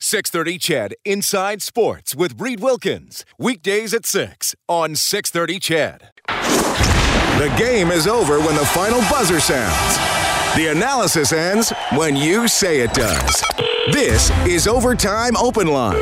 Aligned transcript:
630 0.00 0.58
CHED 0.58 0.94
Inside 1.04 1.60
Sports 1.60 2.14
with 2.14 2.40
Reed 2.40 2.60
Wilkins. 2.60 3.24
Weekdays 3.36 3.92
at 3.92 4.06
6 4.06 4.54
on 4.68 4.94
630 4.94 5.58
CHED. 5.58 6.10
The 7.38 7.54
game 7.58 7.90
is 7.90 8.06
over 8.06 8.38
when 8.38 8.54
the 8.54 8.64
final 8.66 9.00
buzzer 9.10 9.40
sounds. 9.40 9.96
The 10.56 10.68
analysis 10.68 11.32
ends 11.32 11.72
when 11.94 12.14
you 12.16 12.46
say 12.46 12.80
it 12.80 12.94
does. 12.94 13.42
This 13.92 14.30
is 14.46 14.68
Overtime 14.68 15.36
Open 15.36 15.66
Line. 15.66 15.96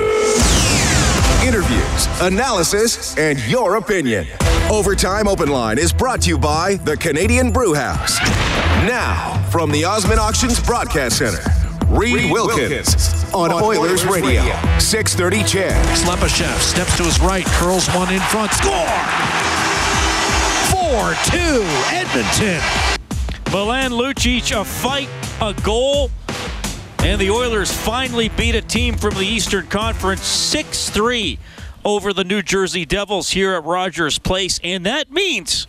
Interviews, 1.42 2.06
analysis, 2.20 3.16
and 3.16 3.38
your 3.46 3.76
opinion. 3.76 4.26
Overtime 4.70 5.26
Open 5.26 5.48
Line 5.48 5.78
is 5.78 5.92
brought 5.92 6.22
to 6.22 6.28
you 6.28 6.38
by 6.38 6.74
the 6.84 6.96
Canadian 6.96 7.50
Brew 7.50 7.72
House. 7.72 8.18
Now, 8.86 9.42
from 9.50 9.70
the 9.70 9.84
Osmond 9.84 10.20
Auctions 10.20 10.60
Broadcast 10.60 11.18
Center, 11.18 11.42
Reed, 11.88 12.14
Reed 12.14 12.32
Wilkins, 12.32 12.70
Wilkins, 12.70 13.34
on, 13.34 13.52
on 13.52 13.62
Oilers, 13.62 14.04
Oilers 14.04 14.04
Radio. 14.06 14.42
Radio. 14.42 14.78
630 14.78 15.38
Ched. 15.44 15.82
Slepyshev 15.94 16.58
steps 16.58 16.96
to 16.96 17.04
his 17.04 17.20
right, 17.20 17.46
curls 17.46 17.86
one 17.88 18.12
in 18.12 18.20
front, 18.22 18.52
score! 18.52 18.86
4-2, 20.68 21.62
Edmonton. 21.92 22.60
Milan 23.52 23.92
Lucic, 23.92 24.60
a 24.60 24.64
fight, 24.64 25.08
a 25.40 25.54
goal, 25.62 26.10
and 26.98 27.20
the 27.20 27.30
Oilers 27.30 27.70
finally 27.70 28.30
beat 28.30 28.56
a 28.56 28.62
team 28.62 28.96
from 28.96 29.14
the 29.14 29.24
Eastern 29.24 29.68
Conference 29.68 30.22
6-3 30.22 31.38
over 31.84 32.12
the 32.12 32.24
New 32.24 32.42
Jersey 32.42 32.84
Devils 32.84 33.30
here 33.30 33.54
at 33.54 33.62
Rogers 33.62 34.18
Place, 34.18 34.58
and 34.64 34.84
that 34.84 35.12
means 35.12 35.68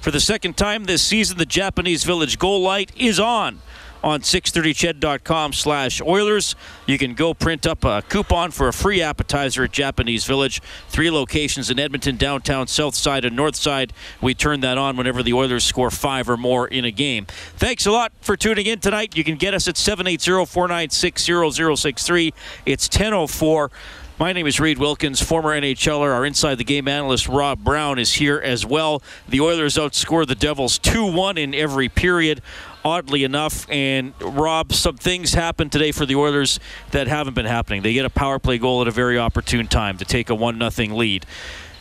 for 0.00 0.10
the 0.10 0.18
second 0.18 0.56
time 0.56 0.84
this 0.84 1.02
season, 1.02 1.38
the 1.38 1.46
Japanese 1.46 2.02
Village 2.02 2.36
goal 2.40 2.60
light 2.60 2.90
is 2.96 3.20
on 3.20 3.60
on 4.02 4.20
630ched.com 4.20 5.52
slash 5.52 6.00
Oilers. 6.02 6.56
You 6.86 6.98
can 6.98 7.14
go 7.14 7.32
print 7.34 7.66
up 7.66 7.84
a 7.84 8.02
coupon 8.08 8.50
for 8.50 8.66
a 8.68 8.72
free 8.72 9.02
appetizer 9.02 9.64
at 9.64 9.72
Japanese 9.72 10.24
Village. 10.24 10.62
Three 10.88 11.10
locations 11.10 11.68
in 11.70 11.78
Edmonton, 11.78 12.16
downtown, 12.16 12.66
south 12.66 12.94
side, 12.94 13.24
and 13.24 13.34
north 13.36 13.56
side. 13.56 13.92
We 14.20 14.34
turn 14.34 14.60
that 14.60 14.76
on 14.78 14.96
whenever 14.96 15.22
the 15.22 15.32
Oilers 15.32 15.64
score 15.64 15.90
five 15.90 16.28
or 16.28 16.36
more 16.36 16.68
in 16.68 16.84
a 16.84 16.90
game. 16.90 17.26
Thanks 17.56 17.86
a 17.86 17.92
lot 17.92 18.12
for 18.20 18.36
tuning 18.36 18.66
in 18.66 18.80
tonight. 18.80 19.16
You 19.16 19.24
can 19.24 19.36
get 19.36 19.54
us 19.54 19.68
at 19.68 19.76
780-496-0063. 19.76 22.32
It's 22.66 22.88
1004. 22.88 23.70
My 24.18 24.32
name 24.32 24.46
is 24.46 24.60
Reed 24.60 24.78
Wilkins, 24.78 25.20
former 25.20 25.58
NHLer. 25.58 26.14
Our 26.14 26.24
inside 26.24 26.54
the 26.56 26.64
game 26.64 26.86
analyst 26.86 27.28
Rob 27.28 27.64
Brown 27.64 27.98
is 27.98 28.14
here 28.14 28.38
as 28.38 28.64
well. 28.64 29.02
The 29.28 29.40
Oilers 29.40 29.74
outscored 29.74 30.28
the 30.28 30.36
Devils 30.36 30.78
2 30.78 31.10
1 31.10 31.38
in 31.38 31.54
every 31.54 31.88
period 31.88 32.40
oddly 32.84 33.24
enough. 33.24 33.68
And 33.70 34.14
Rob, 34.20 34.72
some 34.72 34.96
things 34.96 35.34
happened 35.34 35.72
today 35.72 35.92
for 35.92 36.06
the 36.06 36.16
Oilers 36.16 36.60
that 36.90 37.06
haven't 37.06 37.34
been 37.34 37.46
happening. 37.46 37.82
They 37.82 37.92
get 37.92 38.04
a 38.04 38.10
power 38.10 38.38
play 38.38 38.58
goal 38.58 38.82
at 38.82 38.88
a 38.88 38.92
very 38.92 39.18
opportune 39.18 39.66
time 39.66 39.98
to 39.98 40.04
take 40.04 40.30
a 40.30 40.34
one 40.34 40.58
nothing 40.58 40.92
lead. 40.92 41.26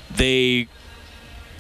They 0.10 0.68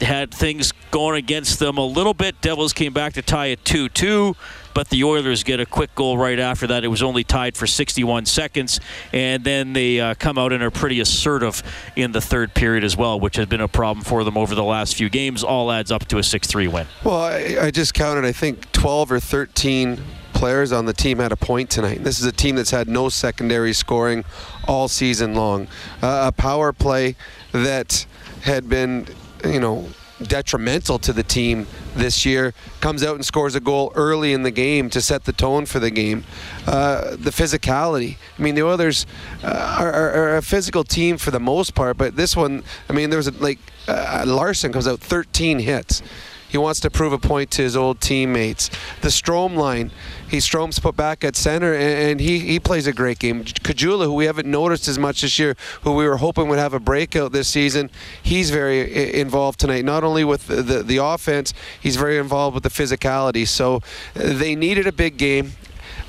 had 0.01 0.33
things 0.33 0.71
going 0.91 1.17
against 1.17 1.59
them 1.59 1.77
a 1.77 1.85
little 1.85 2.13
bit. 2.13 2.39
Devils 2.41 2.73
came 2.73 2.93
back 2.93 3.13
to 3.13 3.21
tie 3.21 3.47
it 3.47 3.63
2 3.65 3.89
2 3.89 4.35
but 4.73 4.89
the 4.89 5.03
Oilers 5.03 5.43
get 5.43 5.59
a 5.59 5.65
quick 5.65 5.93
goal 5.95 6.17
right 6.17 6.39
after 6.39 6.67
that. 6.67 6.83
It 6.83 6.87
was 6.87 7.03
only 7.03 7.23
tied 7.23 7.57
for 7.57 7.67
61 7.67 8.25
seconds, 8.25 8.79
and 9.11 9.43
then 9.43 9.73
they 9.73 9.99
uh, 9.99 10.15
come 10.15 10.37
out 10.37 10.53
and 10.53 10.63
are 10.63 10.71
pretty 10.71 10.99
assertive 10.99 11.61
in 11.95 12.11
the 12.11 12.21
third 12.21 12.53
period 12.53 12.83
as 12.83 12.95
well, 12.95 13.19
which 13.19 13.35
has 13.35 13.47
been 13.47 13.61
a 13.61 13.67
problem 13.67 14.03
for 14.03 14.23
them 14.23 14.37
over 14.37 14.55
the 14.55 14.63
last 14.63 14.95
few 14.95 15.09
games. 15.09 15.43
All 15.43 15.71
adds 15.71 15.91
up 15.91 16.05
to 16.05 16.17
a 16.17 16.21
6-3 16.21 16.71
win. 16.71 16.87
Well, 17.03 17.21
I, 17.21 17.57
I 17.61 17.71
just 17.71 17.93
counted, 17.93 18.25
I 18.25 18.31
think, 18.31 18.71
12 18.71 19.11
or 19.11 19.19
13 19.19 19.99
players 20.33 20.71
on 20.71 20.85
the 20.85 20.93
team 20.93 21.19
had 21.19 21.31
a 21.31 21.35
point 21.35 21.69
tonight. 21.69 22.03
This 22.03 22.19
is 22.19 22.25
a 22.25 22.31
team 22.31 22.55
that's 22.55 22.71
had 22.71 22.87
no 22.87 23.09
secondary 23.09 23.73
scoring 23.73 24.23
all 24.67 24.87
season 24.87 25.35
long. 25.35 25.67
Uh, 26.01 26.23
a 26.27 26.31
power 26.31 26.73
play 26.73 27.15
that 27.51 28.05
had 28.41 28.67
been, 28.67 29.05
you 29.45 29.59
know, 29.59 29.87
detrimental 30.21 30.99
to 30.99 31.13
the 31.13 31.23
team 31.23 31.67
this 31.95 32.25
year 32.25 32.53
comes 32.79 33.03
out 33.03 33.15
and 33.15 33.25
scores 33.25 33.55
a 33.55 33.59
goal 33.59 33.91
early 33.95 34.33
in 34.33 34.43
the 34.43 34.51
game 34.51 34.89
to 34.89 35.01
set 35.01 35.25
the 35.25 35.33
tone 35.33 35.65
for 35.65 35.79
the 35.79 35.89
game. 35.89 36.23
Uh, 36.67 37.11
the 37.11 37.31
physicality. 37.31 38.17
I 38.37 38.41
mean, 38.41 38.55
the 38.55 38.63
Oilers 38.63 39.05
uh, 39.43 39.77
are, 39.79 39.91
are, 39.91 40.13
are, 40.13 40.37
a 40.37 40.41
physical 40.41 40.83
team 40.83 41.17
for 41.17 41.31
the 41.31 41.39
most 41.39 41.73
part, 41.75 41.97
but 41.97 42.15
this 42.15 42.35
one, 42.35 42.63
I 42.89 42.93
mean, 42.93 43.09
there 43.09 43.17
was 43.17 43.27
a, 43.27 43.31
like 43.31 43.59
uh, 43.87 44.23
Larsson 44.27 44.71
comes 44.71 44.87
out 44.87 44.99
13 44.99 45.59
hits. 45.59 46.01
He 46.49 46.57
wants 46.57 46.81
to 46.81 46.89
prove 46.89 47.13
a 47.13 47.17
point 47.17 47.49
to 47.51 47.61
his 47.61 47.77
old 47.77 48.01
teammates. 48.01 48.69
The 49.01 49.07
Strome 49.07 49.55
line, 49.55 49.89
he 50.31 50.39
Strome's 50.39 50.79
put 50.79 50.95
back 50.95 51.25
at 51.25 51.35
center, 51.35 51.73
and, 51.73 52.21
he, 52.21 52.39
he 52.39 52.57
plays 52.57 52.87
a 52.87 52.93
great 52.93 53.19
game. 53.19 53.43
Caggiula, 53.43 54.05
who 54.05 54.13
we 54.13 54.25
haven't 54.25 54.49
noticed 54.49 54.87
as 54.87 54.97
much 54.97 55.21
this 55.21 55.37
year, 55.37 55.57
who 55.81 55.91
we 55.91 56.07
were 56.07 56.17
hoping 56.17 56.47
would 56.47 56.57
have 56.57 56.73
a 56.73 56.79
breakout 56.79 57.33
this 57.33 57.49
season, 57.49 57.89
he's 58.23 58.49
very 58.49 59.19
involved 59.19 59.59
tonight. 59.59 59.83
Not 59.83 60.05
only 60.05 60.23
with 60.23 60.47
the, 60.47 60.61
the, 60.61 60.83
the 60.83 60.97
offense, 60.97 61.53
he's 61.81 61.97
very 61.97 62.17
involved 62.17 62.53
with 62.53 62.63
the 62.63 62.69
physicality. 62.69 63.45
So 63.45 63.75
uh, 63.75 63.79
they 64.15 64.55
needed 64.55 64.87
a 64.87 64.93
big 64.93 65.17
game. 65.17 65.51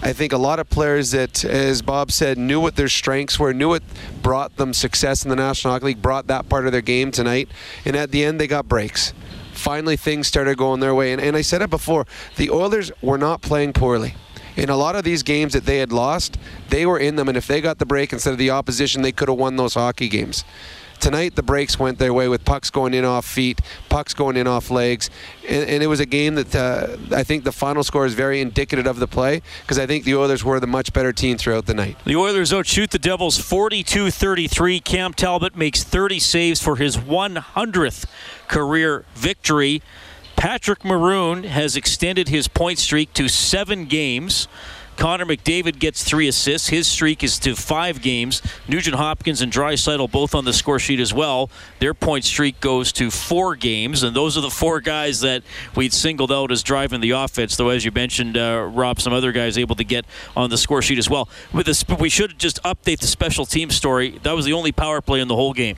I 0.05 0.13
think 0.13 0.33
a 0.33 0.39
lot 0.39 0.61
of 0.61 0.71
players 0.71 1.11
that, 1.11 1.45
as 1.45 1.83
Bob 1.83 2.13
said, 2.13 2.39
knew 2.39 2.61
what 2.61 2.77
their 2.77 2.89
strengths 2.89 3.41
were, 3.41 3.53
knew 3.53 3.71
what 3.71 3.83
brought 4.23 4.57
them 4.57 4.73
success 4.73 5.25
in 5.25 5.31
the 5.31 5.37
National 5.37 5.73
Hockey 5.73 5.87
League, 5.87 6.03
brought 6.03 6.29
that 6.29 6.49
part 6.49 6.67
of 6.67 6.73
their 6.73 6.81
game 6.81 7.11
tonight. 7.11 7.49
And 7.85 7.97
at 7.97 8.13
the 8.13 8.25
end, 8.25 8.41
they 8.41 8.47
got 8.47 8.69
breaks 8.69 9.13
finally 9.63 9.97
things 9.97 10.27
started 10.27 10.59
going 10.59 10.81
their 10.81 10.95
way. 10.95 11.13
And, 11.13 11.21
and 11.21 11.37
I 11.37 11.43
said 11.43 11.63
it 11.63 11.71
before, 11.71 12.05
the 12.37 12.51
Oilers 12.51 12.91
were 13.01 13.19
not 13.19 13.41
playing 13.41 13.73
poorly. 13.73 14.15
In 14.57 14.69
a 14.69 14.77
lot 14.77 14.97
of 14.97 15.05
these 15.05 15.23
games 15.23 15.55
that 15.55 15.65
they 15.65 15.79
had 15.79 15.93
lost, 15.93 16.37
they 16.69 16.85
were 16.85 16.99
in 16.99 17.17
them, 17.17 17.29
and 17.29 17.39
if 17.39 17.47
they 17.47 17.63
got 17.63 17.79
the 17.79 17.87
break 17.87 18.13
instead 18.13 18.33
of 18.33 18.39
the 18.39 18.51
opposition, 18.51 19.01
they 19.01 19.13
could 19.13 19.29
have 19.29 19.39
won 19.39 19.57
those 19.57 19.75
hockey 19.75 20.09
games. 20.09 20.45
Tonight, 21.03 21.35
the 21.35 21.43
breaks 21.43 21.81
went 21.81 21.99
their 21.99 22.15
way 22.15 22.29
with 22.29 22.45
pucks 22.45 22.71
going 22.71 22.95
in 22.95 23.05
off 23.05 23.27
feet, 23.27 23.61
pucks 23.89 24.15
going 24.15 24.37
in 24.37 24.47
off 24.47 24.71
legs, 24.71 25.11
and, 25.49 25.69
and 25.69 25.83
it 25.83 25.89
was 25.89 25.99
a 25.99 26.07
game 26.07 26.37
that 26.37 26.55
uh, 26.55 26.97
I 27.11 27.25
think 27.25 27.43
the 27.43 27.51
final 27.51 27.83
score 27.83 28.07
is 28.07 28.15
very 28.15 28.41
indicative 28.41 28.87
of 28.87 29.01
the 29.01 29.09
play 29.09 29.43
because 29.63 29.81
I 29.81 29.87
think 29.87 30.05
the 30.05 30.15
Oilers 30.15 30.45
were 30.45 30.61
the 30.61 30.69
much 30.69 30.93
better 30.93 31.13
team 31.13 31.39
throughout 31.39 31.67
the 31.67 31.75
night. 31.75 31.97
The 32.05 32.15
Oilers 32.15 32.53
outshoot 32.53 32.93
the 32.93 33.01
Devils 33.01 33.37
42-33. 33.37 34.85
Cam 34.85 35.13
Talbot 35.13 35.57
makes 35.57 35.83
30 35.83 36.21
saves 36.21 36.63
for 36.63 36.77
his 36.77 36.97
100th 36.97 38.05
career 38.47 39.05
victory. 39.17 39.83
Patrick 40.37 40.85
Maroon 40.85 41.43
has 41.43 41.75
extended 41.75 42.29
his 42.29 42.47
point 42.47 42.79
streak 42.79 43.13
to 43.15 43.27
seven 43.27 43.87
games. 43.87 44.47
Connor 44.97 45.27
McDavid 45.27 45.79
gets 45.79 46.05
three 46.05 46.29
assists. 46.29 46.69
His 46.69 46.87
streak 46.87 47.23
is 47.23 47.39
to 47.41 47.55
five 47.55 48.03
games. 48.03 48.43
Nugent 48.69 48.97
Hopkins 48.97 49.41
and 49.41 49.53
Draisaitl 49.53 50.11
both 50.11 50.35
on 50.35 50.45
the 50.45 50.53
score 50.53 50.79
sheet 50.79 51.01
as 51.01 51.13
well. 51.13 51.51
Their 51.79 51.95
point 51.95 52.25
streak 52.25 52.61
goes 52.61 52.93
to 52.93 53.11
four 53.11 53.57
games, 53.57 54.03
and 54.03 54.15
those 54.15 54.37
are 54.37 54.41
the 54.41 54.51
four 54.51 54.81
guys 54.81 55.21
that 55.21 55.43
we'd 55.75 55.93
singled 55.93 56.31
out 56.31 56.53
as 56.53 56.63
driving 56.63 57.01
the 57.01 57.11
offense. 57.11 57.57
Though, 57.57 57.71
as 57.71 57.85
you 57.85 57.91
mentioned, 57.91 58.37
uh, 58.37 58.69
Rob, 58.73 59.01
some 59.01 59.13
other 59.13 59.33
guys 59.33 59.59
able 59.59 59.77
to 59.77 59.85
get 59.85 60.05
on 60.37 60.51
the 60.51 60.59
score 60.59 60.83
sheet 60.83 60.99
as 60.99 61.09
well. 61.09 61.29
With 61.53 61.67
this, 61.67 61.85
we 61.99 62.09
should 62.09 62.39
just 62.39 62.63
update 62.63 63.01
the 63.01 63.07
special 63.07 63.47
team 63.47 63.71
story. 63.71 64.19
That 64.23 64.33
was 64.33 64.45
the 64.45 64.53
only 64.53 64.73
power 64.73 65.01
play 65.01 65.21
in 65.21 65.29
the 65.29 65.37
whole 65.37 65.53
game. 65.53 65.77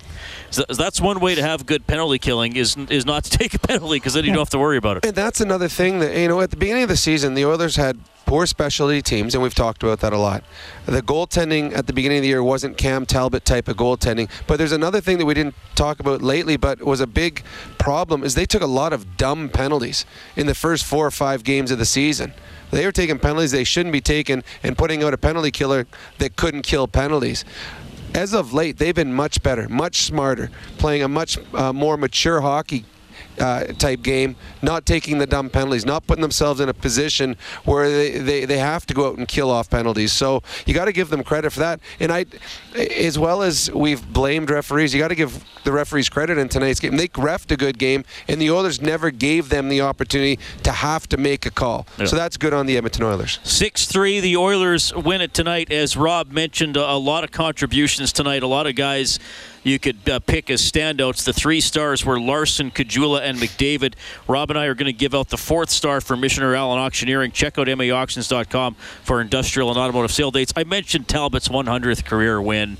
So 0.50 0.64
that's 0.68 1.00
one 1.00 1.20
way 1.20 1.34
to 1.34 1.42
have 1.42 1.66
good 1.66 1.86
penalty 1.86 2.18
killing 2.18 2.56
is 2.56 2.76
is 2.88 3.06
not 3.06 3.24
to 3.24 3.30
take 3.38 3.54
a 3.54 3.58
penalty 3.58 3.96
because 3.96 4.14
then 4.14 4.24
you 4.24 4.30
don't 4.30 4.40
have 4.40 4.50
to 4.50 4.58
worry 4.58 4.76
about 4.76 4.98
it. 4.98 5.06
And 5.06 5.14
that's 5.14 5.40
another 5.40 5.68
thing 5.68 5.98
that 6.00 6.16
you 6.16 6.28
know 6.28 6.40
at 6.40 6.50
the 6.50 6.56
beginning 6.56 6.84
of 6.84 6.88
the 6.88 6.96
season, 6.96 7.34
the 7.34 7.44
Oilers 7.44 7.76
had 7.76 7.98
poor 8.26 8.46
specialty 8.46 9.02
teams, 9.02 9.34
and 9.34 9.42
we've 9.42 9.54
talked 9.54 9.82
about 9.82 10.00
that 10.00 10.12
a 10.12 10.18
lot. 10.18 10.44
The 10.86 11.02
goaltending 11.02 11.76
at 11.76 11.86
the 11.86 11.92
beginning 11.92 12.18
of 12.18 12.22
the 12.22 12.28
year 12.28 12.42
wasn't 12.42 12.76
Cam 12.76 13.06
Talbot 13.06 13.44
type 13.44 13.68
of 13.68 13.76
goaltending. 13.76 14.30
But 14.46 14.56
there's 14.56 14.72
another 14.72 15.00
thing 15.00 15.18
that 15.18 15.26
we 15.26 15.34
didn't 15.34 15.54
talk 15.74 16.00
about 16.00 16.22
lately, 16.22 16.56
but 16.56 16.82
was 16.82 17.00
a 17.00 17.06
big 17.06 17.42
problem, 17.78 18.24
is 18.24 18.34
they 18.34 18.46
took 18.46 18.62
a 18.62 18.66
lot 18.66 18.92
of 18.92 19.16
dumb 19.16 19.48
penalties 19.48 20.06
in 20.36 20.46
the 20.46 20.54
first 20.54 20.84
four 20.84 21.06
or 21.06 21.10
five 21.10 21.44
games 21.44 21.70
of 21.70 21.78
the 21.78 21.84
season. 21.84 22.32
They 22.70 22.84
were 22.84 22.92
taking 22.92 23.18
penalties 23.18 23.52
they 23.52 23.64
shouldn't 23.64 23.92
be 23.92 24.00
taking 24.00 24.42
and 24.62 24.76
putting 24.76 25.02
out 25.02 25.14
a 25.14 25.18
penalty 25.18 25.50
killer 25.50 25.86
that 26.18 26.36
couldn't 26.36 26.62
kill 26.62 26.88
penalties 26.88 27.44
as 28.14 28.32
of 28.32 28.52
late, 28.52 28.78
they've 28.78 28.94
been 28.94 29.12
much 29.12 29.42
better, 29.42 29.68
much 29.68 30.02
smarter, 30.02 30.48
playing 30.78 31.02
a 31.02 31.08
much 31.08 31.36
uh, 31.52 31.72
more 31.72 31.96
mature 31.96 32.40
hockey 32.40 32.84
uh, 33.38 33.64
type 33.64 34.02
game, 34.02 34.36
not 34.62 34.86
taking 34.86 35.18
the 35.18 35.26
dumb 35.26 35.50
penalties, 35.50 35.84
not 35.84 36.06
putting 36.06 36.22
themselves 36.22 36.60
in 36.60 36.68
a 36.68 36.74
position 36.74 37.36
where 37.64 37.90
they, 37.90 38.18
they, 38.18 38.44
they 38.44 38.58
have 38.58 38.86
to 38.86 38.94
go 38.94 39.08
out 39.08 39.18
and 39.18 39.28
kill 39.28 39.50
off 39.50 39.70
penalties. 39.70 40.12
So 40.12 40.42
you 40.66 40.74
got 40.74 40.86
to 40.86 40.92
give 40.92 41.10
them 41.10 41.24
credit 41.24 41.52
for 41.52 41.60
that. 41.60 41.80
And 42.00 42.12
I, 42.12 42.26
as 42.74 43.18
well 43.18 43.42
as 43.42 43.70
we've 43.72 44.06
blamed 44.12 44.50
referees, 44.50 44.94
you 44.94 45.00
got 45.00 45.08
to 45.08 45.14
give 45.14 45.44
the 45.64 45.72
referees 45.72 46.08
credit 46.08 46.38
in 46.38 46.48
tonight's 46.48 46.80
game. 46.80 46.96
They 46.96 47.08
refed 47.08 47.50
a 47.50 47.56
good 47.56 47.78
game, 47.78 48.04
and 48.28 48.40
the 48.40 48.50
Oilers 48.50 48.80
never 48.80 49.10
gave 49.10 49.48
them 49.48 49.68
the 49.68 49.80
opportunity 49.80 50.38
to 50.62 50.72
have 50.72 51.08
to 51.08 51.16
make 51.16 51.46
a 51.46 51.50
call. 51.50 51.86
Yeah. 51.98 52.06
So 52.06 52.16
that's 52.16 52.36
good 52.36 52.52
on 52.52 52.66
the 52.66 52.76
Edmonton 52.76 53.04
Oilers. 53.04 53.40
6 53.42 53.86
3, 53.86 54.20
the 54.20 54.36
Oilers 54.36 54.94
win 54.94 55.20
it 55.20 55.34
tonight. 55.34 55.72
As 55.72 55.96
Rob 55.96 56.30
mentioned, 56.30 56.76
a 56.76 56.96
lot 56.96 57.24
of 57.24 57.32
contributions 57.32 58.12
tonight, 58.12 58.42
a 58.42 58.46
lot 58.46 58.66
of 58.66 58.74
guys 58.74 59.18
you 59.64 59.78
could 59.80 60.08
uh, 60.08 60.20
pick 60.20 60.50
as 60.50 60.62
standouts. 60.62 61.24
The 61.24 61.32
three 61.32 61.60
stars 61.60 62.04
were 62.04 62.20
Larsson, 62.20 62.70
Caggiula, 62.70 63.22
and 63.22 63.38
McDavid. 63.38 63.94
Rob 64.28 64.50
and 64.50 64.58
I 64.58 64.66
are 64.66 64.74
going 64.74 64.86
to 64.86 64.92
give 64.92 65.14
out 65.14 65.30
the 65.30 65.36
fourth 65.36 65.70
star 65.70 66.00
for 66.00 66.16
Michener 66.16 66.56
Allen 66.56 66.78
Auctioneering. 66.78 67.32
Check 67.32 67.58
out 67.58 67.66
maauctions.com 67.66 68.74
for 69.02 69.20
industrial 69.20 69.70
and 69.70 69.78
automotive 69.78 70.12
sale 70.12 70.30
dates. 70.30 70.52
I 70.54 70.64
mentioned 70.64 71.08
Talbot's 71.08 71.48
100th 71.48 72.04
career 72.04 72.40
win. 72.40 72.76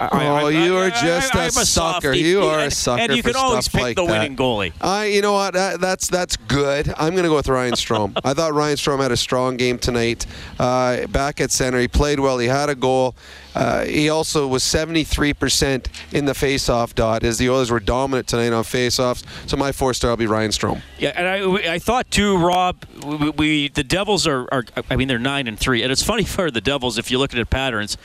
I, 0.00 0.26
oh, 0.26 0.46
I, 0.46 0.50
you 0.50 0.76
are 0.76 0.90
just 0.90 1.34
a, 1.34 1.46
a 1.46 1.50
sucker. 1.50 2.12
You 2.12 2.42
are 2.42 2.60
a 2.60 2.70
sucker. 2.70 3.02
And 3.02 3.16
you 3.16 3.22
can 3.22 3.36
always 3.36 3.68
pick 3.68 3.80
like 3.80 3.96
the 3.96 4.06
that. 4.06 4.12
winning 4.12 4.36
goalie. 4.36 4.72
I, 4.80 5.06
you 5.06 5.22
know 5.22 5.32
what? 5.32 5.54
That, 5.54 5.80
that's 5.80 6.08
that's 6.08 6.36
good. 6.36 6.88
I'm 6.96 7.12
going 7.12 7.24
to 7.24 7.28
go 7.28 7.36
with 7.36 7.48
Ryan 7.48 7.74
Strome. 7.74 8.18
I 8.24 8.34
thought 8.34 8.54
Ryan 8.54 8.76
Strome 8.76 9.00
had 9.00 9.12
a 9.12 9.16
strong 9.16 9.56
game 9.56 9.78
tonight. 9.78 10.26
Uh, 10.58 11.06
back 11.06 11.40
at 11.40 11.50
center, 11.50 11.80
he 11.80 11.88
played 11.88 12.20
well. 12.20 12.38
He 12.38 12.48
had 12.48 12.68
a 12.68 12.74
goal. 12.74 13.14
Uh, 13.54 13.86
he 13.86 14.10
also 14.10 14.46
was 14.46 14.62
73% 14.62 15.86
in 16.12 16.26
the 16.26 16.34
face-off 16.34 16.94
dot 16.94 17.24
as 17.24 17.38
the 17.38 17.48
Oilers 17.48 17.70
were 17.70 17.80
dominant 17.80 18.28
tonight 18.28 18.52
on 18.52 18.64
face-offs. 18.64 19.24
So 19.46 19.56
my 19.56 19.72
four-star 19.72 20.10
will 20.10 20.16
be 20.18 20.26
Ryan 20.26 20.50
Strome. 20.50 20.82
Yeah, 20.98 21.12
and 21.16 21.26
I, 21.26 21.74
I 21.74 21.78
thought 21.78 22.10
too, 22.10 22.36
Rob. 22.36 22.84
We, 23.02 23.30
we 23.30 23.68
the 23.68 23.82
Devils 23.82 24.26
are, 24.26 24.46
are, 24.52 24.64
I 24.90 24.96
mean, 24.96 25.08
they're 25.08 25.18
nine 25.18 25.48
and 25.48 25.58
three, 25.58 25.82
and 25.82 25.90
it's 25.90 26.02
funny 26.02 26.24
for 26.24 26.50
the 26.50 26.60
Devils 26.60 26.98
if 26.98 27.10
you 27.10 27.18
look 27.18 27.32
at 27.32 27.38
the 27.38 27.46
patterns 27.46 27.96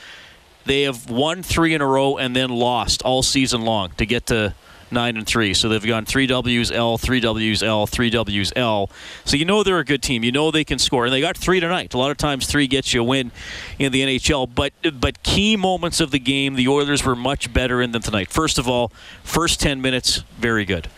they 0.64 0.82
have 0.82 1.10
won 1.10 1.42
three 1.42 1.74
in 1.74 1.80
a 1.80 1.86
row 1.86 2.16
and 2.16 2.34
then 2.34 2.50
lost 2.50 3.02
all 3.02 3.22
season 3.22 3.62
long 3.62 3.90
to 3.98 4.06
get 4.06 4.26
to 4.26 4.54
nine 4.92 5.16
and 5.16 5.26
three. 5.26 5.54
So 5.54 5.68
they've 5.68 5.84
gone 5.84 6.04
three 6.04 6.26
W's 6.26 6.70
L, 6.70 6.98
three 6.98 7.20
W's 7.20 7.62
L, 7.62 7.86
three 7.86 8.10
W's 8.10 8.52
L. 8.54 8.90
So 9.24 9.36
you 9.36 9.44
know 9.44 9.62
they're 9.62 9.78
a 9.78 9.84
good 9.84 10.02
team. 10.02 10.22
You 10.22 10.30
know 10.30 10.50
they 10.50 10.64
can 10.64 10.78
score, 10.78 11.04
and 11.04 11.12
they 11.12 11.20
got 11.20 11.36
three 11.36 11.58
tonight. 11.58 11.94
A 11.94 11.98
lot 11.98 12.10
of 12.10 12.18
times 12.18 12.46
three 12.46 12.66
gets 12.66 12.92
you 12.92 13.00
a 13.00 13.04
win 13.04 13.32
in 13.78 13.90
the 13.90 14.02
NHL. 14.02 14.54
But 14.54 14.72
but 15.00 15.22
key 15.22 15.56
moments 15.56 16.00
of 16.00 16.10
the 16.10 16.18
game, 16.18 16.54
the 16.54 16.68
Oilers 16.68 17.04
were 17.04 17.16
much 17.16 17.52
better 17.52 17.82
in 17.82 17.92
them 17.92 18.02
tonight. 18.02 18.30
First 18.30 18.58
of 18.58 18.68
all, 18.68 18.92
first 19.24 19.60
ten 19.60 19.80
minutes, 19.80 20.18
very 20.38 20.64
good. 20.64 20.88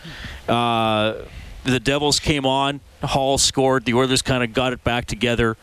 Uh, 0.47 1.15
the 1.63 1.79
Devils 1.79 2.19
came 2.19 2.45
on. 2.45 2.81
Hall 3.01 3.37
scored. 3.37 3.85
The 3.85 3.93
Oilers 3.93 4.21
kind 4.21 4.43
of 4.43 4.53
got 4.53 4.73
it 4.73 4.83
back 4.83 5.05
together 5.05 5.57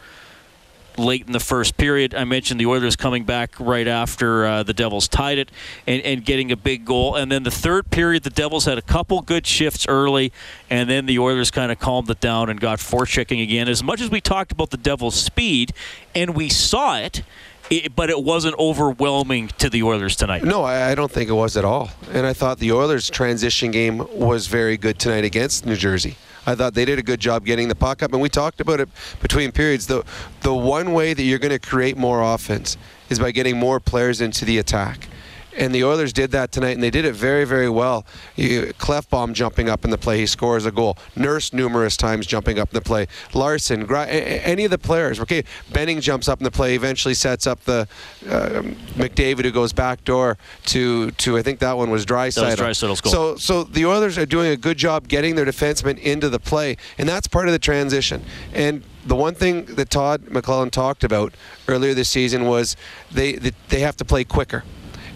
late 0.99 1.27
in 1.27 1.33
the 1.33 1.41
first 1.41 1.77
period. 1.77 2.15
I 2.15 2.25
mentioned 2.25 2.61
the 2.61 2.67
Oilers 2.67 2.97
coming 2.97 3.25
back 3.25 3.59
right 3.59 3.87
after 3.87 4.47
uh, 4.47 4.62
the 4.62 4.75
Devils 4.75 5.09
tied 5.09 5.39
it 5.39 5.50
and, 5.87 6.03
and, 6.03 6.25
getting 6.25 6.53
a 6.53 6.56
big 6.56 6.85
goal. 6.85 7.17
And 7.17 7.31
then 7.33 7.43
the 7.43 7.50
third 7.50 7.91
period, 7.91 8.23
the 8.23 8.31
Devils 8.31 8.65
had 8.65 8.79
a 8.79 8.83
couple 8.83 9.21
good 9.23 9.47
shifts 9.47 9.87
early, 9.89 10.33
and 10.71 10.89
then 10.89 11.06
the 11.06 11.19
Oilers 11.19 11.50
kind 11.50 11.73
of 11.73 11.79
calmed 11.79 12.09
it 12.11 12.21
down 12.21 12.49
and 12.49 12.61
got 12.61 12.79
forechecking 12.79 13.43
again. 13.43 13.69
As 13.69 13.83
much 13.83 14.00
as 14.00 14.11
we 14.11 14.21
talked 14.21 14.53
about 14.53 14.71
the 14.71 14.77
Devils' 14.77 15.15
speed, 15.15 15.73
and 16.15 16.35
we 16.35 16.49
saw 16.49 16.99
it. 16.99 17.23
It, 17.71 17.97
but 17.97 18.11
it 18.11 18.23
wasn't 18.23 18.56
overwhelming 18.59 19.49
to 19.59 19.71
the 19.71 19.83
Oilers 19.83 20.15
tonight. 20.15 20.45
No, 20.45 20.62
I, 20.62 20.91
I, 20.91 20.95
don't 20.95 21.11
think 21.11 21.31
it 21.31 21.35
was 21.35 21.56
at 21.56 21.65
all. 21.65 21.91
And 22.11 22.27
I 22.27 22.35
thought 22.35 22.59
the 22.59 22.73
Oilers' 22.73 23.09
transition 23.09 23.71
game 23.71 24.06
was 24.12 24.47
very 24.47 24.77
good 24.77 24.99
tonight 24.99 25.25
against 25.25 25.65
New 25.65 25.77
Jersey. 25.77 26.17
I 26.47 26.55
thought 26.55 26.75
they 26.75 26.85
did 26.85 26.99
a 26.99 27.03
good 27.03 27.21
job 27.21 27.44
getting 27.44 27.69
the 27.69 27.75
puck 27.75 28.03
up, 28.03 28.12
and 28.12 28.21
we 28.21 28.29
talked 28.29 28.61
about 28.61 28.81
it 28.81 28.89
between 29.21 29.53
periods. 29.53 29.87
The 29.87 30.05
the 30.41 30.55
one 30.55 30.93
way 30.93 31.15
that 31.15 31.23
you're 31.23 31.39
going 31.39 31.50
to 31.50 31.59
create 31.59 31.97
more 31.97 32.23
offense 32.23 32.77
is 33.09 33.19
by 33.19 33.31
getting 33.31 33.59
more 33.59 33.79
players 33.79 34.21
into 34.21 34.44
the 34.44 34.59
attack. 34.59 35.09
And 35.56 35.75
the 35.75 35.84
Oilers 35.84 36.12
did 36.12 36.31
that 36.31 36.52
tonight, 36.52 36.72
and 36.72 36.82
they 36.82 36.90
did 36.90 37.04
it 37.04 37.14
very, 37.14 37.44
very 37.44 37.69
well. 37.69 38.06
Klefbom 38.37 39.32
jumping 39.34 39.69
up 39.69 39.84
in 39.84 39.90
the 39.90 39.99
play, 39.99 40.19
he 40.19 40.26
scores 40.26 40.64
a 40.64 40.72
goal. 40.72 40.96
Nurse 41.14 41.52
numerous 41.52 41.96
times 41.96 42.26
jumping 42.26 42.58
up 42.58 42.70
in 42.70 42.75
the 42.75 42.81
play. 42.81 43.06
Larsson, 43.34 43.90
any 43.94 44.64
of 44.64 44.70
the 44.70 44.78
players. 44.78 45.20
Okay, 45.20 45.44
Benning 45.72 46.00
jumps 46.00 46.28
up 46.28 46.40
in 46.40 46.44
the 46.44 46.50
play, 46.50 46.75
eventually 46.75 47.14
sets 47.14 47.46
up 47.46 47.62
the 47.64 47.87
uh, 48.26 48.62
McDavid 48.94 49.44
who 49.44 49.50
goes 49.50 49.72
back 49.72 50.04
door 50.04 50.38
to 50.66 51.10
to 51.12 51.37
I 51.37 51.43
think 51.43 51.58
that 51.60 51.76
one 51.76 51.90
was. 51.90 52.04
That 52.34 52.49
was 52.49 52.58
goal. 53.00 53.12
So 53.12 53.37
so 53.37 53.64
the 53.64 53.87
Oilers 53.87 54.19
are 54.19 54.26
doing 54.26 54.50
a 54.50 54.56
good 54.56 54.78
job 54.78 55.08
getting 55.08 55.34
their 55.34 55.46
defensemen 55.46 55.99
into 55.99 56.28
the 56.28 56.40
play, 56.40 56.76
and 56.99 57.08
that's 57.08 57.26
part 57.26 57.46
of 57.46 57.52
the 57.52 57.58
transition. 57.58 58.25
And 58.52 58.82
the 59.04 59.16
one 59.16 59.34
thing 59.34 59.64
that 59.66 59.90
Todd 59.90 60.22
McLellan 60.26 60.70
talked 60.70 61.04
about 61.04 61.34
earlier 61.69 61.94
this 61.94 62.08
season 62.08 62.46
was 62.46 62.76
they 63.10 63.34
they 63.34 63.81
have 63.81 63.96
to 63.96 64.04
play 64.04 64.25
quicker 64.25 64.64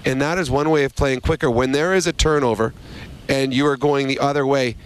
and 0.06 0.22
that 0.22 0.38
is 0.38 0.50
one 0.50 0.70
way 0.70 0.84
of 0.84 0.94
playing 0.94 1.20
quicker. 1.20 1.50
When 1.50 1.72
there 1.72 1.92
is 1.92 2.06
a 2.06 2.12
turnover 2.12 2.72
and 3.28 3.52
you 3.52 3.66
are 3.66 3.76
going 3.76 4.06
the 4.06 4.20
other 4.20 4.46
way, 4.46 4.76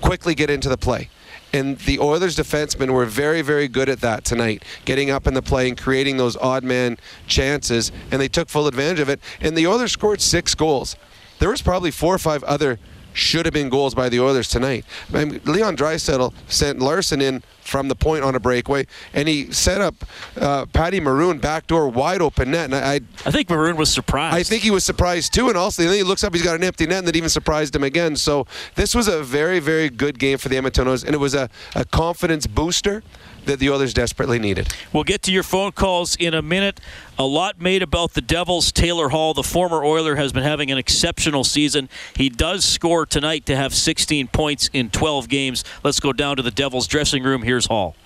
quickly 0.00 0.34
get 0.34 0.48
into 0.48 0.68
the 0.68 0.78
play. 0.78 1.10
And 1.52 1.78
the 1.78 1.98
Oilers 1.98 2.36
defensemen 2.36 2.90
were 2.90 3.04
very, 3.04 3.42
very 3.42 3.66
good 3.66 3.88
at 3.88 4.00
that 4.02 4.24
tonight, 4.24 4.64
getting 4.84 5.10
up 5.10 5.26
in 5.26 5.34
the 5.34 5.42
play 5.42 5.68
and 5.68 5.76
creating 5.76 6.16
those 6.16 6.36
odd 6.36 6.62
man 6.62 6.96
chances, 7.26 7.90
and 8.12 8.20
they 8.20 8.28
took 8.28 8.48
full 8.48 8.68
advantage 8.68 9.00
of 9.00 9.08
it. 9.08 9.20
And 9.40 9.56
the 9.56 9.66
Oilers 9.66 9.90
scored 9.90 10.20
six 10.20 10.54
goals. 10.54 10.94
There 11.40 11.50
was 11.50 11.60
probably 11.60 11.90
four 11.90 12.14
or 12.14 12.18
five 12.18 12.44
other 12.44 12.78
should 13.12 13.44
have 13.46 13.52
been 13.52 13.68
goals 13.68 13.96
by 13.96 14.08
the 14.08 14.20
Oilers 14.20 14.48
tonight. 14.48 14.84
I 15.12 15.24
mean, 15.24 15.40
Leon 15.44 15.76
Draisaitl 15.76 16.32
sent 16.46 16.78
Larsson 16.78 17.20
in 17.20 17.42
from 17.62 17.88
the 17.88 17.94
point 17.94 18.24
on 18.24 18.34
a 18.34 18.40
breakaway, 18.40 18.86
and 19.14 19.28
he 19.28 19.52
set 19.52 19.80
up 19.80 19.94
uh, 20.36 20.66
Patty 20.66 21.00
Maroon 21.00 21.38
backdoor 21.38 21.88
wide 21.88 22.20
open 22.20 22.50
net. 22.50 22.66
And 22.66 22.74
I, 22.74 22.94
I, 22.94 23.00
I 23.26 23.30
think 23.30 23.48
Maroon 23.48 23.76
was 23.76 23.92
surprised. 23.92 24.36
I 24.36 24.42
think 24.42 24.62
he 24.62 24.70
was 24.70 24.84
surprised 24.84 25.32
too, 25.34 25.48
and 25.48 25.56
also 25.56 25.82
then 25.82 25.94
he 25.94 26.02
looks 26.02 26.24
up, 26.24 26.34
he's 26.34 26.42
got 26.42 26.56
an 26.56 26.64
empty 26.64 26.86
net, 26.86 26.98
and 26.98 27.08
that 27.08 27.16
even 27.16 27.28
surprised 27.28 27.74
him 27.74 27.84
again. 27.84 28.16
So 28.16 28.46
this 28.74 28.94
was 28.94 29.08
a 29.08 29.22
very, 29.22 29.60
very 29.60 29.88
good 29.88 30.18
game 30.18 30.38
for 30.38 30.48
the 30.48 30.56
Edmonton 30.56 30.88
Oilers, 30.88 31.04
and 31.04 31.14
it 31.14 31.18
was 31.18 31.34
a, 31.34 31.48
a 31.74 31.84
confidence 31.84 32.46
booster 32.46 33.02
that 33.46 33.58
the 33.58 33.70
Oilers 33.70 33.94
desperately 33.94 34.38
needed. 34.38 34.68
We'll 34.92 35.04
get 35.04 35.22
to 35.22 35.32
your 35.32 35.42
phone 35.42 35.72
calls 35.72 36.16
in 36.16 36.34
a 36.34 36.42
minute. 36.42 36.80
A 37.18 37.24
lot 37.24 37.60
made 37.60 37.82
about 37.82 38.14
the 38.14 38.20
Devils. 38.20 38.72
Taylor 38.72 39.10
Hall, 39.10 39.34
the 39.34 39.42
former 39.42 39.84
Oiler, 39.84 40.16
has 40.16 40.32
been 40.32 40.42
having 40.42 40.70
an 40.70 40.78
exceptional 40.78 41.44
season. 41.44 41.88
He 42.16 42.28
does 42.28 42.64
score 42.64 43.04
tonight 43.04 43.46
to 43.46 43.56
have 43.56 43.74
16 43.74 44.28
points 44.28 44.70
in 44.72 44.88
12 44.90 45.28
games. 45.28 45.64
Let's 45.84 46.00
go 46.00 46.12
down 46.12 46.36
to 46.36 46.42
the 46.42 46.50
Devils 46.50 46.86
dressing 46.86 47.22
room. 47.22 47.42
Here's 47.50 47.66
Hall. 47.66 47.96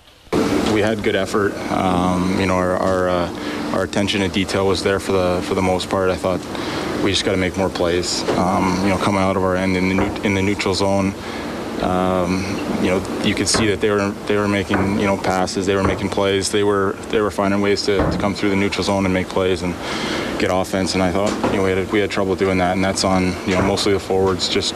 We 0.73 0.81
had 0.81 1.03
good 1.03 1.15
effort. 1.15 1.53
Um, 1.69 2.39
you 2.39 2.47
know, 2.47 2.55
our 2.55 2.77
our, 2.77 3.09
uh, 3.09 3.73
our, 3.73 3.83
attention 3.83 4.21
to 4.21 4.27
detail 4.27 4.65
was 4.65 4.81
there 4.81 4.99
for 4.99 5.11
the 5.11 5.43
for 5.43 5.53
the 5.53 5.61
most 5.61 5.87
part. 5.87 6.09
I 6.09 6.15
thought 6.15 6.39
we 7.03 7.11
just 7.11 7.25
got 7.25 7.33
to 7.33 7.37
make 7.37 7.55
more 7.55 7.69
plays. 7.69 8.27
Um, 8.29 8.75
you 8.81 8.89
know, 8.89 8.97
coming 8.97 9.21
out 9.21 9.37
of 9.37 9.43
our 9.43 9.55
end 9.55 9.77
in 9.77 9.97
the 9.97 10.21
in 10.23 10.33
the 10.33 10.41
neutral 10.41 10.73
zone. 10.73 11.13
Um, 11.81 12.43
you 12.81 12.89
know, 12.89 13.21
you 13.23 13.35
could 13.35 13.47
see 13.47 13.67
that 13.67 13.81
they 13.81 13.89
were 13.89 14.11
they 14.27 14.37
were 14.37 14.47
making 14.47 14.99
you 14.99 15.05
know 15.05 15.17
passes, 15.17 15.65
they 15.65 15.75
were 15.75 15.83
making 15.83 16.09
plays, 16.09 16.51
they 16.51 16.63
were 16.63 16.93
they 17.09 17.21
were 17.21 17.31
finding 17.31 17.61
ways 17.61 17.83
to, 17.83 17.97
to 17.97 18.17
come 18.17 18.33
through 18.33 18.49
the 18.49 18.55
neutral 18.55 18.83
zone 18.83 19.05
and 19.05 19.13
make 19.13 19.27
plays 19.27 19.61
and 19.61 19.73
get 20.39 20.51
offense. 20.51 20.93
And 20.93 21.03
I 21.03 21.11
thought 21.11 21.31
you 21.51 21.57
know 21.57 21.63
we 21.63 21.71
had 21.71 21.91
we 21.91 21.99
had 21.99 22.09
trouble 22.09 22.35
doing 22.35 22.57
that, 22.59 22.75
and 22.75 22.83
that's 22.83 23.03
on 23.03 23.33
you 23.47 23.55
know 23.55 23.61
mostly 23.61 23.93
the 23.93 23.99
forwards 23.99 24.47
just 24.49 24.73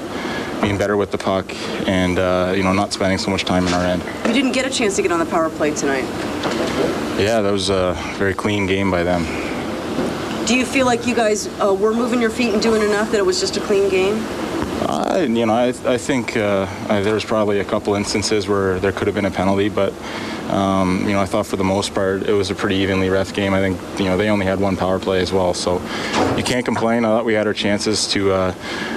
being 0.61 0.77
better 0.77 0.97
with 0.97 1.11
the 1.11 1.17
puck 1.17 1.45
and 1.87 2.19
uh, 2.19 2.53
you 2.55 2.63
know 2.63 2.73
not 2.73 2.91
spending 2.91 3.17
so 3.17 3.31
much 3.31 3.45
time 3.45 3.65
in 3.67 3.73
our 3.73 3.83
end. 3.83 4.03
You 4.27 4.33
didn't 4.33 4.51
get 4.51 4.65
a 4.65 4.69
chance 4.69 4.95
to 4.97 5.01
get 5.01 5.11
on 5.11 5.19
the 5.19 5.25
power 5.25 5.49
play 5.49 5.73
tonight. 5.73 6.03
Yeah, 7.19 7.41
that 7.41 7.51
was 7.51 7.69
a 7.69 7.95
very 8.17 8.33
clean 8.33 8.65
game 8.65 8.91
by 8.91 9.03
them. 9.03 9.23
Do 10.45 10.55
you 10.55 10.65
feel 10.65 10.85
like 10.85 11.05
you 11.05 11.13
guys 11.13 11.47
uh, 11.61 11.73
were 11.73 11.93
moving 11.93 12.19
your 12.19 12.31
feet 12.31 12.53
and 12.53 12.61
doing 12.61 12.81
enough 12.81 13.11
that 13.11 13.17
it 13.17 13.25
was 13.25 13.39
just 13.39 13.55
a 13.57 13.61
clean 13.61 13.89
game? 13.89 14.15
I, 14.81 15.23
you 15.23 15.45
know, 15.45 15.53
I, 15.53 15.67
I 15.85 15.97
think 15.97 16.37
uh, 16.37 16.65
there 17.01 17.13
was 17.13 17.25
probably 17.25 17.59
a 17.59 17.65
couple 17.65 17.95
instances 17.95 18.47
where 18.47 18.79
there 18.79 18.91
could 18.91 19.07
have 19.07 19.15
been 19.15 19.25
a 19.25 19.31
penalty, 19.31 19.69
but 19.69 19.93
um, 20.49 21.01
you 21.05 21.13
know, 21.13 21.21
I 21.21 21.25
thought 21.25 21.45
for 21.45 21.57
the 21.57 21.63
most 21.63 21.93
part 21.93 22.23
it 22.23 22.33
was 22.33 22.49
a 22.49 22.55
pretty 22.55 22.75
evenly 22.77 23.09
ref 23.09 23.33
game. 23.33 23.53
I 23.53 23.59
think 23.59 23.79
you 23.99 24.05
know 24.05 24.17
they 24.17 24.29
only 24.29 24.45
had 24.45 24.59
one 24.59 24.75
power 24.75 24.97
play 24.97 25.21
as 25.21 25.31
well, 25.31 25.53
so 25.53 25.81
you 26.35 26.43
can't 26.43 26.65
complain. 26.65 27.05
I 27.05 27.09
thought 27.09 27.25
we 27.25 27.33
had 27.33 27.45
our 27.45 27.53
chances 27.53 28.07
to 28.09 28.31
uh, 28.31 28.53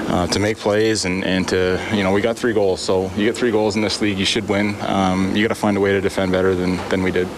uh, 0.08 0.26
to 0.28 0.38
make 0.38 0.56
plays 0.56 1.04
and, 1.04 1.24
and 1.24 1.46
to 1.48 1.80
you 1.92 2.02
know 2.02 2.12
we 2.12 2.20
got 2.20 2.36
three 2.36 2.54
goals. 2.54 2.80
So 2.80 3.10
you 3.16 3.26
get 3.26 3.36
three 3.36 3.50
goals 3.50 3.76
in 3.76 3.82
this 3.82 4.00
league, 4.00 4.18
you 4.18 4.24
should 4.24 4.48
win. 4.48 4.76
Um, 4.82 5.36
you 5.36 5.42
got 5.42 5.54
to 5.54 5.60
find 5.60 5.76
a 5.76 5.80
way 5.80 5.92
to 5.92 6.00
defend 6.00 6.32
better 6.32 6.54
than 6.54 6.76
than 6.88 7.02
we 7.02 7.10
did. 7.10 7.28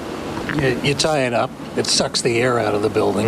You, 0.56 0.80
you 0.84 0.94
tie 0.94 1.26
it 1.26 1.32
up. 1.32 1.50
It 1.76 1.86
sucks 1.86 2.22
the 2.22 2.40
air 2.40 2.60
out 2.60 2.74
of 2.74 2.82
the 2.82 2.90
building. 2.90 3.26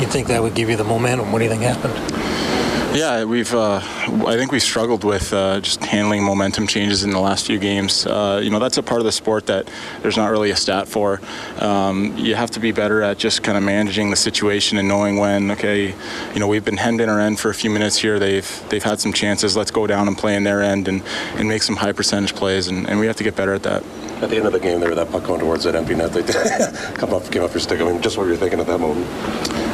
You 0.00 0.06
think 0.06 0.28
that 0.28 0.42
would 0.42 0.54
give 0.54 0.68
you 0.68 0.76
the 0.76 0.84
momentum? 0.84 1.30
What 1.30 1.38
do 1.38 1.44
you 1.44 1.50
think 1.50 1.62
happened? 1.62 2.57
Yeah, 2.92 3.24
we've. 3.24 3.52
Uh, 3.54 3.80
I 4.26 4.36
think 4.36 4.50
we 4.50 4.60
struggled 4.60 5.04
with 5.04 5.32
uh, 5.34 5.60
just 5.60 5.84
handling 5.84 6.24
momentum 6.24 6.66
changes 6.66 7.04
in 7.04 7.10
the 7.10 7.20
last 7.20 7.46
few 7.46 7.58
games. 7.58 8.06
Uh, 8.06 8.40
you 8.42 8.48
know, 8.48 8.58
that's 8.58 8.78
a 8.78 8.82
part 8.82 9.00
of 9.00 9.04
the 9.04 9.12
sport 9.12 9.46
that 9.46 9.70
there's 10.00 10.16
not 10.16 10.30
really 10.30 10.50
a 10.50 10.56
stat 10.56 10.88
for. 10.88 11.20
Um, 11.58 12.16
you 12.16 12.34
have 12.34 12.50
to 12.52 12.60
be 12.60 12.72
better 12.72 13.02
at 13.02 13.18
just 13.18 13.42
kind 13.42 13.58
of 13.58 13.62
managing 13.62 14.08
the 14.08 14.16
situation 14.16 14.78
and 14.78 14.88
knowing 14.88 15.18
when. 15.18 15.50
Okay, 15.50 15.94
you 16.32 16.40
know, 16.40 16.48
we've 16.48 16.64
been 16.64 16.78
hemmed 16.78 17.02
in 17.02 17.10
our 17.10 17.20
end 17.20 17.38
for 17.38 17.50
a 17.50 17.54
few 17.54 17.68
minutes 17.68 17.98
here. 17.98 18.18
They've 18.18 18.64
they've 18.70 18.82
had 18.82 19.00
some 19.00 19.12
chances. 19.12 19.54
Let's 19.54 19.70
go 19.70 19.86
down 19.86 20.08
and 20.08 20.16
play 20.16 20.34
in 20.34 20.44
their 20.44 20.62
end 20.62 20.88
and, 20.88 21.02
and 21.34 21.46
make 21.46 21.62
some 21.62 21.76
high 21.76 21.92
percentage 21.92 22.34
plays, 22.34 22.68
and, 22.68 22.88
and 22.88 22.98
we 22.98 23.06
have 23.06 23.16
to 23.16 23.24
get 23.24 23.36
better 23.36 23.52
at 23.52 23.64
that. 23.64 23.84
At 24.22 24.30
the 24.30 24.36
end 24.36 24.46
of 24.46 24.52
the 24.52 24.58
game, 24.58 24.80
there, 24.80 24.94
that 24.94 25.10
puck 25.10 25.24
going 25.24 25.40
towards 25.40 25.64
that 25.64 25.76
empty 25.76 25.94
net, 25.94 26.12
they 26.12 26.22
come 26.94 27.14
up, 27.14 27.30
give 27.30 27.44
up 27.44 27.52
your 27.52 27.60
stick. 27.60 27.80
I 27.80 27.84
mean, 27.84 28.02
just 28.02 28.18
what 28.18 28.26
you're 28.26 28.36
thinking 28.36 28.58
at 28.58 28.66
that 28.66 28.78
moment. 28.78 29.06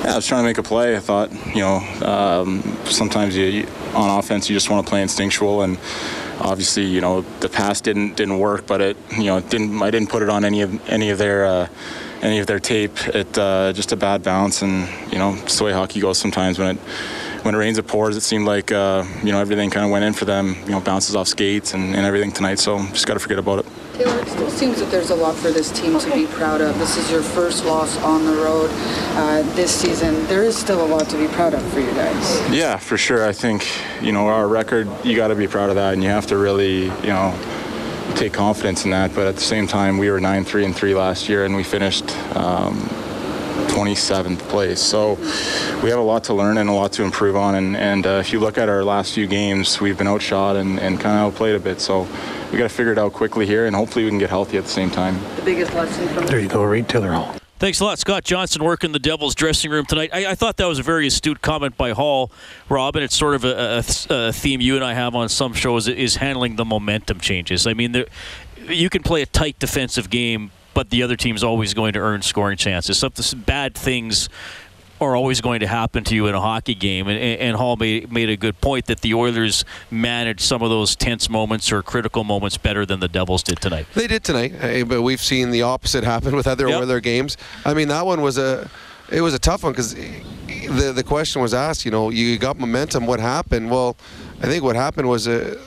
Yeah, 0.05 0.13
I 0.13 0.17
was 0.17 0.27
trying 0.27 0.43
to 0.43 0.49
make 0.49 0.59
a 0.59 0.63
play. 0.63 0.97
I 0.97 1.01
thought, 1.01 1.33
you 1.55 1.63
know, 1.63 1.77
um, 2.05 2.63
sometimes 2.85 3.37
you, 3.37 3.45
you, 3.47 3.69
on 3.95 4.19
offense 4.19 4.51
you 4.51 4.55
just 4.55 4.69
want 4.69 4.87
to 4.87 4.91
play 4.91 5.01
instinctual, 5.01 5.63
and 5.63 5.79
obviously, 6.41 6.85
you 6.85 7.01
know, 7.01 7.23
the 7.41 7.49
pass 7.49 7.81
didn't 7.81 8.17
didn't 8.17 8.39
work, 8.39 8.67
but 8.67 8.81
it, 8.83 8.97
you 9.17 9.25
know, 9.25 9.41
didn't. 9.41 9.83
I 9.83 9.91
didn't 9.91 10.11
put 10.11 10.23
it 10.23 10.29
on 10.29 10.45
any 10.45 10.61
of 10.61 10.89
any 10.91 11.11
of 11.11 11.19
their. 11.19 11.45
Uh, 11.45 11.69
any 12.23 12.39
of 12.39 12.47
their 12.47 12.59
tape, 12.59 13.07
it 13.09 13.37
uh, 13.37 13.71
just 13.75 13.93
a 13.93 13.97
bad 13.97 14.23
bounce, 14.23 14.63
and 14.63 14.89
you 15.13 15.19
know, 15.19 15.35
it's 15.43 15.59
the 15.59 15.65
way 15.65 15.73
hockey 15.73 16.01
goes 16.01 16.17
sometimes. 16.17 16.59
When 16.59 16.77
it 16.77 16.81
when 17.45 17.55
it 17.55 17.59
rains, 17.59 17.77
it 17.77 17.87
pours. 17.87 18.17
It 18.17 18.23
seemed 18.23 18.47
like 18.47 18.73
uh, 18.73 19.05
you 19.23 19.31
know 19.31 19.41
everything 19.41 19.69
kind 19.69 19.85
of 19.85 19.93
went 19.93 20.05
in 20.07 20.15
for 20.15 20.25
them. 20.25 20.57
You 20.65 20.71
know, 20.71 20.81
bounces 20.81 21.15
off 21.15 21.29
skates 21.29 21.75
and, 21.75 21.95
and 21.95 22.07
everything 22.07 22.33
tonight. 22.33 22.59
So 22.59 22.79
just 22.87 23.07
got 23.07 23.15
to 23.15 23.21
forget 23.21 23.39
about 23.39 23.61
it. 23.61 23.67
Taylor, 23.95 24.19
it 24.23 24.29
still 24.29 24.51
seems 24.51 24.81
that 24.81 24.91
there's 24.91 25.11
a 25.11 25.15
lot 25.15 25.37
for 25.37 25.53
this 25.53 25.71
team 25.71 25.97
to 26.01 26.13
be 26.13 26.27
proud 26.27 26.61
of. 26.61 26.77
This 26.81 26.97
is 26.97 27.09
your 27.13 27.23
first 27.23 27.65
loss 27.65 27.97
on 27.99 28.25
the 28.25 28.33
road 28.33 28.69
uh, 28.73 29.43
this 29.55 29.73
season. 29.73 30.27
There 30.27 30.43
is 30.43 30.57
still 30.57 30.85
a 30.85 30.89
lot 30.89 31.09
to 31.11 31.17
be 31.17 31.29
proud 31.29 31.55
of 31.55 31.63
for 31.73 31.79
you 31.79 31.93
guys. 31.93 32.51
Yeah, 32.51 32.77
for 32.77 32.99
sure. 32.99 33.25
I 33.25 33.33
think 33.33 33.65
you 34.03 34.11
know 34.11 34.27
our 34.27 34.49
record. 34.49 34.89
You 35.05 35.15
got 35.15 35.29
to 35.29 35.37
be 35.37 35.47
proud 35.47 35.69
of 35.69 35.77
that, 35.77 35.95
and 35.95 36.03
you 36.03 36.09
have 36.09 36.27
to 36.27 36.37
really 36.37 36.87
you 36.87 37.07
know 37.07 37.39
take 38.17 38.33
confidence 38.33 38.85
in 38.85 38.91
that. 38.91 39.15
But 39.15 39.29
at 39.29 39.37
the 39.37 39.43
same 39.43 39.69
time, 39.69 39.97
we 39.99 40.11
were 40.11 40.19
nine 40.19 40.45
three 40.45 40.65
and 40.65 40.75
three 40.75 40.95
last 40.97 41.29
year, 41.29 41.45
and 41.45 41.55
we 41.55 41.63
finished. 41.63 42.17
Um, 42.37 42.89
27th 43.69 44.39
place. 44.41 44.81
So 44.81 45.15
we 45.83 45.91
have 45.91 45.99
a 45.99 46.03
lot 46.03 46.25
to 46.25 46.35
learn 46.35 46.59
and 46.59 46.69
a 46.69 46.73
lot 46.73 46.93
to 46.93 47.03
improve 47.03 47.35
on. 47.37 47.55
And, 47.55 47.77
and 47.77 48.07
uh, 48.07 48.11
if 48.21 48.33
you 48.33 48.39
look 48.41 48.59
at 48.59 48.69
our 48.69 48.85
last 48.85 49.15
few 49.15 49.27
games, 49.27 49.81
we've 49.81 49.97
been 49.97 50.07
outshot 50.07 50.57
and, 50.57 50.79
and 50.79 51.01
kind 51.01 51.19
of 51.19 51.33
outplayed 51.33 51.55
a 51.55 51.61
bit. 51.61 51.81
So 51.81 52.07
we 52.55 52.59
got 52.59 52.71
to 52.71 52.75
figure 52.75 52.93
it 52.93 52.99
out 52.99 53.13
quickly 53.13 53.47
here, 53.47 53.67
and 53.67 53.75
hopefully 53.75 54.05
we 54.05 54.11
can 54.13 54.19
get 54.19 54.31
healthy 54.31 54.57
at 54.57 54.63
the 54.63 54.71
same 54.71 54.89
time. 54.89 55.19
The 55.35 55.43
biggest 55.43 55.75
lesson 55.75 56.07
from 56.15 56.25
there 56.27 56.39
you 56.39 56.49
go, 56.49 56.63
Reed 56.63 56.89
Taylor 56.89 57.11
Hall. 57.13 57.35
Thanks 57.59 57.81
a 57.81 57.85
lot, 57.85 57.99
Scott 57.99 58.23
Johnson, 58.23 58.63
working 58.63 58.93
the 58.93 59.01
Devils' 59.01 59.35
dressing 59.35 59.73
room 59.73 59.87
tonight. 59.87 60.11
I, 60.13 60.31
I, 60.31 60.35
thought 60.37 60.59
that 60.59 60.67
was 60.67 60.79
a 60.79 60.85
very 60.85 61.09
astute 61.09 61.43
comment 61.43 61.77
by 61.77 61.91
Hall, 61.91 62.31
Rob, 62.69 62.95
and 62.95 63.05
it's 63.05 63.17
sort 63.17 63.35
of 63.35 63.45
a, 63.45 63.83
a, 64.09 64.29
a 64.29 64.33
theme 64.33 64.61
you 64.61 64.77
and 64.77 64.85
I 64.85 64.95
have 64.95 65.17
on 65.17 65.29
some 65.29 65.53
shows 65.53 65.89
is 65.89 66.15
handling 66.17 66.55
the 66.55 66.65
momentum 66.65 67.19
changes. 67.19 67.67
I 67.67 67.75
mean, 67.75 67.91
there, 67.91 68.07
you 68.69 68.89
can 68.89 69.03
play 69.03 69.23
a 69.23 69.27
tight 69.27 69.59
defensive 69.59 70.09
game, 70.09 70.53
but 70.75 70.91
the 70.91 71.03
other 71.03 71.17
team's 71.17 71.43
always 71.43 71.75
going 71.75 71.95
to 71.95 71.99
earn 71.99 72.23
scoring 72.23 72.57
chances. 72.57 72.99
So 72.99 73.11
some 73.15 73.41
bad 73.41 73.75
things 73.75 74.29
are 75.05 75.17
always 75.17 75.41
going 75.41 75.61
to 75.61 75.67
happen 75.67 76.05
to 76.05 76.15
you 76.15 76.27
in 76.27 76.35
a 76.35 76.41
hockey 76.41 76.75
game. 76.75 77.09
And, 77.09 77.19
and 77.19 77.57
Hall 77.57 77.77
made, 77.77 78.13
made 78.13 78.29
a 78.29 78.37
good 78.37 78.61
point 78.61 78.87
that 78.87 79.01
the 79.01 79.15
Oilers 79.15 79.65
managed 79.91 80.41
some 80.41 80.63
of 80.63 80.71
those 80.71 80.97
tense 80.97 81.29
moments 81.29 81.71
or 81.71 81.83
critical 81.83 82.25
moments 82.25 82.57
better 82.57 82.85
than 82.85 83.01
the 83.01 83.09
Devils 83.09 83.43
did 83.43 83.61
tonight. 83.61 83.87
They 83.95 84.07
did 84.07 84.25
tonight, 84.25 84.85
but 84.89 85.03
we've 85.03 85.21
seen 85.21 85.51
the 85.51 85.63
opposite 85.63 86.05
happen 86.05 86.35
with 86.35 86.47
other 86.47 86.69
yep. 86.69 86.81
Oiler 86.81 87.01
games. 87.01 87.37
I 87.65 87.75
mean, 87.75 87.89
that 87.89 88.05
one 88.05 88.21
was 88.23 88.39
a 88.39 88.69
it 89.11 89.21
was 89.21 89.35
a 89.35 89.39
tough 89.39 89.63
one 89.63 89.73
because 89.73 89.95
the 89.95 90.93
the 90.95 91.05
question 91.05 91.43
was 91.43 91.55
asked. 91.55 91.85
You 91.85 91.91
know, 91.91 92.11
you 92.11 92.39
got 92.39 92.59
momentum. 92.59 93.07
What 93.07 93.21
happened? 93.21 93.71
Well, 93.71 93.97
I 94.41 94.47
think 94.47 94.65
what 94.65 94.77
happened 94.77 95.09
was 95.09 95.27
a 95.27 95.59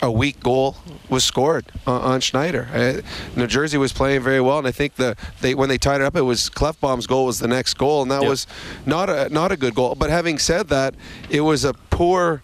a 0.00 0.10
weak 0.10 0.40
goal 0.40 0.76
was 1.08 1.24
scored 1.24 1.66
on 1.86 2.20
Schneider. 2.20 2.68
Uh, 2.72 3.00
New 3.36 3.46
Jersey 3.46 3.78
was 3.78 3.92
playing 3.92 4.22
very 4.22 4.40
well, 4.40 4.58
and 4.58 4.66
I 4.66 4.70
think 4.70 4.94
the 4.94 5.16
they 5.40 5.54
when 5.54 5.68
they 5.68 5.78
tied 5.78 6.00
it 6.00 6.04
up, 6.04 6.16
it 6.16 6.22
was 6.22 6.48
Klefbom's 6.50 7.06
goal 7.06 7.26
was 7.26 7.38
the 7.38 7.48
next 7.48 7.74
goal, 7.74 8.02
and 8.02 8.10
that 8.10 8.22
yep. 8.22 8.30
was 8.30 8.46
not 8.86 9.10
a 9.10 9.28
not 9.28 9.52
a 9.52 9.56
good 9.56 9.74
goal. 9.74 9.94
But 9.94 10.10
having 10.10 10.38
said 10.38 10.68
that, 10.68 10.94
it 11.30 11.40
was 11.40 11.64
a 11.64 11.74
poor 11.90 12.42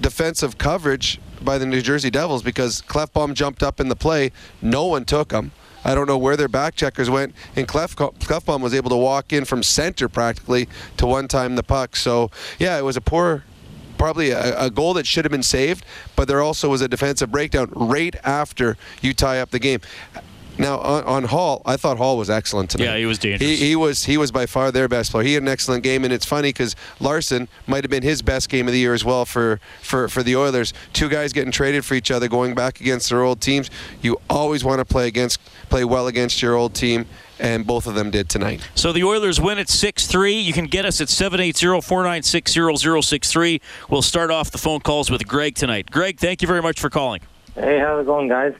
defensive 0.00 0.58
coverage 0.58 1.20
by 1.42 1.58
the 1.58 1.66
New 1.66 1.82
Jersey 1.82 2.10
Devils 2.10 2.42
because 2.42 2.82
Klefbom 2.82 3.34
jumped 3.34 3.62
up 3.62 3.80
in 3.80 3.88
the 3.88 3.96
play, 3.96 4.32
no 4.62 4.86
one 4.86 5.04
took 5.04 5.32
him. 5.32 5.52
I 5.84 5.94
don't 5.94 6.08
know 6.08 6.18
where 6.18 6.36
their 6.36 6.48
back 6.48 6.74
checkers 6.74 7.08
went, 7.08 7.32
and 7.54 7.68
Clef, 7.68 7.94
Klefbom 7.94 8.60
was 8.60 8.74
able 8.74 8.90
to 8.90 8.96
walk 8.96 9.32
in 9.32 9.44
from 9.44 9.62
center 9.62 10.08
practically 10.08 10.68
to 10.96 11.06
one 11.06 11.28
time 11.28 11.54
the 11.54 11.62
puck. 11.62 11.94
So 11.94 12.32
yeah, 12.58 12.76
it 12.76 12.82
was 12.82 12.96
a 12.96 13.00
poor 13.00 13.44
probably 13.96 14.30
a, 14.30 14.58
a, 14.66 14.70
goal 14.70 14.94
that 14.94 15.06
should 15.06 15.24
have 15.24 15.32
been 15.32 15.42
saved, 15.42 15.84
but 16.14 16.28
there 16.28 16.40
also 16.40 16.68
was 16.68 16.80
a 16.80 16.88
defensive 16.88 17.30
breakdown 17.30 17.72
right 17.74 18.14
after 18.24 18.76
you 19.02 19.12
tie 19.14 19.40
up 19.40 19.50
the 19.50 19.58
game. 19.58 19.80
Now 20.58 20.78
on, 20.78 21.04
on, 21.04 21.24
Hall, 21.24 21.60
I 21.66 21.76
thought 21.76 21.98
Hall 21.98 22.16
was 22.16 22.30
excellent 22.30 22.70
tonight. 22.70 22.84
Yeah, 22.84 22.96
he 22.96 23.06
was 23.06 23.18
dangerous. 23.18 23.42
He, 23.42 23.56
he, 23.56 23.76
was 23.76 24.04
he 24.04 24.16
was 24.16 24.32
by 24.32 24.46
far 24.46 24.72
their 24.72 24.88
best 24.88 25.10
player. 25.10 25.24
He 25.24 25.34
had 25.34 25.42
an 25.42 25.48
excellent 25.48 25.84
game, 25.84 26.02
and 26.04 26.12
it's 26.12 26.24
funny 26.24 26.48
because 26.48 26.74
Larsson 26.98 27.48
might 27.66 27.84
have 27.84 27.90
been 27.90 28.02
his 28.02 28.22
best 28.22 28.48
game 28.48 28.66
of 28.66 28.72
the 28.72 28.78
year 28.78 28.94
as 28.94 29.04
well 29.04 29.26
for, 29.26 29.60
for 29.82 30.08
for 30.08 30.22
the 30.22 30.34
Oilers. 30.34 30.72
Two 30.94 31.08
guys 31.08 31.32
getting 31.34 31.52
traded 31.52 31.84
for 31.84 31.94
each 31.94 32.10
other, 32.10 32.26
going 32.26 32.54
back 32.54 32.80
against 32.80 33.10
their 33.10 33.22
old 33.22 33.40
teams. 33.40 33.70
You 34.00 34.18
always 34.30 34.64
want 34.64 34.78
to 34.78 34.86
play 34.86 35.06
against 35.08 35.40
play 35.68 35.84
well 35.84 36.06
against 36.06 36.40
your 36.40 36.54
old 36.54 36.74
team 36.74 37.06
and 37.38 37.66
both 37.66 37.86
of 37.86 37.94
them 37.94 38.10
did 38.10 38.28
tonight. 38.28 38.68
So 38.74 38.92
the 38.92 39.04
Oilers 39.04 39.40
win 39.40 39.58
at 39.58 39.68
6-3. 39.68 40.44
You 40.44 40.52
can 40.52 40.66
get 40.66 40.84
us 40.84 41.00
at 41.00 41.08
780-496-0063. 41.08 43.62
We'll 43.88 44.02
start 44.02 44.30
off 44.30 44.50
the 44.50 44.58
phone 44.58 44.80
calls 44.80 45.10
with 45.10 45.26
Greg 45.26 45.54
tonight. 45.54 45.90
Greg, 45.90 46.18
thank 46.18 46.42
you 46.42 46.48
very 46.48 46.60
much 46.62 46.80
for 46.80 46.90
calling. 46.90 47.22
Hey, 47.54 47.78
how's 47.78 48.02
it 48.02 48.06
going, 48.06 48.28
guys? 48.28 48.52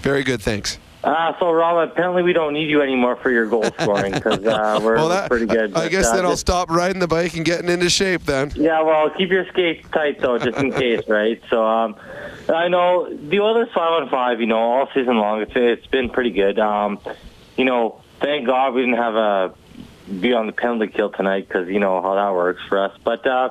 Very 0.00 0.22
good, 0.22 0.42
thanks. 0.42 0.78
Uh, 1.02 1.32
so, 1.38 1.50
Rob, 1.50 1.88
apparently 1.88 2.22
we 2.22 2.34
don't 2.34 2.52
need 2.52 2.68
you 2.68 2.82
anymore 2.82 3.16
for 3.16 3.30
your 3.30 3.46
goal 3.46 3.64
scoring 3.64 4.12
because 4.12 4.44
uh, 4.44 4.78
we're 4.82 4.96
well, 4.96 5.08
that, 5.08 5.30
pretty 5.30 5.46
good. 5.46 5.74
I, 5.74 5.84
I 5.84 5.88
guess 5.88 6.08
uh, 6.08 6.16
then 6.16 6.26
I'll 6.26 6.36
stop 6.36 6.70
riding 6.70 6.98
the 6.98 7.08
bike 7.08 7.34
and 7.36 7.44
getting 7.44 7.70
into 7.70 7.88
shape 7.88 8.24
then. 8.24 8.52
Yeah, 8.54 8.82
well, 8.82 9.08
keep 9.08 9.30
your 9.30 9.46
skates 9.46 9.88
tight, 9.92 10.20
though, 10.20 10.38
just 10.38 10.58
in 10.58 10.72
case, 10.72 11.08
right? 11.08 11.40
So, 11.48 11.64
um, 11.64 11.96
I 12.50 12.68
know 12.68 13.08
the 13.14 13.40
Oilers 13.40 13.70
5 13.74 14.02
on 14.02 14.10
5, 14.10 14.40
you 14.40 14.46
know, 14.46 14.58
all 14.58 14.88
season 14.92 15.16
long, 15.16 15.40
it's, 15.40 15.52
it's 15.54 15.86
been 15.86 16.10
pretty 16.10 16.32
good. 16.32 16.58
Um, 16.58 17.00
you 17.56 17.64
know, 17.64 18.02
thank 18.20 18.46
God 18.46 18.74
we 18.74 18.82
didn't 18.82 18.96
have 18.96 19.14
a 19.14 19.54
be 20.20 20.32
on 20.32 20.46
the 20.46 20.52
penalty 20.52 20.88
kill 20.88 21.10
tonight 21.10 21.46
because 21.46 21.68
you 21.68 21.78
know 21.78 22.02
how 22.02 22.14
that 22.14 22.34
works 22.34 22.62
for 22.68 22.82
us. 22.82 22.96
But 23.04 23.26
uh, 23.26 23.50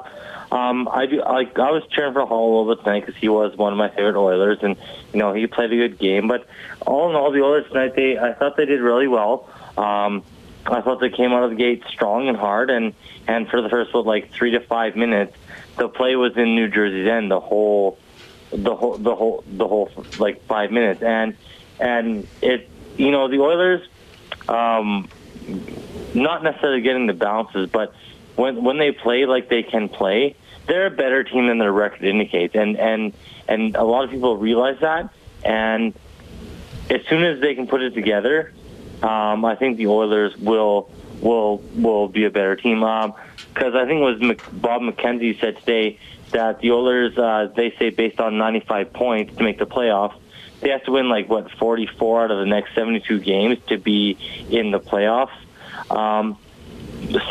um, 0.51 0.89
I 0.91 1.05
do 1.05 1.21
like 1.21 1.57
I 1.57 1.71
was 1.71 1.83
cheering 1.91 2.13
for 2.13 2.25
Hall 2.25 2.49
a 2.49 2.51
little 2.59 2.75
bit 2.75 2.83
tonight 2.83 3.05
because 3.05 3.19
he 3.19 3.29
was 3.29 3.55
one 3.55 3.71
of 3.71 3.77
my 3.77 3.89
favorite 3.89 4.17
Oilers, 4.17 4.59
and 4.61 4.75
you 5.13 5.19
know 5.19 5.33
he 5.33 5.47
played 5.47 5.71
a 5.71 5.75
good 5.75 5.97
game. 5.97 6.27
But 6.27 6.47
all 6.85 7.09
in 7.09 7.15
all, 7.15 7.31
the 7.31 7.41
Oilers 7.41 7.67
tonight, 7.67 7.95
they 7.95 8.17
I 8.17 8.33
thought 8.33 8.57
they 8.57 8.65
did 8.65 8.81
really 8.81 9.07
well. 9.07 9.49
Um, 9.77 10.23
I 10.65 10.81
thought 10.81 10.99
they 10.99 11.09
came 11.09 11.31
out 11.31 11.43
of 11.43 11.51
the 11.51 11.55
gate 11.55 11.83
strong 11.87 12.27
and 12.27 12.37
hard, 12.37 12.69
and 12.69 12.93
and 13.27 13.47
for 13.47 13.61
the 13.61 13.69
first 13.69 13.93
what 13.93 14.05
like 14.05 14.31
three 14.31 14.51
to 14.51 14.59
five 14.59 14.95
minutes, 14.95 15.35
the 15.77 15.87
play 15.87 16.15
was 16.15 16.35
in 16.35 16.55
New 16.55 16.67
Jersey's 16.67 17.07
end 17.07 17.31
the 17.31 17.39
whole, 17.39 17.97
the 18.51 18.75
whole, 18.75 18.97
the 18.97 19.15
whole, 19.15 19.43
the 19.47 19.67
whole 19.67 19.91
like 20.17 20.45
five 20.45 20.71
minutes, 20.71 21.01
and 21.01 21.35
and 21.79 22.27
it 22.41 22.68
you 22.99 23.11
know 23.11 23.27
the 23.27 23.39
Oilers 23.39 23.87
um, 24.47 25.07
not 26.13 26.43
necessarily 26.43 26.81
getting 26.81 27.07
the 27.07 27.13
bounces, 27.13 27.69
but 27.69 27.93
when 28.35 28.63
when 28.63 28.77
they 28.77 28.91
play 28.91 29.25
like 29.25 29.49
they 29.49 29.63
can 29.63 29.89
play, 29.89 30.35
they're 30.67 30.87
a 30.87 30.91
better 30.91 31.23
team 31.23 31.47
than 31.47 31.57
their 31.57 31.71
record 31.71 32.03
indicates, 32.03 32.55
and 32.55 32.77
and 32.77 33.13
and 33.47 33.75
a 33.75 33.83
lot 33.83 34.03
of 34.03 34.11
people 34.11 34.37
realize 34.37 34.79
that. 34.81 35.13
And 35.43 35.93
as 36.89 37.01
soon 37.07 37.23
as 37.23 37.39
they 37.39 37.55
can 37.55 37.67
put 37.67 37.81
it 37.81 37.93
together, 37.93 38.53
um, 39.01 39.45
I 39.45 39.55
think 39.55 39.77
the 39.77 39.87
Oilers 39.87 40.35
will 40.37 40.91
will 41.21 41.63
will 41.75 42.09
be 42.09 42.25
a 42.25 42.29
better 42.29 42.57
team. 42.57 42.79
Because 42.79 43.73
um, 43.73 43.77
I 43.77 43.85
think 43.85 44.01
it 44.01 44.29
was 44.29 44.37
Bob 44.51 44.81
McKenzie 44.81 45.39
said 45.39 45.57
today 45.59 45.99
that 46.31 46.59
the 46.59 46.71
Oilers 46.71 47.17
uh, 47.17 47.49
they 47.55 47.73
say 47.79 47.91
based 47.91 48.19
on 48.19 48.37
95 48.37 48.91
points 48.91 49.37
to 49.37 49.43
make 49.43 49.57
the 49.57 49.65
playoffs 49.65 50.19
they 50.61 50.69
have 50.69 50.83
to 50.85 50.91
win 50.91 51.09
like 51.09 51.29
what 51.29 51.51
44 51.51 52.25
out 52.25 52.31
of 52.31 52.39
the 52.39 52.45
next 52.45 52.75
72 52.75 53.19
games 53.19 53.57
to 53.67 53.77
be 53.77 54.17
in 54.49 54.71
the 54.71 54.79
playoffs. 54.79 55.31
Um, 55.89 56.37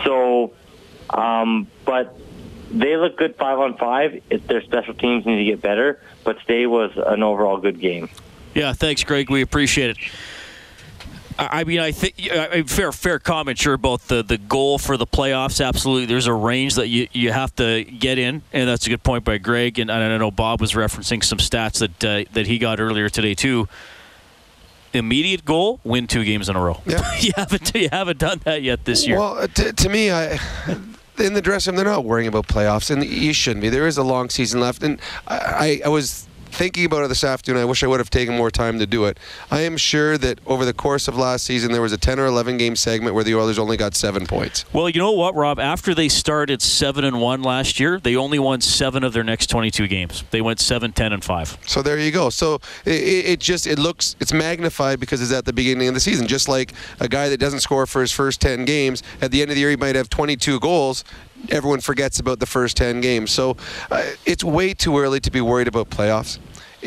so, 0.04 0.52
um, 1.10 1.66
but 1.84 2.18
they 2.70 2.96
look 2.96 3.16
good 3.16 3.36
five 3.36 3.58
on 3.58 3.76
five. 3.76 4.22
If 4.30 4.46
their 4.46 4.62
special 4.62 4.94
teams 4.94 5.26
need 5.26 5.38
to 5.38 5.44
get 5.44 5.60
better, 5.60 6.00
but 6.24 6.40
today 6.40 6.66
was 6.66 6.92
an 6.96 7.22
overall 7.22 7.58
good 7.58 7.80
game. 7.80 8.08
Yeah, 8.54 8.72
thanks, 8.72 9.04
Greg. 9.04 9.30
We 9.30 9.42
appreciate 9.42 9.90
it. 9.90 9.98
I 11.38 11.62
mean, 11.62 11.78
I 11.78 11.92
think 11.92 12.16
fair 12.68 12.90
fair 12.90 13.18
comment, 13.20 13.58
sure, 13.58 13.74
about 13.74 14.02
the, 14.08 14.24
the 14.24 14.38
goal 14.38 14.76
for 14.76 14.96
the 14.96 15.06
playoffs. 15.06 15.64
Absolutely, 15.64 16.06
there's 16.06 16.26
a 16.26 16.32
range 16.32 16.74
that 16.74 16.88
you, 16.88 17.06
you 17.12 17.30
have 17.30 17.54
to 17.56 17.84
get 17.84 18.18
in, 18.18 18.42
and 18.52 18.68
that's 18.68 18.86
a 18.86 18.90
good 18.90 19.04
point 19.04 19.24
by 19.24 19.38
Greg. 19.38 19.78
And, 19.78 19.90
I 19.90 20.16
know 20.18 20.32
Bob 20.32 20.60
was 20.60 20.72
referencing 20.72 21.22
some 21.22 21.38
stats 21.38 21.78
that 21.78 22.04
uh, 22.04 22.28
that 22.32 22.46
he 22.48 22.58
got 22.58 22.80
earlier 22.80 23.08
today 23.08 23.34
too. 23.34 23.68
Immediate 24.92 25.44
goal: 25.44 25.78
win 25.84 26.08
two 26.08 26.24
games 26.24 26.48
in 26.48 26.56
a 26.56 26.60
row. 26.60 26.82
Yeah. 26.84 27.14
you 27.20 27.32
haven't 27.36 27.72
you 27.74 27.88
haven't 27.92 28.18
done 28.18 28.40
that 28.44 28.62
yet 28.62 28.84
this 28.84 29.06
year. 29.06 29.18
Well, 29.18 29.46
to, 29.46 29.72
to 29.72 29.88
me, 29.88 30.10
I 30.10 30.40
in 31.20 31.34
the 31.34 31.42
dressing 31.42 31.74
room, 31.74 31.84
they're 31.84 31.92
not 31.92 32.04
worrying 32.04 32.28
about 32.28 32.48
playoffs, 32.48 32.90
and 32.90 33.04
you 33.04 33.32
shouldn't 33.32 33.62
be. 33.62 33.68
There 33.68 33.86
is 33.86 33.96
a 33.96 34.02
long 34.02 34.28
season 34.30 34.60
left, 34.60 34.82
and 34.82 35.00
I, 35.26 35.80
I 35.84 35.88
was 35.88 36.26
thinking 36.58 36.84
about 36.84 37.04
it 37.04 37.08
this 37.08 37.22
afternoon. 37.22 37.62
I 37.62 37.64
wish 37.64 37.84
I 37.84 37.86
would 37.86 38.00
have 38.00 38.10
taken 38.10 38.36
more 38.36 38.50
time 38.50 38.80
to 38.80 38.86
do 38.86 39.04
it. 39.04 39.16
I 39.48 39.60
am 39.60 39.76
sure 39.76 40.18
that 40.18 40.40
over 40.44 40.64
the 40.64 40.72
course 40.72 41.06
of 41.06 41.16
last 41.16 41.44
season, 41.44 41.70
there 41.70 41.80
was 41.80 41.92
a 41.92 41.96
10 41.96 42.18
or 42.18 42.26
11 42.26 42.56
game 42.56 42.74
segment 42.74 43.14
where 43.14 43.22
the 43.22 43.36
Oilers 43.36 43.60
only 43.60 43.76
got 43.76 43.94
seven 43.94 44.26
points. 44.26 44.64
Well, 44.72 44.88
you 44.88 44.98
know 44.98 45.12
what, 45.12 45.36
Rob? 45.36 45.60
After 45.60 45.94
they 45.94 46.08
started 46.08 46.60
seven 46.60 47.04
and 47.04 47.20
one 47.20 47.42
last 47.42 47.78
year, 47.78 48.00
they 48.00 48.16
only 48.16 48.40
won 48.40 48.60
seven 48.60 49.04
of 49.04 49.12
their 49.12 49.22
next 49.22 49.46
22 49.46 49.86
games. 49.86 50.24
They 50.32 50.40
went 50.40 50.58
7, 50.58 50.92
10, 50.92 51.12
and 51.12 51.24
five. 51.24 51.56
So 51.64 51.80
there 51.80 51.96
you 51.96 52.10
go. 52.10 52.28
So 52.28 52.56
it, 52.84 53.26
it 53.26 53.40
just 53.40 53.68
it 53.68 53.78
looks 53.78 54.16
it's 54.18 54.32
magnified 54.32 54.98
because 54.98 55.22
it's 55.22 55.32
at 55.32 55.44
the 55.44 55.52
beginning 55.52 55.86
of 55.86 55.94
the 55.94 56.00
season. 56.00 56.26
Just 56.26 56.48
like 56.48 56.72
a 56.98 57.08
guy 57.08 57.28
that 57.28 57.38
doesn't 57.38 57.60
score 57.60 57.86
for 57.86 58.00
his 58.00 58.10
first 58.10 58.40
10 58.40 58.64
games, 58.64 59.04
at 59.22 59.30
the 59.30 59.42
end 59.42 59.52
of 59.52 59.54
the 59.54 59.60
year 59.60 59.70
he 59.70 59.76
might 59.76 59.94
have 59.94 60.10
22 60.10 60.58
goals 60.58 61.04
everyone 61.50 61.80
forgets 61.80 62.18
about 62.18 62.40
the 62.40 62.46
first 62.46 62.76
10 62.76 63.00
games. 63.00 63.30
So 63.30 63.56
uh, 63.90 64.02
it's 64.26 64.42
way 64.42 64.74
too 64.74 64.98
early 64.98 65.20
to 65.20 65.30
be 65.30 65.40
worried 65.40 65.68
about 65.68 65.90
playoffs. 65.90 66.38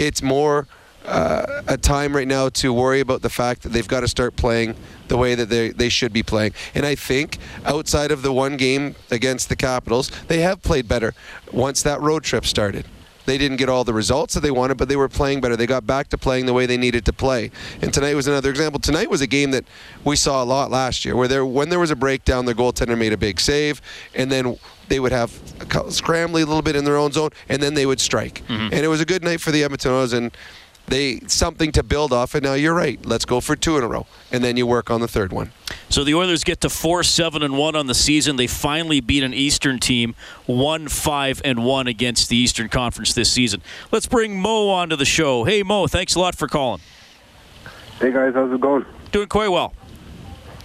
It's 0.01 0.24
more 0.24 0.67
uh, 1.05 1.62
a 1.67 1.77
time 1.77 2.15
right 2.15 2.27
now 2.27 2.50
to 2.50 2.74
worry 2.74 3.01
about 3.01 3.22
the 3.22 3.29
fact 3.29 3.62
that 3.62 3.70
they've 3.70 3.88
got 3.88 4.00
to 4.00 4.08
start 4.08 4.36
playing 4.36 4.75
the 5.10 5.17
way 5.17 5.36
that 5.36 5.48
they, 5.48 5.70
they 5.70 5.89
should 5.89 6.12
be 6.12 6.24
playing. 6.24 6.53
And 6.74 6.88
I 6.88 6.96
think 6.96 7.38
outside 7.65 8.10
of 8.10 8.24
the 8.24 8.34
one 8.34 8.58
game 8.58 8.96
against 9.12 9.48
the 9.50 9.55
Capitals, 9.55 10.12
they 10.27 10.39
have 10.39 10.63
played 10.63 10.88
better 10.88 11.13
once 11.51 11.84
that 11.84 12.01
road 12.01 12.24
trip 12.24 12.48
started. 12.48 12.88
They 13.25 13.37
didn't 13.37 13.57
get 13.57 13.69
all 13.69 13.83
the 13.83 13.93
results 13.93 14.33
that 14.33 14.41
they 14.41 14.51
wanted, 14.51 14.77
but 14.77 14.89
they 14.89 14.95
were 14.95 15.09
playing 15.09 15.41
better. 15.41 15.55
They 15.55 15.67
got 15.67 15.85
back 15.85 16.09
to 16.09 16.17
playing 16.17 16.45
the 16.45 16.53
way 16.53 16.65
they 16.65 16.77
needed 16.77 17.05
to 17.05 17.13
play. 17.13 17.51
And 17.81 17.93
tonight 17.93 18.15
was 18.15 18.27
another 18.27 18.49
example. 18.49 18.79
Tonight 18.79 19.09
was 19.09 19.21
a 19.21 19.27
game 19.27 19.51
that 19.51 19.65
we 20.03 20.15
saw 20.15 20.43
a 20.43 20.45
lot 20.45 20.71
last 20.71 21.05
year, 21.05 21.15
where 21.15 21.27
there, 21.27 21.45
when 21.45 21.69
there 21.69 21.79
was 21.79 21.91
a 21.91 21.95
breakdown, 21.95 22.45
their 22.45 22.55
goaltender 22.55 22.97
made 22.97 23.13
a 23.13 23.17
big 23.17 23.39
save, 23.39 23.81
and 24.15 24.31
then 24.31 24.57
they 24.87 24.99
would 24.99 25.11
have 25.11 25.31
scrambly 25.89 26.41
a 26.41 26.45
little 26.45 26.61
bit 26.61 26.75
in 26.75 26.83
their 26.83 26.97
own 26.97 27.11
zone, 27.11 27.29
and 27.47 27.61
then 27.61 27.73
they 27.73 27.85
would 27.85 27.99
strike. 27.99 28.43
Mm-hmm. 28.47 28.73
And 28.73 28.85
it 28.85 28.87
was 28.87 29.01
a 29.01 29.05
good 29.05 29.23
night 29.23 29.39
for 29.39 29.51
the 29.51 29.63
Edmonton 29.63 29.91
Oilers, 29.91 30.13
and 30.13 30.31
they 30.91 31.21
something 31.27 31.71
to 31.71 31.83
build 31.83 32.13
off. 32.13 32.36
And 32.36 32.43
now 32.43 32.53
you're 32.53 32.74
right. 32.74 33.03
Let's 33.05 33.25
go 33.25 33.41
for 33.41 33.55
two 33.55 33.77
in 33.77 33.83
a 33.83 33.88
row, 33.88 34.05
and 34.31 34.43
then 34.43 34.57
you 34.57 34.67
work 34.67 34.91
on 34.91 35.01
the 35.01 35.07
third 35.07 35.31
one. 35.31 35.51
So 35.89 36.03
the 36.03 36.13
Oilers 36.13 36.43
get 36.43 36.62
to 36.62 36.69
four 36.69 37.03
seven 37.03 37.41
and 37.41 37.57
one 37.57 37.75
on 37.75 37.88
the 37.88 37.93
season. 37.93 38.36
They 38.36 38.48
finally 38.48 39.00
beat 39.00 39.24
an 39.24 39.33
Eastern 39.33 39.79
team, 39.79 40.15
one 40.45 40.88
five 40.88 41.41
and 41.43 41.65
one 41.65 41.88
against 41.88 42.29
the 42.29 42.38
Eastern 42.38 42.69
Conference 42.69 43.13
this 43.13 43.31
season. 43.31 43.62
Let's 43.91 44.05
bring 44.05 44.39
Mo 44.39 44.69
onto 44.69 44.95
the 44.95 45.05
show. 45.05 45.43
Hey 45.43 45.63
Mo, 45.63 45.88
thanks 45.88 46.15
a 46.15 46.19
lot 46.19 46.36
for 46.36 46.48
calling. 46.48 46.81
Hey 48.00 48.12
guys, 48.12 48.33
how's 48.33 48.51
it 48.53 48.62
going? 48.62 48.86
Doing 49.12 49.27
quite 49.27 49.50
well. 49.50 49.74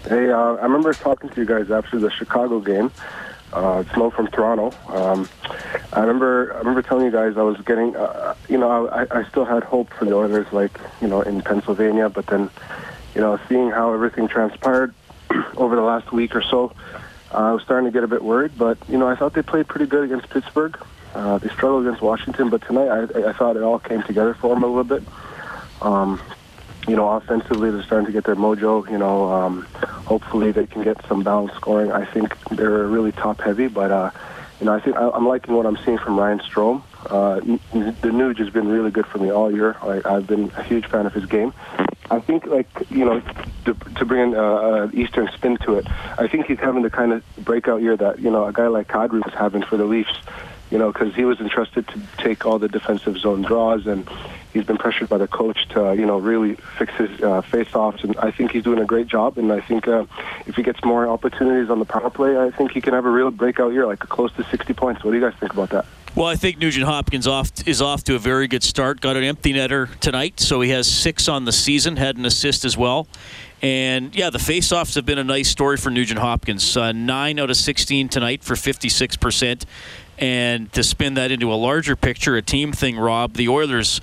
Hey, 0.09 0.31
uh, 0.31 0.55
I 0.55 0.63
remember 0.63 0.93
talking 0.93 1.31
to 1.31 1.41
you 1.41 1.47
guys 1.47 1.71
after 1.71 1.99
the 1.99 2.11
Chicago 2.11 2.61
game. 2.61 2.93
Uh, 3.57 3.83
Mo 3.97 4.11
from 4.11 4.27
Toronto. 4.27 4.75
Um, 4.89 5.31
I 5.91 6.01
remember 6.01 6.53
I 6.55 6.59
remember 6.59 6.83
telling 6.83 7.07
you 7.07 7.11
guys 7.11 7.39
I 7.39 7.43
was 7.43 7.59
getting, 7.63 7.97
uh, 7.97 8.35
you 8.51 8.59
know, 8.59 8.87
I, 8.89 9.07
I 9.11 9.25
still 9.31 9.47
had 9.47 9.65
hope 9.65 9.89
for 9.95 10.05
the 10.05 10.15
Oilers, 10.15 10.53
like 10.53 10.79
you 11.01 11.09
know, 11.09 11.23
in 11.23 11.41
Pennsylvania. 11.41 12.11
But 12.11 12.27
then, 12.27 12.51
you 13.15 13.23
know, 13.23 13.41
seeing 13.49 13.71
how 13.71 13.95
everything 13.95 14.29
transpired 14.29 14.95
over 15.57 15.75
the 15.75 15.81
last 15.81 16.13
week 16.13 16.37
or 16.37 16.43
so, 16.43 16.75
uh, 17.33 17.39
I 17.39 17.53
was 17.53 17.63
starting 17.63 17.87
to 17.87 17.91
get 17.91 18.05
a 18.05 18.09
bit 18.09 18.23
worried. 18.23 18.59
But 18.59 18.77
you 18.91 18.99
know, 18.99 19.09
I 19.09 19.17
thought 19.17 19.33
they 19.33 19.41
played 19.41 19.67
pretty 19.69 19.87
good 19.87 20.05
against 20.05 20.29
Pittsburgh. 20.29 20.79
Uh, 21.15 21.39
they 21.39 21.49
struggled 21.49 21.87
against 21.87 22.03
Washington, 22.03 22.51
but 22.51 22.61
tonight 22.61 22.89
I, 22.89 23.31
I 23.31 23.33
thought 23.33 23.57
it 23.57 23.63
all 23.63 23.79
came 23.79 24.03
together 24.03 24.35
for 24.35 24.55
them 24.55 24.65
a 24.65 24.67
little 24.67 24.85
bit. 24.85 25.03
Um, 25.81 26.21
you 26.87 26.97
know, 26.97 27.09
offensively 27.11 27.71
they're 27.71 27.83
starting 27.83 28.07
to 28.07 28.13
get 28.13 28.25
their 28.25 28.37
mojo. 28.37 28.89
You 28.91 28.99
know, 28.99 29.31
um, 29.33 29.63
hopefully 30.05 30.53
they 30.53 30.67
can 30.67 30.83
get 30.83 31.05
some 31.07 31.23
balanced 31.23 31.57
scoring. 31.57 31.93
I 31.93 32.05
think 32.05 32.37
they're 32.51 32.87
really 32.87 33.13
top 33.13 33.41
heavy, 33.41 33.69
but 33.69 33.91
uh, 33.91 34.11
you 34.61 34.67
know, 34.67 34.73
I 34.73 34.81
think 34.81 34.97
I'm 34.97 35.27
liking 35.27 35.55
what 35.55 35.67
I'm 35.67 35.77
seeing 35.79 35.99
from 35.99 36.19
Ryan 36.19 36.39
Strome. 36.39 36.83
Uh, 37.05 37.41
the 37.41 38.09
Nuge 38.09 38.39
has 38.39 38.51
been 38.51 38.69
really 38.69 38.91
good 38.91 39.07
for 39.07 39.19
me 39.19 39.31
all 39.31 39.53
year. 39.53 39.77
I, 39.83 40.01
I've 40.05 40.27
been 40.27 40.51
a 40.57 40.63
huge 40.63 40.87
fan 40.87 41.07
of 41.07 41.13
his 41.13 41.27
game. 41.27 41.53
I 42.11 42.21
think, 42.21 42.47
like 42.47 42.69
you 42.91 43.05
know, 43.05 43.21
to, 43.65 43.75
to 43.75 44.05
bring 44.05 44.33
an 44.33 44.39
uh, 44.39 44.91
Eastern 44.95 45.29
spin 45.35 45.57
to 45.59 45.75
it, 45.75 45.87
I 46.19 46.29
think 46.29 46.47
he's 46.47 46.59
having 46.59 46.83
the 46.83 46.91
kind 46.91 47.13
of 47.13 47.23
breakout 47.39 47.83
year 47.83 47.97
that 47.97 48.21
you 48.21 48.31
know 48.31 48.47
a 48.47 48.53
guy 48.53 48.69
like 48.69 48.89
Kadri 48.89 49.25
was 49.25 49.35
having 49.35 49.63
for 49.63 49.77
the 49.77 49.85
Leafs. 49.85 50.19
You 50.71 50.79
know, 50.79 50.93
because 50.93 51.15
he 51.15 51.25
was 51.25 51.39
entrusted 51.39 51.87
to 51.89 52.01
take 52.19 52.45
all 52.45 52.59
the 52.59 52.69
defensive 52.69 53.19
zone 53.19 53.43
draws 53.43 53.87
and 53.87 54.09
he's 54.57 54.65
been 54.65 54.79
pressured 54.79 55.09
by 55.09 55.19
the 55.19 55.29
coach 55.29 55.69
to 55.69 55.95
you 55.95 56.07
know 56.07 56.19
really 56.19 56.55
fix 56.79 56.93
his 56.95 57.21
uh, 57.23 57.43
face-offs, 57.43 58.03
and 58.03 58.17
I 58.17 58.31
think 58.31 58.53
he's 58.53 58.65
doing 58.65 58.81
a 58.81 58.85
great 58.85 59.07
job. 59.07 59.39
And 59.39 59.53
I 59.53 59.61
think 59.61 59.87
uh, 59.87 60.07
if 60.47 60.57
he 60.57 60.63
gets 60.63 60.83
more 60.85 61.07
opportunities 61.07 61.71
on 61.71 61.79
the 61.79 61.85
power 61.85 62.11
play, 62.11 62.37
I 62.39 62.51
think 62.51 62.73
he 62.73 62.81
can 62.81 62.95
have 62.95 63.05
a 63.05 63.11
real 63.11 63.31
breakout 63.31 63.73
year, 63.73 63.87
like 63.87 64.01
close 64.01 64.33
to 64.35 64.45
60 64.45 64.73
points. 64.75 65.05
What 65.05 65.13
do 65.13 65.19
you 65.19 65.23
guys 65.23 65.39
think 65.39 65.53
about 65.53 65.71
that? 65.71 65.87
Well, 66.15 66.27
I 66.27 66.35
think 66.35 66.57
Nugent 66.57 66.87
Hopkins 66.87 67.27
off 67.27 67.53
is 67.67 67.83
off 67.83 68.03
to 68.05 68.15
a 68.15 68.19
very 68.19 68.49
good 68.49 68.63
start. 68.63 69.03
Got 69.03 69.19
an 69.19 69.25
empty 69.25 69.53
netter 69.53 69.95
tonight, 69.99 70.41
so 70.41 70.63
he 70.63 70.71
has 70.71 70.91
six 70.91 71.29
on 71.29 71.45
the 71.45 71.53
season. 71.53 71.97
Had 71.97 72.17
an 72.17 72.25
assist 72.25 72.65
as 72.65 72.75
well. 72.75 73.07
And 73.61 74.15
yeah, 74.17 74.31
the 74.31 74.39
faceoffs 74.39 74.95
have 74.95 75.05
been 75.05 75.19
a 75.19 75.25
nice 75.25 75.51
story 75.51 75.77
for 75.77 75.91
Nugent 75.91 76.21
Hopkins. 76.21 76.75
Uh, 76.75 76.93
nine 76.93 77.39
out 77.39 77.51
of 77.51 77.57
16 77.57 78.09
tonight 78.09 78.43
for 78.43 78.55
56%. 78.55 79.65
And 80.19 80.73
to 80.73 80.83
spin 80.83 81.15
that 81.15 81.31
into 81.31 81.53
a 81.53 81.57
larger 81.57 81.97
picture, 81.97 82.37
a 82.37 82.43
team 82.43 82.73
thing, 82.73 82.99
Rob, 82.99 83.35
the 83.35 83.49
Oilers 83.49 84.01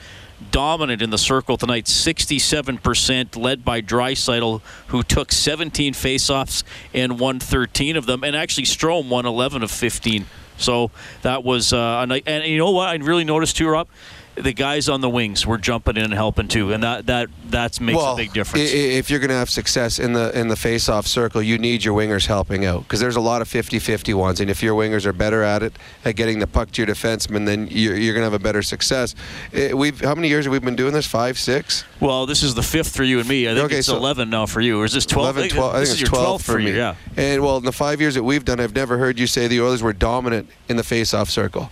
dominant 0.52 1.02
in 1.02 1.10
the 1.10 1.18
circle 1.18 1.58
tonight, 1.58 1.86
67%, 1.86 3.36
led 3.36 3.66
by 3.66 3.82
Draisaitl, 3.82 4.62
who 4.88 5.04
took 5.04 5.32
17 5.32 5.94
faceoffs 5.94 6.64
and 6.94 7.20
won 7.20 7.40
13 7.40 7.96
of 7.96 8.06
them, 8.06 8.24
and 8.24 8.36
actually 8.36 8.66
Strome 8.66 9.10
won 9.10 9.26
11 9.26 9.64
of 9.64 9.72
15. 9.72 10.26
So 10.58 10.92
that 11.24 11.44
was 11.44 11.74
uh, 11.74 12.02
a 12.04 12.06
night. 12.06 12.24
And 12.28 12.46
you 12.46 12.58
know 12.58 12.72
what? 12.72 12.90
I 12.90 12.96
really 12.96 13.24
noticed 13.24 13.58
too, 13.58 13.68
Rob 13.68 13.88
the 14.36 14.54
guys 14.54 14.90
on 14.90 15.02
the 15.02 15.10
wings 15.10 15.46
were 15.46 15.58
jumping 15.58 15.98
in 15.98 16.04
and 16.04 16.14
helping 16.14 16.48
too, 16.48 16.74
and 16.74 16.84
that 16.84 17.06
that 17.06 17.30
that 17.50 17.80
makes 17.80 17.98
well, 17.98 18.14
a 18.14 18.18
big 18.18 18.34
difference. 18.34 18.72
If 18.72 19.10
you're 19.10 19.20
going 19.20 19.30
to 19.30 19.36
have 19.36 19.50
success 19.50 20.00
in 20.00 20.14
the 20.14 20.38
in 20.38 20.48
the 20.48 20.56
face-off 20.56 21.08
circle, 21.08 21.42
you 21.42 21.58
need 21.58 21.84
your 21.84 21.96
wingers 21.96 22.26
helping 22.26 22.66
out 22.66 22.84
because 22.84 23.00
there's 23.00 23.16
a 23.16 23.22
lot 23.22 23.42
of 23.42 23.48
50-50 23.48 24.14
ones, 24.16 24.40
and 24.40 24.50
if 24.50 24.64
your 24.64 24.76
wingers 24.76 25.06
are 25.06 25.14
better 25.14 25.44
at 25.44 25.64
it 25.64 25.74
at 26.04 26.16
getting 26.16 26.40
the 26.40 26.48
puck 26.48 26.72
to 26.72 26.82
your 26.82 26.94
defenseman, 26.94 27.46
then 27.46 27.68
you're, 27.70 27.96
you're 27.96 28.14
going 28.14 28.22
to 28.22 28.32
have 28.32 28.34
a 28.34 28.44
better 28.44 28.62
success. 28.62 29.16
Eh, 29.54 29.74
we've 29.74 30.00
how 30.02 30.16
many 30.16 30.30
years 30.30 30.46
have 30.46 30.52
we 30.52 30.60
been 30.60 30.76
doing 30.76 30.94
this? 30.94 31.06
Five, 31.06 31.38
six? 31.38 31.84
Well, 32.00 32.26
this 32.26 32.44
is 32.44 32.56
the 32.56 32.64
fifth 32.64 32.96
for 32.96 33.04
you 33.04 33.20
and 33.20 33.30
me. 33.30 33.48
I 33.48 33.54
think 33.54 33.66
okay, 33.66 33.78
it's 33.78 33.88
so 33.88 33.98
11 33.98 34.30
now 34.30 34.46
for 34.46 34.62
you. 34.62 34.82
Or 34.82 34.86
is 34.86 34.94
this 34.94 35.06
12? 35.06 35.38
11, 35.38 35.50
12 35.52 35.76
I 35.76 35.86
think, 35.86 36.02
it's 36.02 36.10
12 36.10 36.42
for 36.42 36.58
me. 36.58 36.72
You, 36.72 36.76
yeah. 36.76 36.96
And 37.16 37.42
well, 37.42 37.58
in 37.58 37.66
the 37.66 37.72
five 37.72 38.02
years 38.02 38.16
that 38.16 38.24
we've 38.24 38.44
done, 38.44 38.60
I've 38.60 38.76
never 38.76 38.98
heard 38.98 39.20
you 39.20 39.28
say 39.28 39.48
the 39.48 39.62
Oilers 39.62 39.84
were 39.84 39.94
dominant 39.94 40.50
in 40.68 40.78
the 40.78 40.84
face-off 40.84 41.30
circle. 41.30 41.70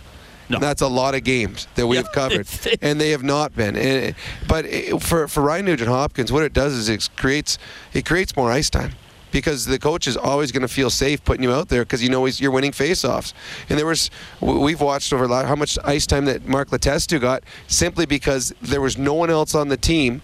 No. 0.50 0.60
That's 0.60 0.82
a 0.82 0.88
lot 0.88 1.16
of 1.16 1.24
games 1.24 1.68
that 1.76 1.88
we 1.88 1.96
have 1.96 2.12
covered, 2.12 2.48
and 2.82 3.00
they 3.00 3.12
have 3.12 3.24
not 3.24 3.56
been. 3.56 3.76
And, 3.78 4.16
but 4.48 4.66
for 5.02 5.28
for 5.28 5.42
Ryan 5.42 5.66
Nugent 5.66 5.90
Hopkins, 5.90 6.32
what 6.32 6.44
it 6.44 6.54
does 6.54 6.74
is 6.74 6.90
it 6.90 7.10
creates 7.16 7.58
it 7.94 8.06
creates 8.06 8.36
more 8.36 8.52
ice 8.52 8.70
time 8.70 8.92
because 9.32 9.66
the 9.66 9.80
coach 9.80 10.08
is 10.08 10.18
always 10.18 10.52
going 10.52 10.62
to 10.62 10.68
feel 10.68 10.90
safe 10.90 11.24
putting 11.24 11.44
you 11.44 11.52
out 11.52 11.70
there 11.70 11.84
because 11.84 12.04
you 12.04 12.10
know 12.10 12.26
he's, 12.26 12.40
you're 12.40 12.52
winning 12.52 12.72
faceoffs. 12.72 13.34
And 13.70 13.80
there 13.80 13.86
was 13.86 14.12
we've 14.40 14.82
watched 14.82 15.14
over 15.14 15.28
how 15.28 15.56
much 15.56 15.78
ice 15.84 16.06
time 16.06 16.26
that 16.26 16.46
Mark 16.46 16.70
Letestu 16.70 17.20
got 17.20 17.44
simply 17.68 18.06
because 18.06 18.54
there 18.62 18.82
was 18.82 18.98
no 18.98 19.14
one 19.14 19.30
else 19.30 19.56
on 19.56 19.70
the 19.70 19.78
team 19.78 20.22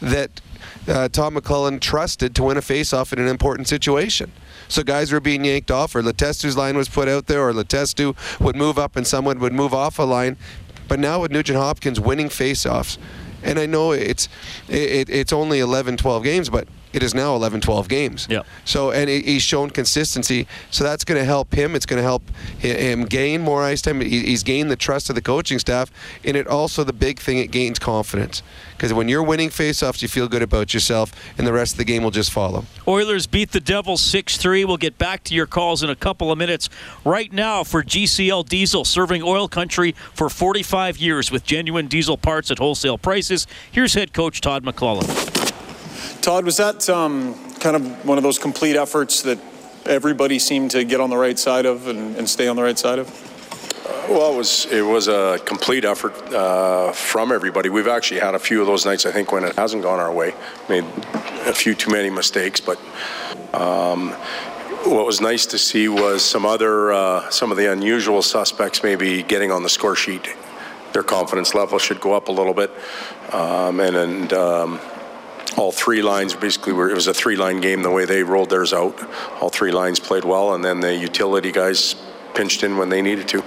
that 0.00 0.40
uh, 0.88 1.08
Tom 1.08 1.34
McLellan 1.36 1.80
trusted 1.80 2.34
to 2.36 2.42
win 2.44 2.56
a 2.56 2.60
faceoff 2.60 3.12
in 3.12 3.18
an 3.18 3.28
important 3.28 3.68
situation. 3.68 4.32
So 4.70 4.84
guys 4.84 5.10
were 5.10 5.20
being 5.20 5.44
yanked 5.44 5.70
off, 5.70 5.94
or 5.96 6.02
Letestu's 6.02 6.56
line 6.56 6.76
was 6.76 6.88
put 6.88 7.08
out 7.08 7.26
there, 7.26 7.46
or 7.46 7.52
Letestu 7.52 8.16
would 8.40 8.54
move 8.54 8.78
up 8.78 8.94
and 8.94 9.04
someone 9.06 9.40
would 9.40 9.52
move 9.52 9.74
off 9.74 9.98
a 9.98 10.04
line. 10.04 10.36
But 10.86 11.00
now 11.00 11.20
with 11.20 11.32
Nugent 11.32 11.58
Hopkins 11.58 11.98
winning 11.98 12.28
faceoffs, 12.28 12.96
and 13.42 13.58
I 13.58 13.66
know 13.66 13.90
it's 13.90 14.28
it, 14.68 15.10
it's 15.10 15.32
only 15.32 15.58
11, 15.58 15.96
12 15.96 16.22
games, 16.22 16.48
but 16.48 16.68
it 16.92 17.02
is 17.02 17.14
now 17.14 17.34
11, 17.34 17.60
12 17.60 17.88
games. 17.88 18.26
Yeah. 18.30 18.42
So, 18.64 18.90
and 18.90 19.08
he's 19.08 19.42
shown 19.42 19.70
consistency. 19.70 20.46
So 20.70 20.84
that's 20.84 21.04
going 21.04 21.18
to 21.18 21.24
help 21.24 21.54
him. 21.54 21.74
It's 21.74 21.86
going 21.86 21.98
to 21.98 22.02
help 22.02 22.22
him 22.58 23.04
gain 23.04 23.40
more 23.42 23.62
ice 23.62 23.82
time. 23.82 24.00
He's 24.00 24.42
gained 24.42 24.70
the 24.70 24.76
trust 24.76 25.08
of 25.08 25.14
the 25.14 25.22
coaching 25.22 25.58
staff. 25.58 25.90
And 26.24 26.36
it 26.36 26.46
also, 26.46 26.84
the 26.84 26.92
big 26.92 27.18
thing, 27.20 27.38
it 27.38 27.50
gains 27.50 27.78
confidence. 27.78 28.42
Because 28.72 28.92
when 28.94 29.08
you're 29.08 29.22
winning 29.22 29.50
faceoffs, 29.50 30.00
you 30.00 30.08
feel 30.08 30.26
good 30.26 30.40
about 30.40 30.72
yourself, 30.72 31.12
and 31.36 31.46
the 31.46 31.52
rest 31.52 31.74
of 31.74 31.78
the 31.78 31.84
game 31.84 32.02
will 32.02 32.10
just 32.10 32.32
follow. 32.32 32.64
Oilers 32.88 33.26
beat 33.26 33.52
the 33.52 33.60
Devils 33.60 34.00
6 34.00 34.38
3. 34.38 34.64
We'll 34.64 34.78
get 34.78 34.96
back 34.96 35.22
to 35.24 35.34
your 35.34 35.46
calls 35.46 35.82
in 35.82 35.90
a 35.90 35.96
couple 35.96 36.32
of 36.32 36.38
minutes. 36.38 36.70
Right 37.04 37.30
now, 37.30 37.62
for 37.62 37.82
GCL 37.82 38.48
Diesel, 38.48 38.86
serving 38.86 39.22
oil 39.22 39.48
country 39.48 39.92
for 40.14 40.30
45 40.30 40.96
years 40.96 41.30
with 41.30 41.44
genuine 41.44 41.88
diesel 41.88 42.16
parts 42.16 42.50
at 42.50 42.58
wholesale 42.58 42.96
prices. 42.96 43.46
Here's 43.70 43.92
head 43.92 44.14
coach 44.14 44.40
Todd 44.40 44.64
McLellan. 44.64 45.39
Todd, 46.20 46.44
was 46.44 46.58
that 46.58 46.88
um, 46.90 47.34
kind 47.60 47.76
of 47.76 48.04
one 48.04 48.18
of 48.18 48.24
those 48.24 48.38
complete 48.38 48.76
efforts 48.76 49.22
that 49.22 49.38
everybody 49.86 50.38
seemed 50.38 50.70
to 50.72 50.84
get 50.84 51.00
on 51.00 51.08
the 51.08 51.16
right 51.16 51.38
side 51.38 51.64
of 51.64 51.86
and, 51.88 52.16
and 52.16 52.28
stay 52.28 52.46
on 52.46 52.56
the 52.56 52.62
right 52.62 52.78
side 52.78 52.98
of? 52.98 53.08
Well, 54.08 54.34
it 54.34 54.36
was 54.36 54.66
it 54.66 54.82
was 54.82 55.08
a 55.08 55.38
complete 55.44 55.84
effort 55.84 56.14
uh, 56.32 56.92
from 56.92 57.32
everybody. 57.32 57.68
We've 57.68 57.88
actually 57.88 58.20
had 58.20 58.34
a 58.34 58.38
few 58.38 58.60
of 58.60 58.66
those 58.66 58.84
nights. 58.84 59.06
I 59.06 59.12
think 59.12 59.32
when 59.32 59.44
it 59.44 59.56
hasn't 59.56 59.82
gone 59.82 60.00
our 60.00 60.12
way, 60.12 60.34
made 60.68 60.84
a 61.46 61.54
few 61.54 61.74
too 61.74 61.90
many 61.90 62.10
mistakes, 62.10 62.60
but 62.60 62.78
um, 63.54 64.10
what 64.84 65.06
was 65.06 65.20
nice 65.20 65.46
to 65.46 65.58
see 65.58 65.88
was 65.88 66.24
some 66.24 66.44
other, 66.44 66.92
uh, 66.92 67.30
some 67.30 67.50
of 67.50 67.56
the 67.56 67.70
unusual 67.70 68.20
suspects 68.22 68.82
maybe 68.82 69.22
getting 69.22 69.52
on 69.52 69.62
the 69.62 69.68
score 69.68 69.94
sheet. 69.94 70.28
Their 70.92 71.02
confidence 71.04 71.54
level 71.54 71.78
should 71.78 72.00
go 72.00 72.14
up 72.14 72.28
a 72.28 72.32
little 72.32 72.54
bit, 72.54 72.70
um, 73.32 73.78
and 73.78 73.94
and 73.94 74.32
um, 74.32 74.80
all 75.56 75.72
three 75.72 76.02
lines 76.02 76.34
basically 76.34 76.72
were. 76.72 76.90
It 76.90 76.94
was 76.94 77.06
a 77.06 77.14
three-line 77.14 77.60
game 77.60 77.82
the 77.82 77.90
way 77.90 78.04
they 78.04 78.22
rolled 78.22 78.50
theirs 78.50 78.72
out. 78.72 78.98
All 79.40 79.48
three 79.48 79.72
lines 79.72 79.98
played 79.98 80.24
well, 80.24 80.54
and 80.54 80.64
then 80.64 80.80
the 80.80 80.94
utility 80.94 81.52
guys 81.52 81.96
pinched 82.34 82.62
in 82.62 82.76
when 82.76 82.88
they 82.88 83.02
needed 83.02 83.28
to. 83.28 83.44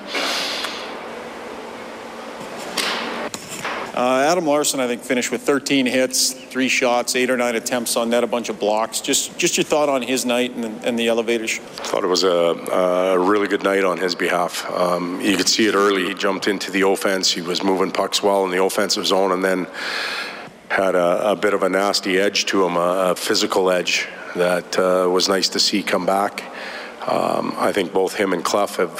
Uh, 3.95 4.25
Adam 4.27 4.43
Larsson, 4.45 4.79
I 4.79 4.87
think, 4.87 5.03
finished 5.03 5.31
with 5.31 5.43
13 5.43 5.85
hits, 5.85 6.33
three 6.33 6.67
shots, 6.67 7.15
eight 7.15 7.29
or 7.29 7.37
nine 7.37 7.55
attempts 7.55 7.95
on 7.95 8.09
net, 8.09 8.23
a 8.23 8.27
bunch 8.27 8.49
of 8.49 8.59
blocks. 8.59 9.01
Just, 9.01 9.37
just 9.37 9.55
your 9.55 9.63
thought 9.63 9.87
on 9.87 10.01
his 10.01 10.25
night 10.25 10.55
and, 10.55 10.83
and 10.83 10.97
the 10.97 11.09
elevators. 11.09 11.59
Thought 11.59 12.03
it 12.03 12.07
was 12.07 12.23
a, 12.23 12.29
a 12.29 13.19
really 13.19 13.47
good 13.47 13.61
night 13.61 13.83
on 13.83 13.99
his 13.99 14.15
behalf. 14.15 14.67
Um, 14.71 15.21
you 15.21 15.37
could 15.37 15.47
see 15.47 15.67
it 15.67 15.75
early. 15.75 16.05
He 16.05 16.15
jumped 16.15 16.47
into 16.47 16.71
the 16.71 16.81
offense. 16.87 17.31
He 17.31 17.41
was 17.41 17.63
moving 17.63 17.91
pucks 17.91 18.23
well 18.23 18.43
in 18.45 18.49
the 18.49 18.63
offensive 18.63 19.05
zone, 19.05 19.31
and 19.31 19.45
then 19.45 19.67
had 20.73 20.95
a, 20.95 21.31
a 21.31 21.35
bit 21.35 21.53
of 21.53 21.61
a 21.61 21.69
nasty 21.69 22.17
edge 22.17 22.47
to 22.47 22.65
him, 22.65 22.77
a, 22.77 23.11
a 23.11 23.15
physical 23.15 23.69
edge 23.69 24.07
that 24.35 24.79
uh, 24.79 25.07
was 25.07 25.29
nice 25.29 25.49
to 25.49 25.59
see 25.59 25.83
come 25.83 26.03
back. 26.03 26.43
Um, 27.07 27.53
I 27.57 27.71
think 27.71 27.93
both 27.93 28.15
him 28.15 28.33
and 28.33 28.43
Clough 28.43 28.77
have 28.77 28.99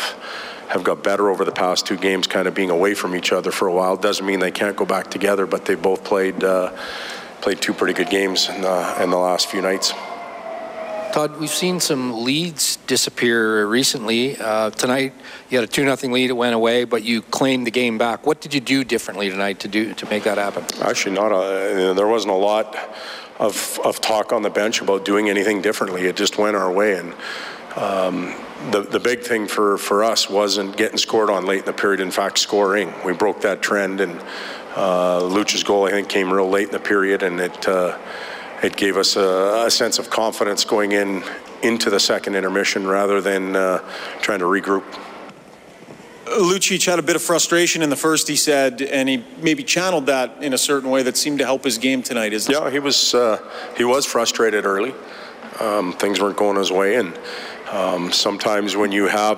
have 0.70 0.84
got 0.84 1.04
better 1.04 1.30
over 1.30 1.44
the 1.44 1.52
past 1.52 1.86
two 1.86 1.98
games, 1.98 2.26
kind 2.28 2.48
of 2.48 2.54
being 2.54 2.70
away 2.70 2.94
from 2.94 3.16
each 3.16 3.32
other 3.32 3.52
for 3.52 3.68
a 3.68 3.74
while. 3.74 3.96
Doesn't 3.98 4.26
mean 4.26 4.40
they 4.40 4.52
can't 4.52 4.76
go 4.76 4.86
back 4.86 5.10
together, 5.10 5.46
but 5.48 5.66
they 5.66 5.76
both 5.76 6.04
played 6.04 6.44
uh, 6.44 6.72
played 7.42 7.60
two 7.60 7.74
pretty 7.74 7.94
good 7.94 8.10
games 8.10 8.50
in 8.50 8.62
the, 8.62 9.04
in 9.04 9.10
the 9.10 9.18
last 9.18 9.48
few 9.48 9.62
nights. 9.62 9.94
Todd, 11.14 11.40
we've 11.40 11.48
seen 11.52 11.80
some 11.80 12.24
leads 12.24 12.78
disappear 12.88 13.68
recently. 13.68 14.36
Uh, 14.36 14.72
tonight, 14.72 15.14
you 15.48 15.60
had 15.60 15.64
a 15.64 15.72
two 15.72 15.86
nothing 15.86 16.12
lead. 16.12 16.32
It 16.32 16.34
went 16.34 16.56
away, 16.56 16.86
but 16.86 17.04
you 17.04 17.22
claimed 17.22 17.68
the 17.68 17.72
game 17.72 18.00
back. 18.00 18.26
What 18.26 18.42
did 18.42 18.52
you 18.52 18.60
do 18.60 18.84
differently 18.84 19.30
tonight 19.30 19.60
to 19.60 19.68
do 19.68 19.94
to 19.94 20.10
make 20.10 20.24
that 20.24 20.40
happen? 20.40 20.66
Actually, 20.82 21.14
not 21.14 21.32
a, 21.32 21.94
there 21.94 22.08
wasn't 22.08 22.34
a 22.34 22.38
lot 22.38 22.76
of, 23.38 23.80
of 23.86 24.02
talk 24.02 24.34
on 24.34 24.42
the 24.42 24.50
bench 24.50 24.82
about 24.82 25.06
doing 25.06 25.30
anything 25.30 25.62
differently. 25.62 26.08
It 26.08 26.16
just 26.16 26.40
went 26.40 26.56
our 26.56 26.72
way, 26.72 26.98
and 26.98 27.14
um, 27.76 28.34
the, 28.72 28.82
the 28.82 29.00
big 29.00 29.22
thing 29.22 29.46
for, 29.48 29.78
for 29.78 30.04
us 30.04 30.32
wasn't 30.32 30.78
getting 30.78 30.98
scored 30.98 31.30
on 31.30 31.46
late 31.46 31.60
in 31.60 31.66
the 31.66 31.74
period, 31.74 32.00
in 32.00 32.10
fact, 32.10 32.40
scoring. 32.40 32.92
We 33.06 33.14
broke 33.14 33.42
that 33.42 33.62
trend, 33.62 34.02
and 34.02 34.20
uh, 34.76 35.24
Luch's 35.24 35.64
goal, 35.64 35.86
I 35.86 35.92
think, 35.92 36.10
came 36.10 36.34
real 36.34 36.50
late 36.50 36.70
in 36.70 36.74
the 36.74 36.80
period, 36.80 37.22
and 37.22 37.40
it, 37.40 37.68
uh, 37.68 38.00
it 38.64 38.76
gave 38.78 38.98
us 38.98 39.16
a, 39.16 39.66
a, 39.66 39.72
sense 39.72 40.00
of 40.00 40.10
confidence 40.10 40.64
going 40.64 40.94
in 40.94 41.24
into 41.62 41.90
the 41.90 42.00
second 42.00 42.36
intermission 42.36 42.88
rather 42.88 43.22
than 43.22 43.56
uh, 43.56 43.80
trying 44.22 44.40
to 44.40 44.46
regroup. 44.46 44.84
Lucic 46.26 46.86
had 46.86 47.00
a 47.00 47.02
bit 47.02 47.16
of 47.16 47.22
frustration 47.22 47.82
in 47.82 47.90
the 47.90 47.96
first, 47.96 48.28
he 48.28 48.36
said, 48.36 48.82
and 48.82 49.08
he 49.08 49.24
maybe 49.42 49.64
channeled 49.64 50.08
that 50.08 50.42
in 50.42 50.54
a 50.54 50.58
certain 50.58 50.90
way 50.90 51.04
that 51.04 51.18
seemed 51.18 51.40
to 51.40 51.46
help 51.46 51.64
his 51.64 51.78
game 51.78 52.02
tonight. 52.02 52.34
Is 52.34 52.50
yeah, 52.50 52.70
he 52.70 52.80
was 52.80 53.14
uh, 53.14 53.38
he 53.78 53.84
was 53.84 54.06
frustrated 54.06 54.66
early. 54.66 54.94
Um, 55.60 55.94
things 55.94 56.20
weren't 56.20 56.38
going 56.38 56.58
his 56.58 56.72
way, 56.72 56.96
and 56.96 57.18
um, 57.72 58.12
sometimes 58.12 58.76
when 58.76 58.92
you 58.92 59.08
have 59.08 59.38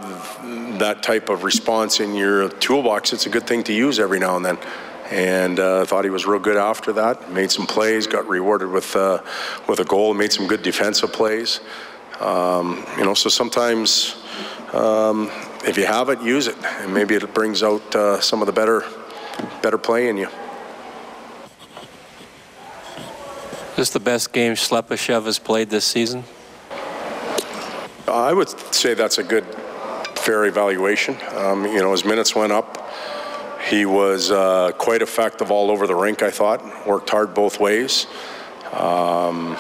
that 0.80 1.04
type 1.04 1.30
of 1.30 1.44
response 1.44 2.00
in 2.00 2.16
your 2.16 2.50
toolbox, 2.50 3.12
it's 3.12 3.26
a 3.26 3.30
good 3.30 3.46
thing 3.46 3.64
to 3.64 3.74
use 3.74 4.00
every 4.00 4.20
now 4.20 4.38
and 4.38 4.46
then. 4.46 4.58
And 5.12 5.60
uh, 5.60 5.86
thought 5.86 6.04
he 6.04 6.10
was 6.10 6.26
real 6.26 6.39
good 6.39 6.58
after 6.58 6.91
that. 6.94 7.32
Made 7.32 7.52
some 7.52 7.68
plays, 7.68 8.08
got 8.08 8.28
rewarded 8.28 8.70
with 8.70 8.96
uh, 8.96 9.22
with 9.68 9.80
a 9.80 9.86
goal, 9.86 10.13
made 10.13 10.34
some 10.34 10.48
good 10.48 10.63
defensive 10.63 11.13
plays. 11.13 11.60
Um, 12.20 12.86
you 12.98 13.04
know, 13.04 13.13
so 13.13 13.30
sometimes 13.30 14.15
um, 14.74 15.30
if 15.65 15.78
you 15.78 15.86
have 15.86 16.10
it, 16.10 16.22
use 16.22 16.48
it, 16.48 16.56
and 16.63 16.94
maybe 16.94 17.13
it 17.15 17.34
brings 17.34 17.62
out 17.62 17.96
uh, 17.96 18.20
some 18.20 18.41
of 18.41 18.48
the 18.48 18.54
better 18.54 18.84
better 19.62 19.78
play 19.78 20.10
in 20.10 20.18
you. 20.18 20.30
Is 23.72 23.76
this 23.76 23.89
the 23.89 24.00
best 24.00 24.32
game 24.32 24.54
Slepyshev 24.54 25.26
has 25.26 25.38
played 25.38 25.70
this 25.70 25.86
season? 25.86 26.24
I 28.08 28.32
would 28.32 28.50
say 28.74 28.94
that's 28.94 29.18
a 29.18 29.24
good, 29.24 29.44
fair 30.15 30.46
evaluation. 30.46 31.18
Um, 31.34 31.65
you 31.65 31.80
know, 31.80 31.91
his 31.91 32.06
minutes 32.06 32.34
went 32.34 32.54
up. 32.54 32.85
He 33.65 33.86
was 33.86 34.30
uh, 34.30 34.71
quite 34.78 35.01
effective 35.01 35.49
all 35.49 35.71
over 35.71 35.88
the 35.88 35.95
rink, 35.95 36.21
I 36.21 36.30
thought. 36.30 36.88
Worked 36.88 37.10
hard 37.10 37.34
both 37.34 37.60
ways. 37.60 38.06
Um, 38.71 39.58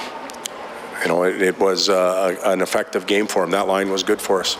you 1.01 1.07
know, 1.07 1.23
it, 1.23 1.41
it 1.41 1.59
was 1.59 1.89
uh, 1.89 2.35
an 2.45 2.61
effective 2.61 3.07
game 3.07 3.25
for 3.25 3.43
him. 3.43 3.51
That 3.51 3.67
line 3.67 3.89
was 3.89 4.03
good 4.03 4.21
for 4.21 4.41
us. 4.41 4.57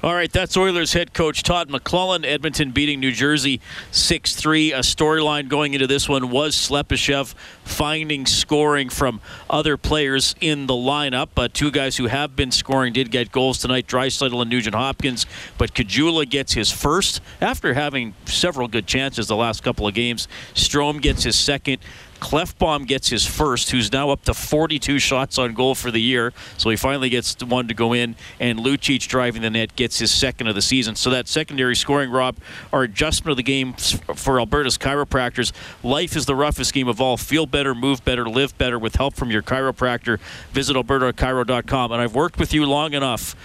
All 0.00 0.14
right, 0.14 0.32
that's 0.32 0.56
Oilers 0.56 0.92
head 0.92 1.12
coach 1.12 1.42
Todd 1.42 1.70
McLellan. 1.70 2.24
Edmonton 2.24 2.70
beating 2.70 3.00
New 3.00 3.10
Jersey 3.10 3.60
6 3.90 4.36
3. 4.36 4.72
A 4.72 4.78
storyline 4.78 5.48
going 5.48 5.74
into 5.74 5.88
this 5.88 6.08
one 6.08 6.30
was 6.30 6.54
Slepyshev 6.54 7.34
finding 7.64 8.24
scoring 8.24 8.90
from 8.90 9.20
other 9.50 9.76
players 9.76 10.36
in 10.40 10.68
the 10.68 10.74
lineup. 10.74 11.30
But 11.34 11.52
two 11.52 11.72
guys 11.72 11.96
who 11.96 12.06
have 12.06 12.36
been 12.36 12.52
scoring 12.52 12.92
did 12.92 13.10
get 13.10 13.32
goals 13.32 13.58
tonight 13.58 13.88
Draisaitl 13.88 14.40
and 14.40 14.48
Nugent 14.48 14.76
Hopkins. 14.76 15.26
But 15.58 15.74
Caggiula 15.74 16.30
gets 16.30 16.52
his 16.52 16.70
first 16.70 17.20
after 17.40 17.74
having 17.74 18.14
several 18.24 18.68
good 18.68 18.86
chances 18.86 19.26
the 19.26 19.34
last 19.34 19.64
couple 19.64 19.88
of 19.88 19.94
games. 19.94 20.28
Strome 20.54 21.02
gets 21.02 21.24
his 21.24 21.34
second. 21.34 21.78
Klefbom 22.20 22.86
gets 22.86 23.08
his 23.08 23.26
first, 23.26 23.70
who's 23.70 23.92
now 23.92 24.10
up 24.10 24.22
to 24.24 24.34
42 24.34 24.98
shots 24.98 25.38
on 25.38 25.54
goal 25.54 25.74
for 25.74 25.90
the 25.90 26.00
year. 26.00 26.32
So 26.56 26.70
he 26.70 26.76
finally 26.76 27.08
gets 27.08 27.36
one 27.42 27.68
to 27.68 27.74
go 27.74 27.92
in. 27.92 28.16
And 28.40 28.58
Lucic 28.58 29.06
driving 29.08 29.42
the 29.42 29.50
net 29.50 29.76
gets 29.76 29.98
his 29.98 30.10
second 30.10 30.48
of 30.48 30.54
the 30.54 30.62
season. 30.62 30.96
So 30.96 31.10
that 31.10 31.28
secondary 31.28 31.76
scoring, 31.76 32.10
Rob, 32.10 32.36
our 32.72 32.82
adjustment 32.82 33.32
of 33.32 33.36
the 33.36 33.42
game 33.42 33.74
for 33.74 34.38
Alberta's 34.38 34.78
chiropractors. 34.78 35.52
Life 35.82 36.16
is 36.16 36.26
the 36.26 36.34
roughest 36.34 36.72
game 36.74 36.88
of 36.88 37.00
all. 37.00 37.16
Feel 37.16 37.46
better, 37.46 37.74
move 37.74 38.04
better, 38.04 38.28
live 38.28 38.56
better 38.58 38.78
with 38.78 38.96
help 38.96 39.14
from 39.14 39.30
your 39.30 39.42
chiropractor. 39.42 40.18
Visit 40.52 40.76
albertachiro.com. 40.76 41.92
And 41.92 42.00
I've 42.00 42.14
worked 42.14 42.38
with 42.38 42.52
you 42.52 42.66
long 42.66 42.94
enough 42.94 43.36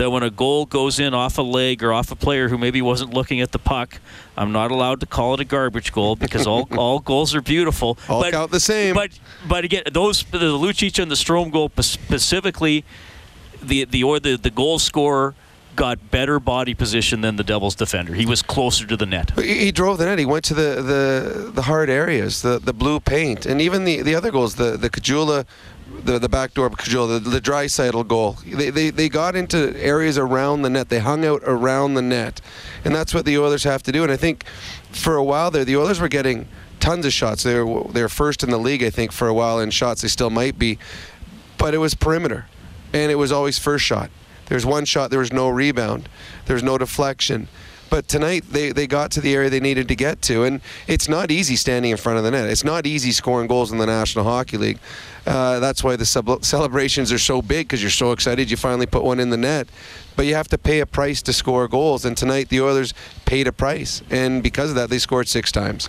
that 0.00 0.10
when 0.10 0.22
a 0.22 0.30
goal 0.30 0.64
goes 0.64 0.98
in 0.98 1.12
off 1.12 1.36
a 1.36 1.42
leg 1.42 1.82
or 1.82 1.92
off 1.92 2.10
a 2.10 2.16
player 2.16 2.48
who 2.48 2.56
maybe 2.56 2.80
wasn't 2.80 3.12
looking 3.12 3.42
at 3.42 3.52
the 3.52 3.58
puck, 3.58 4.00
I'm 4.34 4.50
not 4.50 4.70
allowed 4.70 5.00
to 5.00 5.06
call 5.06 5.34
it 5.34 5.40
a 5.40 5.44
garbage 5.44 5.92
goal 5.92 6.16
because 6.16 6.46
all, 6.46 6.66
all 6.78 7.00
goals 7.00 7.34
are 7.34 7.42
beautiful. 7.42 7.98
All 8.08 8.22
but, 8.22 8.32
count 8.32 8.50
the 8.50 8.60
same. 8.60 8.94
But 8.94 9.10
but 9.46 9.64
again, 9.64 9.82
those 9.92 10.22
the 10.24 10.38
Lucic 10.38 11.00
and 11.00 11.10
the 11.10 11.16
Strome 11.16 11.52
goal 11.52 11.70
specifically, 11.80 12.82
the 13.62 13.84
the 13.84 14.02
or 14.02 14.18
the 14.18 14.36
the 14.36 14.50
goal 14.50 14.78
scorer 14.78 15.34
got 15.76 16.10
better 16.10 16.40
body 16.40 16.74
position 16.74 17.20
than 17.20 17.36
the 17.36 17.44
Devils 17.44 17.74
defender. 17.74 18.14
He 18.14 18.26
was 18.26 18.42
closer 18.42 18.86
to 18.86 18.96
the 18.96 19.06
net. 19.06 19.38
He 19.38 19.70
drove 19.70 19.98
the 19.98 20.06
net. 20.06 20.18
He 20.18 20.26
went 20.26 20.44
to 20.46 20.54
the, 20.54 20.82
the, 20.82 21.50
the 21.54 21.62
hard 21.62 21.88
areas, 21.88 22.42
the, 22.42 22.58
the 22.58 22.72
blue 22.72 23.00
paint, 23.00 23.46
and 23.46 23.60
even 23.60 23.84
the, 23.84 24.02
the 24.02 24.14
other 24.14 24.30
goals, 24.30 24.56
the 24.56 24.76
the 24.76 24.90
Caggiula 24.90 25.46
the 26.00 26.18
the 26.18 26.28
backdoor 26.28 26.70
control, 26.70 27.06
the, 27.06 27.18
the 27.18 27.40
Draisaitl 27.40 28.06
goal. 28.08 28.38
They, 28.46 28.70
they 28.70 28.90
they 28.90 29.08
got 29.08 29.36
into 29.36 29.76
areas 29.82 30.18
around 30.18 30.62
the 30.62 30.70
net. 30.70 30.88
They 30.88 30.98
hung 30.98 31.24
out 31.24 31.42
around 31.44 31.94
the 31.94 32.02
net, 32.02 32.40
and 32.84 32.94
that's 32.94 33.14
what 33.14 33.24
the 33.24 33.38
Oilers 33.38 33.64
have 33.64 33.82
to 33.84 33.92
do. 33.92 34.02
And 34.02 34.12
I 34.12 34.16
think 34.16 34.44
for 34.90 35.16
a 35.16 35.24
while 35.24 35.50
there, 35.50 35.64
the 35.64 35.76
Oilers 35.76 36.00
were 36.00 36.08
getting 36.08 36.48
tons 36.80 37.06
of 37.06 37.12
shots. 37.12 37.42
They 37.42 37.60
were 37.60 37.84
they 37.92 38.02
were 38.02 38.08
first 38.08 38.42
in 38.42 38.50
the 38.50 38.58
league, 38.58 38.82
I 38.82 38.90
think, 38.90 39.12
for 39.12 39.28
a 39.28 39.34
while 39.34 39.60
in 39.60 39.70
shots. 39.70 40.02
They 40.02 40.08
still 40.08 40.30
might 40.30 40.58
be, 40.58 40.78
but 41.58 41.74
it 41.74 41.78
was 41.78 41.94
perimeter, 41.94 42.46
and 42.92 43.10
it 43.12 43.16
was 43.16 43.32
always 43.32 43.58
first 43.58 43.84
shot. 43.84 44.10
There 44.46 44.56
was 44.56 44.66
one 44.66 44.84
shot. 44.84 45.10
There 45.10 45.20
was 45.20 45.32
no 45.32 45.48
rebound. 45.48 46.08
There 46.46 46.54
was 46.54 46.62
no 46.64 46.76
deflection. 46.76 47.48
But 47.90 48.06
tonight 48.06 48.44
they, 48.48 48.70
they 48.70 48.86
got 48.86 49.10
to 49.12 49.20
the 49.20 49.34
area 49.34 49.50
they 49.50 49.60
needed 49.60 49.88
to 49.88 49.96
get 49.96 50.22
to, 50.22 50.44
and 50.44 50.60
it's 50.86 51.08
not 51.08 51.32
easy 51.32 51.56
standing 51.56 51.90
in 51.90 51.96
front 51.96 52.18
of 52.18 52.24
the 52.24 52.30
net. 52.30 52.48
It's 52.48 52.64
not 52.64 52.86
easy 52.86 53.10
scoring 53.10 53.48
goals 53.48 53.72
in 53.72 53.78
the 53.78 53.86
National 53.86 54.24
Hockey 54.24 54.56
League. 54.56 54.78
Uh, 55.26 55.60
that's 55.60 55.84
why 55.84 55.96
the 55.96 56.04
sub- 56.04 56.44
celebrations 56.44 57.12
are 57.12 57.18
so 57.18 57.42
big 57.42 57.68
because 57.68 57.82
you're 57.82 57.90
so 57.90 58.12
excited 58.12 58.50
you 58.50 58.56
finally 58.56 58.86
put 58.86 59.02
one 59.02 59.20
in 59.20 59.30
the 59.30 59.36
net. 59.36 59.68
But 60.16 60.26
you 60.26 60.34
have 60.34 60.48
to 60.48 60.58
pay 60.58 60.80
a 60.80 60.86
price 60.86 61.22
to 61.22 61.32
score 61.32 61.68
goals, 61.68 62.04
and 62.04 62.16
tonight 62.16 62.48
the 62.48 62.60
Oilers 62.60 62.94
paid 63.24 63.46
a 63.46 63.52
price, 63.52 64.02
and 64.10 64.42
because 64.42 64.70
of 64.70 64.76
that, 64.76 64.90
they 64.90 64.98
scored 64.98 65.28
six 65.28 65.52
times. 65.52 65.88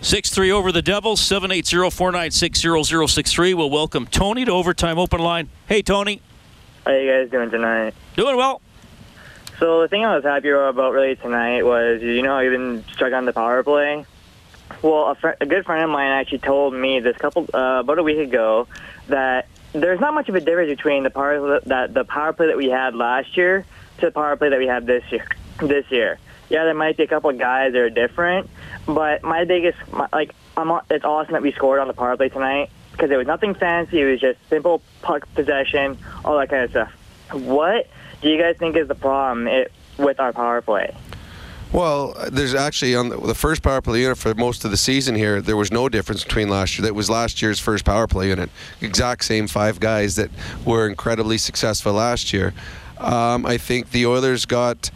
6 0.00 0.30
3 0.30 0.52
over 0.52 0.70
the 0.70 0.82
Devils, 0.82 1.20
780 1.20 1.90
496 1.90 2.60
0063. 2.86 3.54
We'll 3.54 3.68
welcome 3.68 4.06
Tony 4.06 4.44
to 4.44 4.52
Overtime 4.52 4.98
Open 4.98 5.20
Line. 5.20 5.48
Hey, 5.66 5.82
Tony. 5.82 6.22
How 6.86 6.92
you 6.92 7.10
guys 7.10 7.30
doing 7.30 7.50
tonight? 7.50 7.94
Doing 8.16 8.36
well. 8.36 8.62
So 9.58 9.82
the 9.82 9.88
thing 9.88 10.04
I 10.04 10.14
was 10.14 10.24
happy 10.24 10.50
about 10.50 10.92
really 10.92 11.16
tonight 11.16 11.64
was, 11.64 12.00
you 12.00 12.22
know, 12.22 12.34
I've 12.34 12.52
been 12.52 12.84
struck 12.92 13.12
on 13.12 13.24
the 13.24 13.32
power 13.32 13.64
play. 13.64 14.06
Well, 14.82 15.10
a, 15.10 15.14
fr- 15.16 15.30
a 15.40 15.46
good 15.46 15.64
friend 15.64 15.82
of 15.84 15.90
mine 15.90 16.10
actually 16.10 16.38
told 16.38 16.72
me 16.72 17.00
this 17.00 17.16
couple 17.16 17.48
uh, 17.52 17.80
about 17.80 17.98
a 17.98 18.02
week 18.02 18.18
ago 18.18 18.68
that 19.08 19.48
there's 19.72 20.00
not 20.00 20.14
much 20.14 20.28
of 20.28 20.34
a 20.34 20.40
difference 20.40 20.70
between 20.70 21.02
the 21.02 21.10
power 21.10 21.60
that 21.66 21.92
the 21.92 22.04
power 22.04 22.32
play 22.32 22.46
that 22.46 22.56
we 22.56 22.68
had 22.68 22.94
last 22.94 23.36
year 23.36 23.64
to 23.98 24.06
the 24.06 24.12
power 24.12 24.36
play 24.36 24.50
that 24.50 24.58
we 24.58 24.66
have 24.66 24.86
this 24.86 25.04
year. 25.10 25.26
This 25.60 25.90
year, 25.90 26.18
yeah, 26.48 26.64
there 26.64 26.74
might 26.74 26.96
be 26.96 27.02
a 27.02 27.08
couple 27.08 27.30
of 27.30 27.38
guys 27.38 27.72
that 27.72 27.80
are 27.80 27.90
different, 27.90 28.48
but 28.86 29.24
my 29.24 29.44
biggest, 29.44 29.76
my, 29.92 30.08
like, 30.12 30.32
I'm, 30.56 30.70
it's 30.88 31.04
awesome 31.04 31.32
that 31.32 31.42
we 31.42 31.50
scored 31.50 31.80
on 31.80 31.88
the 31.88 31.94
power 31.94 32.16
play 32.16 32.28
tonight 32.28 32.70
because 32.92 33.10
it 33.10 33.16
was 33.16 33.26
nothing 33.26 33.54
fancy. 33.54 34.00
It 34.00 34.04
was 34.04 34.20
just 34.20 34.38
simple 34.48 34.82
puck 35.02 35.28
possession, 35.34 35.98
all 36.24 36.38
that 36.38 36.48
kind 36.48 36.62
of 36.62 36.70
stuff. 36.70 36.92
What 37.32 37.88
do 38.22 38.28
you 38.28 38.40
guys 38.40 38.56
think 38.56 38.76
is 38.76 38.86
the 38.86 38.94
problem 38.94 39.48
it, 39.48 39.72
with 39.98 40.20
our 40.20 40.32
power 40.32 40.62
play? 40.62 40.94
Well, 41.72 42.14
there's 42.30 42.54
actually 42.54 42.94
on 42.94 43.10
the, 43.10 43.34
first 43.34 43.62
power 43.62 43.82
play 43.82 44.00
unit 44.00 44.16
for 44.16 44.34
most 44.34 44.64
of 44.64 44.70
the 44.70 44.76
season 44.76 45.14
here. 45.14 45.42
There 45.42 45.56
was 45.56 45.70
no 45.70 45.88
difference 45.90 46.24
between 46.24 46.48
last 46.48 46.78
year. 46.78 46.86
That 46.86 46.94
was 46.94 47.10
last 47.10 47.42
year's 47.42 47.60
first 47.60 47.84
power 47.84 48.06
play 48.06 48.28
unit. 48.28 48.48
Exact 48.80 49.22
same 49.24 49.46
five 49.46 49.78
guys 49.78 50.16
that 50.16 50.30
were 50.64 50.88
incredibly 50.88 51.36
successful 51.36 51.92
last 51.92 52.32
year. 52.32 52.54
Um, 52.96 53.44
I 53.44 53.58
think 53.58 53.90
the 53.90 54.06
Oilers 54.06 54.46
got 54.46 54.90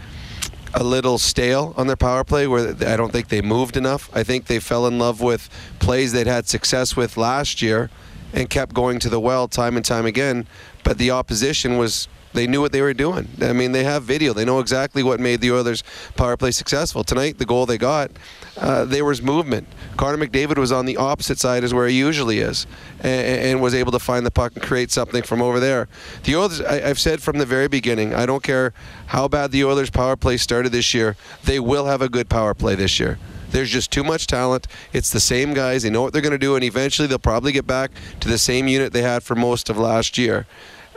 a 0.75 0.83
little 0.83 1.19
stale 1.19 1.75
on 1.77 1.89
their 1.89 1.97
power 1.97 2.25
play 2.25 2.47
where 2.47 2.71
I 2.71 2.97
don't 2.97 3.13
think 3.13 3.29
they 3.29 3.43
moved 3.43 3.77
enough. 3.77 4.09
I 4.15 4.23
think 4.23 4.47
they 4.47 4.59
fell 4.59 4.87
in 4.87 4.99
love 4.99 5.21
with 5.21 5.51
plays 5.79 6.13
they'd 6.13 6.27
had 6.27 6.47
success 6.49 6.97
with 6.97 7.19
last 7.19 7.61
year 7.61 7.91
and 8.33 8.49
kept 8.49 8.73
going 8.73 8.99
to 9.01 9.11
the 9.11 9.21
well 9.21 9.47
time 9.47 9.77
and 9.77 9.85
time 9.85 10.07
again. 10.07 10.47
But 10.85 10.97
the 10.97 11.11
opposition 11.11 11.77
was 11.77 12.09
they 12.33 12.47
knew 12.47 12.61
what 12.61 12.73
they 12.73 12.83
were 12.83 12.95
doing. 12.95 13.29
I 13.41 13.53
mean, 13.53 13.73
they 13.73 13.85
have 13.85 14.05
video. 14.05 14.33
They 14.33 14.45
know 14.45 14.59
exactly 14.59 15.03
what 15.03 15.21
made 15.21 15.41
the 15.41 15.53
Oilers' 15.53 15.83
power 16.17 16.37
play 16.37 16.51
successful. 16.51 17.05
Tonight, 17.05 17.39
the 17.39 17.45
goal 17.45 17.67
they 17.67 17.79
got, 17.79 18.11
uh, 18.57 18.85
there 18.85 19.05
was 19.05 19.23
movement. 19.23 19.67
Connor 19.97 20.25
McDavid 20.25 20.59
was 20.59 20.73
on 20.73 20.87
the 20.87 20.97
opposite 20.97 21.39
side 21.39 21.65
as 21.65 21.73
where 21.73 21.89
he 21.89 21.99
usually 21.99 22.39
is, 22.39 22.67
and, 23.01 23.27
and, 23.43 23.63
was 23.63 23.75
able 23.75 23.93
to 23.93 23.99
find 23.99 24.27
the 24.27 24.31
puck 24.31 24.53
and 24.55 24.63
create 24.63 24.91
something 24.91 25.23
from 25.23 25.41
over 25.41 25.61
there. 25.61 25.89
The 26.25 26.37
Oilers, 26.37 26.61
I, 26.61 26.89
I've 26.89 26.99
said 26.99 27.23
from 27.23 27.39
the 27.39 27.47
very 27.47 27.69
beginning, 27.69 28.15
I 28.15 28.27
don't 28.27 28.43
care 28.43 28.73
how 29.07 29.29
bad 29.29 29.53
the 29.53 29.65
Oilers' 29.65 29.91
power 29.91 30.17
play 30.17 30.37
started 30.37 30.73
this 30.73 30.95
year, 30.95 31.17
they 31.45 31.61
will 31.61 31.87
have 31.87 32.03
a 32.03 32.09
good 32.09 32.29
power 32.29 32.55
play 32.55 32.75
this 32.75 32.99
year. 32.99 33.19
There's 33.53 33.71
just 33.71 33.91
too 33.91 34.03
much 34.03 34.27
talent. 34.27 34.67
It's 34.95 35.11
the 35.11 35.21
same 35.21 35.53
guys. 35.53 35.83
They 35.83 35.91
know 35.91 36.01
what 36.01 36.15
they're 36.15 36.23
going 36.23 36.33
to 36.33 36.39
do, 36.39 36.55
and 36.55 36.65
eventually 36.65 37.07
they'll 37.07 37.19
probably 37.19 37.53
get 37.53 37.67
back 37.67 37.91
to 38.21 38.29
the 38.29 38.39
same 38.39 38.67
unit 38.67 38.95
they 38.95 39.03
had 39.03 39.23
for 39.23 39.35
most 39.35 39.69
of 39.69 39.77
last 39.77 40.17
year. 40.17 40.47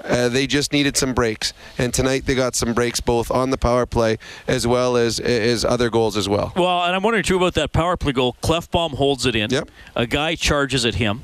Uh, 0.05 0.29
they 0.29 0.45
just 0.45 0.71
needed 0.71 0.95
some 0.95 1.13
breaks, 1.13 1.51
and 1.77 1.93
tonight 1.93 2.25
they 2.25 2.35
got 2.35 2.55
some 2.55 2.73
breaks 2.73 3.01
both 3.01 3.31
on 3.31 3.49
the 3.49 3.57
power 3.57 3.85
play 3.85 4.17
as 4.47 4.67
well 4.67 4.95
as 4.97 5.19
as 5.19 5.65
other 5.65 5.89
goals 5.89 6.15
as 6.15 6.29
well. 6.29 6.53
Well, 6.55 6.83
and 6.83 6.95
I'm 6.95 7.01
wondering 7.01 7.23
too 7.23 7.37
about 7.37 7.55
that 7.55 7.73
power 7.73 7.97
play 7.97 8.11
goal. 8.11 8.35
Klefbom 8.43 8.95
holds 8.95 9.25
it 9.25 9.35
in. 9.35 9.49
Yep. 9.49 9.69
A 9.95 10.05
guy 10.05 10.35
charges 10.35 10.85
at 10.85 10.95
him. 10.95 11.23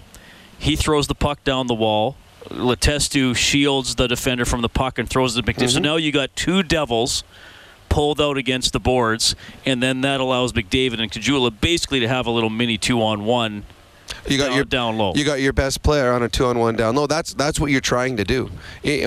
He 0.58 0.76
throws 0.76 1.08
the 1.08 1.16
puck 1.16 1.44
down 1.44 1.68
the 1.68 1.76
wall. 1.76 2.16
Letestu 2.46 3.36
shields 3.36 3.96
the 3.96 4.08
defender 4.08 4.46
from 4.46 4.62
the 4.62 4.70
puck 4.70 4.98
and 4.98 5.08
throws 5.08 5.38
it 5.38 5.46
to 5.46 5.52
McDavid. 5.52 5.58
Mm-hmm. 5.58 5.68
So 5.70 5.80
now 5.80 5.96
you 5.98 6.12
got 6.12 6.36
two 6.36 6.64
Devils 6.64 7.24
pulled 7.90 8.20
out 8.22 8.38
against 8.38 8.74
the 8.74 8.80
boards, 8.80 9.36
and 9.66 9.84
then 9.84 10.02
that 10.02 10.20
allows 10.20 10.54
McDavid 10.54 11.00
and 11.00 11.12
Caggiula 11.12 11.52
basically 11.60 12.00
to 12.00 12.08
have 12.08 12.26
a 12.26 12.32
little 12.32 12.50
mini 12.50 12.78
two-on-one 12.78 13.66
you 14.28 14.38
got 14.38 14.48
down, 14.48 14.56
your 14.56 14.66
down 14.66 14.98
low. 14.98 15.14
You 15.16 15.26
got 15.26 15.42
your 15.42 15.54
best 15.54 15.82
player 15.84 16.12
on 16.12 16.24
a 16.24 16.30
two-on-one 16.30 16.76
down 16.76 16.96
low. 16.96 17.08
That's 17.08 17.34
that's 17.34 17.60
what 17.60 17.72
you're 17.72 17.82
trying 17.82 18.18
to 18.18 18.24
do. 18.24 18.50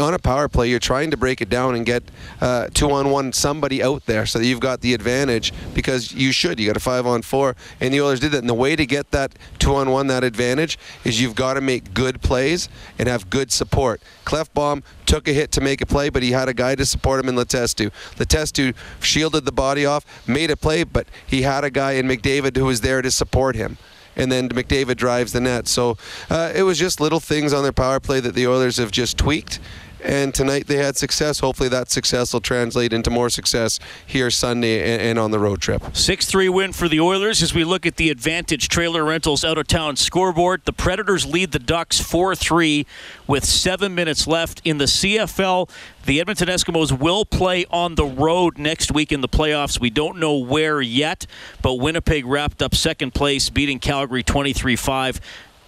On 0.00 0.14
a 0.14 0.18
power 0.18 0.48
play, 0.48 0.68
you're 0.68 0.79
trying 0.79 1.11
to 1.11 1.16
break 1.16 1.40
it 1.40 1.48
down 1.48 1.74
and 1.74 1.87
get 1.87 2.03
uh, 2.40 2.68
two-on-one 2.74 3.33
somebody 3.33 3.83
out 3.83 4.07
there 4.07 4.27
so 4.27 4.38
that 4.38 4.46
you've 4.46 4.61
got 4.61 4.81
the 4.81 4.94
advantage 4.94 5.53
because 5.74 6.12
you 6.12 6.33
should. 6.33 6.59
You 6.59 6.66
got 6.66 6.77
a 6.77 6.81
five-on-four, 6.81 7.57
and 7.81 7.94
the 7.94 8.00
Oilers 8.00 8.20
did 8.20 8.33
that. 8.33 8.38
And 8.38 8.48
the 8.48 8.55
way 8.55 8.77
to 8.77 8.87
get 8.87 9.11
that 9.12 9.35
two-on-one, 9.59 10.09
that 10.09 10.24
advantage, 10.24 10.79
is 11.05 11.20
you've 11.20 11.37
got 11.37 11.55
to 11.55 11.61
make 11.61 11.94
good 11.94 12.20
plays 12.20 12.68
and 12.98 13.09
have 13.09 13.31
good 13.31 13.53
support. 13.53 14.03
Klefbom 14.24 14.83
took 15.07 15.29
a 15.29 15.33
hit 15.33 15.53
to 15.53 15.61
make 15.61 15.81
a 15.81 15.87
play, 15.87 16.09
but 16.09 16.22
he 16.22 16.33
had 16.33 16.48
a 16.48 16.55
guy 16.55 16.74
to 16.74 16.85
support 16.85 17.20
him 17.20 17.29
in 17.29 17.37
Letestu. 17.37 17.90
Letestu 18.16 18.74
shielded 19.00 19.44
the 19.44 19.53
body 19.53 19.87
off, 19.87 20.05
made 20.27 20.50
a 20.50 20.57
play, 20.57 20.83
but 20.83 21.07
he 21.27 21.42
had 21.42 21.62
a 21.62 21.70
guy 21.70 21.92
in 21.92 22.07
McDavid 22.07 22.57
who 22.57 22.64
was 22.64 22.81
there 22.81 23.03
to 23.03 23.11
support 23.11 23.55
him 23.55 23.79
and 24.16 24.31
then 24.31 24.48
McDavid 24.48 24.96
drives 24.96 25.33
the 25.33 25.40
net. 25.40 25.68
So 25.68 25.96
uh, 26.31 26.53
it 26.55 26.62
was 26.62 26.79
just 26.79 27.00
little 27.00 27.20
things 27.20 27.53
on 27.53 27.62
their 27.62 27.72
power 27.72 28.00
play 28.00 28.20
that 28.20 28.35
the 28.35 28.46
Oilers 28.46 28.77
have 28.77 28.90
just 28.90 29.18
tweaked. 29.18 29.61
And 30.05 30.35
tonight 30.35 30.67
they 30.67 30.77
had 30.77 30.97
success. 30.97 31.40
Hopefully 31.40 31.71
that 31.71 31.90
success 31.90 32.35
will 32.35 32.43
translate 32.43 32.93
into 32.93 33.11
more 33.11 33.31
success 33.31 33.81
here 34.07 34.31
Sunday 34.31 34.93
and, 34.93 35.01
and 35.01 35.19
on 35.19 35.31
the 35.31 35.38
road 35.38 35.62
trip. 35.62 35.83
6 35.97 36.27
3 36.27 36.49
win 36.51 36.73
for 36.75 36.88
the 36.88 37.01
Oilers 37.01 37.43
as 37.43 37.55
we 37.55 37.64
look 37.64 37.87
at 37.87 37.97
the 37.97 38.11
Advantage 38.11 38.69
Trailer 38.69 39.03
Rentals 39.05 39.45
out 39.45 39.57
of 39.57 39.67
town 39.67 39.97
scoreboard. 39.97 40.62
The 40.67 40.75
Predators 40.75 41.25
lead 41.25 41.53
the 41.53 41.59
Ducks 41.59 42.01
4 42.01 42.35
3 42.35 42.87
with 43.27 43.47
seven 43.47 43.95
minutes 43.95 44.27
left 44.27 44.61
in 44.64 44.77
the 44.77 44.85
CFL. 44.85 45.71
The 46.05 46.21
Edmonton 46.21 46.49
Eskimos 46.49 46.99
will 46.99 47.25
play 47.25 47.64
on 47.71 47.95
the 47.95 48.05
road 48.05 48.59
next 48.59 48.93
week 48.93 49.11
in 49.11 49.23
the 49.23 49.29
playoffs. 49.29 49.81
We 49.81 49.88
don't 49.88 50.19
know 50.19 50.37
where 50.37 50.83
yet, 50.83 51.27
but 51.62 51.75
Winnipeg 51.75 52.27
wrapped 52.27 52.61
up 52.61 52.75
second 52.75 53.14
place, 53.14 53.49
beating 53.49 53.79
Calgary 53.79 54.23
23 54.23 54.77
5. 54.77 55.21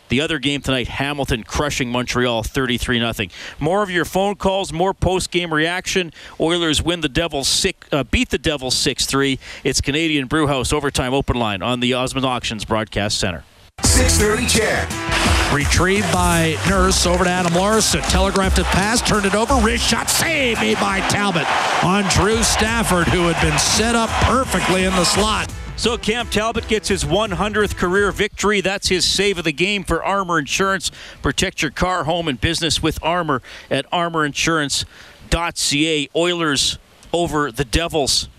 The 0.08 0.20
other 0.20 0.38
game 0.38 0.60
tonight, 0.60 0.88
Hamilton 0.88 1.42
crushing 1.42 1.90
Montreal 1.90 2.42
33 2.42 2.98
0. 3.12 3.28
More 3.58 3.82
of 3.82 3.90
your 3.90 4.04
phone 4.04 4.36
calls, 4.36 4.72
more 4.72 4.94
post 4.94 5.30
game 5.30 5.52
reaction. 5.52 6.12
Oilers 6.38 6.82
win 6.82 7.00
the 7.00 7.08
Devils 7.08 7.48
six, 7.48 7.88
uh, 7.92 8.04
beat 8.04 8.30
the 8.30 8.38
Devils 8.38 8.76
6 8.76 9.06
3. 9.06 9.38
It's 9.64 9.80
Canadian 9.80 10.26
Brewhouse 10.26 10.72
Overtime 10.72 11.12
Open 11.12 11.36
Line 11.36 11.62
on 11.62 11.80
the 11.80 11.94
Osmond 11.94 12.26
Auctions 12.26 12.64
Broadcast 12.64 13.18
Center. 13.18 13.44
630 13.82 14.46
CHED. 14.46 15.54
Retrieved 15.54 16.12
by 16.12 16.56
Nurse 16.68 17.06
over 17.06 17.24
to 17.24 17.30
Adam 17.30 17.54
Larsson. 17.54 18.02
Telegraphed 18.02 18.58
it 18.58 18.64
pass, 18.66 19.00
turned 19.00 19.26
it 19.26 19.34
over. 19.34 19.54
Wrist 19.54 19.88
shot 19.88 20.10
save 20.10 20.58
made 20.60 20.78
by 20.78 21.00
Talbot 21.08 21.46
on 21.84 22.04
Drew 22.10 22.42
Stafford, 22.42 23.06
who 23.08 23.28
had 23.28 23.40
been 23.40 23.58
set 23.58 23.94
up 23.94 24.10
perfectly 24.24 24.84
in 24.84 24.92
the 24.92 25.04
slot. 25.04 25.52
So 25.76 25.98
Cam 25.98 26.26
Talbot 26.28 26.68
gets 26.68 26.88
his 26.88 27.04
100th 27.04 27.76
career 27.76 28.10
victory. 28.10 28.62
That's 28.62 28.88
his 28.88 29.04
save 29.04 29.36
of 29.36 29.44
the 29.44 29.52
game 29.52 29.84
for 29.84 30.02
Armor 30.02 30.38
Insurance. 30.38 30.90
Protect 31.20 31.60
your 31.60 31.70
car, 31.70 32.04
home, 32.04 32.28
and 32.28 32.40
business 32.40 32.82
with 32.82 32.98
Armor 33.02 33.42
at 33.70 33.84
armorinsurance.ca. 33.90 36.08
Oilers 36.16 36.78
over 37.12 37.52
the 37.52 37.66
Devils. 37.66 38.30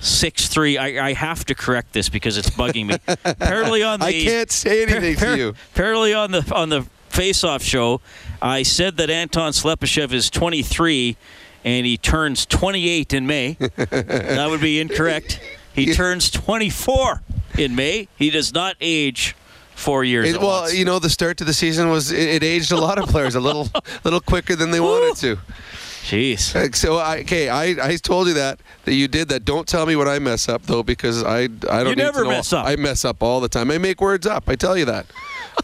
6-3. 0.00 0.78
I, 0.78 1.08
I 1.08 1.12
have 1.12 1.44
to 1.46 1.54
correct 1.54 1.92
this 1.92 2.08
because 2.08 2.38
it's 2.38 2.50
bugging 2.50 2.86
me. 2.86 2.96
apparently 3.24 3.82
on 3.82 3.98
the 4.00 4.06
I 4.06 4.12
can't 4.12 4.50
say 4.50 4.84
anything 4.84 5.16
par- 5.16 5.34
to 5.34 5.38
you. 5.38 5.48
Apparently 5.74 6.14
on 6.14 6.30
the 6.30 6.50
on 6.54 6.68
the 6.68 6.82
face-off 7.08 7.62
show, 7.62 8.00
I 8.40 8.62
said 8.62 8.96
that 8.98 9.10
Anton 9.10 9.52
Slepyshev 9.52 10.12
is 10.12 10.30
23 10.30 11.16
and 11.64 11.84
he 11.84 11.96
turns 11.96 12.46
28 12.46 13.12
in 13.12 13.26
May. 13.26 13.52
that 13.76 14.46
would 14.48 14.60
be 14.60 14.78
incorrect. 14.80 15.40
He 15.86 15.94
turns 15.94 16.30
24 16.30 17.22
in 17.58 17.74
May. 17.74 18.08
He 18.16 18.30
does 18.30 18.52
not 18.52 18.76
age 18.80 19.34
four 19.74 20.04
years. 20.04 20.28
It, 20.34 20.40
well, 20.40 20.72
you 20.72 20.84
know, 20.84 20.98
the 20.98 21.10
start 21.10 21.36
to 21.38 21.44
the 21.44 21.52
season 21.54 21.88
was 21.88 22.10
it, 22.12 22.28
it 22.28 22.42
aged 22.44 22.72
a 22.72 22.76
lot 22.76 22.98
of 22.98 23.08
players 23.08 23.34
a 23.34 23.40
little, 23.40 23.68
little 24.04 24.20
quicker 24.20 24.56
than 24.56 24.70
they 24.70 24.80
wanted 24.80 25.16
to. 25.20 25.38
Jeez. 26.02 26.54
Uh, 26.56 26.72
So 26.74 26.96
I, 26.96 27.18
okay, 27.20 27.48
I, 27.48 27.90
I 27.92 27.96
told 27.96 28.28
you 28.28 28.34
that 28.34 28.60
that 28.86 28.94
you 28.94 29.08
did 29.08 29.28
that. 29.28 29.44
Don't 29.44 29.68
tell 29.68 29.84
me 29.84 29.94
when 29.94 30.08
I 30.08 30.18
mess 30.18 30.48
up 30.48 30.62
though, 30.62 30.82
because 30.82 31.22
I, 31.22 31.40
I 31.42 31.46
don't. 31.48 31.68
You 31.70 31.84
need 31.90 31.96
never 31.98 32.20
to 32.20 32.24
know. 32.24 32.30
mess 32.30 32.52
up. 32.52 32.64
I 32.66 32.76
mess 32.76 33.04
up 33.04 33.22
all 33.22 33.40
the 33.40 33.48
time. 33.48 33.70
I 33.70 33.76
make 33.78 34.00
words 34.00 34.26
up. 34.26 34.48
I 34.48 34.56
tell 34.56 34.76
you 34.76 34.86
that. 34.86 35.06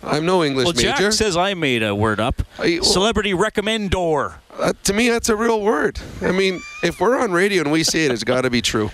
I'm 0.03 0.27
no 0.27 0.45
English 0.49 0.65
well, 0.67 0.73
Jack 0.75 0.99
major. 0.99 1.13
says 1.13 1.37
I 1.37 1.55
made 1.55 1.83
a 1.83 1.95
word 1.95 2.21
up. 2.21 2.43
I- 2.59 2.79
well- 2.81 2.85
Celebrity 2.85 3.33
recommendor. 3.33 4.35
Uh, 4.59 4.73
to 4.85 4.93
me, 4.93 5.09
that's 5.09 5.29
a 5.31 5.37
real 5.37 5.61
word. 5.63 5.99
I 6.21 6.31
mean, 6.31 6.61
if 6.83 7.01
we're 7.01 7.19
on 7.19 7.33
radio 7.33 7.63
and 7.63 7.73
we 7.73 7.83
say 7.83 8.05
it, 8.05 8.13
it's 8.13 8.23
got 8.25 8.43
to 8.43 8.51
be 8.51 8.61
true. 8.61 8.91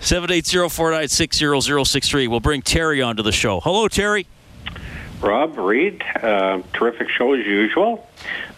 780-496-0063. 0.00 2.28
We'll 2.28 2.40
bring 2.40 2.62
Terry 2.62 3.02
onto 3.02 3.22
the 3.22 3.32
show. 3.32 3.60
Hello, 3.60 3.88
Terry. 3.88 4.26
Rob, 5.20 5.56
Reed, 5.56 6.02
uh, 6.22 6.60
terrific 6.74 7.08
show 7.08 7.32
as 7.32 7.46
usual. 7.46 8.06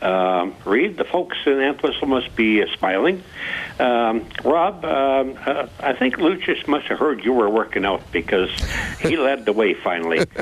Um, 0.03 0.55
Reed, 0.65 0.97
the 0.97 1.05
folks 1.05 1.37
in 1.47 1.61
Entwistle 1.61 2.09
must 2.09 2.35
be 2.35 2.63
uh, 2.63 2.67
smiling. 2.77 3.23
Um, 3.79 4.27
Rob, 4.45 4.85
um, 4.85 5.39
uh, 5.47 5.69
I 5.81 5.93
think 5.93 6.17
Lucic 6.17 6.67
must 6.67 6.87
have 6.87 6.99
heard 6.99 7.25
you 7.25 7.33
were 7.33 7.49
working 7.49 7.85
out 7.85 8.03
because 8.11 8.51
he 9.01 9.17
led 9.17 9.45
the 9.45 9.53
way 9.53 9.75
finally. 9.75 10.27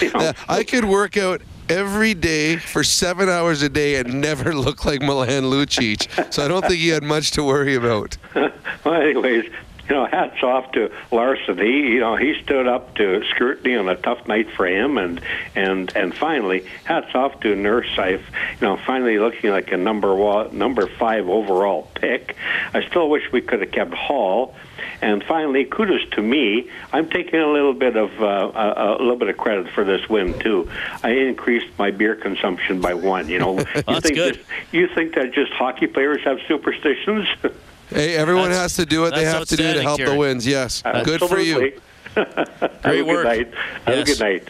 You 0.00 0.12
know, 0.12 0.32
I 0.48 0.64
could 0.64 0.84
work 0.84 1.16
out 1.16 1.42
every 1.68 2.14
day 2.14 2.56
for 2.56 2.82
seven 2.82 3.28
hours 3.28 3.62
a 3.62 3.68
day 3.68 3.96
and 3.96 4.20
never 4.20 4.54
look 4.54 4.84
like 4.84 5.00
Milan 5.00 5.44
Lucic. 5.44 6.32
So 6.32 6.44
I 6.44 6.48
don't 6.48 6.62
think 6.62 6.80
he 6.80 6.88
had 6.88 7.02
much 7.02 7.30
to 7.32 7.44
worry 7.44 7.74
about. 7.74 8.16
well, 8.34 8.94
anyways, 8.94 9.50
you 9.88 9.94
know, 9.94 10.06
hats 10.06 10.42
off 10.42 10.72
to 10.72 10.90
Larsson. 11.10 11.58
He, 11.58 11.94
you 11.94 12.00
know, 12.00 12.16
he 12.16 12.40
stood 12.42 12.66
up 12.66 12.94
to 12.96 13.24
scrutiny 13.30 13.76
on 13.76 13.88
a 13.88 13.96
tough 13.96 14.26
night 14.28 14.50
for 14.52 14.66
him, 14.66 14.98
and 14.98 15.20
and 15.54 15.94
and 15.96 16.14
finally, 16.14 16.64
hats 16.84 17.14
off 17.14 17.40
to 17.40 17.54
Nurse. 17.56 17.98
I've, 17.98 18.24
you 18.60 18.66
know, 18.66 18.76
finally 18.86 19.18
looking 19.18 19.50
like 19.50 19.72
a 19.72 19.76
number 19.76 20.14
one, 20.14 20.56
number 20.56 20.86
five 20.86 21.28
overall 21.28 21.88
pick. 21.94 22.36
I 22.72 22.86
still 22.88 23.10
wish 23.10 23.30
we 23.32 23.40
could 23.40 23.60
have 23.60 23.72
kept 23.72 23.94
Hall. 23.94 24.54
And 25.00 25.22
finally, 25.24 25.64
kudos 25.64 26.08
to 26.10 26.22
me. 26.22 26.70
I'm 26.92 27.10
taking 27.10 27.40
a 27.40 27.48
little 27.48 27.74
bit 27.74 27.96
of 27.96 28.10
uh, 28.22 28.52
a, 28.54 28.96
a 28.98 28.98
little 28.98 29.16
bit 29.16 29.28
of 29.28 29.36
credit 29.36 29.68
for 29.74 29.84
this 29.84 30.08
win 30.08 30.38
too. 30.38 30.70
I 31.02 31.10
increased 31.10 31.66
my 31.76 31.90
beer 31.90 32.14
consumption 32.14 32.80
by 32.80 32.94
one. 32.94 33.28
You 33.28 33.40
know, 33.40 33.58
you 33.58 33.64
That's 33.64 34.00
think 34.00 34.14
good. 34.14 34.34
Just, 34.34 34.48
you 34.70 34.88
think 34.94 35.16
that 35.16 35.32
just 35.32 35.52
hockey 35.52 35.88
players 35.88 36.22
have 36.22 36.38
superstitions? 36.46 37.26
Hey, 37.92 38.14
everyone 38.16 38.44
That's- 38.50 38.62
has 38.62 38.76
to 38.76 38.86
do 38.86 39.00
what 39.00 39.14
they 39.14 39.24
have 39.24 39.44
to 39.46 39.56
do 39.56 39.62
to 39.62 39.62
outstanding, 39.68 39.82
help 39.84 39.98
the 39.98 40.04
Terry. 40.06 40.18
wins. 40.18 40.46
Yes, 40.46 40.82
good 41.04 41.20
for 41.20 41.38
you. 41.38 41.72
Absolutely. 42.16 42.68
Have 42.70 42.82
Great 42.82 43.02
work. 43.06 43.24
good 43.24 43.24
night. 43.24 43.54
Have 43.86 43.96
Yes. 43.96 44.02
a 44.02 44.04
good 44.12 44.20
night. 44.20 44.48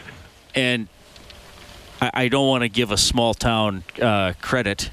And 0.55 0.87
I, 2.01 2.11
I 2.13 2.27
don't 2.27 2.47
want 2.47 2.63
to 2.63 2.69
give 2.69 2.91
a 2.91 2.97
small 2.97 3.33
town 3.33 3.83
uh, 4.01 4.33
credit, 4.41 4.89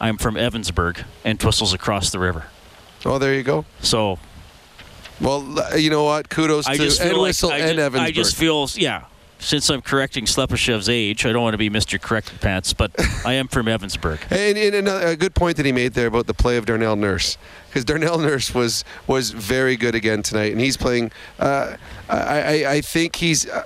I'm 0.00 0.18
from 0.18 0.34
Evansburg, 0.34 1.04
Entwistle's 1.24 1.72
across 1.72 2.10
the 2.10 2.18
river. 2.18 2.44
Oh, 3.04 3.18
there 3.18 3.34
you 3.34 3.42
go. 3.42 3.64
So, 3.80 4.18
well, 5.20 5.42
you 5.78 5.88
know 5.90 6.04
what? 6.04 6.28
Kudos 6.28 6.66
I 6.66 6.76
to 6.76 6.82
just 6.82 7.00
feel 7.00 7.12
like 7.12 7.22
Whistle 7.28 7.50
I 7.50 7.58
and 7.58 7.78
just, 7.78 7.92
Evansburg. 7.94 8.00
I 8.00 8.10
just 8.10 8.36
feel, 8.36 8.68
yeah. 8.74 9.04
Since 9.38 9.70
I'm 9.70 9.82
correcting 9.82 10.24
Slepyshev's 10.24 10.88
age, 10.88 11.26
I 11.26 11.32
don't 11.32 11.42
want 11.42 11.54
to 11.54 11.58
be 11.58 11.70
Mr. 11.70 12.00
Corrected 12.00 12.40
Pants, 12.40 12.72
but 12.72 12.90
I 13.24 13.34
am 13.34 13.48
from 13.48 13.66
Evansburg. 13.66 14.20
And, 14.30 14.58
and 14.58 14.74
another, 14.74 15.06
a 15.06 15.16
good 15.16 15.34
point 15.34 15.56
that 15.58 15.66
he 15.66 15.72
made 15.72 15.94
there 15.94 16.06
about 16.06 16.26
the 16.26 16.34
play 16.34 16.56
of 16.56 16.66
Darnell 16.66 16.96
Nurse, 16.96 17.36
because 17.68 17.84
Darnell 17.84 18.18
Nurse 18.18 18.54
was 18.54 18.84
was 19.06 19.30
very 19.30 19.76
good 19.76 19.94
again 19.94 20.22
tonight, 20.22 20.52
and 20.52 20.60
he's 20.60 20.76
playing. 20.76 21.12
Uh, 21.38 21.76
I, 22.08 22.64
I 22.64 22.72
I 22.72 22.80
think 22.80 23.16
he's 23.16 23.48
uh, 23.48 23.64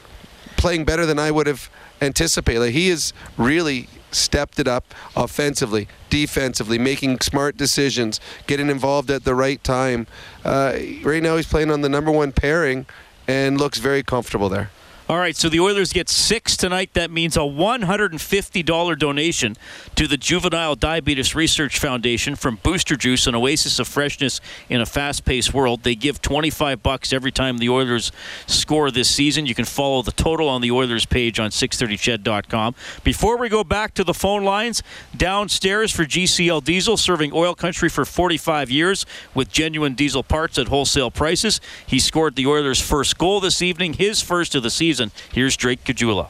playing 0.57 0.85
better 0.85 1.07
than 1.07 1.19
I 1.19 1.31
would 1.31 1.47
have 1.47 1.71
anticipated. 2.01 2.61
Like, 2.61 2.73
he 2.73 2.89
has 2.89 3.13
really 3.37 3.89
stepped 4.13 4.59
it 4.59 4.67
up 4.67 4.95
offensively, 5.17 5.89
defensively, 6.09 6.79
making 6.79 7.21
smart 7.21 7.57
decisions, 7.57 8.21
getting 8.47 8.69
involved 8.69 9.11
at 9.11 9.25
the 9.25 9.35
right 9.35 9.63
time. 9.63 10.07
Uh, 10.45 10.77
right 11.03 11.23
now, 11.23 11.37
he's 11.37 11.47
playing 11.47 11.71
on 11.71 11.81
the 11.81 11.89
number 11.89 12.11
one 12.11 12.33
pairing, 12.33 12.87
and 13.29 13.59
looks 13.59 13.79
very 13.79 14.03
comfortable 14.03 14.49
there. 14.49 14.71
All 15.11 15.19
right, 15.19 15.35
so 15.35 15.49
the 15.49 15.59
Oilers 15.59 15.93
get 15.93 16.09
six 16.09 16.57
tonight. 16.57 16.95
That 16.95 17.11
means 17.11 17.37
a 17.37 17.41
$150 17.41 18.97
donation 18.97 19.57
to 19.97 20.07
the 20.07 20.17
Juvenile 20.17 20.77
Diabetes 20.77 21.35
Research 21.35 21.81
Foundation 21.81 22.37
from 22.37 22.61
Booster 22.63 22.95
Juice, 22.95 23.27
an 23.27 23.35
oasis 23.35 23.81
of 23.81 23.89
freshness 23.89 24.41
in 24.69 24.81
a 24.81 24.87
fast-paced 24.87 25.53
world. 25.53 25.83
They 25.83 25.97
give 25.97 26.23
25 26.23 26.85
bucks 26.85 27.13
every 27.13 27.33
time 27.33 27.59
the 27.59 27.69
Oilers 27.69 28.13
score 28.47 28.93
this 28.93 29.11
season. 29.11 29.47
You 29.47 29.55
can 29.57 29.65
follow 29.65 30.03
the 30.03 30.13
total 30.13 30.49
on 30.49 30.61
the 30.61 30.71
Oilers 30.71 31.07
page 31.07 31.41
on 31.41 31.51
630ched.com. 31.51 32.77
Before 33.03 33.37
we 33.37 33.49
go 33.49 33.65
back 33.65 33.95
to 33.95 34.05
the 34.05 34.15
phone 34.15 34.45
lines, 34.45 34.81
downstairs 35.17 35.91
for 35.91 36.05
GCL 36.05 36.63
Diesel, 36.63 36.97
serving 36.97 37.33
oil 37.33 37.57
country 37.57 37.89
for 37.89 38.05
45 38.05 38.71
years 38.71 39.07
with 39.35 39.51
genuine 39.51 39.95
diesel 39.95 40.23
parts 40.23 40.57
at 40.57 40.69
wholesale 40.69 41.11
prices. 41.11 41.61
He 41.85 41.99
scored 41.99 42.37
the 42.37 42.47
Oilers' 42.47 42.81
first 42.81 43.19
goal 43.19 43.41
this 43.41 43.61
evening, 43.61 43.95
his 43.95 44.23
first 44.23 44.55
of 44.55 44.63
the 44.63 44.71
season. 44.71 45.00
Here's 45.33 45.57
Drake 45.57 45.85
Caggiula. 45.85 46.29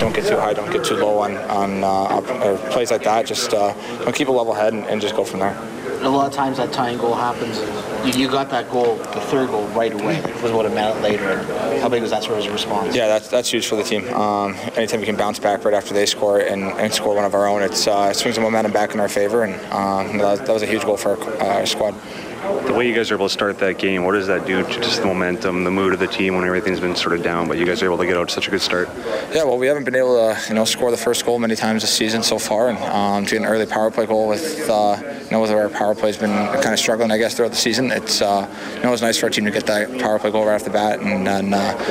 Don't 0.00 0.14
get 0.14 0.26
too 0.26 0.36
high, 0.36 0.54
don't 0.54 0.72
get 0.72 0.84
too 0.84 0.96
low 0.96 1.18
on, 1.18 1.36
on 1.36 1.84
uh, 1.84 2.56
plays 2.70 2.90
like 2.90 3.02
that. 3.04 3.26
Just 3.26 3.52
uh, 3.52 3.74
keep 4.12 4.28
a 4.28 4.32
level 4.32 4.54
head 4.54 4.72
and, 4.72 4.84
and, 4.86 5.00
just 5.02 5.14
go 5.14 5.22
from 5.24 5.40
there. 5.40 5.56
A 6.00 6.08
lot 6.08 6.26
of 6.26 6.32
times 6.32 6.56
that 6.56 6.72
tying 6.72 6.96
goal 6.96 7.14
happens. 7.14 7.58
You, 8.06 8.22
you, 8.22 8.28
got 8.28 8.48
that 8.50 8.70
goal, 8.70 8.96
the 8.96 9.20
third 9.20 9.48
goal, 9.50 9.66
right 9.68 9.92
away. 9.92 10.16
It 10.16 10.42
was 10.42 10.52
what 10.52 10.64
a 10.64 10.70
minute 10.70 11.02
later. 11.02 11.42
How 11.80 11.88
big 11.90 12.00
was 12.00 12.10
that 12.10 12.22
sort 12.22 12.38
of 12.38 12.52
response? 12.52 12.94
Yeah, 12.94 13.06
that's 13.06 13.28
that's 13.28 13.50
huge 13.50 13.66
for 13.66 13.76
the 13.76 13.82
team. 13.82 14.08
Um, 14.14 14.54
anytime 14.76 15.00
we 15.00 15.06
can 15.06 15.16
bounce 15.16 15.38
back 15.38 15.64
right 15.64 15.74
after 15.74 15.92
they 15.92 16.06
score 16.06 16.40
and, 16.40 16.64
and 16.64 16.92
score 16.92 17.14
one 17.14 17.24
of 17.24 17.34
our 17.34 17.46
own, 17.46 17.62
it's, 17.62 17.86
uh, 17.86 18.08
it 18.10 18.14
swings 18.14 18.36
the 18.36 18.42
momentum 18.42 18.72
back 18.72 18.94
in 18.94 19.00
our 19.00 19.08
favor, 19.08 19.44
and 19.44 19.54
um, 19.72 20.18
that, 20.18 20.46
that, 20.46 20.52
was 20.52 20.62
a 20.62 20.66
huge 20.66 20.84
goal 20.84 20.96
for 20.96 21.18
our, 21.18 21.46
our 21.48 21.66
squad 21.66 21.94
the 22.66 22.72
way 22.72 22.86
you 22.86 22.94
guys 22.94 23.10
are 23.10 23.14
able 23.14 23.28
to 23.28 23.32
start 23.32 23.58
that 23.58 23.78
game, 23.78 24.04
what 24.04 24.12
does 24.12 24.26
that 24.26 24.46
do 24.46 24.62
to 24.62 24.80
just 24.80 25.00
the 25.00 25.06
momentum, 25.06 25.64
the 25.64 25.70
mood 25.70 25.92
of 25.92 25.98
the 25.98 26.06
team 26.06 26.34
when 26.34 26.44
everything's 26.44 26.80
been 26.80 26.96
sort 26.96 27.14
of 27.14 27.22
down, 27.22 27.48
but 27.48 27.58
you 27.58 27.66
guys 27.66 27.82
are 27.82 27.86
able 27.86 27.98
to 27.98 28.06
get 28.06 28.16
out 28.16 28.28
to 28.28 28.34
such 28.34 28.48
a 28.48 28.50
good 28.50 28.60
start? 28.60 28.88
Yeah, 29.32 29.44
well, 29.44 29.58
we 29.58 29.66
haven't 29.66 29.84
been 29.84 29.94
able 29.94 30.16
to, 30.16 30.48
you 30.48 30.54
know, 30.54 30.64
score 30.64 30.90
the 30.90 30.96
first 30.96 31.24
goal 31.24 31.38
many 31.38 31.56
times 31.56 31.82
this 31.82 31.92
season 31.92 32.22
so 32.22 32.38
far, 32.38 32.68
and 32.68 32.78
um, 32.78 33.24
to 33.24 33.32
get 33.32 33.42
an 33.42 33.46
early 33.46 33.66
power 33.66 33.90
play 33.90 34.06
goal 34.06 34.28
with, 34.28 34.68
uh, 34.68 34.96
you 35.02 35.30
know, 35.30 35.40
with 35.40 35.50
our 35.50 35.68
power 35.68 35.94
play's 35.94 36.16
been 36.16 36.30
kind 36.30 36.72
of 36.72 36.78
struggling, 36.78 37.10
I 37.10 37.18
guess, 37.18 37.34
throughout 37.34 37.50
the 37.50 37.56
season. 37.56 37.90
It's, 37.90 38.22
uh, 38.22 38.48
you 38.74 38.82
know, 38.82 38.88
it 38.88 38.92
was 38.92 39.02
nice 39.02 39.18
for 39.18 39.26
our 39.26 39.30
team 39.30 39.44
to 39.44 39.50
get 39.50 39.66
that 39.66 39.98
power 40.00 40.18
play 40.18 40.30
goal 40.30 40.46
right 40.46 40.54
off 40.54 40.64
the 40.64 40.70
bat 40.70 41.00
and 41.00 41.28
uh, 41.28 41.38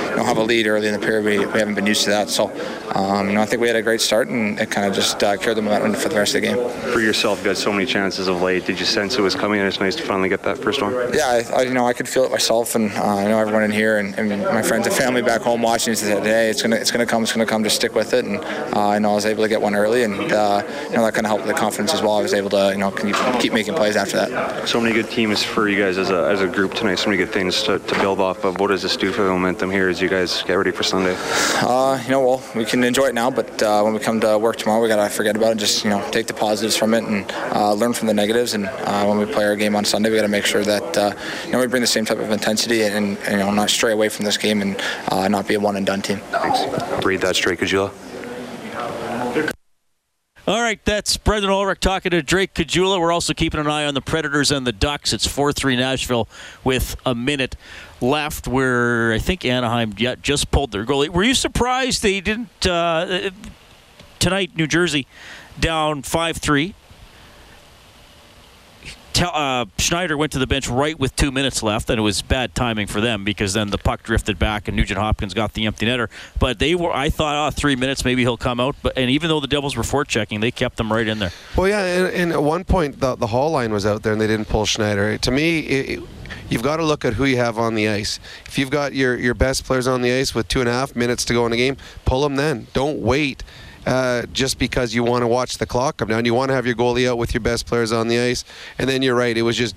you 0.09 0.15
know, 0.15 0.23
have 0.23 0.37
a 0.37 0.43
lead 0.43 0.67
early 0.67 0.87
in 0.87 0.93
the 0.93 0.99
period. 0.99 1.25
We, 1.25 1.45
we 1.45 1.59
haven't 1.59 1.75
been 1.75 1.87
used 1.87 2.03
to 2.03 2.09
that, 2.11 2.29
so, 2.29 2.51
um, 2.93 3.29
you 3.29 3.35
know, 3.35 3.41
I 3.41 3.45
think 3.45 3.61
we 3.61 3.67
had 3.67 3.75
a 3.75 3.81
great 3.81 4.01
start, 4.01 4.29
and 4.29 4.59
it 4.59 4.71
kind 4.71 4.87
of 4.87 4.93
just 4.93 5.23
uh, 5.23 5.37
carried 5.37 5.57
the 5.57 5.61
momentum 5.61 5.93
for 5.93 6.09
the 6.09 6.15
rest 6.15 6.35
of 6.35 6.41
the 6.41 6.47
game. 6.47 6.57
For 6.93 7.01
yourself, 7.01 7.39
you 7.39 7.45
got 7.45 7.57
so 7.57 7.71
many 7.71 7.85
chances 7.85 8.27
of 8.27 8.41
late. 8.41 8.65
Did 8.65 8.79
you 8.79 8.85
sense 8.85 9.17
it 9.17 9.21
was 9.21 9.35
coming, 9.35 9.59
and 9.59 9.67
it's 9.67 9.79
nice 9.79 9.95
to 9.95 10.03
finally 10.03 10.29
get 10.29 10.43
that 10.45 10.57
first 10.57 10.81
one? 10.81 10.93
Yeah, 11.13 11.27
I, 11.27 11.57
I, 11.57 11.61
you 11.63 11.73
know, 11.73 11.85
I 11.85 11.93
could 11.93 12.07
feel 12.07 12.23
it 12.23 12.31
myself, 12.31 12.75
and 12.75 12.91
uh, 12.93 13.03
I 13.03 13.27
know 13.27 13.37
everyone 13.37 13.63
in 13.63 13.71
here 13.71 13.97
and, 13.97 14.17
and, 14.17 14.43
my 14.45 14.61
friends 14.61 14.87
and 14.87 14.95
family 14.95 15.21
back 15.21 15.41
home 15.41 15.61
watching 15.61 15.93
it 15.93 15.97
said, 15.97 16.23
"Hey, 16.23 16.49
it's 16.49 16.61
gonna, 16.61 16.75
it's 16.77 16.91
gonna 16.91 17.05
come, 17.05 17.23
it's 17.23 17.33
gonna 17.33 17.45
come. 17.45 17.63
Just 17.63 17.75
stick 17.75 17.93
with 17.93 18.13
it." 18.13 18.25
And 18.25 18.37
uh, 18.75 18.89
I 18.89 18.99
know 18.99 19.11
I 19.11 19.15
was 19.15 19.25
able 19.25 19.43
to 19.43 19.49
get 19.49 19.61
one 19.61 19.75
early, 19.75 20.03
and 20.03 20.31
uh, 20.31 20.63
you 20.89 20.95
know 20.95 21.03
that 21.03 21.13
kind 21.13 21.25
of 21.25 21.29
helped 21.29 21.45
with 21.45 21.53
the 21.53 21.59
confidence 21.59 21.93
as 21.93 22.01
well. 22.01 22.13
I 22.13 22.21
was 22.21 22.33
able 22.33 22.49
to, 22.51 22.71
you 22.71 22.77
know, 22.77 22.91
keep, 22.91 23.15
keep 23.39 23.53
making 23.53 23.73
plays 23.75 23.95
after 23.95 24.17
that. 24.17 24.67
So 24.67 24.79
many 24.79 24.93
good 24.93 25.09
teams 25.09 25.43
for 25.43 25.67
you 25.67 25.81
guys 25.81 25.97
as 25.97 26.09
a, 26.09 26.27
as 26.27 26.41
a 26.41 26.47
group 26.47 26.73
tonight. 26.73 26.95
So 26.95 27.09
many 27.09 27.17
good 27.17 27.33
things 27.33 27.63
to, 27.63 27.79
to 27.79 27.95
build 27.95 28.19
off 28.19 28.43
of. 28.43 28.59
What 28.59 28.67
does 28.67 28.83
this 28.83 28.95
do 28.95 29.11
for 29.11 29.23
the 29.23 29.29
momentum 29.29 29.71
here 29.71 29.89
as 29.89 30.01
you 30.01 30.09
guys 30.09 30.43
get 30.43 30.53
ready 30.53 30.71
for 30.71 30.83
Sunday? 30.83 31.15
Uh, 31.61 31.99
you 32.03 32.11
know, 32.11 32.21
well, 32.21 32.43
we 32.55 32.65
can 32.65 32.83
enjoy 32.83 33.07
it 33.07 33.15
now, 33.15 33.31
but 33.31 33.61
uh, 33.63 33.81
when 33.81 33.93
we 33.93 33.99
come 33.99 34.19
to 34.21 34.37
work 34.37 34.57
tomorrow, 34.57 34.81
we 34.81 34.87
gotta 34.87 35.09
forget 35.09 35.35
about 35.35 35.53
it. 35.53 35.57
Just 35.57 35.83
you 35.83 35.89
know, 35.89 36.07
take 36.11 36.27
the 36.27 36.33
positives 36.33 36.77
from 36.77 36.93
it 36.93 37.03
and 37.03 37.29
uh, 37.53 37.73
learn 37.73 37.93
from 37.93 38.07
the 38.07 38.13
negatives. 38.13 38.53
And 38.53 38.67
when 39.07 39.17
we 39.17 39.25
play 39.25 39.45
our 39.45 39.55
game 39.55 39.75
on 39.75 39.85
Sunday, 39.85 40.09
we 40.09 40.15
gotta 40.15 40.24
make 40.27 40.45
sure 40.45 40.63
that 40.63 41.15
you 41.45 41.51
know 41.51 41.59
we 41.59 41.67
bring 41.67 41.81
the 41.81 41.87
same 41.87 42.05
type 42.05 42.19
of 42.19 42.31
intensity 42.31 42.83
and, 42.83 43.17
and 43.19 43.31
you 43.31 43.37
know 43.37 43.51
not 43.51 43.69
stray 43.69 43.91
away 43.91 44.09
from 44.09 44.25
this 44.25 44.37
game 44.37 44.61
and 44.61 44.81
uh, 45.09 45.27
not 45.27 45.47
be 45.47 45.55
a 45.55 45.59
one 45.59 45.75
and 45.75 45.85
done 45.85 46.01
team. 46.01 46.17
Thanks. 46.31 47.05
Read 47.05 47.21
that 47.21 47.35
straight, 47.35 47.59
Caggiula. 47.59 47.91
All 50.47 50.61
right, 50.61 50.79
that's 50.85 51.17
Brendan 51.17 51.49
Ulrich 51.49 51.79
talking 51.79 52.11
to 52.11 52.21
Drake 52.21 52.53
Caggiula. 52.53 53.01
We're 53.01 53.11
also 53.11 53.33
keeping 53.33 53.59
an 53.59 53.65
eye 53.65 53.85
on 53.85 53.95
the 53.95 54.01
Predators 54.01 54.51
and 54.51 54.65
the 54.65 54.71
Ducks. 54.71 55.11
It's 55.11 55.25
4 55.25 55.51
3 55.51 55.75
Nashville 55.75 56.27
with 56.63 56.95
a 57.03 57.15
minute 57.15 57.55
left, 57.99 58.47
where 58.47 59.11
I 59.11 59.17
think 59.17 59.43
Anaheim 59.43 59.95
yet 59.97 60.21
just 60.21 60.51
pulled 60.51 60.71
their 60.71 60.85
goalie. 60.85 61.09
Were 61.09 61.23
you 61.23 61.33
surprised 61.33 62.03
they 62.03 62.21
didn't? 62.21 62.63
Uh, 62.63 63.31
tonight, 64.19 64.55
New 64.55 64.67
Jersey 64.67 65.07
down 65.59 66.03
5 66.03 66.37
3 66.37 66.75
uh, 69.21 69.65
Schneider 69.77 70.17
went 70.17 70.31
to 70.33 70.39
the 70.39 70.47
bench 70.47 70.67
right 70.67 70.97
with 70.97 71.15
two 71.15 71.31
minutes 71.31 71.61
left, 71.63 71.89
and 71.89 71.99
it 71.99 72.01
was 72.01 72.21
bad 72.21 72.55
timing 72.55 72.87
for 72.87 73.01
them 73.01 73.23
because 73.23 73.53
then 73.53 73.69
the 73.69 73.77
puck 73.77 74.03
drifted 74.03 74.39
back 74.39 74.67
and 74.67 74.75
Nugent 74.75 74.99
Hopkins 74.99 75.33
got 75.33 75.53
the 75.53 75.65
empty 75.65 75.85
netter. 75.85 76.09
But 76.39 76.59
they 76.59 76.75
were, 76.75 76.91
I 76.91 77.09
thought, 77.09 77.47
oh, 77.47 77.51
three 77.51 77.75
minutes, 77.75 78.03
maybe 78.03 78.21
he'll 78.23 78.37
come 78.37 78.59
out. 78.59 78.75
But 78.81 78.97
and 78.97 79.09
even 79.09 79.29
though 79.29 79.39
the 79.39 79.47
Devils 79.47 79.75
were 79.75 79.83
forechecking, 79.83 80.41
they 80.41 80.51
kept 80.51 80.77
them 80.77 80.91
right 80.91 81.07
in 81.07 81.19
there. 81.19 81.31
Well, 81.55 81.67
yeah, 81.67 81.83
and, 81.83 82.13
and 82.13 82.31
at 82.31 82.43
one 82.43 82.63
point 82.63 82.99
the, 82.99 83.15
the 83.15 83.27
Hall 83.27 83.51
line 83.51 83.71
was 83.71 83.85
out 83.85 84.03
there 84.03 84.13
and 84.13 84.21
they 84.21 84.27
didn't 84.27 84.49
pull 84.49 84.65
Schneider. 84.65 85.17
To 85.17 85.31
me, 85.31 85.59
it, 85.59 86.03
you've 86.49 86.63
got 86.63 86.77
to 86.77 86.83
look 86.83 87.05
at 87.05 87.13
who 87.13 87.25
you 87.25 87.37
have 87.37 87.57
on 87.57 87.75
the 87.75 87.87
ice. 87.87 88.19
If 88.45 88.57
you've 88.57 88.71
got 88.71 88.93
your, 88.93 89.15
your 89.15 89.33
best 89.33 89.65
players 89.65 89.87
on 89.87 90.01
the 90.01 90.11
ice 90.11 90.33
with 90.33 90.47
two 90.47 90.59
and 90.59 90.69
a 90.69 90.73
half 90.73 90.95
minutes 90.95 91.25
to 91.25 91.33
go 91.33 91.45
in 91.45 91.53
a 91.53 91.57
game, 91.57 91.77
pull 92.05 92.21
them 92.21 92.35
then. 92.35 92.67
Don't 92.73 92.99
wait 92.99 93.43
uh, 93.85 94.23
just 94.33 94.57
because 94.59 94.93
you 94.93 95.03
want 95.03 95.21
to 95.21 95.27
watch 95.27 95.57
the 95.57 95.65
clock 95.65 95.97
come 95.97 96.07
down. 96.07 96.25
You 96.25 96.33
want 96.33 96.49
to 96.49 96.55
have 96.55 96.65
your 96.65 96.75
goalie 96.75 97.09
out 97.09 97.17
with 97.17 97.33
your 97.33 97.41
best 97.41 97.65
players 97.65 97.91
on 97.91 98.07
the 98.07 98.19
ice. 98.19 98.43
And 98.77 98.89
then 98.89 99.01
you're 99.01 99.15
right, 99.15 99.37
it 99.37 99.43
was 99.43 99.57
just 99.57 99.75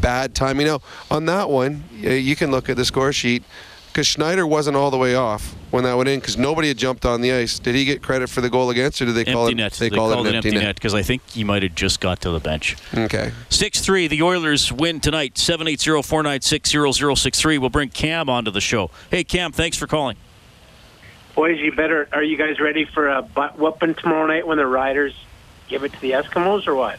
bad 0.00 0.34
timing. 0.34 0.66
You 0.66 0.72
know, 0.72 0.82
on 1.10 1.26
that 1.26 1.50
one, 1.50 1.84
you 1.92 2.36
can 2.36 2.50
look 2.50 2.68
at 2.68 2.76
the 2.76 2.84
score 2.84 3.12
sheet 3.12 3.42
because 3.88 4.06
Schneider 4.06 4.46
wasn't 4.46 4.76
all 4.76 4.90
the 4.90 4.96
way 4.96 5.16
off 5.16 5.54
when 5.72 5.82
that 5.84 5.96
went 5.96 6.08
in 6.08 6.20
because 6.20 6.36
nobody 6.36 6.68
had 6.68 6.78
jumped 6.78 7.04
on 7.04 7.20
the 7.20 7.32
ice. 7.32 7.58
Did 7.58 7.74
he 7.74 7.84
get 7.84 8.02
credit 8.02 8.30
for 8.30 8.40
the 8.40 8.48
goal 8.48 8.70
against, 8.70 9.02
or 9.02 9.06
did 9.06 9.14
they 9.14 9.20
empty 9.20 9.32
call 9.32 9.48
it? 9.48 9.54
Net. 9.56 9.72
They, 9.72 9.88
they 9.88 9.96
call 9.96 10.12
called 10.12 10.26
it 10.26 10.30
an 10.30 10.36
empty 10.36 10.52
net 10.52 10.76
because 10.76 10.94
I 10.94 11.02
think 11.02 11.28
he 11.28 11.42
might 11.44 11.62
have 11.62 11.74
just 11.74 12.00
got 12.00 12.20
to 12.22 12.30
the 12.30 12.40
bench. 12.40 12.76
Okay. 12.94 13.32
Six 13.48 13.80
three. 13.80 14.06
The 14.06 14.22
Oilers 14.22 14.72
win 14.72 15.00
tonight. 15.00 15.38
Seven 15.38 15.66
eight 15.66 15.80
zero 15.80 16.02
four 16.02 16.22
nine 16.22 16.40
six 16.40 16.70
zero 16.70 16.92
zero 16.92 17.14
six 17.14 17.40
three. 17.40 17.58
We'll 17.58 17.70
bring 17.70 17.88
Cam 17.88 18.28
onto 18.28 18.50
the 18.50 18.60
show. 18.60 18.90
Hey 19.10 19.24
Cam, 19.24 19.52
thanks 19.52 19.76
for 19.76 19.86
calling. 19.86 20.16
Boys, 21.34 21.58
you 21.58 21.72
better. 21.72 22.08
Are 22.12 22.22
you 22.22 22.36
guys 22.36 22.60
ready 22.60 22.84
for 22.84 23.08
a 23.08 23.22
butt 23.22 23.58
whooping 23.58 23.94
tomorrow 23.94 24.26
night 24.26 24.46
when 24.46 24.58
the 24.58 24.66
Riders 24.66 25.14
give 25.68 25.84
it 25.84 25.92
to 25.92 26.00
the 26.00 26.12
Eskimos, 26.12 26.66
or 26.66 26.74
what? 26.74 26.98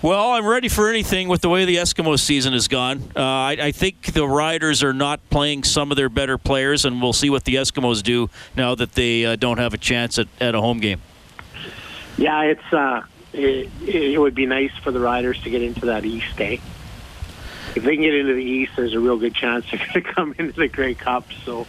Well, 0.00 0.30
I'm 0.30 0.46
ready 0.46 0.68
for 0.68 0.88
anything 0.88 1.26
with 1.26 1.40
the 1.40 1.48
way 1.48 1.64
the 1.64 1.76
Eskimos 1.76 2.20
season 2.20 2.52
has 2.52 2.68
gone. 2.68 3.02
Uh, 3.16 3.20
I, 3.20 3.56
I, 3.60 3.72
think 3.72 4.12
the 4.12 4.28
Riders 4.28 4.84
are 4.84 4.92
not 4.92 5.18
playing 5.28 5.64
some 5.64 5.90
of 5.90 5.96
their 5.96 6.08
better 6.08 6.38
players, 6.38 6.84
and 6.84 7.02
we'll 7.02 7.12
see 7.12 7.30
what 7.30 7.44
the 7.44 7.56
Eskimos 7.56 8.00
do 8.00 8.30
now 8.56 8.76
that 8.76 8.92
they 8.92 9.24
uh, 9.24 9.34
don't 9.34 9.58
have 9.58 9.74
a 9.74 9.78
chance 9.78 10.16
at, 10.20 10.28
at 10.40 10.54
a 10.54 10.60
home 10.60 10.78
game. 10.78 11.00
Yeah, 12.16 12.42
it's 12.42 12.72
uh, 12.72 13.02
it, 13.32 13.68
it, 13.82 14.20
would 14.20 14.36
be 14.36 14.46
nice 14.46 14.70
for 14.84 14.92
the 14.92 15.00
Riders 15.00 15.42
to 15.42 15.50
get 15.50 15.62
into 15.62 15.86
that 15.86 16.04
East 16.04 16.36
day. 16.36 16.60
If 17.74 17.82
they 17.82 17.96
can 17.96 18.02
get 18.02 18.14
into 18.14 18.34
the 18.34 18.44
East, 18.44 18.72
there's 18.76 18.94
a 18.94 19.00
real 19.00 19.16
good 19.16 19.34
chance 19.34 19.66
they're 19.68 19.80
going 19.80 19.92
to 19.94 20.00
come 20.02 20.34
into 20.38 20.52
the 20.52 20.68
Grey 20.68 20.94
Cup. 20.94 21.26
So 21.44 21.66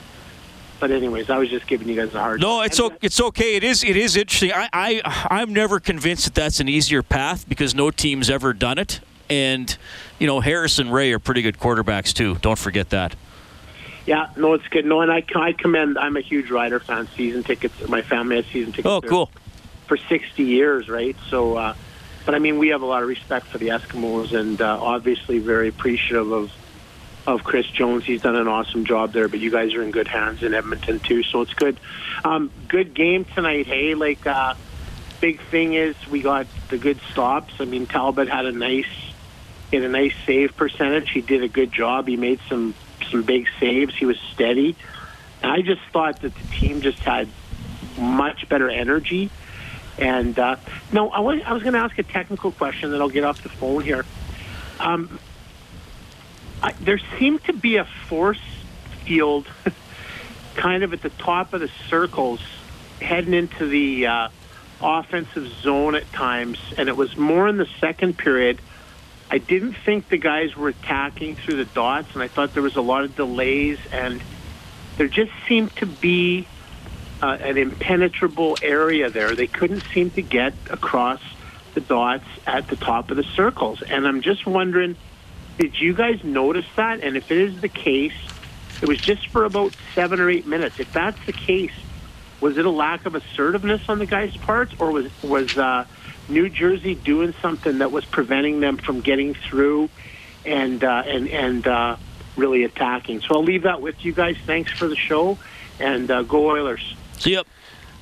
but 0.80 0.92
anyways, 0.92 1.30
I 1.30 1.38
was 1.38 1.50
just 1.50 1.68
giving 1.68 1.88
you 1.90 1.96
guys 1.96 2.14
a 2.14 2.20
hard. 2.20 2.42
No, 2.42 2.62
it's 2.62 2.80
o- 2.80 2.94
it's 3.02 3.20
okay. 3.20 3.56
It 3.56 3.64
is 3.64 3.84
it 3.84 3.96
is 3.98 4.16
interesting. 4.16 4.52
I, 4.54 4.70
I 4.74 5.28
I'm 5.30 5.54
never 5.54 5.80
convinced 5.80 6.26
that 6.26 6.36
that's 6.36 6.60
an 6.60 6.70
easier 6.70 7.04
path 7.04 7.48
because 7.48 7.76
no 7.76 7.92
team's 7.92 8.30
ever 8.30 8.54
done 8.54 8.78
it, 8.78 9.02
and 9.30 9.76
you 10.20 10.28
know 10.28 10.40
Harris 10.40 10.80
and 10.80 10.94
Ray 10.94 11.12
are 11.14 11.20
pretty 11.20 11.42
good 11.42 11.58
quarterbacks 11.58 12.14
too. 12.14 12.36
Don't 12.42 12.58
forget 12.60 12.90
that. 12.92 13.16
Yeah, 14.06 14.30
no, 14.38 14.54
it's 14.54 14.68
good. 14.70 14.86
No, 14.86 15.02
and 15.02 15.12
I 15.12 15.24
I 15.36 15.54
commend. 15.54 15.98
I'm 15.98 16.18
a 16.18 16.22
huge 16.22 16.50
Rider 16.50 16.80
fan. 16.80 17.08
Season 17.16 17.44
tickets. 17.44 17.88
My 17.88 18.02
family 18.02 18.38
has 18.38 18.46
season 18.48 18.72
tickets. 18.72 18.88
Oh, 18.88 19.02
cool. 19.02 19.30
For 19.88 19.98
60 19.98 20.44
years, 20.44 20.88
right? 20.88 21.16
So, 21.30 21.58
uh, 21.58 21.74
but 22.26 22.36
I 22.36 22.40
mean, 22.40 22.58
we 22.60 22.70
have 22.70 22.82
a 22.84 22.86
lot 22.86 23.02
of 23.02 23.10
respect 23.10 23.48
for 23.48 23.58
the 23.58 23.70
Eskimos, 23.70 24.34
and 24.34 24.62
uh, 24.62 24.82
obviously 24.82 25.40
very 25.40 25.68
appreciative 25.68 26.32
of 26.32 26.52
of 27.28 27.44
Chris 27.44 27.68
Jones. 27.68 28.06
He's 28.06 28.22
done 28.22 28.36
an 28.36 28.48
awesome 28.48 28.86
job 28.86 29.14
there, 29.14 29.28
but 29.28 29.40
you 29.40 29.52
guys 29.52 29.74
are 29.74 29.84
in 29.84 29.92
good 29.92 30.08
hands 30.08 30.44
in 30.44 30.54
Edmonton 30.54 31.00
too, 31.00 31.24
so 31.24 31.42
it's 31.42 31.54
good. 31.54 31.80
Um, 32.24 32.52
good 32.68 32.94
game 32.94 33.26
tonight. 33.26 33.68
Hey, 33.68 33.96
like 33.96 34.26
uh, 34.26 34.56
big 35.22 35.42
thing 35.42 35.74
is 35.74 35.96
we 36.08 36.22
got 36.22 36.48
the 36.70 36.78
good 36.78 37.00
stops. 37.12 37.54
I 37.60 37.66
mean, 37.66 37.86
Talbot 37.86 38.30
had 38.30 38.46
a 38.46 38.52
nice, 38.52 38.86
had 39.72 39.84
a 39.84 39.90
nice 39.90 40.14
save 40.26 40.56
percentage. 40.56 41.10
He 41.12 41.22
did 41.22 41.44
a 41.44 41.48
good 41.48 41.72
job. 41.72 42.08
He 42.08 42.18
made 42.18 42.40
some 42.50 42.74
some 43.10 43.24
big 43.24 43.48
saves. 43.60 43.96
He 43.96 44.06
was 44.06 44.18
steady. 44.34 44.76
And 45.42 45.52
I 45.52 45.62
just 45.62 45.82
thought 45.94 46.22
that 46.22 46.34
the 46.36 46.48
team 46.56 46.82
just 46.82 47.00
had 47.00 47.30
much 47.98 48.48
better 48.50 48.70
energy. 48.70 49.30
And 49.98 50.38
uh, 50.38 50.58
no, 50.92 51.10
I 51.10 51.20
was, 51.20 51.42
I 51.46 51.54
was 51.54 51.64
going 51.64 51.74
to 51.74 51.80
ask 51.80 51.98
a 51.98 52.04
technical 52.04 52.52
question 52.52 52.92
that 52.92 53.02
I'll 53.02 53.10
get 53.10 53.24
off 53.24 53.42
the 53.44 53.50
phone 53.50 53.84
here. 53.84 54.06
Um, 54.80 55.20
I, 56.62 56.74
there 56.74 57.00
seemed 57.18 57.44
to 57.46 57.54
be 57.54 57.78
a 57.78 57.86
force 57.86 58.42
field 59.06 59.48
kind 60.56 60.84
of 60.84 60.94
at 60.94 61.02
the 61.02 61.10
top 61.10 61.54
of 61.54 61.62
the 61.62 61.70
circles 61.90 62.42
heading 63.02 63.34
into 63.34 63.68
the 63.68 64.08
uh, 64.08 64.30
offensive 64.82 65.48
zone 65.62 65.96
at 65.96 66.12
times, 66.12 66.60
and 66.78 66.90
it 66.90 66.98
was 66.98 67.16
more 67.18 67.48
in 67.48 67.58
the 67.58 67.68
second 67.80 68.18
period. 68.18 68.60
I 69.32 69.38
didn't 69.38 69.74
think 69.74 70.10
the 70.10 70.18
guys 70.18 70.56
were 70.56 70.70
attacking 70.70 71.36
through 71.36 71.58
the 71.58 71.66
dots, 71.66 72.14
and 72.14 72.24
I 72.24 72.28
thought 72.28 72.54
there 72.54 72.64
was 72.64 72.76
a 72.76 72.82
lot 72.82 73.04
of 73.04 73.16
delays, 73.16 73.78
and 73.92 74.22
there 74.98 75.08
just 75.08 75.32
seemed 75.48 75.76
to 75.78 75.86
be 75.86 76.48
uh, 77.22 77.38
an 77.42 77.58
impenetrable 77.58 78.58
area 78.62 79.10
there. 79.10 79.36
They 79.36 79.48
couldn't 79.48 79.84
seem 79.94 80.10
to 80.12 80.22
get 80.22 80.54
across 80.70 81.22
the 81.74 81.82
dots 81.82 82.26
at 82.48 82.68
the 82.68 82.76
top 82.76 83.12
of 83.12 83.18
the 83.18 83.24
circles, 83.24 83.82
and 83.82 84.08
I'm 84.08 84.22
just 84.22 84.46
wondering, 84.46 84.96
did 85.60 85.80
you 85.80 85.94
guys 85.94 86.24
notice 86.24 86.66
that? 86.78 87.02
And 87.04 87.18
if 87.18 87.30
it 87.30 87.38
is 87.38 87.62
the 87.62 87.68
case, 87.68 88.16
it 88.82 88.88
was 88.88 88.98
just 88.98 89.28
for 89.28 89.44
about 89.44 89.74
seven 89.94 90.22
or 90.22 90.30
eight 90.30 90.48
minutes. 90.48 90.80
If 90.80 90.92
that's 90.94 91.24
the 91.26 91.34
case, 91.34 91.74
was 92.40 92.58
it 92.58 92.66
a 92.66 92.70
lack 92.70 93.06
of 93.06 93.14
assertiveness 93.14 93.82
on 93.90 94.00
the 94.00 94.06
guys' 94.06 94.36
parts, 94.38 94.74
or 94.80 94.92
was 94.92 95.12
was 95.22 95.58
uh, 95.58 95.86
New 96.30 96.50
Jersey 96.50 96.96
doing 96.96 97.34
something 97.42 97.80
that 97.80 97.92
was 97.92 98.06
preventing 98.06 98.62
them 98.62 98.78
from 98.78 99.02
getting 99.02 99.34
through 99.34 99.90
and 100.46 100.82
uh, 100.82 101.04
and 101.06 101.28
and 101.28 101.68
uh, 101.68 101.98
really 102.38 102.64
attacking? 102.64 103.20
So 103.20 103.36
I'll 103.36 103.44
leave 103.44 103.64
that 103.64 103.82
with 103.82 104.06
you 104.06 104.14
guys. 104.14 104.38
Thanks 104.46 104.72
for 104.72 104.88
the 104.88 104.96
show, 104.96 105.38
and 105.78 106.10
uh, 106.10 106.22
go 106.24 106.50
Oilers. 106.50 106.96
See 107.18 107.32
you. 107.32 107.44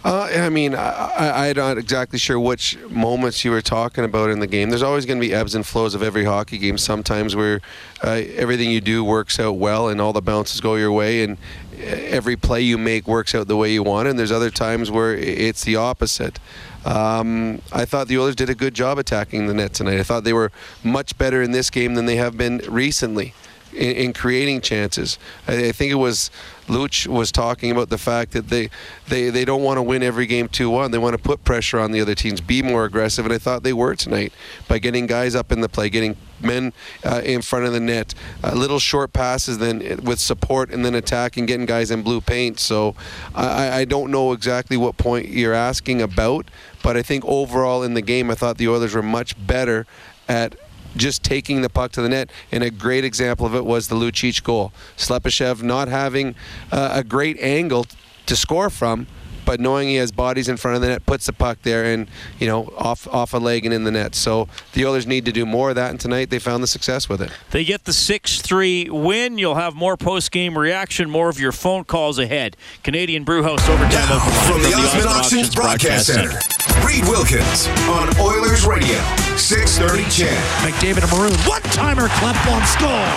Uh, 0.06 0.30
I 0.32 0.50
mean, 0.50 0.74
I, 0.74 1.50
I'm 1.50 1.56
not 1.56 1.78
exactly 1.78 2.20
sure 2.20 2.40
which 2.40 2.78
moments 2.90 3.44
you 3.44 3.52
were 3.52 3.62
talking 3.62 4.04
about 4.04 4.30
in 4.30 4.40
the 4.40 4.48
game. 4.48 4.70
There's 4.70 4.84
always 4.84 5.06
going 5.06 5.20
to 5.20 5.28
be 5.28 5.34
ebbs 5.34 5.56
and 5.56 5.66
flows 5.66 5.96
of 5.96 6.04
every 6.04 6.24
hockey 6.24 6.58
game. 6.58 6.78
Sometimes 6.78 7.36
where 7.36 7.62
uh, 8.04 8.22
everything 8.36 8.70
you 8.72 8.80
do 8.80 9.04
works 9.04 9.40
out 9.40 9.54
well 9.54 9.90
and 9.90 10.00
all 10.00 10.14
the 10.14 10.22
bounces 10.22 10.62
go 10.62 10.76
your 10.76 10.92
way, 10.92 11.24
and 11.24 11.38
uh, 11.74 11.86
every 11.86 12.36
play 12.36 12.62
you 12.62 12.78
make 12.78 13.08
works 13.08 13.36
out 13.36 13.48
the 13.48 13.58
way 13.58 13.74
you 13.74 13.84
want. 13.84 14.08
And 14.08 14.18
there's 14.18 14.32
other 14.32 14.52
times 14.52 14.92
where 14.92 15.14
it's 15.16 15.64
the 15.64 15.76
opposite. 15.76 16.40
Um, 16.86 17.62
I 17.74 17.84
thought 17.84 18.08
the 18.08 18.18
Oilers 18.18 18.36
did 18.36 18.50
a 18.50 18.56
good 18.56 18.74
job 18.74 18.98
attacking 18.98 19.48
the 19.48 19.54
net 19.54 19.74
tonight. 19.74 20.00
I 20.00 20.04
thought 20.04 20.24
they 20.24 20.34
were 20.34 20.52
much 20.84 21.18
better 21.18 21.42
in 21.42 21.52
this 21.52 21.70
game 21.70 21.96
than 21.96 22.06
they 22.06 22.16
have 22.16 22.38
been 22.38 22.62
recently 22.70 23.34
in, 23.74 23.92
in 23.96 24.14
creating 24.14 24.62
chances. 24.62 25.18
I, 25.48 25.68
I, 25.68 25.72
think 25.72 25.92
it 25.92 25.96
was 25.96 26.32
Luch 26.68 27.08
was 27.08 27.32
talking 27.32 27.72
about 27.72 27.90
the 27.90 27.98
fact 27.98 28.32
that 28.34 28.50
they 28.50 28.70
they, 29.08 29.30
they 29.30 29.46
don't 29.46 29.64
want 29.64 29.78
to 29.78 29.82
win 29.82 30.04
every 30.04 30.26
game 30.26 30.48
2-1. 30.48 30.92
They 30.92 30.98
want 30.98 31.16
to 31.16 31.22
put 31.22 31.44
pressure 31.44 31.80
on 31.80 31.92
the 31.92 32.02
other 32.02 32.16
teams, 32.16 32.42
be 32.42 32.62
more 32.62 32.86
aggressive, 32.86 33.26
and 33.26 33.34
I 33.34 33.38
thought 33.38 33.64
they 33.64 33.74
were 33.74 33.96
tonight 33.96 34.34
by 34.68 34.80
getting 34.80 35.08
guys 35.08 35.36
up 35.36 35.52
in 35.52 35.62
the 35.62 35.70
play, 35.70 35.90
getting 35.90 36.18
men 36.42 36.74
uh, 37.04 37.22
in 37.24 37.42
front 37.42 37.66
of 37.66 37.74
the 37.74 37.80
net, 37.80 38.14
uh, 38.44 38.54
little 38.54 38.80
short 38.80 39.14
passes, 39.14 39.58
then 39.58 40.02
with 40.04 40.20
support, 40.20 40.70
and 40.72 40.86
then 40.86 40.94
attacking, 40.94 41.46
getting 41.46 41.66
guys 41.66 41.90
in 41.90 42.04
blue 42.04 42.22
paint. 42.22 42.60
So 42.60 42.96
I, 43.34 43.80
I 43.80 43.86
don't 43.86 44.12
know 44.12 44.34
exactly 44.34 44.78
what 44.78 44.98
point 44.98 45.30
you're 45.30 45.54
asking 45.54 46.02
about, 46.02 46.50
but 46.84 46.98
I 46.98 47.02
think 47.02 47.24
overall 47.26 47.84
in 47.84 47.94
the 47.94 48.02
game, 48.02 48.30
I 48.30 48.36
thought 48.36 48.58
the 48.58 48.68
Oilers 48.68 48.94
were 48.94 49.02
much 49.02 49.36
better 49.48 49.88
at 50.28 50.56
just 50.98 51.24
taking 51.24 51.62
the 51.62 51.70
puck 51.70 51.92
to 51.94 52.02
the 52.02 52.10
net. 52.10 52.32
And 52.52 52.64
a 52.64 52.70
great 52.70 53.04
example 53.04 53.46
of 53.46 53.56
it 53.56 53.66
was 53.66 53.88
the 53.88 53.96
Lucic 53.96 54.44
goal. 54.44 54.72
Slepyshev 54.98 55.62
not 55.62 55.88
having 55.88 56.36
uh, 56.72 56.92
a 56.94 57.04
great 57.04 57.40
angle 57.40 57.86
to 58.26 58.36
score 58.36 58.70
from, 58.70 59.08
but 59.48 59.62
knowing 59.62 59.88
he 59.88 59.96
has 59.96 60.12
bodies 60.12 60.50
in 60.50 60.58
front 60.58 60.76
of 60.76 60.82
the 60.82 60.90
net, 60.90 61.06
puts 61.06 61.26
the 61.26 61.34
puck 61.34 61.58
there 61.64 61.86
and 61.86 62.08
you 62.38 62.46
know 62.46 62.72
off 62.78 63.08
off 63.08 63.34
a 63.34 63.38
leg 63.38 63.66
and 63.66 63.74
in 63.74 63.86
the 63.86 63.92
net. 63.92 64.14
So 64.14 64.48
the 64.74 64.86
Oilers 64.86 65.08
need 65.08 65.26
to 65.26 65.32
do 65.32 65.46
more 65.46 65.70
of 65.70 65.76
that, 65.76 65.90
and 65.90 66.00
tonight 66.00 66.30
they 66.30 66.38
found 66.38 66.62
the 66.62 66.68
success 66.68 67.10
with 67.10 67.22
it. 67.22 67.32
They 67.52 67.64
get 67.64 67.86
the 67.86 67.94
six-three 67.94 68.90
win. 68.90 69.38
You'll 69.38 69.56
have 69.56 69.74
more 69.74 69.98
post-game 69.98 70.58
reaction, 70.58 71.10
more 71.10 71.30
of 71.30 71.40
your 71.40 71.52
phone 71.52 71.86
calls 71.86 72.20
ahead. 72.20 72.58
Canadian 72.84 73.24
Brewhouse 73.24 73.68
overtime 73.68 73.90
now, 73.92 74.20
from, 74.20 74.62
the, 74.62 74.68
the 74.68 74.76
Osmond 74.76 75.08
Auctions 75.08 75.56
Broadcast 75.56 76.08
Center. 76.08 76.38
Reid 76.86 77.04
Wilkins 77.06 77.68
on 77.90 78.10
Oilers 78.20 78.66
Radio, 78.66 79.00
630 79.38 80.04
CHED. 80.12 80.38
McDavid 80.62 81.04
and 81.04 81.12
Maroon, 81.12 81.34
one-timer, 81.48 82.08
Klefbom 82.20 82.64
score. 82.68 83.08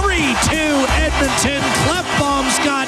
3-2 0.00 0.86
Edmonton. 0.98 1.62
Klefbom's 1.84 2.58
got 2.64 2.87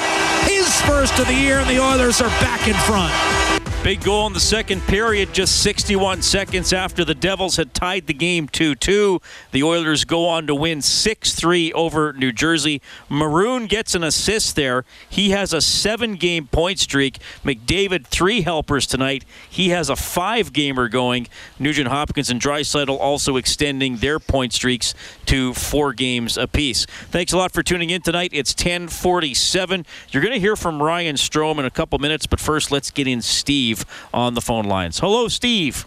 first 0.85 1.19
of 1.19 1.27
the 1.27 1.33
year, 1.33 1.59
and 1.59 1.69
the 1.69 1.79
Oilers 1.79 2.21
are 2.21 2.29
back 2.41 2.67
in 2.67 2.73
front. 2.73 3.60
Big 3.83 4.03
goal 4.03 4.27
in 4.27 4.33
the 4.33 4.39
second 4.39 4.79
period, 4.81 5.33
just 5.33 5.63
61 5.63 6.21
seconds 6.21 6.71
after 6.71 7.03
the 7.03 7.15
Devils 7.15 7.55
had 7.55 7.73
tied 7.73 8.05
the 8.05 8.13
game 8.13 8.47
2 8.47 8.75
2. 8.75 9.19
The 9.53 9.63
Oilers 9.63 10.05
go 10.05 10.27
on 10.27 10.45
to 10.45 10.53
win 10.53 10.83
6 10.83 11.33
3 11.33 11.73
over 11.73 12.13
New 12.13 12.31
Jersey. 12.31 12.79
Maroon 13.09 13.65
gets 13.65 13.95
an 13.95 14.03
assist 14.03 14.55
there. 14.55 14.85
He 15.09 15.31
has 15.31 15.51
a 15.51 15.61
seven 15.61 16.13
game 16.13 16.45
point 16.45 16.77
streak. 16.77 17.17
McDavid, 17.43 18.05
three 18.05 18.41
helpers 18.41 18.85
tonight. 18.85 19.25
He 19.49 19.69
has 19.69 19.89
a 19.89 19.95
five 19.95 20.53
gamer 20.53 20.87
going. 20.87 21.27
Nugent 21.57 21.87
Hopkins 21.87 22.29
and 22.29 22.39
Draisaitl 22.39 22.99
also 22.99 23.35
extending 23.35 23.97
their 23.97 24.19
point 24.19 24.53
streaks 24.53 24.93
to 25.25 25.55
four 25.55 25.93
games 25.93 26.37
apiece. 26.37 26.85
Thanks 27.09 27.33
a 27.33 27.37
lot 27.37 27.51
for 27.51 27.63
tuning 27.63 27.89
in 27.89 28.03
tonight. 28.03 28.29
It's 28.31 28.53
1047. 28.53 29.87
You're 30.11 30.21
going 30.21 30.35
to 30.35 30.39
hear 30.39 30.55
from 30.55 30.83
Ryan 30.83 31.15
Strome 31.15 31.57
in 31.57 31.65
a 31.65 31.71
couple 31.71 31.97
minutes, 31.97 32.27
but 32.27 32.39
first, 32.39 32.71
let's 32.71 32.91
get 32.91 33.07
in 33.07 33.23
Steve. 33.23 33.70
Steve 33.75 33.85
on 34.13 34.33
the 34.33 34.41
phone 34.41 34.65
lines. 34.65 34.99
Hello, 34.99 35.27
Steve. 35.27 35.85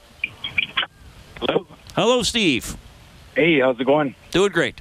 Hello. 1.38 1.66
Hello, 1.94 2.22
Steve. 2.22 2.76
Hey, 3.34 3.60
how's 3.60 3.78
it 3.78 3.84
going? 3.84 4.14
Doing 4.30 4.52
great. 4.52 4.80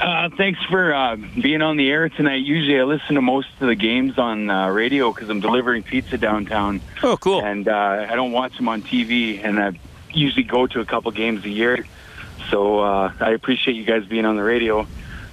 Uh, 0.00 0.28
thanks 0.36 0.62
for 0.64 0.94
uh, 0.94 1.16
being 1.16 1.60
on 1.60 1.76
the 1.76 1.90
air 1.90 2.08
tonight. 2.08 2.44
Usually, 2.44 2.78
I 2.78 2.84
listen 2.84 3.16
to 3.16 3.22
most 3.22 3.48
of 3.60 3.66
the 3.66 3.74
games 3.74 4.16
on 4.16 4.48
uh, 4.48 4.68
radio 4.68 5.12
because 5.12 5.28
I'm 5.28 5.40
delivering 5.40 5.82
pizza 5.82 6.16
downtown. 6.18 6.80
Oh, 7.02 7.16
cool! 7.16 7.44
And 7.44 7.66
uh, 7.66 8.06
I 8.08 8.14
don't 8.14 8.32
watch 8.32 8.56
them 8.56 8.68
on 8.68 8.82
TV, 8.82 9.42
and 9.42 9.58
I 9.58 9.78
usually 10.12 10.44
go 10.44 10.66
to 10.68 10.80
a 10.80 10.84
couple 10.84 11.10
games 11.10 11.44
a 11.44 11.48
year. 11.48 11.84
So 12.50 12.78
uh, 12.78 13.12
I 13.20 13.30
appreciate 13.30 13.74
you 13.74 13.84
guys 13.84 14.06
being 14.06 14.24
on 14.24 14.36
the 14.36 14.42
radio. 14.42 14.86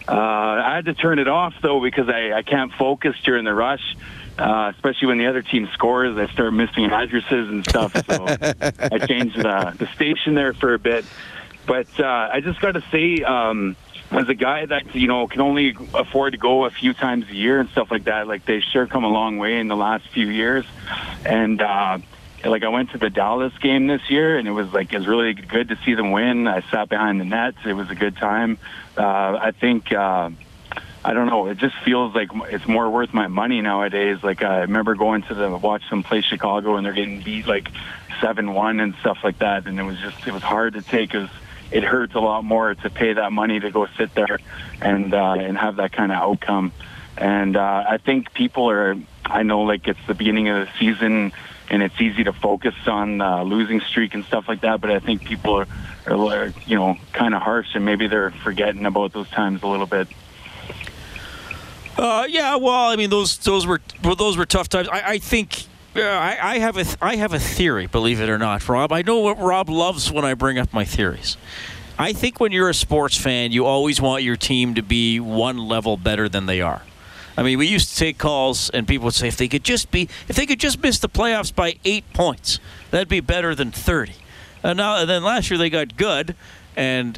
Uh, 0.07 0.11
I 0.11 0.75
had 0.75 0.85
to 0.85 0.93
turn 0.93 1.19
it 1.19 1.27
off 1.27 1.53
though 1.61 1.81
because 1.81 2.09
I, 2.09 2.33
I 2.33 2.41
can't 2.41 2.71
focus 2.73 3.15
during 3.23 3.45
the 3.45 3.53
rush 3.53 3.95
uh, 4.37 4.71
especially 4.75 5.07
when 5.07 5.17
the 5.17 5.27
other 5.27 5.41
team 5.41 5.69
scores. 5.73 6.17
I 6.17 6.31
start 6.33 6.53
missing 6.53 6.85
addresses 6.85 7.49
and 7.49 7.65
stuff. 7.67 7.93
So 8.05 8.25
I 8.29 9.05
changed 9.07 9.37
the, 9.37 9.75
the 9.77 9.87
station 9.95 10.35
there 10.35 10.53
for 10.53 10.73
a 10.73 10.79
bit. 10.79 11.05
But 11.65 11.87
uh, 11.99 12.29
I 12.31 12.41
just 12.41 12.61
got 12.61 12.73
to 12.73 12.83
say, 12.91 13.23
um, 13.23 13.75
as 14.11 14.29
a 14.29 14.35
guy 14.35 14.65
that 14.65 14.93
you 14.93 15.07
know 15.07 15.27
can 15.27 15.41
only 15.41 15.75
afford 15.93 16.33
to 16.33 16.37
go 16.37 16.65
a 16.65 16.69
few 16.69 16.93
times 16.93 17.27
a 17.29 17.33
year 17.33 17.59
and 17.59 17.69
stuff 17.69 17.89
like 17.89 18.03
that, 18.03 18.27
like 18.27 18.45
they 18.45 18.59
sure 18.59 18.85
come 18.85 19.03
a 19.03 19.09
long 19.09 19.37
way 19.37 19.59
in 19.59 19.67
the 19.67 19.75
last 19.75 20.07
few 20.09 20.27
years. 20.27 20.65
And 21.25 21.61
uh, 21.61 21.97
like 22.43 22.63
I 22.63 22.69
went 22.69 22.91
to 22.91 22.97
the 22.97 23.09
Dallas 23.09 23.57
game 23.59 23.87
this 23.87 24.09
year, 24.09 24.37
and 24.37 24.47
it 24.47 24.51
was 24.51 24.71
like 24.73 24.93
it 24.93 24.97
was 24.97 25.07
really 25.07 25.33
good 25.33 25.69
to 25.69 25.77
see 25.85 25.95
them 25.95 26.11
win. 26.11 26.47
I 26.47 26.61
sat 26.69 26.89
behind 26.89 27.19
the 27.19 27.25
nets; 27.25 27.57
it 27.65 27.73
was 27.73 27.89
a 27.89 27.95
good 27.95 28.17
time. 28.17 28.57
Uh, 28.97 29.39
I 29.41 29.51
think. 29.51 29.91
Uh, 29.91 30.31
I 31.03 31.13
don't 31.13 31.27
know. 31.27 31.47
It 31.47 31.59
just 31.59 31.75
feels 31.83 32.15
like 32.15 32.29
it's 32.49 32.67
more 32.67 32.89
worth 32.89 33.13
my 33.13 33.27
money 33.27 33.61
nowadays. 33.61 34.23
Like 34.23 34.41
I 34.41 34.61
remember 34.61 34.95
going 34.95 35.21
to 35.23 35.35
the 35.35 35.55
watch 35.55 35.87
them 35.89 36.01
play 36.01 36.21
Chicago 36.21 36.77
and 36.77 36.85
they're 36.85 36.93
getting 36.93 37.21
beat 37.21 37.45
like 37.45 37.69
seven 38.21 38.53
one 38.53 38.79
and 38.79 38.95
stuff 39.01 39.19
like 39.23 39.39
that, 39.39 39.67
and 39.67 39.79
it 39.79 39.83
was 39.83 39.99
just 39.99 40.25
it 40.27 40.33
was 40.33 40.41
hard 40.41 40.73
to 40.73 40.81
take. 40.81 41.13
It, 41.13 41.19
was, 41.19 41.29
it 41.71 41.83
hurts 41.83 42.15
a 42.15 42.19
lot 42.19 42.43
more 42.43 42.73
to 42.73 42.89
pay 42.89 43.13
that 43.13 43.31
money 43.31 43.59
to 43.59 43.69
go 43.69 43.87
sit 43.97 44.15
there 44.15 44.39
and 44.81 45.13
uh, 45.13 45.35
and 45.37 45.57
have 45.57 45.75
that 45.75 45.91
kind 45.91 46.11
of 46.11 46.17
outcome. 46.17 46.71
And 47.17 47.55
uh, 47.55 47.83
I 47.87 47.97
think 47.97 48.33
people 48.33 48.69
are. 48.69 48.95
I 49.23 49.43
know 49.43 49.61
like 49.61 49.87
it's 49.87 49.99
the 50.07 50.13
beginning 50.15 50.49
of 50.49 50.65
the 50.65 50.71
season 50.79 51.33
and 51.69 51.81
it's 51.81 51.99
easy 51.99 52.23
to 52.23 52.33
focus 52.33 52.75
on 52.87 53.21
uh, 53.21 53.43
losing 53.43 53.81
streak 53.81 54.13
and 54.13 54.23
stuff 54.25 54.45
like 54.47 54.61
that. 54.61 54.81
But 54.81 54.91
I 54.91 54.99
think 54.99 55.25
people 55.25 55.55
are, 55.55 55.67
are 56.07 56.53
you 56.65 56.75
know, 56.75 56.97
kind 57.13 57.33
of 57.33 57.41
harsh 57.41 57.75
and 57.75 57.85
maybe 57.85 58.07
they're 58.07 58.31
forgetting 58.31 58.85
about 58.85 59.13
those 59.13 59.29
times 59.29 59.63
a 59.63 59.67
little 59.67 59.87
bit. 59.87 60.07
Uh, 61.97 62.25
yeah, 62.29 62.55
well, 62.57 62.89
I 62.89 62.95
mean, 62.95 63.09
those 63.09 63.37
those 63.37 63.65
were 63.65 63.81
those 64.01 64.37
were 64.37 64.45
tough 64.45 64.67
times. 64.67 64.87
I, 64.89 65.11
I 65.11 65.17
think 65.17 65.65
uh, 65.95 66.01
I, 66.01 66.37
I, 66.41 66.57
have 66.59 66.77
a 66.77 66.85
I 67.01 67.15
have 67.15 67.33
a 67.33 67.39
theory, 67.39 67.87
believe 67.87 68.19
it 68.19 68.29
or 68.29 68.37
not, 68.37 68.67
Rob. 68.67 68.91
I 68.91 69.01
know 69.01 69.19
what 69.19 69.39
Rob 69.39 69.69
loves 69.69 70.11
when 70.11 70.25
I 70.25 70.33
bring 70.33 70.57
up 70.57 70.73
my 70.73 70.83
theories. 70.83 71.37
I 71.97 72.11
think 72.11 72.41
when 72.41 72.51
you're 72.51 72.69
a 72.69 72.73
sports 72.73 73.17
fan, 73.17 73.53
you 73.53 73.65
always 73.65 74.01
want 74.01 74.23
your 74.23 74.35
team 74.35 74.75
to 74.75 74.81
be 74.81 75.21
one 75.21 75.57
level 75.57 75.95
better 75.95 76.27
than 76.27 76.45
they 76.45 76.59
are. 76.59 76.81
I 77.37 77.43
mean, 77.43 77.57
we 77.57 77.67
used 77.67 77.89
to 77.91 77.95
take 77.95 78.17
calls, 78.17 78.69
and 78.69 78.85
people 78.85 79.05
would 79.05 79.13
say 79.13 79.29
if 79.29 79.37
they 79.37 79.47
could 79.47 79.63
just 79.63 79.91
be, 79.91 80.09
if 80.27 80.35
they 80.35 80.45
could 80.45 80.59
just 80.59 80.81
miss 80.83 80.99
the 80.99 81.07
playoffs 81.09 81.55
by 81.55 81.77
eight 81.85 82.03
points, 82.13 82.59
that'd 82.91 83.07
be 83.07 83.21
better 83.21 83.55
than 83.55 83.71
thirty. 83.71 84.15
And 84.63 84.77
now, 84.77 84.97
and 84.97 85.09
then 85.09 85.23
last 85.23 85.49
year 85.49 85.57
they 85.57 85.69
got 85.69 85.95
good, 85.95 86.35
and 86.75 87.17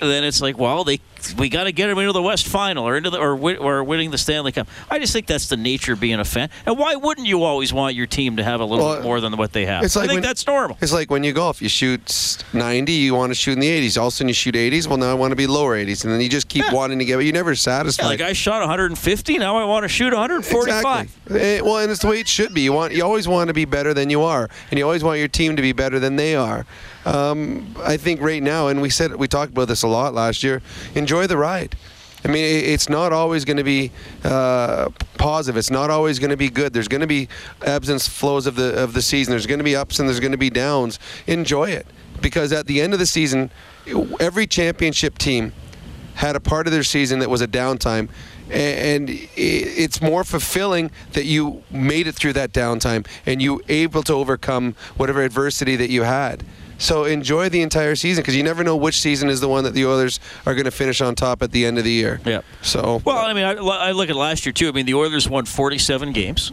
then 0.00 0.24
it's 0.24 0.40
like, 0.40 0.56
well, 0.56 0.84
they 0.84 1.00
we 1.34 1.48
got 1.48 1.64
to 1.64 1.72
get 1.72 1.86
them 1.88 1.98
into 1.98 2.12
the 2.12 2.22
West 2.22 2.46
Final 2.46 2.84
or 2.86 2.96
into 2.96 3.10
the 3.10 3.18
or, 3.18 3.32
or 3.56 3.84
winning 3.84 4.10
the 4.10 4.18
Stanley 4.18 4.52
Cup. 4.52 4.68
I 4.90 4.98
just 4.98 5.12
think 5.12 5.26
that's 5.26 5.48
the 5.48 5.56
nature 5.56 5.94
of 5.94 6.00
being 6.00 6.18
a 6.20 6.24
fan. 6.24 6.50
And 6.66 6.76
why 6.78 6.94
wouldn't 6.96 7.26
you 7.26 7.42
always 7.44 7.72
want 7.72 7.94
your 7.94 8.06
team 8.06 8.36
to 8.36 8.44
have 8.44 8.60
a 8.60 8.64
little 8.64 8.84
Well, 8.84 8.96
bit 8.96 9.04
more 9.04 9.20
than 9.20 9.36
what 9.36 9.52
they 9.52 9.66
have? 9.66 9.84
It's 9.84 9.96
like 9.96 10.04
I 10.04 10.06
think 10.08 10.16
when- 10.18 10.22
that's 10.22 10.46
normal. 10.46 10.76
It's 10.80 10.92
like 10.92 11.10
when 11.10 11.24
you 11.24 11.32
golf, 11.32 11.62
you 11.62 11.68
shoot 11.68 12.44
90, 12.52 12.92
you 12.92 13.14
want 13.14 13.30
to 13.30 13.34
shoot 13.34 13.52
in 13.52 13.60
the 13.60 13.68
80s. 13.68 13.98
All 13.98 14.08
of 14.08 14.12
a 14.12 14.16
sudden 14.16 14.28
you 14.28 14.34
shoot 14.34 14.54
80s. 14.54 14.86
Well, 14.86 14.98
now 14.98 15.10
I 15.10 15.14
want 15.14 15.32
to 15.32 15.36
be 15.36 15.46
lower 15.46 15.76
80s, 15.76 16.04
and 16.04 16.12
then 16.12 16.20
you 16.20 16.28
just 16.28 16.48
keep 16.48 16.64
wanting 16.72 16.98
to 16.98 17.04
get. 17.04 17.16
But 17.16 17.24
you're 17.24 17.32
never 17.32 17.50
Yeah, 17.52 17.56
satisfied. 17.56 18.04
like 18.06 18.20
I 18.20 18.32
shot 18.32 18.60
150, 18.60 19.38
now 19.38 19.56
I 19.56 19.64
want 19.64 19.84
to 19.84 19.88
shoot 19.88 20.12
145. 20.12 21.04
Exactly. 21.26 21.40
Eh, 21.40 21.60
well, 21.60 21.78
and 21.78 21.90
it's 21.90 22.00
the 22.00 22.08
way 22.08 22.20
it 22.20 22.28
should 22.28 22.52
be. 22.54 22.62
You 22.62 22.72
want, 22.72 22.92
you 22.92 23.04
always 23.04 23.26
want 23.28 23.48
to 23.48 23.54
be 23.54 23.64
better 23.64 23.94
than 23.94 24.10
you 24.10 24.22
are, 24.22 24.48
and 24.70 24.78
you 24.78 24.84
always 24.84 25.04
want 25.04 25.18
your 25.18 25.28
team 25.28 25.56
to 25.56 25.62
be 25.62 25.72
better 25.72 25.98
than 25.98 26.16
they 26.16 26.34
are. 26.34 26.66
Um, 27.04 27.74
I 27.82 27.96
think 27.96 28.20
right 28.20 28.42
now, 28.42 28.68
and 28.68 28.80
we 28.80 28.90
said 28.90 29.14
we 29.16 29.28
talked 29.28 29.52
about 29.52 29.68
this 29.68 29.82
a 29.82 29.88
lot 29.88 30.14
last 30.14 30.42
year. 30.42 30.62
Enjoy 30.94 31.26
the 31.26 31.36
ride. 31.36 31.76
I 32.24 32.28
mean, 32.28 32.44
it's 32.44 32.88
not 32.88 33.12
always 33.12 33.44
going 33.44 33.58
to 33.58 33.64
be 33.64 33.92
uh, 34.24 34.88
positive. 35.18 35.58
It's 35.58 35.70
not 35.70 35.90
always 35.90 36.18
going 36.18 36.30
to 36.30 36.38
be 36.38 36.48
good. 36.48 36.72
There's 36.72 36.88
going 36.88 37.02
to 37.02 37.06
be 37.06 37.28
ebbs 37.62 37.90
and 37.90 38.00
flows 38.00 38.46
of 38.46 38.56
the 38.56 38.82
of 38.82 38.94
the 38.94 39.02
season. 39.02 39.32
There's 39.32 39.46
going 39.46 39.58
to 39.58 39.64
be 39.64 39.76
ups 39.76 39.98
and 39.98 40.08
there's 40.08 40.20
going 40.20 40.32
to 40.32 40.38
be 40.38 40.48
downs. 40.48 40.98
Enjoy 41.26 41.68
it, 41.70 41.86
because 42.22 42.52
at 42.52 42.66
the 42.66 42.80
end 42.80 42.94
of 42.94 42.98
the 42.98 43.06
season, 43.06 43.50
every 44.20 44.46
championship 44.46 45.18
team 45.18 45.52
had 46.14 46.36
a 46.36 46.40
part 46.40 46.66
of 46.66 46.72
their 46.72 46.84
season 46.84 47.18
that 47.18 47.28
was 47.28 47.42
a 47.42 47.48
downtime 47.48 48.08
and 48.50 49.08
it's 49.36 50.00
more 50.02 50.22
fulfilling 50.22 50.90
that 51.12 51.24
you 51.24 51.62
made 51.70 52.06
it 52.06 52.14
through 52.14 52.32
that 52.32 52.52
downtime 52.52 53.06
and 53.26 53.40
you 53.40 53.60
able 53.68 54.02
to 54.02 54.12
overcome 54.12 54.76
whatever 54.96 55.22
adversity 55.22 55.76
that 55.76 55.90
you 55.90 56.02
had 56.02 56.44
so 56.84 57.04
enjoy 57.04 57.48
the 57.48 57.62
entire 57.62 57.94
season 57.96 58.22
because 58.22 58.36
you 58.36 58.42
never 58.42 58.62
know 58.62 58.76
which 58.76 59.00
season 59.00 59.28
is 59.30 59.40
the 59.40 59.48
one 59.48 59.64
that 59.64 59.72
the 59.74 59.86
Oilers 59.86 60.20
are 60.46 60.54
going 60.54 60.66
to 60.66 60.70
finish 60.70 61.00
on 61.00 61.14
top 61.14 61.42
at 61.42 61.50
the 61.50 61.64
end 61.64 61.78
of 61.78 61.84
the 61.84 61.90
year. 61.90 62.20
Yeah. 62.24 62.42
So 62.62 63.00
Well, 63.04 63.16
I 63.18 63.32
mean, 63.32 63.44
I, 63.44 63.52
I 63.54 63.90
look 63.92 64.10
at 64.10 64.16
last 64.16 64.44
year 64.44 64.52
too. 64.52 64.68
I 64.68 64.72
mean, 64.72 64.86
the 64.86 64.94
Oilers 64.94 65.28
won 65.28 65.44
47 65.46 66.12
games. 66.12 66.52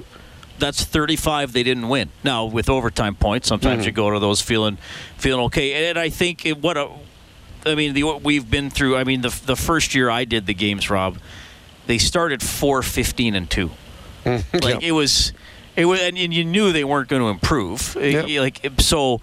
That's 0.58 0.84
35 0.84 1.54
they 1.54 1.64
didn't 1.64 1.90
win. 1.90 2.10
Now 2.24 2.46
with 2.46 2.70
overtime 2.70 3.16
points, 3.16 3.48
sometimes 3.48 3.84
Mhm. 3.84 3.88
you 3.88 3.92
go 3.92 4.12
to 4.12 4.20
those 4.20 4.42
feeling 4.42 4.78
feeling 5.18 5.44
okay. 5.46 5.90
And 5.90 5.98
I 6.00 6.10
think 6.10 6.46
it, 6.46 6.60
what 6.62 6.78
a, 6.78 6.88
I 7.66 7.76
mean, 7.76 7.94
the 7.94 8.04
what 8.04 8.22
we've 8.24 8.50
been 8.50 8.70
through. 8.70 8.96
I 8.98 9.04
mean, 9.04 9.22
the 9.22 9.36
the 9.46 9.56
first 9.56 9.94
year 9.96 10.10
I 10.10 10.24
did 10.26 10.46
the 10.46 10.54
games, 10.54 10.90
Rob, 10.90 11.18
they 11.88 11.98
started 11.98 12.42
4 12.42 12.82
15 12.84 13.36
and 13.36 13.50
two. 13.50 13.72
Like 14.26 14.84
it 14.84 14.92
was, 14.94 15.34
it 15.76 15.86
was, 15.86 16.00
and 16.00 16.16
you 16.18 16.46
knew 16.46 16.72
they 16.72 16.84
weren't 16.84 17.10
going 17.10 17.22
to 17.24 17.30
improve. 17.30 17.98
It- 18.00 18.40
Like 18.40 18.66
so, 18.80 19.20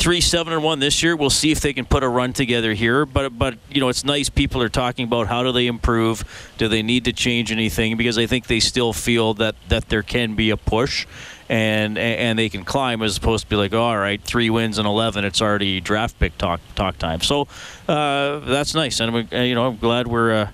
three 0.00 0.20
seven 0.20 0.52
and 0.52 0.64
one 0.64 0.80
this 0.80 1.02
year. 1.02 1.14
We'll 1.14 1.30
see 1.30 1.52
if 1.52 1.60
they 1.60 1.72
can 1.72 1.84
put 1.84 2.02
a 2.02 2.08
run 2.08 2.32
together 2.32 2.72
here. 2.72 3.06
But 3.06 3.38
but 3.38 3.58
you 3.70 3.80
know, 3.80 3.88
it's 3.88 4.04
nice. 4.04 4.28
People 4.28 4.62
are 4.62 4.68
talking 4.68 5.04
about 5.04 5.28
how 5.28 5.44
do 5.44 5.52
they 5.52 5.68
improve? 5.68 6.24
Do 6.58 6.66
they 6.66 6.82
need 6.82 7.04
to 7.04 7.12
change 7.12 7.52
anything? 7.52 7.96
Because 7.96 8.18
I 8.18 8.26
think 8.26 8.48
they 8.48 8.58
still 8.58 8.92
feel 8.92 9.34
that 9.34 9.54
that 9.68 9.88
there 9.88 10.02
can 10.02 10.34
be 10.34 10.50
a 10.50 10.56
push. 10.56 11.06
And, 11.48 11.98
and 11.98 12.38
they 12.38 12.48
can 12.48 12.64
climb 12.64 13.02
as 13.02 13.16
opposed 13.16 13.42
to 13.42 13.50
be 13.50 13.56
like, 13.56 13.74
oh, 13.74 13.82
all 13.82 13.98
right, 13.98 14.22
three 14.22 14.50
wins 14.50 14.78
and 14.78 14.86
eleven. 14.86 15.24
It's 15.24 15.42
already 15.42 15.80
draft 15.80 16.16
pick 16.20 16.38
talk 16.38 16.60
talk 16.76 16.96
time. 16.98 17.22
So 17.22 17.48
uh, 17.88 18.38
that's 18.38 18.72
nice, 18.72 19.00
and 19.00 19.16
I'm, 19.16 19.28
uh, 19.32 19.42
you 19.42 19.56
know 19.56 19.66
I'm 19.66 19.76
glad 19.76 20.06
we're 20.06 20.32
uh, 20.32 20.50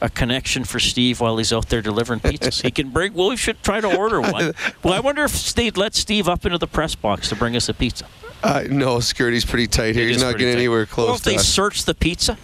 a 0.00 0.08
connection 0.08 0.64
for 0.64 0.80
Steve 0.80 1.20
while 1.20 1.36
he's 1.36 1.52
out 1.52 1.68
there 1.68 1.82
delivering 1.82 2.18
pizzas. 2.18 2.62
he 2.62 2.72
can 2.72 2.90
bring. 2.90 3.14
Well, 3.14 3.28
we 3.28 3.36
should 3.36 3.62
try 3.62 3.80
to 3.80 3.96
order 3.96 4.20
one. 4.20 4.52
Well, 4.82 4.92
I 4.92 4.98
wonder 4.98 5.22
if 5.22 5.54
they'd 5.54 5.76
let 5.76 5.94
Steve 5.94 6.28
up 6.28 6.44
into 6.44 6.58
the 6.58 6.66
press 6.66 6.96
box 6.96 7.28
to 7.28 7.36
bring 7.36 7.54
us 7.54 7.68
a 7.68 7.74
pizza. 7.74 8.06
Uh, 8.42 8.64
no, 8.70 9.00
security's 9.00 9.44
pretty 9.44 9.66
tight 9.66 9.94
here. 9.94 10.06
It 10.08 10.12
He's 10.12 10.22
not 10.22 10.32
getting 10.38 10.54
tight. 10.54 10.58
anywhere 10.58 10.86
close 10.86 11.06
Well, 11.06 11.16
if 11.16 11.22
to 11.22 11.30
they 11.30 11.36
us. 11.36 11.46
search 11.48 11.84
the 11.84 11.94
pizza, 11.94 12.38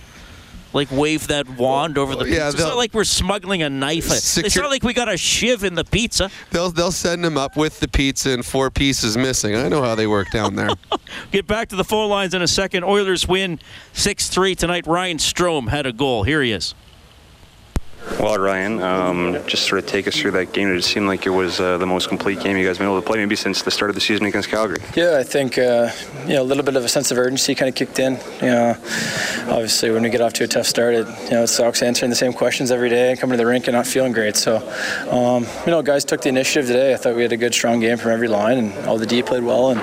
like 0.72 0.90
wave 0.90 1.28
that 1.28 1.48
wand 1.48 1.96
over 1.96 2.14
the 2.14 2.24
pizza. 2.24 2.36
yeah, 2.38 2.48
it's 2.50 2.58
not 2.58 2.76
like 2.76 2.92
we're 2.92 3.04
smuggling 3.04 3.62
a 3.62 3.70
knife. 3.70 4.10
it's 4.10 4.56
not 4.56 4.68
like 4.70 4.82
we 4.82 4.92
got 4.92 5.08
a 5.08 5.16
shiv 5.16 5.64
in 5.64 5.74
the 5.74 5.84
pizza. 5.84 6.30
They'll 6.50 6.70
they'll 6.70 6.92
send 6.92 7.24
him 7.24 7.38
up 7.38 7.56
with 7.56 7.80
the 7.80 7.88
pizza 7.88 8.30
and 8.30 8.44
four 8.44 8.70
pieces 8.70 9.16
missing. 9.16 9.54
I 9.56 9.68
know 9.68 9.82
how 9.82 9.94
they 9.94 10.06
work 10.06 10.30
down 10.30 10.54
there. 10.56 10.68
Get 11.32 11.46
back 11.46 11.68
to 11.70 11.76
the 11.76 11.84
phone 11.84 12.10
lines 12.10 12.34
in 12.34 12.42
a 12.42 12.48
second. 12.48 12.84
Oilers 12.84 13.26
win 13.26 13.58
6 13.94 14.28
3 14.28 14.54
tonight. 14.54 14.86
Ryan 14.86 15.16
Strome 15.18 15.68
had 15.70 15.86
a 15.86 15.92
goal. 15.92 16.24
Here 16.24 16.42
he 16.42 16.52
is. 16.52 16.74
Well, 18.20 18.38
Ryan, 18.38 18.80
um, 18.82 19.38
just 19.46 19.66
sort 19.66 19.78
of 19.82 19.86
take 19.86 20.06
us 20.06 20.16
through 20.16 20.30
that 20.32 20.52
game. 20.52 20.74
It 20.74 20.82
seemed 20.82 21.06
like 21.06 21.26
it 21.26 21.30
was 21.30 21.60
uh, 21.60 21.76
the 21.76 21.86
most 21.86 22.08
complete 22.08 22.40
game 22.40 22.56
you 22.56 22.64
guys 22.64 22.78
been 22.78 22.86
able 22.86 23.00
to 23.00 23.06
play, 23.06 23.18
maybe 23.18 23.36
since 23.36 23.62
the 23.62 23.70
start 23.70 23.90
of 23.90 23.94
the 23.94 24.00
season 24.00 24.26
against 24.26 24.48
Calgary. 24.48 24.78
Yeah, 24.94 25.18
I 25.18 25.24
think 25.24 25.58
uh, 25.58 25.90
you 26.24 26.34
know 26.34 26.42
a 26.42 26.44
little 26.44 26.62
bit 26.62 26.76
of 26.76 26.84
a 26.84 26.88
sense 26.88 27.10
of 27.10 27.18
urgency 27.18 27.54
kind 27.54 27.68
of 27.68 27.74
kicked 27.74 27.98
in. 27.98 28.14
You 28.40 28.50
know, 28.50 28.70
obviously 29.48 29.90
when 29.90 30.02
we 30.02 30.10
get 30.10 30.20
off 30.20 30.32
to 30.34 30.44
a 30.44 30.46
tough 30.46 30.66
start, 30.66 30.94
it 30.94 31.06
you 31.24 31.30
know 31.32 31.42
it 31.42 31.48
sucks 31.48 31.82
answering 31.82 32.10
the 32.10 32.16
same 32.16 32.32
questions 32.32 32.70
every 32.70 32.88
day 32.88 33.10
and 33.10 33.18
coming 33.18 33.36
to 33.36 33.42
the 33.42 33.46
rink 33.48 33.66
and 33.66 33.74
not 33.74 33.86
feeling 33.86 34.12
great. 34.12 34.36
So, 34.36 34.56
um, 35.10 35.44
you 35.66 35.72
know, 35.72 35.82
guys 35.82 36.04
took 36.04 36.22
the 36.22 36.28
initiative 36.28 36.68
today. 36.68 36.94
I 36.94 36.96
thought 36.96 37.16
we 37.16 37.22
had 37.22 37.32
a 37.32 37.36
good, 37.36 37.54
strong 37.54 37.80
game 37.80 37.98
from 37.98 38.12
every 38.12 38.28
line, 38.28 38.58
and 38.58 38.86
all 38.86 38.98
the 38.98 39.06
D 39.06 39.22
played 39.22 39.42
well, 39.42 39.70
and 39.70 39.80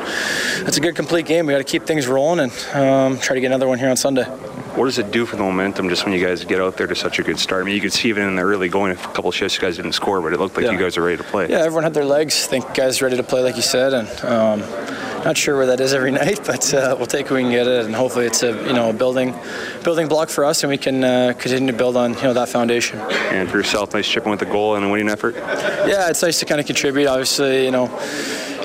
it's 0.67 0.77
a 0.77 0.81
good, 0.81 0.95
complete 0.95 1.25
game. 1.25 1.45
We 1.45 1.53
got 1.53 1.59
to 1.59 1.63
keep 1.65 1.83
things 1.83 2.07
rolling 2.07 2.39
and 2.39 2.51
um, 2.73 3.19
try 3.19 3.35
to 3.35 3.41
get 3.41 3.47
another 3.47 3.67
one 3.67 3.79
here 3.79 3.89
on 3.89 3.97
Sunday. 3.97 4.25
What 4.75 4.85
does 4.85 4.97
it 4.97 5.11
do 5.11 5.25
for 5.27 5.35
the 5.35 5.43
momentum 5.43 5.87
just 5.87 6.03
when 6.03 6.13
you 6.13 6.25
guys 6.25 6.43
get 6.45 6.59
out 6.59 6.77
there 6.77 6.87
to 6.87 6.95
such 6.95 7.19
a 7.19 7.23
good 7.23 7.37
start? 7.37 7.61
I 7.61 7.65
mean, 7.65 7.75
you 7.75 7.81
could 7.81 7.93
see 7.93 8.09
even 8.09 8.27
in 8.27 8.35
the 8.35 8.41
early 8.41 8.69
going, 8.69 8.91
a 8.91 8.95
couple 8.95 9.31
shifts, 9.31 9.55
you 9.55 9.61
guys 9.61 9.75
didn't 9.75 9.91
score, 9.93 10.19
but 10.19 10.33
it 10.33 10.39
looked 10.39 10.55
like 10.55 10.65
Yeah. 10.65 10.71
you 10.71 10.79
guys 10.79 10.97
are 10.97 11.03
ready 11.03 11.17
to 11.17 11.23
play. 11.23 11.47
Yeah, 11.47 11.59
everyone 11.59 11.83
had 11.83 11.93
their 11.93 12.05
legs. 12.05 12.43
I 12.45 12.49
think 12.49 12.73
guys 12.73 12.99
ready 13.01 13.15
to 13.17 13.23
play, 13.23 13.41
like 13.43 13.55
you 13.55 13.61
said, 13.61 13.93
and 13.93 14.07
um, 14.25 14.59
not 15.23 15.37
sure 15.37 15.55
where 15.57 15.67
that 15.67 15.79
is 15.79 15.93
every 15.93 16.09
night, 16.23 16.39
but 16.45 16.73
uh, 16.73 16.95
we'll 16.97 17.05
take 17.05 17.27
it 17.27 17.31
we 17.31 17.41
can 17.43 17.51
get 17.51 17.67
it, 17.67 17.85
and 17.85 17.93
hopefully 17.93 18.25
it's 18.25 18.41
a 18.41 18.51
you 18.67 18.73
know 18.73 18.89
a 18.89 18.93
building 18.93 19.35
building 19.83 20.07
block 20.07 20.29
for 20.29 20.43
us, 20.43 20.63
and 20.63 20.71
we 20.71 20.77
can 20.77 21.03
uh, 21.03 21.33
continue 21.37 21.71
to 21.71 21.77
build 21.77 21.95
on 21.95 22.15
you 22.15 22.23
know 22.23 22.33
that 22.33 22.49
foundation. 22.49 22.97
And 23.31 23.47
for 23.49 23.57
yourself, 23.57 23.93
nice 23.93 24.07
chipping 24.07 24.31
with 24.31 24.41
a 24.41 24.45
goal 24.45 24.75
and 24.75 24.83
a 24.85 24.89
winning 24.89 25.09
effort. 25.09 25.35
Yeah, 25.35 26.09
it's 26.09 26.23
nice 26.23 26.39
to 26.39 26.45
kind 26.45 26.59
of 26.59 26.65
contribute. 26.65 27.07
Obviously, 27.07 27.65
you 27.65 27.71
know, 27.71 27.85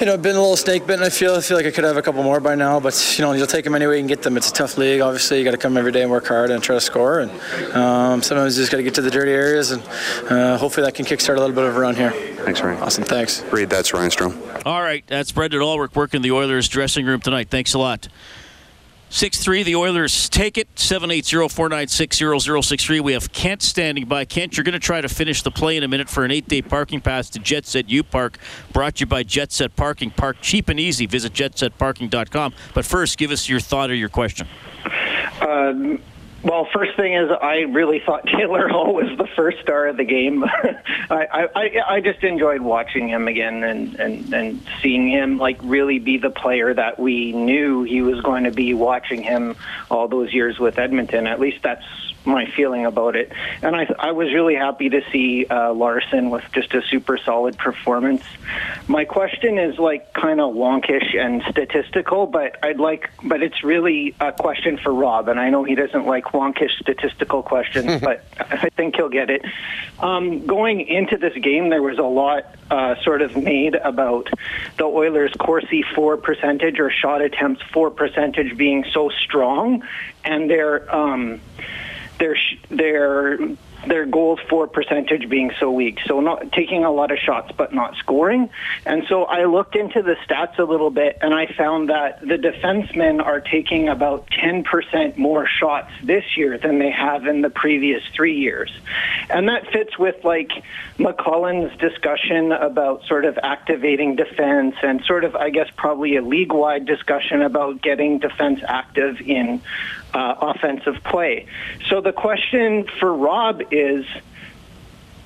you 0.01 0.07
know, 0.07 0.17
been 0.17 0.37
a 0.37 0.41
little 0.41 0.57
snake 0.57 0.87
bitten. 0.87 1.05
I 1.05 1.11
feel 1.11 1.35
I 1.35 1.41
feel 1.41 1.57
like 1.57 1.67
I 1.67 1.71
could 1.71 1.85
have 1.85 1.97
a 1.97 2.03
couple 2.03 2.23
more 2.23 2.41
by 2.41 2.55
now, 2.55 2.79
but 2.79 3.19
you 3.19 3.25
know, 3.25 3.33
you'll 3.33 3.47
take 3.47 3.65
them 3.65 3.75
any 3.75 3.87
way 3.87 3.97
you 3.97 4.01
can 4.01 4.07
get 4.07 4.23
them. 4.23 4.37
It's 4.37 4.51
a 4.51 4.53
tough 4.53 4.79
league. 4.79 5.01
Obviously, 5.01 5.39
you 5.39 5.45
got 5.45 5.51
to 5.51 5.57
come 5.57 5.77
every 5.77 5.93
day 5.93 6.03
and 6.03 6.11
work 6.11 6.27
hard 6.27 6.51
and 6.51 6.63
try 6.63 6.77
to 6.77 6.81
score. 6.81 7.21
And 7.21 7.31
um, 7.73 8.23
sometimes 8.23 8.57
you 8.57 8.63
just 8.63 8.71
got 8.71 8.79
to 8.79 8.85
get 8.85 8.95
to 8.95 9.03
the 9.03 9.11
dirty 9.11 9.33
areas, 9.33 9.73
and 9.73 9.83
uh, 10.31 10.57
hopefully 10.57 10.85
that 10.85 10.95
can 10.95 11.05
kickstart 11.05 11.37
a 11.37 11.41
little 11.41 11.55
bit 11.55 11.65
of 11.65 11.77
a 11.77 11.81
run 11.81 11.97
here. 11.97 12.11
Thanks, 12.11 12.61
Ryan. 12.61 12.83
Awesome, 12.83 13.05
thanks. 13.05 13.43
Reed, 13.45 13.71
that's 13.71 13.93
Ryan 13.93 14.11
Strome. 14.11 14.63
All 14.65 14.83
right, 14.83 15.05
that's 15.07 15.33
Brendan 15.33 15.63
Ulrich 15.63 15.95
working 15.95 16.23
the 16.23 16.33
Oilers 16.33 16.69
dressing 16.69 17.05
room 17.05 17.21
tonight. 17.21 17.49
Thanks 17.51 17.75
a 17.75 17.79
lot. 17.79 18.09
6-3, 19.11 19.65
the 19.65 19.75
Oilers 19.75 20.29
take 20.29 20.59
it. 20.59 20.73
780-496-0063. 20.75 23.01
We 23.01 23.15
have 23.15 23.33
Kent 23.33 23.63
standing 23.63 24.05
by. 24.07 24.27
Kent, 24.27 24.57
you're 24.57 24.65
going 24.65 24.75
to 24.75 24.79
try 24.79 25.01
to 25.01 25.09
finish 25.09 25.43
the 25.43 25.51
play 25.51 25.79
in 25.79 25.83
a 25.83 25.89
minute 25.89 26.11
for 26.11 26.25
an 26.25 26.31
eight-day 26.31 26.63
parking 26.63 27.01
pass 27.01 27.31
to 27.31 27.39
Jet 27.39 27.65
Set 27.67 27.89
U 27.89 28.03
Park, 28.03 28.39
brought 28.73 28.97
to 28.97 29.01
you 29.01 29.07
by 29.07 29.23
Jet 29.23 29.51
Set 29.51 29.75
Parking. 29.77 30.11
Park 30.11 30.37
cheap 30.43 30.69
and 30.69 30.79
easy. 30.79 31.07
Visit 31.07 31.33
jetsetparking.com. 31.33 32.53
But 32.75 32.85
first, 32.85 33.17
give 33.17 33.31
us 33.31 33.49
your 33.49 33.61
thought 33.61 33.89
or 33.91 33.95
your 33.95 34.11
question. 34.11 34.47
Um, 35.41 36.03
well, 36.43 36.69
first 36.73 36.97
thing 36.97 37.15
is, 37.15 37.31
I 37.31 37.61
really 37.61 38.01
thought 38.05 38.27
Taylor 38.39 38.69
Hall 38.69 38.95
was 38.95 39.17
the 39.19 39.27
first 39.37 39.59
star 39.61 39.87
of 39.89 39.97
the 39.97 40.05
game. 40.05 40.45
I, 41.11 41.49
I, 41.55 41.83
I- 41.89 42.01
just 42.01 42.23
enjoyed 42.23 42.61
watching 42.61 43.09
him 43.09 43.27
again 43.29 43.65
and, 43.65 43.95
and, 43.97 44.33
and 44.33 44.67
seeing 44.81 45.09
him 45.11 45.37
like 45.39 45.59
really 45.63 45.99
be 45.99 46.19
the 46.19 46.31
player 46.31 46.73
that 46.73 46.99
we 46.99 47.33
knew 47.33 47.83
he 47.83 48.03
was 48.03 48.21
going 48.21 48.45
to 48.45 48.51
be. 48.53 48.73
Watching 48.73 49.23
him 49.23 49.57
all 49.91 50.09
those 50.09 50.33
years 50.33 50.59
with 50.59 50.79
Edmonton, 50.79 51.27
at 51.27 51.41
least 51.41 51.63
that's 51.63 51.85
my 52.25 52.47
feeling 52.47 52.87
about 52.87 53.17
it. 53.17 53.33
And 53.63 53.75
I, 53.75 53.89
I 53.99 54.13
was 54.13 54.33
really 54.33 54.55
happy 54.55 54.89
to 54.91 55.03
see 55.11 55.47
uh, 55.47 55.73
Larsson 55.73 56.31
with 56.31 56.45
just 56.53 56.75
a 56.75 56.83
super 56.83 57.19
solid 57.19 57.57
performance. 57.57 58.23
My 58.87 59.05
question 59.05 59.59
is 59.59 59.79
like 59.79 60.13
kind 60.13 60.41
of 60.41 60.55
wonkish 60.55 61.17
and 61.17 61.43
statistical, 61.51 62.27
but 62.27 62.63
I'd 62.63 62.79
like, 62.79 63.11
but 63.23 63.43
it's 63.43 63.65
really 63.65 64.15
a 64.21 64.33
question 64.33 64.79
for 64.79 64.93
Rob, 64.93 65.29
and 65.29 65.41
I 65.41 65.51
know 65.51 65.65
he 65.65 65.75
doesn't 65.75 66.07
like 66.07 66.25
wonkish 66.27 66.79
statistical 66.81 67.43
questions, 67.43 68.01
but 68.03 68.25
I 68.39 68.69
think 68.71 68.97
he'll 68.97 69.09
get 69.09 69.31
it. 69.31 69.45
Um, 70.01 70.47
going 70.47 70.81
into 70.81 71.17
this 71.17 71.35
game, 71.35 71.71
there 71.71 71.83
was 71.83 71.99
a 71.99 72.03
lot 72.03 72.45
uh, 72.71 73.01
sort 73.03 73.23
of 73.23 73.37
made 73.37 73.75
about 73.75 74.29
the 74.77 74.85
Oilers' 74.85 75.33
Corsi 75.39 75.83
for 75.95 76.17
percentage 76.17 76.79
or 76.79 76.91
shot 76.91 77.23
attempts 77.23 77.63
for 77.73 77.91
percentage 77.91 78.57
being 78.57 78.85
so 78.93 79.09
strong, 79.09 79.83
and 80.25 80.51
their 80.51 80.95
um, 80.95 81.41
their 82.19 82.37
their 82.71 83.39
their 83.87 84.07
goals 84.07 84.41
for 84.51 84.67
percentage 84.67 85.29
being 85.29 85.53
so 85.61 85.71
weak. 85.71 86.01
So 86.07 86.21
not 86.21 86.53
taking 86.53 86.85
a 86.85 86.91
lot 86.91 87.11
of 87.11 87.19
shots 87.19 87.53
but 87.57 87.73
not 87.73 87.95
scoring. 87.97 88.51
And 88.85 89.05
so 89.09 89.25
I 89.25 89.45
looked 89.45 89.77
into 89.77 90.03
the 90.03 90.17
stats 90.27 90.59
a 90.59 90.65
little 90.65 90.91
bit 90.91 91.19
and 91.23 91.33
I 91.33 91.47
found 91.47 91.89
that 91.89 92.21
the 92.21 92.37
defensemen 92.37 93.25
are 93.25 93.41
taking 93.41 93.89
about 93.89 94.29
10% 94.31 95.17
more 95.17 95.47
shots 95.47 95.93
this 96.03 96.37
year 96.37 96.59
than 96.59 96.79
they 96.79 96.91
have 96.91 97.27
in 97.27 97.41
the 97.41 97.51
previous 97.51 98.03
3 98.15 98.37
years. 98.37 98.73
And 99.31 99.49
that 99.49 99.71
fits 99.71 99.97
with 99.99 100.25
like 100.25 100.51
McLellan's 100.99 101.77
discussion 101.79 102.53
about 102.53 103.05
sort 103.05 103.25
of 103.25 103.39
activating 103.43 104.17
defense 104.17 104.75
and 104.83 105.05
sort 105.05 105.25
of 105.25 105.37
I 105.37 105.51
guess 105.51 105.69
probably 105.77 106.17
a 106.17 106.23
league-wide 106.23 106.85
discussion 106.85 107.43
about 107.43 107.81
getting 107.81 108.19
defense 108.19 108.61
active 108.67 109.21
in 109.21 109.63
uh, 110.15 110.35
offensive 110.41 111.03
play. 111.05 111.47
So 111.89 112.01
the 112.01 112.13
question 112.13 112.85
for 112.99 113.13
Rob 113.13 113.63
is 113.71 114.07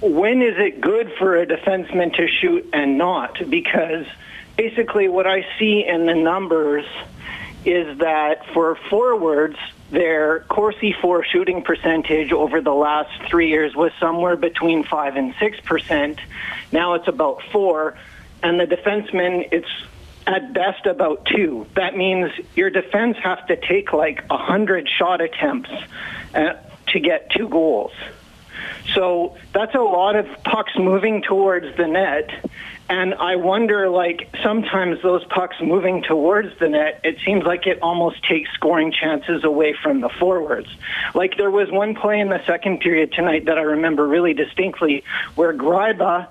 when 0.00 0.42
is 0.42 0.56
it 0.58 0.80
good 0.80 1.12
for 1.18 1.36
a 1.36 1.46
defenseman 1.46 2.14
to 2.16 2.26
shoot 2.26 2.68
and 2.72 2.98
not? 2.98 3.48
Because 3.48 4.06
basically, 4.56 5.08
what 5.08 5.26
I 5.26 5.46
see 5.58 5.84
in 5.86 6.06
the 6.06 6.14
numbers 6.14 6.84
is 7.64 7.98
that 7.98 8.44
for 8.52 8.74
forwards, 8.90 9.56
their 9.90 10.40
Corsi 10.48 10.92
for 11.00 11.24
shooting 11.24 11.62
percentage 11.62 12.32
over 12.32 12.60
the 12.60 12.74
last 12.74 13.10
three 13.28 13.50
years 13.50 13.76
was 13.76 13.92
somewhere 14.00 14.36
between 14.36 14.82
five 14.82 15.16
and 15.16 15.34
six 15.38 15.60
percent. 15.60 16.18
Now 16.72 16.94
it's 16.94 17.06
about 17.06 17.42
four, 17.52 17.96
and 18.42 18.58
the 18.58 18.66
defensemen, 18.66 19.48
it's 19.52 19.68
at 20.26 20.52
best 20.52 20.86
about 20.86 21.26
two. 21.26 21.66
That 21.74 21.96
means 21.96 22.30
your 22.54 22.70
defense 22.70 23.16
has 23.22 23.38
to 23.48 23.56
take 23.56 23.92
like 23.92 24.24
a 24.30 24.36
hundred 24.36 24.88
shot 24.88 25.20
attempts 25.20 25.70
uh, 26.34 26.54
to 26.88 27.00
get 27.00 27.30
two 27.30 27.48
goals. 27.48 27.92
So 28.94 29.36
that's 29.52 29.74
a 29.74 29.80
lot 29.80 30.16
of 30.16 30.26
pucks 30.44 30.72
moving 30.76 31.22
towards 31.22 31.76
the 31.76 31.86
net. 31.86 32.30
And 32.88 33.14
I 33.14 33.36
wonder, 33.36 33.88
like, 33.88 34.28
sometimes 34.42 35.00
those 35.02 35.24
pucks 35.24 35.56
moving 35.62 36.02
towards 36.02 36.58
the 36.58 36.68
net, 36.68 37.00
it 37.04 37.16
seems 37.24 37.44
like 37.44 37.66
it 37.66 37.80
almost 37.80 38.22
takes 38.24 38.52
scoring 38.52 38.92
chances 38.92 39.44
away 39.44 39.74
from 39.82 40.00
the 40.00 40.10
forwards. 40.10 40.68
Like, 41.14 41.38
there 41.38 41.50
was 41.50 41.70
one 41.70 41.94
play 41.94 42.20
in 42.20 42.28
the 42.28 42.44
second 42.44 42.80
period 42.80 43.12
tonight 43.12 43.46
that 43.46 43.56
I 43.56 43.62
remember 43.62 44.06
really 44.06 44.34
distinctly 44.34 45.04
where 45.36 45.54
Gryba 45.54 46.28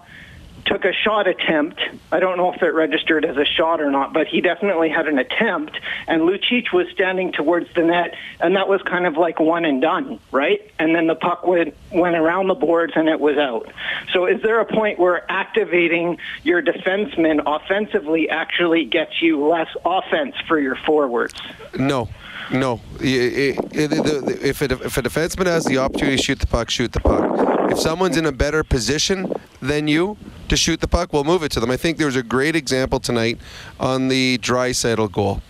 took 0.65 0.85
a 0.85 0.93
shot 0.93 1.27
attempt. 1.27 1.81
I 2.11 2.19
don't 2.19 2.37
know 2.37 2.53
if 2.53 2.61
it 2.61 2.73
registered 2.73 3.25
as 3.25 3.37
a 3.37 3.45
shot 3.45 3.81
or 3.81 3.91
not, 3.91 4.13
but 4.13 4.27
he 4.27 4.41
definitely 4.41 4.89
had 4.89 5.07
an 5.07 5.19
attempt. 5.19 5.79
And 6.07 6.21
Lucic 6.23 6.71
was 6.73 6.87
standing 6.91 7.31
towards 7.31 7.73
the 7.73 7.83
net, 7.83 8.15
and 8.39 8.55
that 8.55 8.67
was 8.67 8.81
kind 8.83 9.05
of 9.05 9.17
like 9.17 9.39
one 9.39 9.65
and 9.65 9.81
done, 9.81 10.19
right? 10.31 10.61
And 10.79 10.95
then 10.95 11.07
the 11.07 11.15
puck 11.15 11.45
went 11.45 11.75
went 11.91 12.15
around 12.15 12.47
the 12.47 12.55
boards, 12.55 12.93
and 12.95 13.09
it 13.09 13.19
was 13.19 13.37
out. 13.37 13.71
So, 14.13 14.25
is 14.25 14.41
there 14.41 14.59
a 14.59 14.65
point 14.65 14.99
where 14.99 15.29
activating 15.31 16.17
your 16.43 16.61
defenseman 16.61 17.41
offensively 17.45 18.29
actually 18.29 18.85
gets 18.85 19.21
you 19.21 19.45
less 19.45 19.69
offense 19.85 20.35
for 20.47 20.59
your 20.59 20.75
forwards? 20.75 21.35
No. 21.77 22.09
No. 22.51 22.81
If, 22.99 24.61
if 24.61 24.61
a 24.61 25.01
defenseman 25.01 25.45
has 25.45 25.65
the 25.65 25.77
opportunity 25.77 26.17
to 26.17 26.23
shoot 26.23 26.39
the 26.39 26.47
puck, 26.47 26.69
shoot 26.69 26.91
the 26.91 26.99
puck. 26.99 27.71
If 27.71 27.79
someone's 27.79 28.17
in 28.17 28.25
a 28.25 28.31
better 28.31 28.63
position 28.63 29.31
than 29.61 29.87
you 29.87 30.17
to 30.49 30.57
shoot 30.57 30.81
the 30.81 30.87
puck, 30.87 31.13
we'll 31.13 31.23
move 31.23 31.43
it 31.43 31.51
to 31.53 31.59
them. 31.59 31.71
I 31.71 31.77
think 31.77 31.97
there 31.97 32.07
was 32.07 32.17
a 32.17 32.23
great 32.23 32.55
example 32.55 32.99
tonight 32.99 33.37
on 33.79 34.09
the 34.09 34.37
Draisaitl 34.39 35.11
goal. 35.11 35.41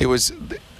It 0.00 0.06
was, 0.06 0.30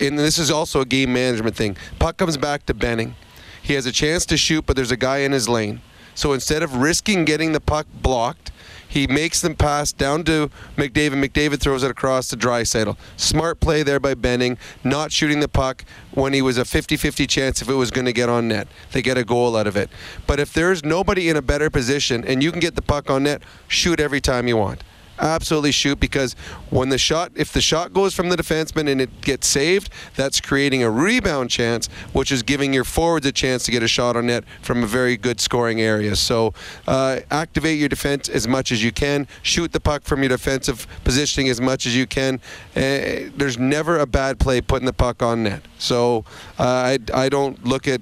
and 0.01 0.19
this 0.19 0.39
is 0.39 0.51
also 0.51 0.81
a 0.81 0.85
game 0.85 1.13
management 1.13 1.55
thing. 1.55 1.77
Puck 1.99 2.17
comes 2.17 2.37
back 2.37 2.67
to 2.67 2.75
Benning. 2.75 3.15
He 3.63 3.75
has 3.75 3.87
a 3.87 3.93
chance 3.93 4.27
to 4.27 4.37
shoot, 4.37 4.67
but 4.67 4.75
there's 4.77 4.91
a 4.91 4.97
guy 4.97 5.19
in 5.19 5.33
his 5.33 5.49
lane. 5.49 5.81
So 6.15 6.33
instead 6.33 6.63
of 6.63 6.77
risking 6.77 7.25
getting 7.25 7.53
the 7.53 7.61
puck 7.61 7.87
blocked, 8.03 8.51
he 8.89 9.07
makes 9.07 9.41
them 9.41 9.55
pass 9.55 9.93
down 9.93 10.25
to 10.25 10.51
McDavid. 10.77 11.23
McDavid 11.23 11.61
throws 11.61 11.83
it 11.83 11.91
across 11.91 12.29
to 12.29 12.37
Draisaitl. 12.37 12.97
Smart 13.17 13.61
play 13.61 13.83
there 13.83 14.01
by 14.01 14.15
Benning, 14.15 14.59
not 14.83 15.13
shooting 15.13 15.41
the 15.41 15.49
puck 15.49 15.85
when 16.13 16.33
he 16.33 16.43
was 16.43 16.59
a 16.59 16.63
50-50 16.63 17.29
chance 17.29 17.63
if 17.63 17.69
it 17.69 17.75
was 17.75 17.91
going 17.91 18.07
to 18.07 18.13
get 18.13 18.29
on 18.29 18.49
net. 18.49 18.67
They 18.93 19.03
get 19.03 19.19
a 19.19 19.25
goal 19.25 19.57
out 19.57 19.67
of 19.67 19.77
it. 19.77 19.91
But 20.27 20.41
if 20.41 20.53
there's 20.53 20.85
nobody 20.85 21.29
in 21.29 21.37
a 21.37 21.43
better 21.43 21.71
position 21.71 22.25
and 22.25 22.43
you 22.43 22.51
can 22.51 22.61
get 22.61 22.75
the 22.75 22.83
puck 22.83 23.11
on 23.11 23.25
net, 23.25 23.43
shoot 23.69 24.01
every 24.01 24.21
time 24.21 24.49
you 24.49 24.57
want 24.57 24.83
absolutely 25.19 25.73
shoot 25.73 25.99
because 26.01 26.35
when 26.71 26.89
the 26.89 26.99
shot, 26.99 27.33
if 27.35 27.53
the 27.53 27.61
shot 27.61 27.93
goes 27.93 28.15
from 28.15 28.29
the 28.29 28.37
defenseman 28.37 28.89
and 28.89 29.01
it 29.01 29.21
gets 29.21 29.47
saved, 29.47 29.91
that's 30.17 30.41
creating 30.41 30.83
a 30.83 30.91
rebound 30.91 31.51
chance, 31.51 31.89
which 32.13 32.31
is 32.33 32.43
giving 32.43 32.73
your 32.73 32.85
forwards 32.85 33.27
a 33.27 33.33
chance 33.33 33.65
to 33.65 33.71
get 33.71 33.83
a 33.83 33.89
shot 33.89 34.17
on 34.17 34.27
net 34.27 34.45
from 34.63 34.83
a 34.83 34.87
very 34.87 35.17
good 35.17 35.41
scoring 35.41 35.81
area. 35.81 36.17
So 36.17 36.55
uh, 36.87 37.21
activate 37.31 37.79
your 37.79 37.89
defense 37.89 38.29
as 38.29 38.47
much 38.47 38.73
as 38.73 38.83
you 38.83 38.93
can. 38.93 39.27
Shoot 39.43 39.73
the 39.73 39.81
puck 39.81 40.05
from 40.05 40.23
your 40.23 40.31
defensive 40.31 40.87
positioning 41.05 41.49
as 41.49 41.61
much 41.61 41.87
as 41.87 41.97
you 41.97 42.07
can. 42.07 42.41
Uh, 42.77 43.31
there's 43.37 43.59
never 43.59 43.99
a 43.99 44.07
bad 44.07 44.39
play 44.39 44.61
putting 44.61 44.87
the 44.87 44.93
puck 44.93 45.23
on 45.23 45.43
net. 45.43 45.63
So 45.79 46.25
uh, 46.59 46.63
I, 46.63 46.99
I 47.15 47.29
don't 47.29 47.65
look 47.65 47.89
at 47.89 48.01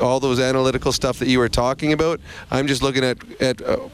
all 0.00 0.20
those 0.20 0.40
analytical 0.40 0.92
stuff 0.92 1.18
that 1.18 1.28
you 1.28 1.38
were 1.38 1.48
talking 1.48 1.92
about. 1.92 2.20
I'm 2.50 2.66
just 2.66 2.82
looking 2.82 3.04
at 3.04 3.18
at 3.40 3.62
uh, 3.62 3.88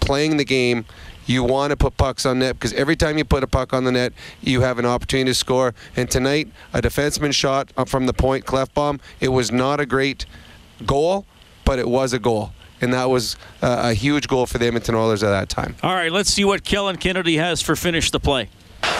playing 0.00 0.36
the 0.36 0.44
game 0.44 0.84
you 1.26 1.44
want 1.44 1.70
to 1.70 1.76
put 1.76 1.96
pucks 1.96 2.26
on 2.26 2.40
net 2.40 2.56
because 2.56 2.72
every 2.74 2.96
time 2.96 3.18
you 3.18 3.24
put 3.24 3.42
a 3.42 3.46
puck 3.46 3.72
on 3.72 3.84
the 3.84 3.92
net, 3.92 4.12
you 4.40 4.60
have 4.62 4.78
an 4.78 4.86
opportunity 4.86 5.30
to 5.30 5.34
score. 5.34 5.74
And 5.96 6.10
tonight, 6.10 6.48
a 6.72 6.82
defenseman 6.82 7.32
shot 7.32 7.70
from 7.88 8.06
the 8.06 8.12
point, 8.12 8.44
Klefbom. 8.44 9.00
It 9.20 9.28
was 9.28 9.52
not 9.52 9.80
a 9.80 9.86
great 9.86 10.26
goal, 10.84 11.26
but 11.64 11.78
it 11.78 11.88
was 11.88 12.12
a 12.12 12.18
goal. 12.18 12.52
And 12.80 12.92
that 12.92 13.08
was 13.08 13.36
uh, 13.62 13.90
a 13.90 13.94
huge 13.94 14.26
goal 14.26 14.46
for 14.46 14.58
the 14.58 14.66
Edmonton 14.66 14.96
Oilers 14.96 15.22
at 15.22 15.30
that 15.30 15.48
time. 15.48 15.76
All 15.82 15.94
right, 15.94 16.10
let's 16.10 16.30
see 16.30 16.44
what 16.44 16.64
Kellen 16.64 16.96
Kennedy 16.96 17.36
has 17.36 17.62
for 17.62 17.76
finish 17.76 18.10
the 18.10 18.18
play. 18.18 18.48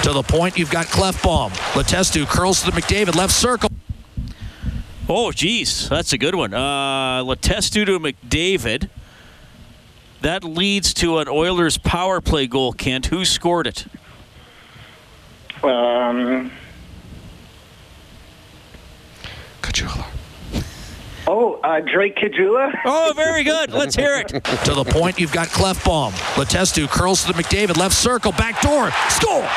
To 0.05 0.13
the 0.13 0.23
point, 0.23 0.57
you've 0.57 0.71
got 0.71 0.87
Klefbom. 0.87 1.51
Letestu 1.73 2.27
curls 2.27 2.63
to 2.63 2.71
McDavid, 2.71 3.17
left 3.17 3.33
circle. 3.33 3.71
Oh, 5.09 5.33
geez, 5.33 5.89
that's 5.89 6.13
a 6.13 6.19
good 6.19 6.37
one. 6.37 6.55
Uh, 6.55 7.25
Letestu 7.25 7.85
to 7.87 7.99
McDavid. 7.99 8.89
That 10.23 10.45
leads 10.45 10.95
to 10.95 11.19
an 11.19 11.29
Oilers 11.29 11.79
power 11.79 12.21
play 12.21 12.47
goal, 12.47 12.73
Kent. 12.73 13.07
Who 13.07 13.25
scored 13.25 13.67
it? 13.67 13.87
Um. 15.65 16.53
Caggiula. 19.63 20.07
Oh, 21.27 21.55
uh, 21.65 21.81
Drake 21.81 22.17
Caggiula. 22.17 22.73
Oh, 22.85 23.13
very 23.17 23.43
good. 23.43 23.71
Let's 23.73 23.97
hear 23.97 24.15
it. 24.15 24.29
to 24.29 24.75
the 24.75 24.85
point, 24.85 25.19
you've 25.19 25.33
got 25.33 25.49
Klefbom. 25.49 26.13
Letestu 26.35 26.89
curls 26.89 27.25
to 27.25 27.33
the 27.33 27.43
McDavid, 27.43 27.77
left 27.77 27.95
circle, 27.95 28.31
back 28.31 28.61
door, 28.61 28.93
score! 29.09 29.49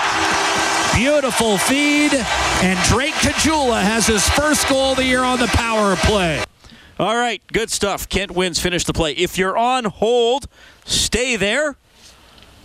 Beautiful 0.96 1.60
feed, 1.60 2.14
and 2.64 2.80
Drake 2.88 3.14
Caggiula 3.16 3.84
has 3.84 4.08
his 4.08 4.28
first 4.30 4.68
goal 4.68 4.92
of 4.92 4.98
the 4.98 5.06
year 5.06 5.24
on 5.24 5.40
the 5.40 5.48
power 5.48 5.96
play. 5.98 6.44
All 6.98 7.16
right, 7.16 7.42
good 7.52 7.70
stuff. 7.70 8.08
Kent 8.08 8.32
wins, 8.32 8.60
finish 8.60 8.86
the 8.86 8.94
play. 8.94 9.12
If 9.14 9.38
you're 9.38 9.58
on 9.58 9.86
hold, 9.86 10.48
stay 10.86 11.36
there. 11.36 11.76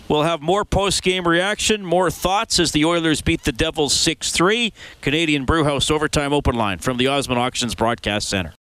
We'll 0.09 0.23
have 0.23 0.41
more 0.41 0.65
post 0.65 1.03
game 1.03 1.27
reaction, 1.27 1.85
more 1.85 2.11
thoughts 2.11 2.59
as 2.59 2.73
the 2.73 2.85
Oilers 2.85 3.21
beat 3.23 3.45
the 3.45 3.53
Devils 3.53 3.95
6 3.95 4.33
3. 4.33 4.73
Canadian 5.01 5.45
Brewhouse 5.45 5.91
Overtime 5.91 6.33
Open 6.33 6.55
Line 6.55 6.79
from 6.79 6.97
the 6.97 7.07
Osmond 7.07 7.41
Auctions 7.41 7.75
Broadcast 7.75 8.29
Center. 8.29 8.53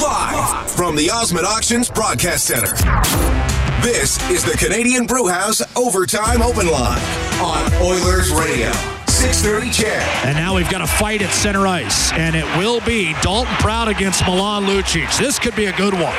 Live 0.00 0.70
from 0.70 0.96
the 0.96 1.10
Osmond 1.12 1.46
Auctions 1.46 1.90
Broadcast 1.90 2.46
Center. 2.46 2.74
This 3.82 4.18
is 4.30 4.44
the 4.44 4.56
Canadian 4.58 5.06
Brewhouse 5.06 5.62
Overtime 5.76 6.42
Open 6.42 6.66
Line 6.66 7.00
on 7.40 7.72
Oilers 7.74 8.32
Radio. 8.32 8.95
630 9.32 9.70
CHED. 9.72 10.24
And 10.24 10.36
now 10.36 10.54
we've 10.54 10.70
got 10.70 10.82
a 10.82 10.86
fight 10.86 11.20
at 11.20 11.30
center 11.30 11.66
ice, 11.66 12.12
and 12.12 12.36
it 12.36 12.44
will 12.56 12.80
be 12.82 13.12
Dalton 13.22 13.52
Prout 13.56 13.88
against 13.88 14.24
Milan 14.24 14.66
Lucic. 14.66 15.18
This 15.18 15.40
could 15.40 15.56
be 15.56 15.66
a 15.66 15.72
good 15.72 15.94
one. 15.94 16.14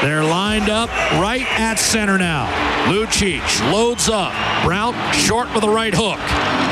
They're 0.00 0.24
lined 0.24 0.70
up 0.70 0.88
right 1.20 1.44
at 1.60 1.74
center 1.74 2.16
now. 2.16 2.46
Lucic 2.86 3.42
loads 3.70 4.08
up. 4.08 4.32
Prout 4.64 4.94
short 5.14 5.54
with 5.54 5.64
a 5.64 5.68
right 5.68 5.92
hook. 5.94 6.18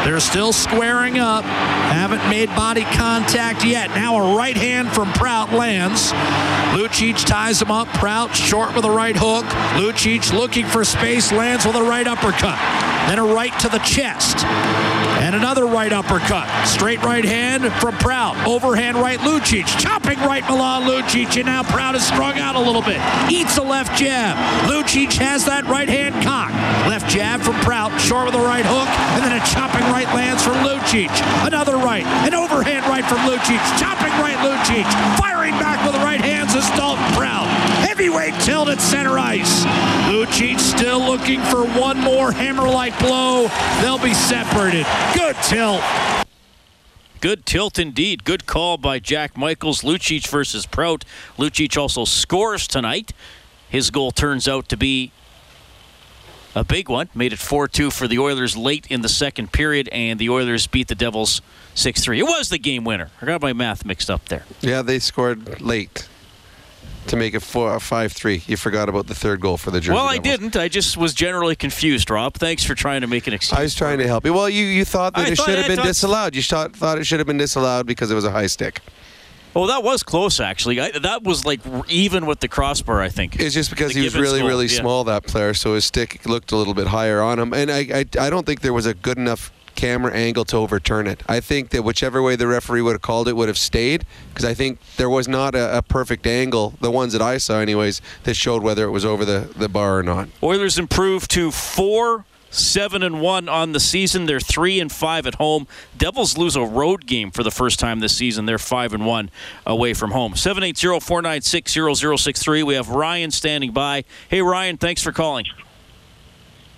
They're 0.07 0.19
still 0.21 0.55
squaring 0.55 1.19
up. 1.19 1.45
Haven't 1.45 2.27
made 2.31 2.49
body 2.57 2.85
contact 2.97 3.67
yet. 3.67 3.91
Now 3.91 4.17
a 4.17 4.37
right 4.37 4.57
hand 4.57 4.93
from 4.93 5.13
Prout 5.13 5.53
lands. 5.53 6.13
Lucic 6.73 7.23
ties 7.27 7.61
him 7.61 7.71
up. 7.71 7.89
Prout 7.89 8.35
short 8.35 8.75
with 8.75 8.87
a 8.87 8.91
right 8.91 9.17
hook. 9.17 9.45
Lucic 9.77 10.33
looking 10.33 10.65
for 10.65 10.85
space, 10.85 11.33
lands 11.33 11.67
with 11.67 11.77
a 11.77 11.83
right 11.83 12.07
uppercut. 12.07 12.59
Then 13.09 13.19
a 13.19 13.25
right 13.25 13.53
to 13.61 13.69
the 13.69 13.79
chest. 13.79 14.45
And 15.25 15.35
another 15.35 15.67
right 15.67 15.93
uppercut. 15.93 16.49
Straight 16.67 17.03
right 17.03 17.25
hand 17.25 17.65
from 17.81 17.95
Prout. 17.97 18.37
Overhand 18.47 18.97
right 18.99 19.19
Lucic. 19.21 19.67
Chopping 19.81 20.19
right 20.21 20.45
Milan 20.49 20.83
Lucic. 20.83 21.37
And 21.37 21.47
now 21.47 21.63
Prout 21.63 21.95
is 21.95 22.07
strung 22.07 22.39
out 22.39 22.57
a 22.57 22.61
little 22.61 22.83
bit. 22.83 23.01
Eats 23.31 23.57
a 23.57 23.63
left 23.63 23.97
jab. 23.99 24.37
Lucic 24.69 25.13
has 25.15 25.47
that 25.47 25.65
right 25.65 25.89
hand 25.89 26.15
cocked. 26.23 26.55
Left 26.89 27.09
jab 27.09 27.41
from 27.41 27.55
Prout. 27.61 27.99
Short 28.01 28.27
with 28.27 28.35
a 28.35 28.45
right 28.45 28.67
hook. 28.67 28.89
And 29.17 29.25
then 29.25 29.33
a 29.33 29.45
chopping 29.47 29.87
right 29.93 30.09
lands 30.15 30.43
from 30.43 30.61
Lucic. 30.65 31.11
Another 31.47 31.77
right. 31.77 32.05
An 32.27 32.35
overhand 32.35 32.85
right 32.87 33.05
from 33.05 33.19
Lucic. 33.25 33.61
Chopping 33.81 34.13
right 34.21 34.37
Lucic. 34.45 34.85
Firing 35.17 35.55
back 35.57 35.85
with 35.85 35.95
the 35.95 36.05
right 36.05 36.21
hands 36.21 36.55
is 36.55 36.69
Dalton 36.77 37.05
Prout. 37.15 37.49
Heavyweight 37.95 38.35
tilt 38.41 38.69
at 38.71 38.81
center 38.81 39.21
ice. 39.21 39.65
Lucic 40.07 40.59
still 40.59 40.99
looking 40.99 41.41
for 41.43 41.65
one 41.79 41.97
more 42.01 42.33
hammer-like 42.33 42.99
blow. 42.99 43.47
They'll 43.81 44.03
be 44.03 44.13
separated. 44.13 44.85
Good 45.15 45.37
tilt. 45.45 45.81
Good 47.21 47.47
tilt 47.47 47.79
indeed. 47.79 48.25
Good 48.25 48.47
call 48.47 48.79
by 48.79 48.99
Jack 48.99 49.37
Michaels. 49.37 49.83
Lucic 49.83 50.27
versus 50.27 50.67
Prout. 50.67 51.05
Lucic 51.39 51.81
also 51.81 52.05
scores 52.05 52.67
tonight. 52.67 53.13
His 53.69 53.91
goal 53.91 54.11
turns 54.11 54.49
out 54.49 54.69
to 54.71 54.77
be 54.77 55.13
a 56.57 56.65
big 56.65 56.89
one. 56.89 57.09
Made 57.15 57.33
it 57.33 57.39
4 57.39 57.69
2 57.69 57.93
for 57.93 58.09
the 58.09 58.19
Oilers 58.19 58.57
late 58.57 58.89
in 58.89 59.03
the 59.03 59.09
second 59.09 59.53
period, 59.53 59.89
and 59.91 60.19
the 60.19 60.31
Oilers 60.31 60.67
beat 60.67 60.89
the 60.89 60.97
Devils 60.97 61.43
6 61.75 62.03
3. 62.03 62.19
It 62.19 62.25
was 62.25 62.49
the 62.49 62.59
game 62.59 62.83
winner. 62.83 63.13
I 63.23 63.27
got 63.27 63.41
my 63.41 63.53
math 63.53 63.85
mixed 63.85 64.11
up 64.11 64.25
there. 64.25 64.45
Yeah, 64.63 64.83
they 64.83 64.99
scored 64.99 65.61
late 65.61 66.09
to 67.09 67.17
make 67.17 67.35
it 67.35 67.41
four, 67.41 67.71
uh, 67.75 67.79
five 67.79 68.13
three. 68.13 68.43
You 68.47 68.57
forgot 68.57 68.89
about 68.89 69.07
the 69.07 69.15
third 69.15 69.41
goal 69.41 69.57
for 69.57 69.71
the 69.71 69.81
Jersey 69.81 69.95
Well, 69.95 70.07
I 70.07 70.19
Devils. 70.19 70.39
didn't. 70.53 70.57
I 70.57 70.69
just 70.69 70.97
was 70.97 71.13
generally 71.15 71.57
confused, 71.57 72.11
Rob. 72.11 72.35
Thanks 72.35 72.65
for 72.65 72.75
trying 72.75 73.03
to 73.03 73.07
make 73.07 73.27
an 73.27 73.33
excuse. 73.35 73.59
I 73.59 73.63
was 73.63 73.75
trying 73.75 73.99
to 73.99 74.07
help 74.07 74.25
you. 74.25 74.33
Well, 74.33 74.49
you, 74.49 74.65
you 74.65 74.85
thought 74.85 75.15
that 75.15 75.27
I 75.27 75.31
it 75.31 75.37
thought- 75.37 75.47
should 75.47 75.59
have 75.59 75.67
been 75.67 75.77
thought- 75.77 75.87
disallowed. 75.87 76.35
You 76.35 76.43
thought, 76.43 76.75
thought 76.77 76.99
it 76.99 77.05
should 77.05 77.21
have 77.21 77.27
been 77.27 77.37
disallowed 77.39 77.87
because 77.87 78.11
it 78.11 78.15
was 78.15 78.25
a 78.25 78.31
high 78.31 78.47
stick. 78.47 78.81
Oh, 79.57 79.69
that 79.69 79.85
was 79.85 80.03
close, 80.03 80.41
actually. 80.41 80.81
I, 80.81 80.91
that 80.99 81.23
was 81.23 81.45
like 81.45 81.61
even 81.89 82.27
with 82.27 82.41
the 82.41 82.49
crossbar, 82.49 83.01
I 83.01 83.09
think. 83.09 83.39
It's 83.39 83.55
just 83.55 83.71
because 83.71 83.93
The 83.93 84.01
he 84.01 84.05
was 84.05 84.17
really, 84.17 84.43
really 84.43 84.67
yeah. 84.67 84.81
small, 84.81 85.05
that 85.05 85.25
player, 85.29 85.55
so 85.55 85.75
his 85.75 85.85
stick 85.85 86.27
looked 86.27 86.51
a 86.51 86.57
little 86.57 86.75
bit 86.75 86.89
higher 86.89 87.23
on 87.23 87.39
him. 87.39 87.53
And 87.55 87.71
I, 87.71 87.79
I, 87.95 87.99
I 88.19 88.31
don't 88.31 88.45
think 88.45 88.63
there 88.63 88.73
was 88.73 88.87
a 88.87 88.95
good 88.95 89.17
enough 89.17 89.53
camera 89.75 90.13
angle 90.13 90.45
to 90.47 90.57
overturn 90.57 91.07
it. 91.07 91.23
I 91.29 91.41
think 91.41 91.71
that 91.71 91.83
whichever 91.83 92.23
way 92.23 92.37
the 92.37 92.47
referee 92.47 92.83
would 92.83 92.93
have 92.93 93.03
called 93.03 93.29
it 93.29 93.37
would 93.37 93.49
have 93.49 93.59
stayed 93.59 94.05
because 94.29 94.45
I 94.45 94.55
think 94.55 94.79
there 94.97 95.11
was 95.11 95.29
not 95.29 95.55
a, 95.55 95.79
a 95.79 95.83
perfect 95.83 96.27
angle, 96.27 96.75
the 96.81 96.91
ones 96.91 97.13
that 97.13 97.23
I 97.23 97.39
saw, 97.39 97.61
anyways, 97.61 98.01
that 98.25 98.35
showed 98.35 98.63
whether 98.63 98.85
it 98.85 98.91
was 98.91 99.05
over 99.05 99.25
the, 99.25 99.51
the 99.57 99.69
bar 99.69 99.99
or 99.99 100.03
not. 100.03 100.29
Oilers 100.43 100.79
improved 100.79 101.31
to 101.33 101.51
four, 101.51 102.25
seven, 102.51 103.03
and 103.03 103.21
one 103.21 103.49
on 103.49 103.73
the 103.73 103.81
season. 103.81 104.27
They're 104.27 104.41
three 104.41 104.81
and 104.81 104.91
five 104.93 105.27
at 105.27 105.35
home. 105.37 105.67
Devils 105.97 106.37
lose 106.39 106.57
a 106.57 106.65
road 106.65 107.07
game 107.07 107.31
for 107.31 107.43
the 107.43 107.51
first 107.51 107.79
time 107.81 108.01
this 108.01 108.17
season. 108.17 108.47
They're 108.47 108.59
five 108.59 108.93
and 108.95 109.05
one 109.07 109.31
away 109.67 109.95
from 109.95 110.11
home. 110.13 110.35
780-496-0063. 110.35 112.63
We 112.65 112.75
have 112.75 112.89
Ryan 112.89 113.31
standing 113.31 113.73
by. 113.73 114.05
Hey 114.29 114.43
Ryan, 114.43 114.77
thanks 114.77 115.03
for 115.03 115.13
calling. 115.13 115.47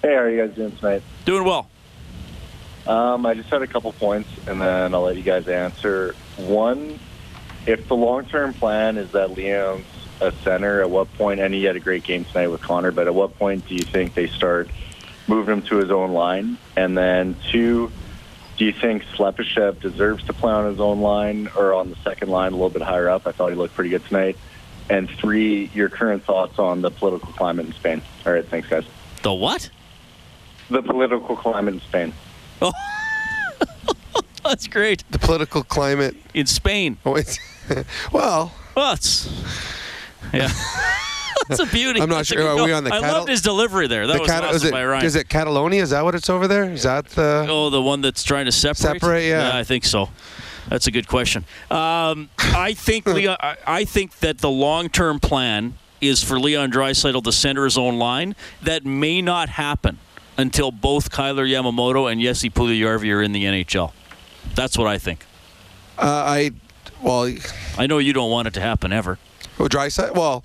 Hey, 0.02 0.14
how 0.14 0.20
are 0.20 0.30
you 0.30 0.46
guys 0.46 0.54
doing 0.54 0.76
tonight? 0.76 1.02
Doing 1.24 1.44
well. 1.44 1.68
Um, 2.86 3.26
I 3.26 3.34
just 3.34 3.48
had 3.48 3.62
a 3.62 3.66
couple 3.66 3.92
points, 3.92 4.28
and 4.46 4.60
then 4.60 4.94
I'll 4.94 5.02
let 5.02 5.16
you 5.16 5.22
guys 5.22 5.48
answer. 5.48 6.14
One, 6.36 6.98
if 7.66 7.88
the 7.88 7.96
long-term 7.96 8.54
plan 8.54 8.96
is 8.96 9.10
that 9.12 9.32
Leon's 9.32 9.84
a 10.20 10.32
center, 10.44 10.80
at 10.80 10.90
what 10.90 11.12
point? 11.14 11.40
And 11.40 11.52
he 11.52 11.64
had 11.64 11.76
a 11.76 11.80
great 11.80 12.04
game 12.04 12.24
tonight 12.24 12.48
with 12.48 12.62
Connor, 12.62 12.92
but 12.92 13.06
at 13.06 13.14
what 13.14 13.36
point 13.38 13.66
do 13.68 13.74
you 13.74 13.82
think 13.82 14.14
they 14.14 14.28
start 14.28 14.70
moving 15.26 15.54
him 15.54 15.62
to 15.62 15.76
his 15.76 15.90
own 15.90 16.12
line? 16.12 16.58
And 16.76 16.96
then 16.96 17.36
two, 17.50 17.90
do 18.56 18.64
you 18.64 18.72
think 18.72 19.04
Slepyshev 19.16 19.80
deserves 19.80 20.24
to 20.24 20.32
play 20.32 20.52
on 20.52 20.70
his 20.70 20.80
own 20.80 21.00
line 21.00 21.48
or 21.56 21.74
on 21.74 21.90
the 21.90 21.96
second 21.96 22.28
line, 22.28 22.52
a 22.52 22.56
little 22.56 22.70
bit 22.70 22.82
higher 22.82 23.08
up? 23.08 23.26
I 23.26 23.32
thought 23.32 23.50
he 23.50 23.56
looked 23.56 23.74
pretty 23.74 23.90
good 23.90 24.04
tonight. 24.06 24.38
And 24.88 25.10
three, 25.10 25.70
your 25.74 25.88
current 25.88 26.24
thoughts 26.24 26.58
on 26.60 26.80
the 26.80 26.90
political 26.90 27.32
climate 27.32 27.66
in 27.66 27.72
Spain. 27.72 28.00
All 28.24 28.32
right, 28.32 28.46
thanks, 28.46 28.68
guys. 28.68 28.84
The 29.22 29.34
what? 29.34 29.68
The 30.70 30.82
political 30.82 31.36
climate 31.36 31.74
in 31.74 31.80
Spain. 31.80 32.12
Oh, 32.62 32.72
that's 34.44 34.66
great. 34.66 35.04
The 35.10 35.18
political 35.18 35.62
climate 35.62 36.16
in 36.34 36.46
Spain. 36.46 36.98
Oh, 37.04 37.14
it's, 37.16 37.38
well, 38.12 38.52
well, 38.74 38.92
it's 38.94 39.28
yeah. 40.32 40.48
That's 41.48 41.60
a 41.60 41.66
beauty. 41.66 42.00
I'm 42.00 42.08
not 42.08 42.16
That's 42.16 42.28
sure. 42.28 42.38
good 42.38 42.60
Are 42.60 42.64
we 42.64 42.72
on 42.72 42.82
the 42.82 42.92
I 42.92 42.98
Catal- 42.98 43.18
loved 43.18 43.28
his 43.28 43.42
delivery 43.42 43.86
there. 43.86 44.06
That 44.06 44.14
the 44.14 44.20
was 44.20 44.30
awesome 44.30 44.56
is 44.56 44.64
it, 44.64 44.72
by 44.72 44.84
Ryan. 44.84 45.04
Is 45.04 45.14
it 45.14 45.28
Catalonia? 45.28 45.82
Is 45.82 45.90
that 45.90 46.02
what 46.02 46.14
it's 46.14 46.28
over 46.30 46.48
there? 46.48 46.64
Is 46.64 46.82
that 46.82 47.06
the? 47.10 47.46
Oh, 47.48 47.70
the 47.70 47.80
one 47.80 48.00
that's 48.00 48.24
trying 48.24 48.46
to 48.46 48.52
separate. 48.52 49.00
Separate, 49.00 49.28
yeah. 49.28 49.56
I 49.56 49.62
think 49.62 49.84
so. 49.84 50.08
That's 50.68 50.86
a 50.86 50.90
good 50.90 51.06
question. 51.06 51.44
Um, 51.70 52.30
I 52.38 52.74
think 52.74 53.06
Leon, 53.06 53.36
I, 53.38 53.56
I 53.66 53.84
think 53.84 54.18
that 54.18 54.38
the 54.38 54.50
long-term 54.50 55.20
plan 55.20 55.74
is 56.00 56.24
for 56.24 56.40
Leon 56.40 56.72
Draisaitl 56.72 57.22
to 57.22 57.32
center 57.32 57.64
his 57.64 57.78
own 57.78 57.98
line. 57.98 58.34
That 58.62 58.84
may 58.84 59.22
not 59.22 59.48
happen 59.48 59.98
until 60.38 60.70
both 60.70 61.10
Kailer 61.10 61.46
Yamamoto 61.46 62.10
and 62.10 62.20
Jesse 62.20 62.50
Puljujarvi 62.50 63.14
are 63.14 63.22
in 63.22 63.32
the 63.32 63.44
NHL. 63.44 63.92
That's 64.54 64.76
what 64.78 64.86
I 64.86 64.98
think. 64.98 65.24
Uh, 65.98 66.02
I 66.26 66.50
well, 67.02 67.32
I 67.78 67.86
know 67.86 67.98
you 67.98 68.12
don't 68.12 68.30
want 68.30 68.48
it 68.48 68.54
to 68.54 68.60
happen 68.60 68.92
ever. 68.92 69.18
Oh, 69.58 69.68
dry 69.68 69.88
side. 69.88 70.12
Well, 70.14 70.44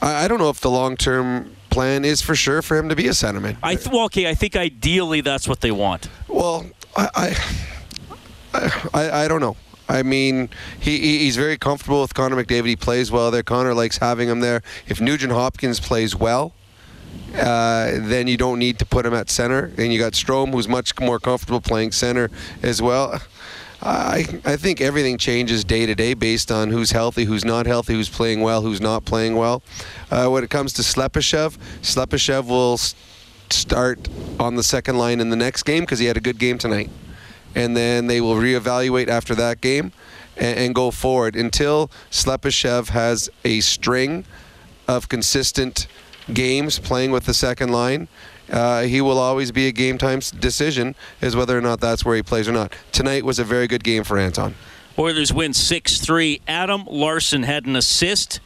I, 0.00 0.24
I 0.24 0.28
don't 0.28 0.38
know 0.38 0.48
if 0.50 0.60
the 0.60 0.70
long 0.70 0.96
term 0.96 1.54
plan 1.70 2.04
is 2.04 2.20
for 2.20 2.34
sure 2.34 2.62
for 2.62 2.76
him 2.76 2.88
to 2.88 2.96
be 2.96 3.06
a 3.06 3.10
centerman. 3.10 3.56
I 3.62 3.76
th- 3.76 3.88
well, 3.88 4.04
okay. 4.06 4.28
I 4.28 4.34
think 4.34 4.56
ideally 4.56 5.20
that's 5.20 5.46
what 5.46 5.60
they 5.60 5.70
want. 5.70 6.08
Well, 6.28 6.66
I, 6.96 7.36
I, 8.54 8.82
I, 8.94 9.10
I 9.24 9.28
don't 9.28 9.40
know. 9.40 9.56
I 9.88 10.02
mean, 10.02 10.48
he, 10.80 10.98
he- 10.98 11.18
he's 11.18 11.36
very 11.36 11.56
comfortable 11.58 12.00
with 12.00 12.14
Connor 12.14 12.36
McDavid. 12.42 12.66
He 12.66 12.76
plays 12.76 13.10
well 13.10 13.30
there. 13.30 13.42
Connor 13.42 13.74
likes 13.74 13.98
having 13.98 14.28
him 14.28 14.40
there. 14.40 14.62
If 14.86 15.00
Nugent 15.00 15.32
Hopkins 15.32 15.80
plays 15.80 16.14
well, 16.16 16.52
uh, 17.34 17.92
then 18.00 18.26
you 18.26 18.36
don't 18.36 18.58
need 18.58 18.78
to 18.78 18.86
put 18.86 19.06
him 19.06 19.14
at 19.14 19.30
center. 19.30 19.72
And 19.78 19.92
you 19.92 19.98
got 19.98 20.12
Strome, 20.12 20.52
who's 20.52 20.68
much 20.68 20.98
more 21.00 21.18
comfortable 21.18 21.60
playing 21.60 21.92
center 21.92 22.30
as 22.62 22.82
well. 22.82 23.20
I 23.82 24.26
I 24.44 24.56
think 24.56 24.80
everything 24.80 25.16
changes 25.16 25.64
day 25.64 25.86
to 25.86 25.94
day 25.94 26.14
based 26.14 26.52
on 26.52 26.70
who's 26.70 26.90
healthy, 26.90 27.24
who's 27.24 27.44
not 27.44 27.66
healthy, 27.66 27.94
who's 27.94 28.10
playing 28.10 28.42
well, 28.42 28.62
who's 28.62 28.80
not 28.80 29.04
playing 29.04 29.36
well. 29.36 29.62
Uh, 30.10 30.28
when 30.28 30.44
it 30.44 30.50
comes 30.50 30.72
to 30.74 30.82
Slepyshev, 30.82 31.56
Slepyshev 31.80 32.46
will 32.46 32.78
start 33.50 34.08
on 34.38 34.56
the 34.56 34.62
second 34.62 34.98
line 34.98 35.20
in 35.20 35.30
the 35.30 35.36
next 35.36 35.62
game 35.62 35.82
because 35.84 35.98
he 35.98 36.06
had 36.06 36.16
a 36.16 36.20
good 36.20 36.38
game 36.38 36.58
tonight, 36.58 36.90
and 37.54 37.76
then 37.76 38.06
they 38.06 38.20
will 38.20 38.34
reevaluate 38.34 39.08
after 39.08 39.34
that 39.34 39.60
game 39.60 39.92
and, 40.36 40.58
and 40.58 40.74
go 40.74 40.90
forward 40.90 41.34
until 41.34 41.90
Slepyshev 42.10 42.88
has 42.90 43.30
a 43.44 43.60
string 43.60 44.24
of 44.86 45.08
consistent 45.08 45.86
games 46.34 46.78
playing 46.78 47.10
with 47.10 47.24
the 47.24 47.34
second 47.34 47.70
line. 47.70 48.08
Uh, 48.50 48.82
he 48.82 49.00
will 49.00 49.18
always 49.18 49.52
be 49.52 49.68
a 49.68 49.72
game 49.72 49.96
time 49.96 50.20
decision 50.40 50.94
is 51.20 51.36
whether 51.36 51.56
or 51.56 51.60
not 51.60 51.80
that's 51.80 52.04
where 52.04 52.16
he 52.16 52.22
plays 52.22 52.48
or 52.48 52.52
not. 52.52 52.72
Tonight 52.90 53.24
was 53.24 53.38
a 53.38 53.44
very 53.44 53.66
good 53.66 53.84
game 53.84 54.02
for 54.02 54.18
Anton. 54.18 54.54
Oilers 54.98 55.32
win 55.32 55.54
6 55.54 56.00
3. 56.00 56.40
Adam 56.48 56.84
Larsson 56.86 57.44
had 57.44 57.66
an 57.66 57.76
assist, 57.76 58.40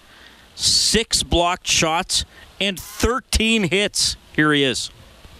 six 0.55 1.23
blocked 1.23 1.67
shots, 1.67 2.25
and 2.61 2.79
13 2.79 3.65
hits. 3.65 4.17
Here 4.37 4.53
he 4.53 4.63
is. 4.63 4.91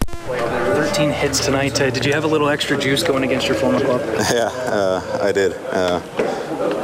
13 0.07 1.11
hits 1.11 1.45
tonight. 1.45 1.79
Uh, 1.79 1.89
did 1.89 2.05
you 2.05 2.13
have 2.13 2.23
a 2.23 2.27
little 2.27 2.49
extra 2.49 2.77
juice 2.77 3.03
going 3.03 3.23
against 3.23 3.47
your 3.47 3.55
former 3.55 3.79
club? 3.79 4.01
Yeah, 4.33 4.49
uh, 4.51 5.19
I 5.21 5.31
did. 5.31 5.53
Uh, 5.53 6.01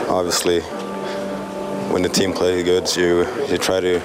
obviously, 0.09 0.61
when 1.91 2.01
the 2.01 2.09
team 2.09 2.33
plays 2.33 2.63
good, 2.63 2.95
you 2.95 3.27
you 3.47 3.57
try 3.57 3.79
to 3.79 3.99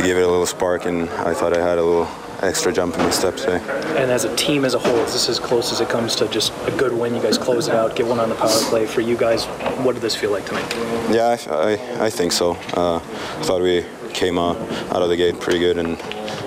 to 0.00 0.06
give 0.06 0.16
it 0.16 0.22
a 0.22 0.28
little 0.28 0.46
spark, 0.46 0.86
and 0.86 1.10
I 1.10 1.34
thought 1.34 1.52
I 1.52 1.60
had 1.60 1.78
a 1.78 1.82
little 1.82 2.08
extra 2.40 2.72
jump 2.72 2.94
in 2.94 3.02
my 3.02 3.10
step 3.10 3.36
today. 3.36 3.58
And 4.00 4.10
as 4.10 4.24
a 4.24 4.34
team 4.34 4.64
as 4.64 4.74
a 4.74 4.78
whole, 4.78 4.96
is 5.00 5.12
this 5.12 5.28
as 5.28 5.38
close 5.38 5.72
as 5.72 5.80
it 5.80 5.90
comes 5.90 6.16
to 6.16 6.28
just 6.28 6.52
a 6.66 6.70
good 6.70 6.92
win? 6.92 7.14
You 7.14 7.20
guys 7.20 7.36
close 7.36 7.68
it 7.68 7.74
out, 7.74 7.96
get 7.96 8.06
one 8.06 8.18
on 8.18 8.30
the 8.30 8.34
power 8.34 8.48
play. 8.70 8.86
For 8.86 9.02
you 9.02 9.16
guys, 9.16 9.44
what 9.84 9.92
did 9.92 10.02
this 10.02 10.16
feel 10.16 10.30
like 10.30 10.46
tonight? 10.46 10.72
Yeah, 11.10 11.36
I, 11.50 11.72
I, 11.72 12.06
I 12.06 12.10
think 12.10 12.32
so. 12.32 12.52
Uh, 12.74 12.96
I 12.96 13.42
thought 13.42 13.60
we 13.60 13.84
came 14.14 14.38
uh, 14.38 14.52
out 14.90 15.02
of 15.02 15.10
the 15.10 15.16
gate 15.16 15.38
pretty 15.38 15.58
good, 15.58 15.76
and 15.76 16.00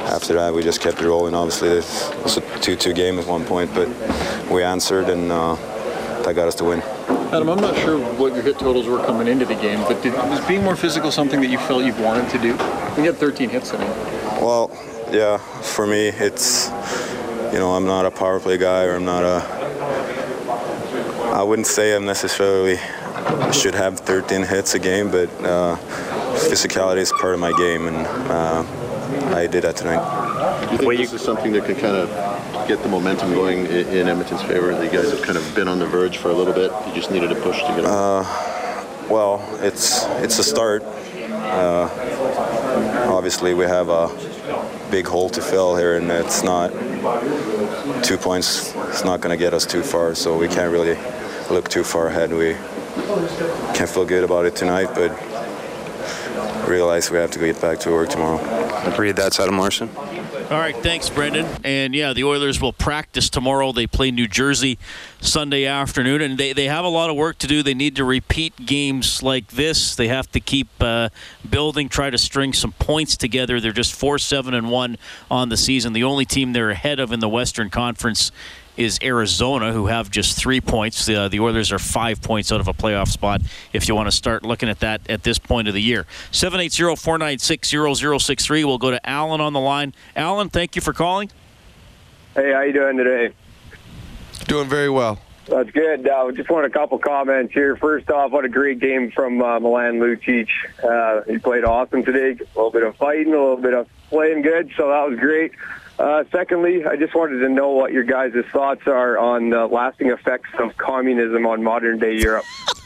after 0.10 0.34
that 0.34 0.54
we 0.54 0.64
just 0.64 0.82
kept 0.82 0.99
it 0.99 1.06
rolling. 1.06 1.36
Obviously, 1.36 1.70
it 1.70 2.24
was 2.24 2.38
a 2.38 2.41
2-2 2.41 2.95
game 2.95 3.20
at 3.20 3.28
one 3.28 3.45
point, 3.45 3.72
but 3.76 3.88
we 4.49 4.64
answered, 4.64 5.10
and 5.10 5.32
uh, 5.32 5.56
that 6.24 6.34
got 6.34 6.47
us 6.47 6.56
to 6.56 6.66
win. 6.66 6.82
Adam, 7.34 7.49
I'm 7.49 7.61
not 7.61 7.75
sure 7.77 7.97
what 7.97 8.36
your 8.36 8.43
hit 8.43 8.59
totals 8.59 8.86
were 8.86 8.99
coming 8.99 9.27
into 9.27 9.43
the 9.43 9.55
game, 9.55 9.79
but 9.88 10.03
did, 10.03 10.13
was 10.13 10.45
being 10.45 10.63
more 10.63 10.75
physical 10.75 11.09
something 11.09 11.41
that 11.41 11.47
you 11.47 11.57
felt 11.57 11.84
you 11.84 11.95
wanted 11.95 12.29
to 12.29 12.38
do? 12.38 12.49
You 12.49 13.07
had 13.09 13.17
13 13.17 13.49
hits 13.49 13.71
tonight. 13.71 13.89
Well, 14.39 14.69
yeah, 15.11 15.39
for 15.39 15.88
me, 15.88 16.09
it's, 16.09 16.67
you 17.51 17.57
know, 17.57 17.71
I'm 17.71 17.88
not 17.88 18.05
a 18.05 18.11
power 18.11 18.39
play 18.39 18.59
guy 18.59 18.84
or 18.84 18.97
I'm 18.97 19.05
not 19.05 19.23
a, 19.23 19.41
I 21.34 21.41
wouldn't 21.41 21.65
say 21.65 21.95
I'm 21.95 22.05
necessarily 22.05 22.77
should 23.51 23.73
have 23.73 23.99
13 23.99 24.43
hits 24.43 24.75
a 24.75 24.79
game, 24.79 25.09
but 25.09 25.27
uh, 25.41 25.75
physicality 26.36 26.97
is 26.97 27.11
part 27.19 27.34
of 27.34 27.39
my 27.39 27.51
game, 27.53 27.88
and 27.88 28.05
uh, 28.29 28.63
I 29.36 29.47
did 29.47 29.63
that 29.63 29.75
tonight. 29.75 30.65
Do 30.65 30.71
you 30.73 30.77
think 30.77 30.97
this 30.99 31.13
is 31.13 31.21
something 31.21 31.51
that 31.53 31.65
can 31.65 31.75
kind 31.77 31.95
of 31.95 32.09
get 32.68 32.82
the 32.82 32.89
momentum 32.89 33.34
going 33.34 33.66
in, 33.66 33.88
in 33.88 34.08
Edmonton's 34.08 34.41
favor? 34.43 34.72
You 34.84 34.89
guys 34.89 35.12
have 35.12 35.22
kind 35.22 35.38
of 35.38 35.56
been 35.56 35.68
on 35.68 35.80
the 35.80 35.86
verge 35.86 36.18
for 36.18 36.30
a 36.30 36.34
little 36.34 36.54
bit. 36.54 36.72
You 36.88 36.93
just 36.93 37.12
needed 37.12 37.32
a 37.32 37.36
push 37.36 37.60
to 37.62 37.68
get. 37.68 37.86
Uh, 37.86 38.24
well, 39.10 39.45
it's 39.62 40.06
it's 40.24 40.39
a 40.39 40.43
start. 40.43 40.84
Uh, 40.84 41.89
obviously, 43.10 43.54
we 43.54 43.66
have 43.66 43.89
a 43.89 44.08
big 44.89 45.08
hole 45.08 45.30
to 45.30 45.41
fill 45.41 45.76
here, 45.76 45.97
and 45.97 46.10
it's 46.12 46.43
not 46.43 46.72
two 48.04 48.18
points. 48.18 48.74
It's 48.89 49.04
not 49.04 49.22
going 49.22 49.38
to 49.38 49.43
get 49.43 49.54
us 49.54 49.66
too 49.66 49.84
far, 49.84 50.16
so 50.16 50.38
we 50.38 50.47
can't 50.47 50.72
really 50.72 50.97
look 51.49 51.70
too 51.70 51.84
far 51.84 52.08
ahead. 52.08 52.32
We 52.32 52.56
can't 53.74 53.89
feel 53.89 54.06
good 54.06 54.24
about 54.24 54.45
it 54.45 54.56
tonight, 54.56 54.89
but 54.95 55.12
realize 56.68 57.12
we 57.12 57.18
have 57.18 57.32
to 57.32 57.39
get 57.39 57.60
back 57.62 57.80
to 57.82 57.91
work 57.91 58.10
tomorrow. 58.10 58.39
Agreed. 58.91 59.16
That's 59.16 59.39
Adam 59.39 59.58
Larsson. 59.58 59.89
All 60.51 60.59
right, 60.59 60.75
thanks, 60.75 61.09
Brendan. 61.09 61.47
And 61.63 61.95
yeah, 61.95 62.11
the 62.11 62.25
Oilers 62.25 62.61
will 62.61 62.73
practice 62.73 63.29
tomorrow. 63.29 63.71
They 63.71 63.87
play 63.87 64.11
New 64.11 64.27
Jersey 64.27 64.77
Sunday 65.21 65.65
afternoon, 65.65 66.21
and 66.21 66.37
they, 66.37 66.51
they 66.51 66.65
have 66.65 66.83
a 66.83 66.89
lot 66.89 67.09
of 67.09 67.15
work 67.15 67.37
to 67.39 67.47
do. 67.47 67.63
They 67.63 67.73
need 67.73 67.95
to 67.95 68.03
repeat 68.03 68.53
games 68.57 69.23
like 69.23 69.47
this. 69.47 69.95
They 69.95 70.09
have 70.09 70.29
to 70.33 70.41
keep 70.41 70.67
uh, 70.81 71.09
building, 71.49 71.87
try 71.87 72.09
to 72.09 72.17
string 72.17 72.51
some 72.51 72.73
points 72.73 73.15
together. 73.15 73.61
They're 73.61 73.71
just 73.71 73.95
4 73.95 74.19
7 74.19 74.53
and 74.53 74.69
1 74.69 74.97
on 75.31 75.49
the 75.49 75.57
season. 75.57 75.93
The 75.93 76.03
only 76.03 76.25
team 76.25 76.51
they're 76.51 76.71
ahead 76.71 76.99
of 76.99 77.13
in 77.13 77.21
the 77.21 77.29
Western 77.29 77.69
Conference 77.69 78.31
is 78.78 78.99
Arizona, 79.03 79.71
who 79.71 79.88
have 79.88 80.09
just 80.09 80.38
three 80.38 80.61
points. 80.61 81.05
The, 81.05 81.15
uh, 81.15 81.28
the 81.28 81.39
Oilers 81.39 81.71
are 81.71 81.80
five 81.80 82.21
points 82.21 82.51
out 82.51 82.59
of 82.59 82.67
a 82.67 82.74
playoff 82.74 83.07
spot 83.07 83.41
if 83.71 83.88
you 83.88 83.95
want 83.95 84.07
to 84.07 84.11
start 84.11 84.43
looking 84.43 84.69
at 84.69 84.80
that 84.80 85.01
at 85.09 85.24
this 85.24 85.39
point 85.39 85.67
of 85.67 85.74
the 85.74 85.82
year. 85.82 86.05
780 86.32 86.95
496 86.95 87.69
0063. 87.99 88.63
We'll 88.63 88.78
go 88.78 88.91
to 88.91 89.09
Alan 89.09 89.41
on 89.41 89.53
the 89.53 89.59
line. 89.59 89.93
Alan, 90.15 90.49
thank 90.49 90.76
you 90.76 90.82
for 90.82 90.93
calling. 90.93 91.30
Hey, 92.36 92.51
how 92.51 92.61
you 92.61 92.74
doing 92.74 92.97
today? 92.97 93.34
Doing 94.47 94.67
very 94.67 94.89
well. 94.89 95.19
That's 95.47 95.69
good. 95.71 96.07
Uh, 96.07 96.32
just 96.32 96.49
want 96.49 96.65
a 96.65 96.69
couple 96.69 96.97
comments 96.99 97.53
here. 97.53 97.76
First 97.76 98.09
off, 98.09 98.32
what 98.32 98.45
a 98.45 98.49
great 98.49 98.80
game 98.80 99.11
from 99.11 99.41
uh, 99.41 99.59
Milan 99.59 99.99
Lucic. 99.99 100.47
Uh, 100.82 101.30
he 101.30 101.38
played 101.38 101.65
awesome 101.65 102.03
today. 102.03 102.41
A 102.41 102.57
little 102.57 102.71
bit 102.71 102.84
of 102.84 102.95
fighting, 102.95 103.34
a 103.34 103.38
little 103.38 103.57
bit 103.57 103.74
of 103.74 103.88
playing 104.09 104.41
good, 104.41 104.71
so 104.78 104.88
that 104.88 105.09
was 105.09 105.19
great. 105.19 105.51
Uh, 105.99 106.23
secondly, 106.31 106.85
I 106.85 106.95
just 106.95 107.13
wanted 107.13 107.39
to 107.39 107.49
know 107.49 107.69
what 107.69 107.93
your 107.93 108.03
guys' 108.03 108.33
thoughts 108.51 108.81
are 108.87 109.17
on 109.17 109.49
the 109.51 109.67
lasting 109.67 110.09
effects 110.09 110.49
of 110.59 110.75
communism 110.77 111.45
on 111.45 111.63
modern 111.63 111.99
day 111.99 112.15
Europe. 112.17 112.45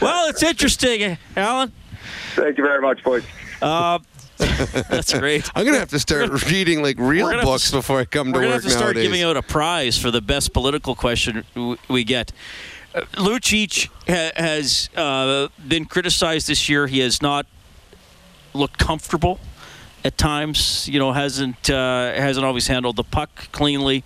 well, 0.00 0.28
it's 0.28 0.42
interesting, 0.42 1.18
Alan. 1.36 1.70
Thank 2.34 2.56
you 2.58 2.64
very 2.64 2.80
much, 2.80 3.04
boys. 3.04 3.24
Uh, 3.60 3.98
that's 4.38 5.16
great. 5.16 5.48
I'm 5.54 5.64
gonna 5.64 5.78
have 5.78 5.90
to 5.90 5.98
start 6.00 6.50
reading 6.50 6.82
like 6.82 6.98
real 6.98 7.26
We're 7.26 7.32
gonna 7.32 7.42
have 7.42 7.46
books 7.46 7.70
to- 7.70 7.76
before 7.76 8.00
I 8.00 8.04
come 8.06 8.32
to 8.32 8.32
work. 8.32 8.36
We're 8.36 8.42
gonna 8.44 8.54
have 8.54 8.62
to 8.64 8.70
start 8.70 8.84
nowadays. 8.96 9.02
giving 9.04 9.22
out 9.22 9.36
a 9.36 9.42
prize 9.42 9.98
for 9.98 10.10
the 10.10 10.20
best 10.22 10.52
political 10.52 10.94
question 10.94 11.44
we 11.88 12.04
get. 12.04 12.32
Uh, 12.94 13.02
Lucic 13.14 13.88
ha- 14.08 14.32
has 14.36 14.88
uh, 14.96 15.48
been 15.66 15.84
criticized 15.84 16.48
this 16.48 16.68
year. 16.68 16.86
He 16.86 17.00
has 17.00 17.20
not 17.22 17.46
looked 18.54 18.78
comfortable 18.78 19.40
at 20.04 20.18
times. 20.18 20.88
You 20.88 20.98
know, 20.98 21.12
hasn't 21.12 21.70
uh, 21.70 22.12
hasn't 22.14 22.44
always 22.44 22.66
handled 22.66 22.96
the 22.96 23.04
puck 23.04 23.50
cleanly. 23.52 24.04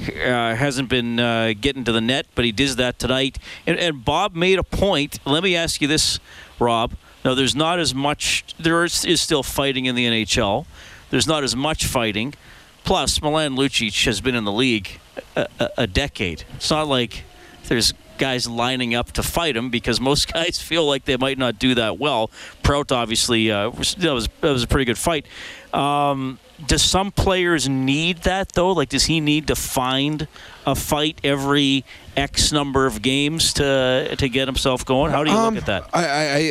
Uh, 0.00 0.54
hasn't 0.54 0.88
been 0.88 1.20
uh, 1.20 1.52
getting 1.60 1.84
to 1.84 1.92
the 1.92 2.00
net, 2.00 2.26
but 2.34 2.44
he 2.44 2.52
did 2.52 2.70
that 2.78 2.98
tonight. 2.98 3.38
And, 3.66 3.78
and 3.78 4.02
Bob 4.02 4.34
made 4.34 4.58
a 4.58 4.62
point. 4.62 5.18
Let 5.26 5.42
me 5.42 5.54
ask 5.54 5.82
you 5.82 5.88
this, 5.88 6.18
Rob. 6.58 6.94
Now, 7.22 7.34
there's 7.34 7.54
not 7.54 7.78
as 7.78 7.94
much. 7.94 8.44
There 8.58 8.82
is, 8.84 9.04
is 9.04 9.20
still 9.20 9.42
fighting 9.42 9.84
in 9.84 9.94
the 9.94 10.06
NHL. 10.06 10.64
There's 11.10 11.26
not 11.26 11.44
as 11.44 11.54
much 11.54 11.84
fighting. 11.84 12.34
Plus, 12.82 13.20
Milan 13.20 13.56
Lucic 13.56 14.06
has 14.06 14.22
been 14.22 14.34
in 14.34 14.44
the 14.44 14.52
league 14.52 15.00
a, 15.36 15.46
a, 15.58 15.70
a 15.78 15.86
decade. 15.86 16.44
It's 16.54 16.70
not 16.70 16.88
like 16.88 17.24
there's 17.68 17.92
guys 18.20 18.46
lining 18.46 18.94
up 18.94 19.10
to 19.12 19.22
fight 19.24 19.56
him 19.56 19.68
because 19.70 20.00
most 20.00 20.32
guys 20.32 20.60
feel 20.62 20.86
like 20.86 21.04
they 21.06 21.16
might 21.16 21.38
not 21.38 21.58
do 21.58 21.74
that 21.74 21.98
well. 21.98 22.30
Prout 22.62 22.92
obviously 22.92 23.50
uh, 23.50 23.70
was, 23.70 23.96
that 23.96 24.12
was 24.14 24.28
that 24.42 24.52
was 24.52 24.62
a 24.62 24.68
pretty 24.68 24.84
good 24.84 24.98
fight. 24.98 25.26
Um, 25.74 26.38
does 26.66 26.82
some 26.82 27.10
players 27.10 27.68
need 27.68 28.18
that 28.24 28.52
though? 28.52 28.72
Like, 28.72 28.90
does 28.90 29.06
he 29.06 29.20
need 29.20 29.46
to 29.46 29.56
find 29.56 30.28
a 30.66 30.74
fight 30.74 31.18
every 31.24 31.84
X 32.16 32.52
number 32.52 32.86
of 32.86 33.00
games 33.00 33.54
to 33.54 34.14
to 34.16 34.28
get 34.28 34.46
himself 34.46 34.84
going? 34.84 35.10
How 35.10 35.24
do 35.24 35.30
you 35.30 35.36
Um, 35.36 35.54
look 35.54 35.62
at 35.62 35.66
that? 35.66 35.90
I, 35.94 36.04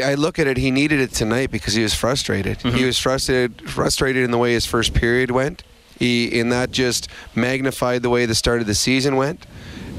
I, 0.03 0.11
I 0.11 0.13
look 0.15 0.39
at 0.39 0.47
it. 0.47 0.57
He 0.57 0.71
needed 0.71 0.99
it 0.99 1.11
tonight 1.11 1.51
because 1.51 1.73
he 1.75 1.83
was 1.83 1.93
frustrated. 1.93 2.59
Mm-hmm. 2.59 2.77
He 2.77 2.85
was 2.85 2.97
frustrated, 2.97 3.69
frustrated 3.69 4.23
in 4.23 4.31
the 4.31 4.37
way 4.39 4.53
his 4.53 4.65
first 4.65 4.93
period 4.93 5.29
went. 5.31 5.63
He, 5.99 6.39
and 6.39 6.49
that 6.53 6.71
just 6.71 7.09
magnified 7.35 8.01
the 8.01 8.09
way 8.09 8.25
the 8.25 8.33
start 8.33 8.61
of 8.61 8.67
the 8.67 8.73
season 8.73 9.15
went. 9.17 9.45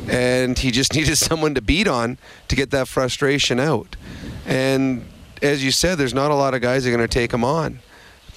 And 0.09 0.59
he 0.59 0.71
just 0.71 0.95
needed 0.97 1.17
someone 1.17 1.55
to 1.55 1.61
beat 1.61 1.89
on 1.89 2.19
to 2.49 2.57
get 2.57 2.71
that 2.71 2.89
frustration 2.89 3.61
out. 3.61 3.97
And 4.47 5.05
as 5.43 5.65
you 5.65 5.71
said, 5.71 5.97
there's 5.97 6.15
not 6.15 6.31
a 6.31 6.35
lot 6.35 6.55
of 6.55 6.61
guys 6.61 6.85
that 6.85 6.91
are 6.91 6.97
going 6.97 7.09
to 7.09 7.13
take 7.13 7.33
him 7.33 7.45
on 7.45 7.81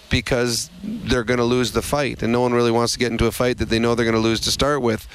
because 0.09 0.70
they're 0.84 1.24
going 1.24 1.39
to 1.39 1.43
lose 1.43 1.72
the 1.72 1.82
fight, 1.82 2.22
and 2.22 2.32
no 2.32 2.39
one 2.39 2.53
really 2.53 2.70
wants 2.70 2.93
to 2.93 2.99
get 2.99 3.11
into 3.11 3.26
a 3.26 3.32
fight 3.32 3.57
that 3.57 3.70
they 3.70 3.80
know 3.80 3.95
they're 3.95 4.05
going 4.05 4.14
to 4.14 4.22
lose 4.22 4.39
to 4.41 4.51
start 4.51 4.80
with. 4.82 5.07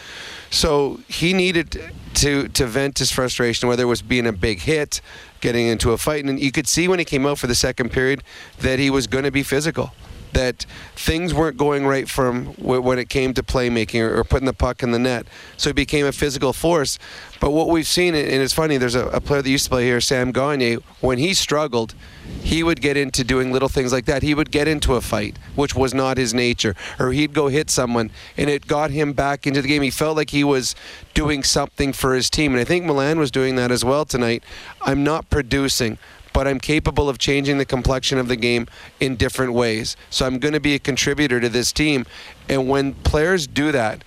So 0.50 0.98
he 1.06 1.32
needed 1.32 1.80
to 2.14 2.48
to 2.48 2.66
vent 2.66 2.98
his 2.98 3.12
frustration, 3.12 3.68
whether 3.68 3.84
it 3.84 3.86
was 3.86 4.02
being 4.02 4.26
a 4.26 4.32
big 4.32 4.60
hit, 4.60 5.00
getting 5.40 5.68
into 5.68 5.92
a 5.92 5.98
fight, 5.98 6.24
and 6.24 6.40
you 6.40 6.50
could 6.50 6.66
see 6.66 6.88
when 6.88 6.98
he 6.98 7.04
came 7.04 7.26
out 7.26 7.38
for 7.38 7.46
the 7.46 7.54
second 7.54 7.92
period 7.92 8.24
that 8.58 8.80
he 8.80 8.90
was 8.90 9.06
going 9.06 9.24
to 9.24 9.30
be 9.30 9.44
physical. 9.44 9.92
That 10.32 10.66
things 10.94 11.32
weren't 11.34 11.56
going 11.56 11.86
right 11.86 12.08
for 12.08 12.28
him 12.28 12.46
when 12.54 12.98
it 12.98 13.08
came 13.08 13.34
to 13.34 13.42
playmaking 13.42 14.00
or, 14.00 14.24
putting 14.24 14.46
the 14.46 14.52
puck 14.52 14.82
in 14.82 14.90
the 14.90 14.98
net. 14.98 15.26
So 15.56 15.70
he 15.70 15.74
became 15.74 16.06
a 16.06 16.12
physical 16.12 16.52
force. 16.52 16.98
But 17.40 17.50
what 17.52 17.68
we've 17.68 17.86
seen, 17.86 18.14
and 18.14 18.42
it's 18.42 18.52
funny, 18.52 18.76
there's 18.76 18.94
a, 18.94 19.06
a 19.08 19.20
player 19.20 19.42
that 19.42 19.50
used 19.50 19.64
to 19.64 19.70
play 19.70 19.84
here, 19.84 20.00
Sam 20.00 20.32
Gagne. 20.32 20.74
When 21.00 21.18
he 21.18 21.34
struggled, 21.34 21.94
he 22.42 22.62
would 22.62 22.80
get 22.80 22.96
into 22.96 23.24
doing 23.24 23.52
little 23.52 23.68
things 23.68 23.92
like 23.92 24.04
that. 24.06 24.22
He 24.22 24.34
would 24.34 24.50
get 24.50 24.68
into 24.68 24.94
a 24.94 25.00
fight, 25.00 25.38
which 25.54 25.74
was 25.74 25.94
not 25.94 26.18
his 26.18 26.34
nature, 26.34 26.74
or 26.98 27.12
he'd 27.12 27.32
go 27.32 27.48
hit 27.48 27.70
someone, 27.70 28.10
and 28.36 28.50
it 28.50 28.66
got 28.66 28.90
him 28.90 29.12
back 29.12 29.46
into 29.46 29.62
the 29.62 29.68
game. 29.68 29.82
He 29.82 29.90
felt 29.90 30.16
like 30.16 30.30
he 30.30 30.44
was 30.44 30.74
doing 31.14 31.42
something 31.42 31.92
for 31.92 32.14
his 32.14 32.28
team, 32.28 32.52
and 32.52 32.60
I 32.60 32.64
think 32.64 32.84
Milan 32.84 33.18
was 33.18 33.30
doing 33.30 33.56
that 33.56 33.70
as 33.70 33.84
well 33.84 34.04
tonight. 34.04 34.42
I'm 34.82 35.04
not 35.04 35.30
producing. 35.30 35.98
But 36.38 36.46
I'm 36.46 36.60
capable 36.60 37.08
of 37.08 37.18
changing 37.18 37.58
the 37.58 37.64
complexion 37.64 38.16
of 38.16 38.28
the 38.28 38.36
game 38.36 38.68
in 39.00 39.16
different 39.16 39.54
ways. 39.54 39.96
So 40.08 40.24
I'm 40.24 40.38
going 40.38 40.54
to 40.54 40.60
be 40.60 40.72
a 40.72 40.78
contributor 40.78 41.40
to 41.40 41.48
this 41.48 41.72
team. 41.72 42.06
And 42.48 42.68
when 42.68 42.94
players 42.94 43.48
do 43.48 43.72
that, 43.72 44.04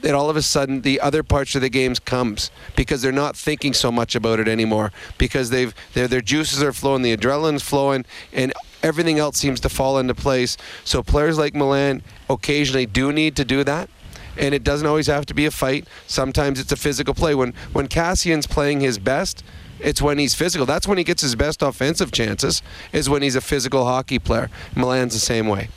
then 0.00 0.14
all 0.14 0.30
of 0.30 0.36
a 0.36 0.40
sudden 0.40 0.80
the 0.80 0.98
other 0.98 1.22
parts 1.22 1.54
of 1.56 1.60
the 1.60 1.68
games 1.68 1.98
comes 1.98 2.50
because 2.74 3.02
they're 3.02 3.12
not 3.12 3.36
thinking 3.36 3.74
so 3.74 3.92
much 3.92 4.14
about 4.14 4.40
it 4.40 4.48
anymore 4.48 4.92
because 5.18 5.50
they've 5.50 5.74
their 5.92 6.08
their 6.08 6.22
juices 6.22 6.62
are 6.62 6.72
flowing, 6.72 7.02
the 7.02 7.14
adrenaline's 7.14 7.62
flowing, 7.62 8.06
and 8.32 8.54
everything 8.82 9.18
else 9.18 9.36
seems 9.36 9.60
to 9.60 9.68
fall 9.68 9.98
into 9.98 10.14
place. 10.14 10.56
So 10.84 11.02
players 11.02 11.36
like 11.36 11.54
Milan 11.54 12.02
occasionally 12.30 12.86
do 12.86 13.12
need 13.12 13.36
to 13.36 13.44
do 13.44 13.62
that. 13.64 13.90
And 14.38 14.54
it 14.54 14.64
doesn't 14.64 14.86
always 14.86 15.08
have 15.08 15.26
to 15.26 15.34
be 15.34 15.44
a 15.44 15.50
fight. 15.50 15.86
Sometimes 16.06 16.60
it's 16.60 16.72
a 16.72 16.76
physical 16.76 17.12
play. 17.12 17.34
When 17.34 17.52
when 17.74 17.88
Kassian's 17.88 18.46
playing 18.46 18.80
his 18.80 18.98
best, 18.98 19.44
it's 19.80 20.00
when 20.02 20.18
he's 20.18 20.34
physical. 20.34 20.66
That's 20.66 20.86
when 20.88 20.98
he 20.98 21.04
gets 21.04 21.22
his 21.22 21.34
best 21.34 21.62
offensive 21.62 22.12
chances. 22.12 22.62
Is 22.92 23.08
when 23.08 23.22
he's 23.22 23.36
a 23.36 23.40
physical 23.40 23.84
hockey 23.84 24.18
player. 24.18 24.50
Milan's 24.74 25.14
the 25.14 25.20
same 25.20 25.46
way. 25.48 25.68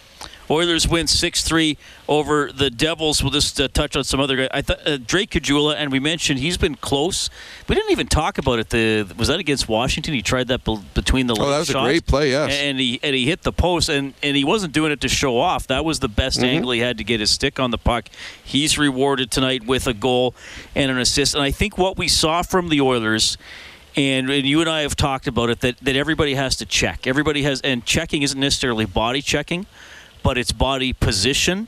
Oilers 0.50 0.86
win 0.86 1.06
6-3 1.06 1.78
over 2.10 2.52
the 2.52 2.70
Devils. 2.70 3.24
We'll 3.24 3.32
just 3.32 3.62
uh, 3.62 3.70
touch 3.70 3.96
on 3.96 4.04
some 4.04 4.20
other 4.20 4.36
guys. 4.36 4.50
I 4.54 4.62
thought 4.62 4.86
uh, 4.86 4.98
Drake 4.98 5.30
Caggiula, 5.30 5.76
and 5.78 5.94
we 5.94 6.00
mentioned 6.02 6.40
he's 6.40 6.58
been 6.58 6.76
close. 6.76 7.30
We 7.70 7.76
didn't 7.76 7.92
even 7.92 8.08
talk 8.08 8.38
about 8.38 8.60
it. 8.60 8.70
The 8.70 9.10
was 9.18 9.30
that 9.30 9.40
against 9.40 9.70
Washington? 9.70 10.14
He 10.14 10.22
tried 10.22 10.50
that 10.50 10.66
be- 10.66 10.78
between 10.94 11.28
the 11.28 11.38
Oh, 11.40 11.50
that 11.50 11.60
was 11.60 11.70
a 11.70 11.74
great 11.74 12.06
play, 12.06 12.32
yes. 12.32 12.52
And 12.52 12.78
he 12.82 13.00
and 13.02 13.16
he 13.16 13.28
hit 13.28 13.44
the 13.44 13.54
post, 13.54 13.88
and 13.88 14.14
and 14.22 14.36
he 14.36 14.44
wasn't 14.44 14.74
doing 14.74 14.92
it 14.92 15.00
to 15.02 15.08
show 15.08 15.38
off. 15.38 15.68
That 15.68 15.86
was 15.86 16.02
the 16.02 16.10
best 16.10 16.42
Mhm. 16.42 16.48
angle 16.48 16.72
he 16.72 16.80
had 16.82 16.98
to 16.98 17.06
get 17.06 17.22
his 17.22 17.30
stick 17.32 17.58
on 17.58 17.72
the 17.72 17.78
puck. 17.78 18.10
He's 18.44 18.78
rewarded 18.78 19.32
tonight 19.32 19.66
with 19.66 19.88
a 19.88 19.94
goal 19.94 20.36
and 20.76 20.92
an 20.92 20.98
assist. 20.98 21.34
And 21.34 21.44
I 21.44 21.52
think 21.52 21.78
what 21.78 21.98
we 21.98 22.10
saw 22.10 22.42
from 22.42 22.68
the 22.68 22.82
Oilers. 22.82 23.38
And, 23.96 24.30
and 24.30 24.46
you 24.46 24.62
and 24.62 24.70
I 24.70 24.82
have 24.82 24.96
talked 24.96 25.28
about 25.28 25.50
it 25.50 25.60
that, 25.62 25.78
that 25.80 25.96
everybody 25.96 26.36
has 26.36 26.56
to 26.58 26.66
check. 26.66 27.08
Everybody 27.08 27.44
has, 27.44 27.60
and 27.62 27.86
checking 27.86 28.22
isn't 28.22 28.40
necessarily 28.40 28.86
body 28.86 29.22
checking, 29.22 29.66
but 30.24 30.38
it's 30.38 30.52
body 30.52 30.94
position, 30.94 31.68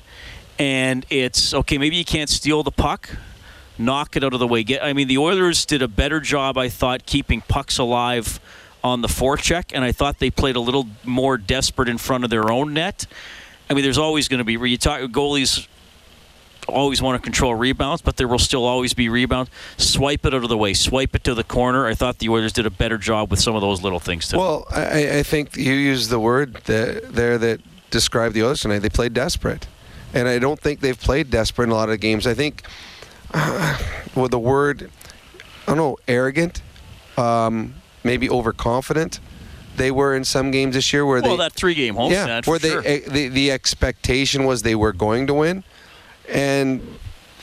and 0.57 1.05
it's 1.09 1.53
okay. 1.53 1.77
Maybe 1.77 1.97
you 1.97 2.05
can't 2.05 2.29
steal 2.29 2.63
the 2.63 2.71
puck, 2.71 3.09
knock 3.77 4.15
it 4.15 4.23
out 4.23 4.33
of 4.33 4.39
the 4.39 4.47
way. 4.47 4.63
Get. 4.63 4.83
I 4.83 4.93
mean, 4.93 5.07
the 5.07 5.17
Oilers 5.17 5.65
did 5.65 5.81
a 5.81 5.87
better 5.87 6.21
job, 6.21 6.57
I 6.57 6.69
thought, 6.69 7.05
keeping 7.05 7.41
pucks 7.41 7.77
alive 7.77 8.39
on 8.83 9.01
the 9.01 9.07
forecheck, 9.07 9.71
and 9.73 9.83
I 9.83 9.91
thought 9.91 10.19
they 10.19 10.29
played 10.29 10.55
a 10.55 10.59
little 10.59 10.87
more 11.03 11.37
desperate 11.37 11.89
in 11.89 11.97
front 11.97 12.23
of 12.23 12.29
their 12.29 12.51
own 12.51 12.73
net. 12.73 13.05
I 13.69 13.73
mean, 13.73 13.83
there's 13.83 13.97
always 13.97 14.27
going 14.27 14.39
to 14.39 14.43
be 14.43 14.57
where 14.57 14.67
you 14.67 14.77
talk 14.77 15.01
goalies 15.11 15.67
always 16.67 17.01
want 17.01 17.21
to 17.21 17.23
control 17.23 17.55
rebounds, 17.55 18.01
but 18.01 18.17
there 18.17 18.27
will 18.27 18.39
still 18.39 18.65
always 18.65 18.93
be 18.93 19.09
rebounds. 19.09 19.49
Swipe 19.77 20.25
it 20.25 20.33
out 20.33 20.43
of 20.43 20.49
the 20.49 20.57
way, 20.57 20.73
swipe 20.73 21.15
it 21.15 21.23
to 21.25 21.33
the 21.33 21.43
corner. 21.43 21.85
I 21.87 21.93
thought 21.93 22.19
the 22.19 22.29
Oilers 22.29 22.53
did 22.53 22.65
a 22.65 22.69
better 22.71 22.97
job 22.97 23.29
with 23.31 23.39
some 23.39 23.55
of 23.55 23.61
those 23.61 23.81
little 23.81 23.99
things 23.99 24.27
too. 24.29 24.37
Well, 24.37 24.65
I, 24.71 25.19
I 25.19 25.23
think 25.23 25.55
you 25.55 25.73
used 25.73 26.09
the 26.09 26.19
word 26.19 26.55
that, 26.65 27.13
there 27.13 27.37
that 27.37 27.61
described 27.91 28.33
the 28.35 28.43
Oilers 28.43 28.61
tonight. 28.61 28.79
They 28.79 28.89
played 28.89 29.13
desperate. 29.13 29.67
and 30.13 30.27
I 30.27 30.39
don't 30.39 30.59
think 30.59 30.79
they've 30.79 30.99
played 30.99 31.29
desperate 31.29 31.65
in 31.65 31.71
a 31.71 31.75
lot 31.75 31.89
of 31.89 31.99
games. 31.99 32.25
I 32.27 32.33
think 32.33 32.63
uh, 33.33 33.77
with 34.15 34.31
the 34.31 34.39
word, 34.39 34.89
I 35.63 35.65
don't 35.67 35.77
know, 35.77 35.97
arrogant, 36.07 36.61
um, 37.17 37.75
maybe 38.03 38.29
overconfident. 38.29 39.19
They 39.75 39.89
were 39.89 40.15
in 40.15 40.23
some 40.23 40.51
games 40.51 40.75
this 40.75 40.93
year 40.93 41.03
where 41.03 41.15
well, 41.15 41.23
they 41.23 41.27
well 41.29 41.37
that 41.37 41.53
three-game 41.53 41.95
homestand, 41.95 42.11
yeah, 42.11 42.41
where 42.45 42.59
for 42.59 42.59
they 42.59 42.69
sure. 42.69 42.83
eh, 42.85 42.99
the 43.07 43.27
the 43.29 43.51
expectation 43.51 44.45
was 44.45 44.61
they 44.61 44.75
were 44.75 44.93
going 44.93 45.25
to 45.25 45.33
win, 45.33 45.63
and 46.29 46.81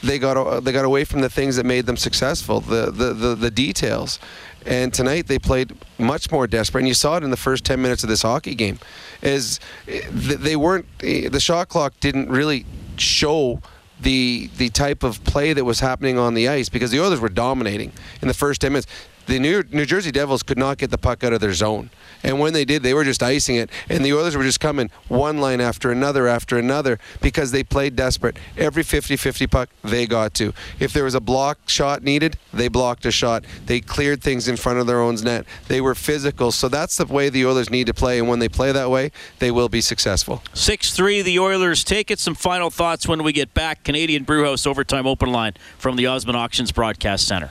they 0.02 0.18
got 0.18 0.64
they 0.64 0.72
got 0.72 0.84
away 0.84 1.04
from 1.04 1.20
the 1.20 1.28
things 1.28 1.56
that 1.56 1.66
made 1.66 1.86
them 1.86 1.96
successful, 1.96 2.60
the 2.60 2.90
the 2.90 3.12
the, 3.12 3.34
the 3.34 3.50
details. 3.50 4.18
And 4.66 4.92
tonight 4.92 5.26
they 5.26 5.38
played 5.38 5.74
much 5.98 6.30
more 6.30 6.46
desperate, 6.46 6.80
and 6.80 6.88
you 6.88 6.94
saw 6.94 7.16
it 7.16 7.24
in 7.24 7.30
the 7.30 7.36
first 7.36 7.64
ten 7.64 7.80
minutes 7.80 8.02
of 8.02 8.08
this 8.08 8.22
hockey 8.22 8.54
game. 8.54 8.78
Is 9.22 9.58
eh, 9.88 10.02
they 10.10 10.56
weren't 10.56 10.86
eh, 11.02 11.28
the 11.28 11.40
shot 11.40 11.68
clock 11.68 11.94
didn't 12.00 12.28
really 12.28 12.66
show 12.96 13.60
the 14.00 14.50
the 14.56 14.68
type 14.70 15.02
of 15.02 15.22
play 15.24 15.52
that 15.52 15.64
was 15.64 15.80
happening 15.80 16.18
on 16.18 16.34
the 16.34 16.48
ice 16.48 16.68
because 16.68 16.90
the 16.90 17.00
Oilers 17.00 17.20
were 17.20 17.28
dominating 17.28 17.92
in 18.22 18.28
the 18.28 18.34
first 18.34 18.60
10 18.60 18.72
minutes. 18.72 18.86
The 19.26 19.38
New, 19.38 19.62
New 19.70 19.86
Jersey 19.86 20.10
Devils 20.10 20.42
could 20.42 20.58
not 20.58 20.78
get 20.78 20.90
the 20.90 20.98
puck 20.98 21.22
out 21.22 21.32
of 21.32 21.40
their 21.40 21.52
zone. 21.52 21.90
And 22.22 22.38
when 22.38 22.52
they 22.52 22.64
did, 22.64 22.82
they 22.82 22.94
were 22.94 23.04
just 23.04 23.22
icing 23.22 23.56
it. 23.56 23.70
And 23.88 24.04
the 24.04 24.12
Oilers 24.12 24.36
were 24.36 24.42
just 24.42 24.60
coming 24.60 24.90
one 25.08 25.38
line 25.38 25.60
after 25.60 25.90
another 25.90 26.26
after 26.26 26.58
another 26.58 26.98
because 27.20 27.52
they 27.52 27.62
played 27.62 27.96
desperate. 27.96 28.36
Every 28.56 28.82
50 28.82 29.16
50 29.16 29.46
puck, 29.46 29.70
they 29.82 30.06
got 30.06 30.34
to. 30.34 30.52
If 30.78 30.92
there 30.92 31.04
was 31.04 31.14
a 31.14 31.20
block 31.20 31.58
shot 31.66 32.02
needed, 32.02 32.36
they 32.52 32.68
blocked 32.68 33.06
a 33.06 33.10
shot. 33.10 33.44
They 33.66 33.80
cleared 33.80 34.22
things 34.22 34.48
in 34.48 34.56
front 34.56 34.78
of 34.78 34.86
their 34.86 35.00
own 35.00 35.16
net. 35.16 35.46
They 35.68 35.80
were 35.80 35.94
physical. 35.94 36.52
So 36.52 36.68
that's 36.68 36.96
the 36.96 37.06
way 37.06 37.28
the 37.28 37.46
Oilers 37.46 37.70
need 37.70 37.86
to 37.86 37.94
play. 37.94 38.18
And 38.18 38.28
when 38.28 38.38
they 38.38 38.48
play 38.48 38.72
that 38.72 38.90
way, 38.90 39.12
they 39.38 39.50
will 39.50 39.68
be 39.68 39.80
successful. 39.80 40.42
6 40.54 40.94
3, 40.94 41.22
the 41.22 41.38
Oilers 41.38 41.84
take 41.84 42.10
it. 42.10 42.18
Some 42.18 42.34
final 42.34 42.70
thoughts 42.70 43.08
when 43.08 43.22
we 43.22 43.32
get 43.32 43.54
back. 43.54 43.84
Canadian 43.84 44.24
Brewhouse 44.24 44.66
Overtime 44.66 45.06
Open 45.06 45.32
Line 45.32 45.54
from 45.78 45.96
the 45.96 46.06
Osmond 46.06 46.36
Auctions 46.36 46.72
Broadcast 46.72 47.26
Center. 47.26 47.50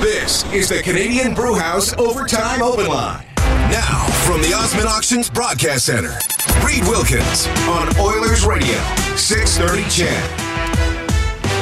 This 0.00 0.44
is 0.52 0.68
the 0.68 0.82
Canadian 0.82 1.34
Brewhouse 1.34 1.96
Overtime 1.96 2.62
Open 2.62 2.86
Line. 2.86 3.24
Now, 3.70 4.04
from 4.26 4.42
the 4.42 4.52
Osmond 4.52 4.88
Auctions 4.88 5.30
Broadcast 5.30 5.86
Center, 5.86 6.18
Reid 6.66 6.82
Wilkins 6.82 7.46
on 7.68 7.88
Oilers 7.98 8.44
Radio, 8.44 8.76
630 9.16 9.88
CHED. 9.88 10.40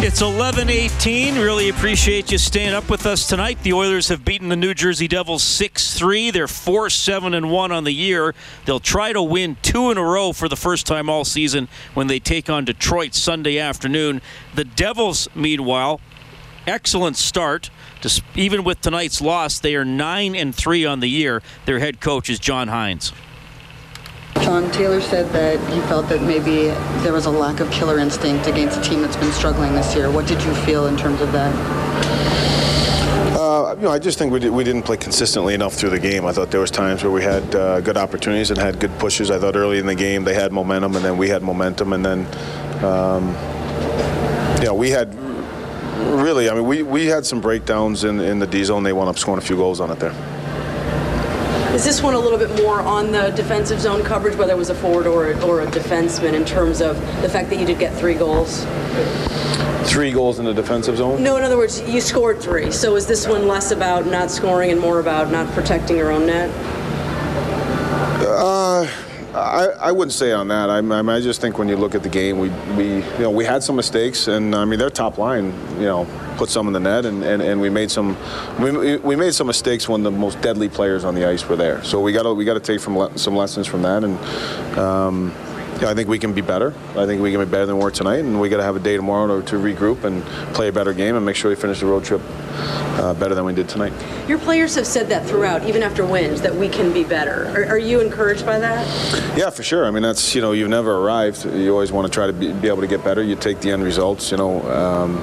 It's 0.03 0.23
11:18. 0.23 1.37
Really 1.37 1.69
appreciate 1.69 2.33
you 2.33 2.39
staying 2.39 2.73
up 2.73 2.89
with 2.89 3.07
us 3.07 3.29
tonight. 3.29 3.63
The 3.63 3.75
Oilers 3.75 4.09
have 4.09 4.25
beaten 4.25 4.49
the 4.49 4.57
New 4.57 4.75
Jersey 4.75 5.07
Devils 5.07 5.45
6-3. 5.45 6.31
They're 6.31 6.49
4-7 6.49 7.35
and 7.35 7.51
1 7.51 7.71
on 7.71 7.85
the 7.85 7.93
year. 7.93 8.35
They'll 8.65 8.81
try 8.81 9.13
to 9.13 9.23
win 9.23 9.59
two 9.63 9.91
in 9.91 9.99
a 9.99 10.03
row 10.03 10.33
for 10.33 10.49
the 10.49 10.57
first 10.57 10.87
time 10.87 11.09
all 11.11 11.25
season 11.25 11.69
when 11.95 12.07
they 12.07 12.19
take 12.19 12.49
on 12.49 12.65
Detroit 12.65 13.15
Sunday 13.15 13.59
afternoon. 13.59 14.23
The 14.55 14.65
Devils, 14.65 15.29
meanwhile, 15.35 16.01
excellent 16.67 17.17
start. 17.17 17.71
Just, 18.01 18.23
even 18.35 18.65
with 18.65 18.81
tonight's 18.81 19.21
loss, 19.21 19.61
they 19.61 19.75
are 19.77 19.85
9 19.85 20.35
and 20.35 20.55
3 20.55 20.85
on 20.85 21.01
the 21.01 21.09
year. 21.09 21.43
Their 21.67 21.79
head 21.79 22.01
coach 22.01 22.29
is 22.29 22.39
John 22.39 22.69
Hynes. 22.69 23.13
John 24.41 24.71
Taylor 24.73 25.01
said 25.01 25.29
that 25.31 25.61
he 25.73 25.81
felt 25.83 26.09
that 26.09 26.23
maybe 26.23 26.69
there 27.03 27.13
was 27.13 27.27
a 27.27 27.31
lack 27.31 27.61
of 27.61 27.71
killer 27.71 27.99
instinct 27.99 28.47
against 28.47 28.79
a 28.79 28.83
team 28.83 29.01
that's 29.01 29.17
been 29.17 29.33
struggling 29.33 29.73
this 29.73 29.95
year. 29.95 30.11
What 30.11 30.27
did 30.27 30.43
you 30.43 30.53
feel 30.55 30.87
in 30.87 30.97
terms 30.97 31.21
of 31.21 31.31
that? 31.33 31.53
Uh, 33.39 33.75
you 33.77 33.83
know, 33.83 33.91
I 33.91 33.99
just 33.99 34.19
think 34.19 34.33
we, 34.33 34.41
did, 34.41 34.51
we 34.51 34.65
didn't 34.65 34.83
play 34.83 34.97
consistently 34.97 35.55
enough 35.55 35.75
through 35.75 35.91
the 35.91 35.99
game. 35.99 36.25
I 36.27 36.33
thought 36.33 36.51
there 36.51 36.61
was 36.61 36.71
times 36.71 37.03
where 37.03 37.13
we 37.13 37.23
had 37.23 37.55
uh, 37.55 37.81
good 37.81 37.97
opportunities 37.97 38.51
and 38.51 38.59
had 38.59 38.81
good 38.81 38.97
pushes. 38.99 39.31
I 39.31 39.39
thought 39.39 39.55
early 39.55 39.79
in 39.79 39.87
the 39.87 39.95
game 39.95 40.25
they 40.25 40.35
had 40.35 40.53
momentum, 40.53 40.97
and 40.97 41.05
then 41.05 41.19
we 41.19 41.29
had 41.29 41.43
momentum, 41.43 41.93
and 41.93 42.05
then, 42.05 42.27
um, 42.85 43.29
you 44.59 44.65
know, 44.65 44.75
we 44.75 44.91
had 44.91 45.15
really. 46.03 46.51
I 46.51 46.55
mean, 46.55 46.67
we, 46.67 46.83
we 46.83 47.07
had 47.07 47.25
some 47.25 47.41
breakdowns 47.41 48.05
in 48.05 48.21
in 48.21 48.39
the 48.39 48.47
D 48.47 48.65
zone. 48.65 48.83
They 48.83 48.93
wound 48.93 49.09
up 49.09 49.19
scoring 49.19 49.39
a 49.39 49.45
few 49.45 49.57
goals 49.57 49.81
on 49.81 49.91
it 49.91 49.99
there. 49.99 50.15
Is 51.75 51.85
this 51.85 52.03
one 52.03 52.13
a 52.13 52.19
little 52.19 52.39
bit 52.39 52.55
more 52.63 52.81
on 52.81 53.13
the 53.13 53.31
defensive 53.31 53.81
zone 53.81 54.05
coverage, 54.05 54.37
whether 54.37 54.53
it 54.53 54.59
was 54.59 54.69
a 54.69 54.75
forward 54.75 55.07
or, 55.07 55.33
or 55.43 55.63
a 55.63 55.67
defenseman, 55.67 56.35
in 56.35 56.45
terms 56.45 56.83
of 56.83 56.97
the 57.23 57.31
fact 57.31 57.49
that 57.49 57.59
you 57.59 57.65
did 57.65 57.79
get 57.79 57.95
three 57.99 58.13
goals? 58.13 58.67
Three 59.85 60.13
goals 60.13 60.39
in 60.39 60.45
the 60.45 60.53
defensive 60.53 60.99
zone. 60.99 61.23
No, 61.23 61.39
in 61.39 61.43
other 61.43 61.57
words, 61.57 61.81
you 61.89 62.03
scored 62.03 62.41
three. 62.41 62.71
So 62.71 62.95
is 62.97 63.07
this 63.07 63.27
one 63.27 63.49
less 63.49 63.71
about 63.71 64.07
not 64.07 64.31
scoring 64.31 64.71
and 64.71 64.79
more 64.79 65.01
about 65.01 65.31
not 65.31 65.51
protecting 65.55 65.97
your 65.97 66.13
own 66.13 66.27
net? 66.27 66.51
Uh, 68.21 68.87
I, 69.35 69.69
I 69.81 69.93
wouldn't 69.93 70.13
say 70.13 70.33
on 70.33 70.49
that. 70.49 70.69
I, 70.69 70.79
I, 70.79 70.81
mean, 70.81 71.09
I 71.09 71.21
just 71.21 71.41
think 71.41 71.59
when 71.59 71.69
you 71.69 71.77
look 71.77 71.95
at 71.95 72.03
the 72.03 72.09
game, 72.09 72.39
we, 72.39 72.51
we 72.77 72.97
you 72.97 73.19
know 73.19 73.31
we 73.31 73.45
had 73.45 73.63
some 73.63 73.77
mistakes, 73.77 74.29
and 74.29 74.55
I 74.55 74.65
mean 74.65 74.79
their 74.79 74.91
top 74.91 75.17
line, 75.17 75.47
you 75.77 75.87
know, 75.87 76.07
put 76.37 76.51
some 76.51 76.67
in 76.67 76.73
the 76.73 76.81
net, 76.81 77.07
and, 77.07 77.23
and, 77.23 77.41
and 77.41 77.61
we 77.61 77.71
made 77.71 77.91
some 77.91 78.17
we, 78.61 78.97
we 78.99 79.17
made 79.17 79.35
some 79.35 79.47
mistakes 79.47 79.89
when 79.89 80.03
the 80.03 80.11
most 80.11 80.41
deadly 80.43 80.69
players 80.69 81.05
on 81.05 81.15
the 81.15 81.27
ice 81.27 81.49
were 81.49 81.57
there. 81.57 81.83
So 81.83 82.01
we 82.01 82.13
got 82.13 82.25
to 82.25 82.35
we 82.35 82.45
got 82.45 82.55
to 82.55 82.61
take 82.61 82.81
from 82.81 82.99
le- 82.99 83.17
some 83.19 83.35
lessons 83.35 83.67
from 83.67 83.83
that, 83.83 84.05
and 84.05 84.19
um, 84.79 85.33
I 85.85 85.95
think 85.95 86.09
we 86.09 86.19
can 86.19 86.33
be 86.33 86.41
better. 86.41 86.73
I 86.97 87.07
think 87.07 87.23
we 87.23 87.31
can 87.33 87.41
be 87.41 87.51
better 87.51 87.67
than 87.67 87.77
we 87.77 87.83
were 87.83 87.91
tonight, 87.91 88.21
and 88.21 88.41
we 88.41 88.49
got 88.49 88.59
to 88.59 88.63
have 88.63 88.77
a 88.77 88.81
day 88.81 88.97
tomorrow 88.97 89.41
to, 89.41 89.47
to 89.47 89.57
regroup 89.57 90.05
and 90.05 90.23
play 90.55 90.69
a 90.69 90.73
better 90.73 90.93
game 90.93 91.17
and 91.17 91.25
make 91.27 91.37
sure 91.37 91.51
we 91.51 91.57
finish 91.57 91.81
the 91.81 91.87
road 91.87 92.05
trip 92.05 92.21
uh, 93.01 93.15
better 93.15 93.35
than 93.35 93.45
we 93.45 93.55
did 93.55 93.69
tonight. 93.69 93.93
Your 94.29 94.39
players 94.39 94.75
have 94.77 94.87
said 94.87 95.09
that 95.09 95.27
throughout, 95.27 95.65
even 95.65 95.83
after 95.83 96.07
wins, 96.07 96.41
that 96.43 96.55
we 96.55 96.69
can 96.69 96.93
be 96.93 97.05
better. 97.05 97.49
Are, 97.49 97.75
are 97.75 97.79
you 97.79 98.01
encouraged 98.01 98.47
by 98.47 98.59
that? 98.59 98.87
Yeah, 99.37 99.51
for 99.51 99.63
sure. 99.63 99.87
I 99.87 99.91
mean, 99.91 100.03
that's 100.03 100.35
you 100.35 100.41
know, 100.41 100.53
you've 100.53 100.69
never 100.69 100.99
arrived. 100.99 101.45
You 101.45 101.73
always 101.73 101.91
want 101.91 102.07
to 102.07 102.13
try 102.13 102.27
to 102.27 102.33
be, 102.33 102.53
be 102.53 102.69
able 102.69 102.83
to 102.83 102.87
get 102.87 103.03
better. 103.03 103.23
You 103.23 103.37
take 103.37 103.61
the 103.61 103.71
end 103.71 103.83
results. 103.83 104.31
You 104.31 104.37
know, 104.37 104.63
um, 104.71 105.17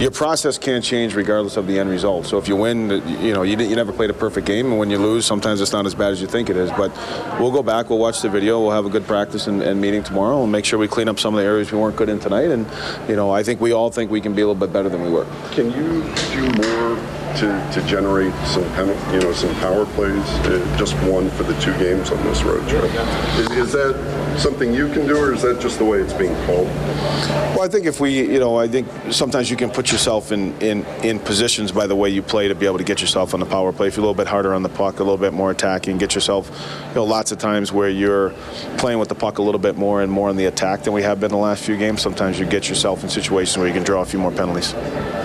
your 0.00 0.10
process 0.10 0.58
can't 0.58 0.84
change 0.84 1.14
regardless 1.14 1.56
of 1.56 1.66
the 1.66 1.78
end 1.78 1.88
result. 1.88 2.26
So 2.26 2.38
if 2.38 2.48
you 2.48 2.56
win, 2.56 2.90
you 3.20 3.32
know, 3.32 3.42
you, 3.42 3.56
you 3.56 3.76
never 3.76 3.92
played 3.92 4.10
a 4.10 4.14
perfect 4.14 4.46
game, 4.46 4.66
and 4.66 4.78
when 4.78 4.90
you 4.90 4.98
lose, 4.98 5.24
sometimes 5.24 5.60
it's 5.60 5.72
not 5.72 5.86
as 5.86 5.94
bad 5.94 6.12
as 6.12 6.20
you 6.20 6.26
think 6.26 6.50
it 6.50 6.56
is. 6.56 6.70
But 6.70 6.90
we'll 7.38 7.52
go 7.52 7.62
back, 7.62 7.90
we'll 7.90 7.98
watch 7.98 8.20
the 8.22 8.28
video, 8.28 8.60
we'll 8.60 8.72
have 8.72 8.86
a 8.86 8.90
good 8.90 9.06
practice 9.06 9.46
and, 9.46 9.62
and 9.62 9.80
meeting 9.84 10.02
tomorrow, 10.02 10.42
and 10.42 10.50
make 10.50 10.64
sure 10.64 10.78
we 10.78 10.88
clean 10.88 11.08
up 11.08 11.20
some 11.20 11.34
of 11.34 11.40
the 11.40 11.46
areas 11.46 11.70
we 11.70 11.78
weren't 11.78 11.96
good 11.96 12.08
in 12.08 12.18
tonight. 12.18 12.50
And 12.50 12.66
you 13.06 13.16
know, 13.16 13.30
I 13.30 13.42
think 13.42 13.60
we 13.60 13.72
all 13.72 13.90
think 13.90 14.10
we 14.10 14.20
can 14.20 14.34
be 14.34 14.40
a 14.40 14.46
little 14.46 14.58
bit 14.66 14.72
better 14.72 14.88
than 14.88 15.02
we 15.02 15.10
were. 15.10 15.26
Can 15.52 15.66
you 15.70 16.02
do 16.32 16.42
more 16.62 17.23
to, 17.36 17.70
to 17.72 17.86
generate 17.86 18.32
some 18.46 18.64
you 19.12 19.20
know, 19.20 19.32
some 19.32 19.54
power 19.56 19.86
plays? 19.86 20.24
Uh, 20.46 20.76
just 20.78 20.94
one 21.08 21.30
for 21.30 21.42
the 21.42 21.58
two 21.60 21.76
games 21.78 22.10
on 22.10 22.22
this 22.24 22.42
road 22.42 22.66
trip. 22.68 22.84
Is, 23.38 23.50
is 23.50 23.72
that 23.72 24.38
something 24.38 24.72
you 24.72 24.88
can 24.88 25.06
do, 25.06 25.16
or 25.16 25.32
is 25.32 25.42
that 25.42 25.60
just 25.60 25.78
the 25.78 25.84
way 25.84 25.98
it's 25.98 26.12
being 26.12 26.34
called? 26.46 26.66
Well, 27.54 27.62
I 27.62 27.68
think 27.68 27.86
if 27.86 28.00
we, 28.00 28.32
you 28.32 28.40
know, 28.40 28.56
I 28.56 28.68
think 28.68 28.88
sometimes 29.10 29.50
you 29.50 29.56
can 29.56 29.70
put 29.70 29.92
yourself 29.92 30.32
in, 30.32 30.60
in, 30.60 30.84
in 31.02 31.18
positions 31.18 31.72
by 31.72 31.86
the 31.86 31.96
way 31.96 32.08
you 32.08 32.22
play 32.22 32.48
to 32.48 32.54
be 32.54 32.66
able 32.66 32.78
to 32.78 32.84
get 32.84 33.00
yourself 33.00 33.34
on 33.34 33.40
the 33.40 33.46
power 33.46 33.72
play. 33.72 33.88
If 33.88 33.96
you're 33.96 34.04
a 34.04 34.08
little 34.08 34.22
bit 34.22 34.28
harder 34.28 34.54
on 34.54 34.62
the 34.62 34.68
puck, 34.68 35.00
a 35.00 35.04
little 35.04 35.18
bit 35.18 35.32
more 35.32 35.50
attacking, 35.50 35.98
get 35.98 36.14
yourself, 36.14 36.50
you 36.88 36.94
know, 36.96 37.04
lots 37.04 37.32
of 37.32 37.38
times 37.38 37.72
where 37.72 37.88
you're 37.88 38.30
playing 38.78 38.98
with 38.98 39.08
the 39.08 39.14
puck 39.14 39.38
a 39.38 39.42
little 39.42 39.60
bit 39.60 39.76
more 39.76 40.02
and 40.02 40.10
more 40.10 40.28
on 40.28 40.36
the 40.36 40.46
attack 40.46 40.82
than 40.82 40.92
we 40.92 41.02
have 41.02 41.20
been 41.20 41.30
the 41.30 41.36
last 41.36 41.64
few 41.64 41.76
games. 41.76 42.02
Sometimes 42.02 42.38
you 42.38 42.46
get 42.46 42.68
yourself 42.68 43.02
in 43.02 43.08
situations 43.08 43.56
where 43.56 43.66
you 43.66 43.72
can 43.72 43.84
draw 43.84 44.02
a 44.02 44.04
few 44.04 44.18
more 44.18 44.32
penalties. 44.32 44.72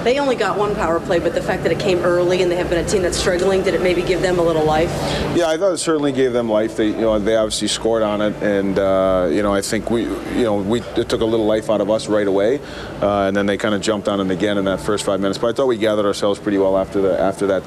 They 0.03 0.17
only 0.19 0.35
got 0.35 0.57
one 0.57 0.75
power 0.75 0.99
play, 0.99 1.19
but 1.19 1.33
the 1.33 1.41
fact 1.41 1.63
that 1.63 1.71
it 1.71 1.79
came 1.79 1.98
early 1.99 2.41
and 2.41 2.51
they 2.51 2.55
have 2.55 2.69
been 2.69 2.83
a 2.83 2.87
team 2.87 3.01
that's 3.01 3.17
struggling, 3.17 3.63
did 3.63 3.73
it 3.73 3.81
maybe 3.81 4.01
give 4.01 4.21
them 4.21 4.39
a 4.39 4.41
little 4.41 4.63
life? 4.63 4.89
Yeah, 5.35 5.47
I 5.47 5.57
thought 5.57 5.73
it 5.73 5.77
certainly 5.77 6.11
gave 6.11 6.33
them 6.33 6.49
life. 6.49 6.75
They, 6.75 6.87
you 6.87 7.01
know, 7.01 7.19
they 7.19 7.35
obviously 7.35 7.67
scored 7.67 8.03
on 8.03 8.21
it, 8.21 8.35
and 8.41 8.77
uh, 8.77 9.29
you 9.31 9.41
know, 9.41 9.53
I 9.53 9.61
think 9.61 9.89
we, 9.89 10.03
you 10.03 10.43
know, 10.43 10.57
we 10.57 10.81
it 10.81 11.09
took 11.09 11.21
a 11.21 11.25
little 11.25 11.45
life 11.45 11.69
out 11.69 11.81
of 11.81 11.89
us 11.89 12.07
right 12.07 12.27
away, 12.27 12.59
uh, 13.01 13.27
and 13.27 13.35
then 13.35 13.45
they 13.45 13.57
kind 13.57 13.75
of 13.75 13.81
jumped 13.81 14.07
on 14.07 14.19
it 14.19 14.31
again 14.31 14.57
in 14.57 14.65
that 14.65 14.79
first 14.79 15.05
five 15.05 15.19
minutes. 15.19 15.37
But 15.37 15.47
I 15.47 15.53
thought 15.53 15.67
we 15.67 15.77
gathered 15.77 16.05
ourselves 16.05 16.39
pretty 16.39 16.57
well 16.57 16.77
after 16.77 17.01
the 17.01 17.19
after 17.19 17.47
that 17.47 17.63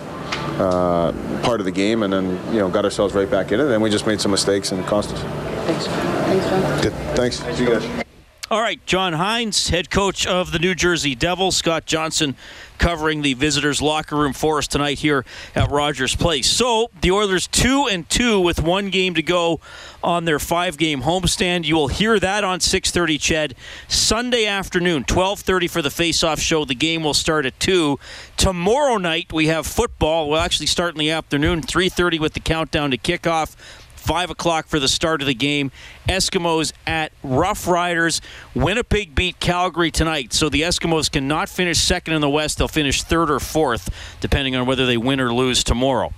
uh, 0.60 1.12
part 1.42 1.60
of 1.60 1.64
the 1.64 1.72
game, 1.72 2.02
and 2.02 2.12
then 2.12 2.30
you 2.52 2.58
know, 2.60 2.68
got 2.68 2.84
ourselves 2.84 3.14
right 3.14 3.30
back 3.30 3.52
in 3.52 3.60
it. 3.60 3.64
And 3.64 3.72
then 3.72 3.80
we 3.80 3.90
just 3.90 4.06
made 4.06 4.20
some 4.20 4.30
mistakes 4.30 4.72
and 4.72 4.80
it 4.80 4.86
cost 4.86 5.12
us. 5.12 5.20
Thanks. 5.66 5.86
Thanks, 5.86 6.46
John. 6.46 6.82
Good. 6.82 6.92
Thanks. 7.16 7.38
See 7.56 7.64
you 7.64 7.70
guys. 7.70 8.01
All 8.52 8.60
right, 8.60 8.84
John 8.84 9.14
Hynes, 9.14 9.70
head 9.70 9.88
coach 9.88 10.26
of 10.26 10.52
the 10.52 10.58
New 10.58 10.74
Jersey 10.74 11.14
Devils. 11.14 11.56
Scott 11.56 11.86
Johnson 11.86 12.36
covering 12.76 13.22
the 13.22 13.32
visitors' 13.32 13.80
locker 13.80 14.14
room 14.14 14.34
for 14.34 14.58
us 14.58 14.66
tonight 14.66 14.98
here 14.98 15.24
at 15.54 15.70
Rogers 15.70 16.14
Place. 16.14 16.50
So 16.50 16.90
the 17.00 17.12
Oilers 17.12 17.46
two 17.46 17.86
and 17.90 18.06
two 18.10 18.38
with 18.40 18.60
one 18.60 18.90
game 18.90 19.14
to 19.14 19.22
go 19.22 19.60
on 20.04 20.26
their 20.26 20.38
five-game 20.38 21.00
homestand. 21.00 21.64
You 21.64 21.76
will 21.76 21.88
hear 21.88 22.20
that 22.20 22.44
on 22.44 22.60
6:30. 22.60 23.16
CHED 23.16 23.54
Sunday 23.88 24.44
afternoon, 24.44 25.04
12:30 25.04 25.66
for 25.66 25.80
the 25.80 25.90
face-off 25.90 26.38
show. 26.38 26.66
The 26.66 26.74
game 26.74 27.02
will 27.02 27.14
start 27.14 27.46
at 27.46 27.58
two. 27.58 27.98
Tomorrow 28.36 28.98
night 28.98 29.32
we 29.32 29.46
have 29.46 29.66
football. 29.66 30.28
We'll 30.28 30.40
actually 30.40 30.66
start 30.66 30.94
in 30.94 30.98
the 30.98 31.10
afternoon, 31.10 31.62
3:30 31.62 32.18
with 32.18 32.34
the 32.34 32.40
countdown 32.40 32.90
to 32.90 32.98
kickoff. 32.98 33.56
5 34.02 34.30
o'clock 34.30 34.66
for 34.66 34.78
the 34.78 34.88
start 34.88 35.20
of 35.20 35.26
the 35.26 35.34
game. 35.34 35.70
Eskimos 36.08 36.72
at 36.86 37.12
Rough 37.22 37.68
Riders. 37.68 38.20
Winnipeg 38.54 39.14
beat 39.14 39.38
Calgary 39.40 39.90
tonight, 39.90 40.32
so 40.32 40.48
the 40.48 40.62
Eskimos 40.62 41.10
cannot 41.10 41.48
finish 41.48 41.78
second 41.78 42.14
in 42.14 42.20
the 42.20 42.28
West. 42.28 42.58
They'll 42.58 42.68
finish 42.68 43.02
third 43.02 43.30
or 43.30 43.40
fourth, 43.40 43.88
depending 44.20 44.56
on 44.56 44.66
whether 44.66 44.86
they 44.86 44.96
win 44.96 45.20
or 45.20 45.32
lose 45.32 45.62
tomorrow. 45.62 46.12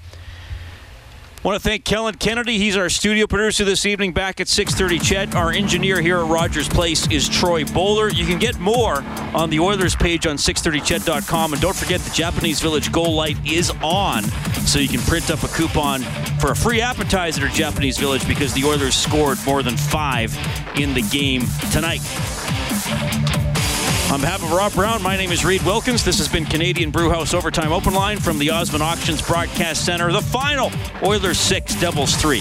Want 1.44 1.62
to 1.62 1.68
thank 1.68 1.84
Kellen 1.84 2.14
Kennedy. 2.14 2.56
He's 2.56 2.74
our 2.74 2.88
studio 2.88 3.26
producer 3.26 3.66
this 3.66 3.84
evening 3.84 4.14
back 4.14 4.40
at 4.40 4.48
6:30. 4.48 4.98
CHED, 4.98 5.34
our 5.34 5.52
engineer 5.52 6.00
here 6.00 6.18
at 6.20 6.26
Rogers 6.26 6.70
Place 6.70 7.06
is 7.08 7.28
Troy 7.28 7.66
Bowler. 7.66 8.08
You 8.08 8.24
can 8.24 8.38
get 8.38 8.58
more 8.58 9.04
on 9.34 9.50
the 9.50 9.60
Oilers 9.60 9.94
page 9.94 10.26
on 10.26 10.38
630ched.com 10.38 11.52
and 11.52 11.60
don't 11.60 11.76
forget 11.76 12.00
the 12.00 12.10
Japanese 12.12 12.62
Village 12.62 12.90
Goal 12.90 13.14
Light 13.14 13.36
is 13.46 13.70
on 13.82 14.22
so 14.64 14.78
you 14.78 14.88
can 14.88 15.00
print 15.00 15.30
up 15.30 15.42
a 15.42 15.48
coupon 15.48 16.00
for 16.40 16.52
a 16.52 16.56
free 16.56 16.80
appetizer 16.80 17.44
at 17.44 17.52
Japanese 17.52 17.98
Village 17.98 18.26
because 18.26 18.54
the 18.54 18.64
Oilers 18.64 18.94
scored 18.94 19.36
more 19.44 19.62
than 19.62 19.76
5 19.76 20.34
in 20.76 20.94
the 20.94 21.02
game 21.02 21.42
tonight. 21.70 22.00
On 24.12 24.20
behalf 24.20 24.42
of 24.42 24.52
Rob 24.52 24.72
Brown, 24.74 25.02
my 25.02 25.16
name 25.16 25.32
is 25.32 25.44
Reid 25.44 25.62
Wilkins. 25.62 26.04
This 26.04 26.18
has 26.18 26.28
been 26.28 26.44
Canadian 26.44 26.90
Brewhouse 26.90 27.34
Overtime 27.34 27.72
Open 27.72 27.94
Line 27.94 28.18
from 28.18 28.38
the 28.38 28.50
Osmond 28.50 28.82
Auctions 28.82 29.20
Broadcast 29.20 29.84
Center. 29.84 30.12
The 30.12 30.20
final 30.20 30.70
Oilers 31.02 31.38
6, 31.38 31.74
Devils 31.80 32.14
3. 32.16 32.40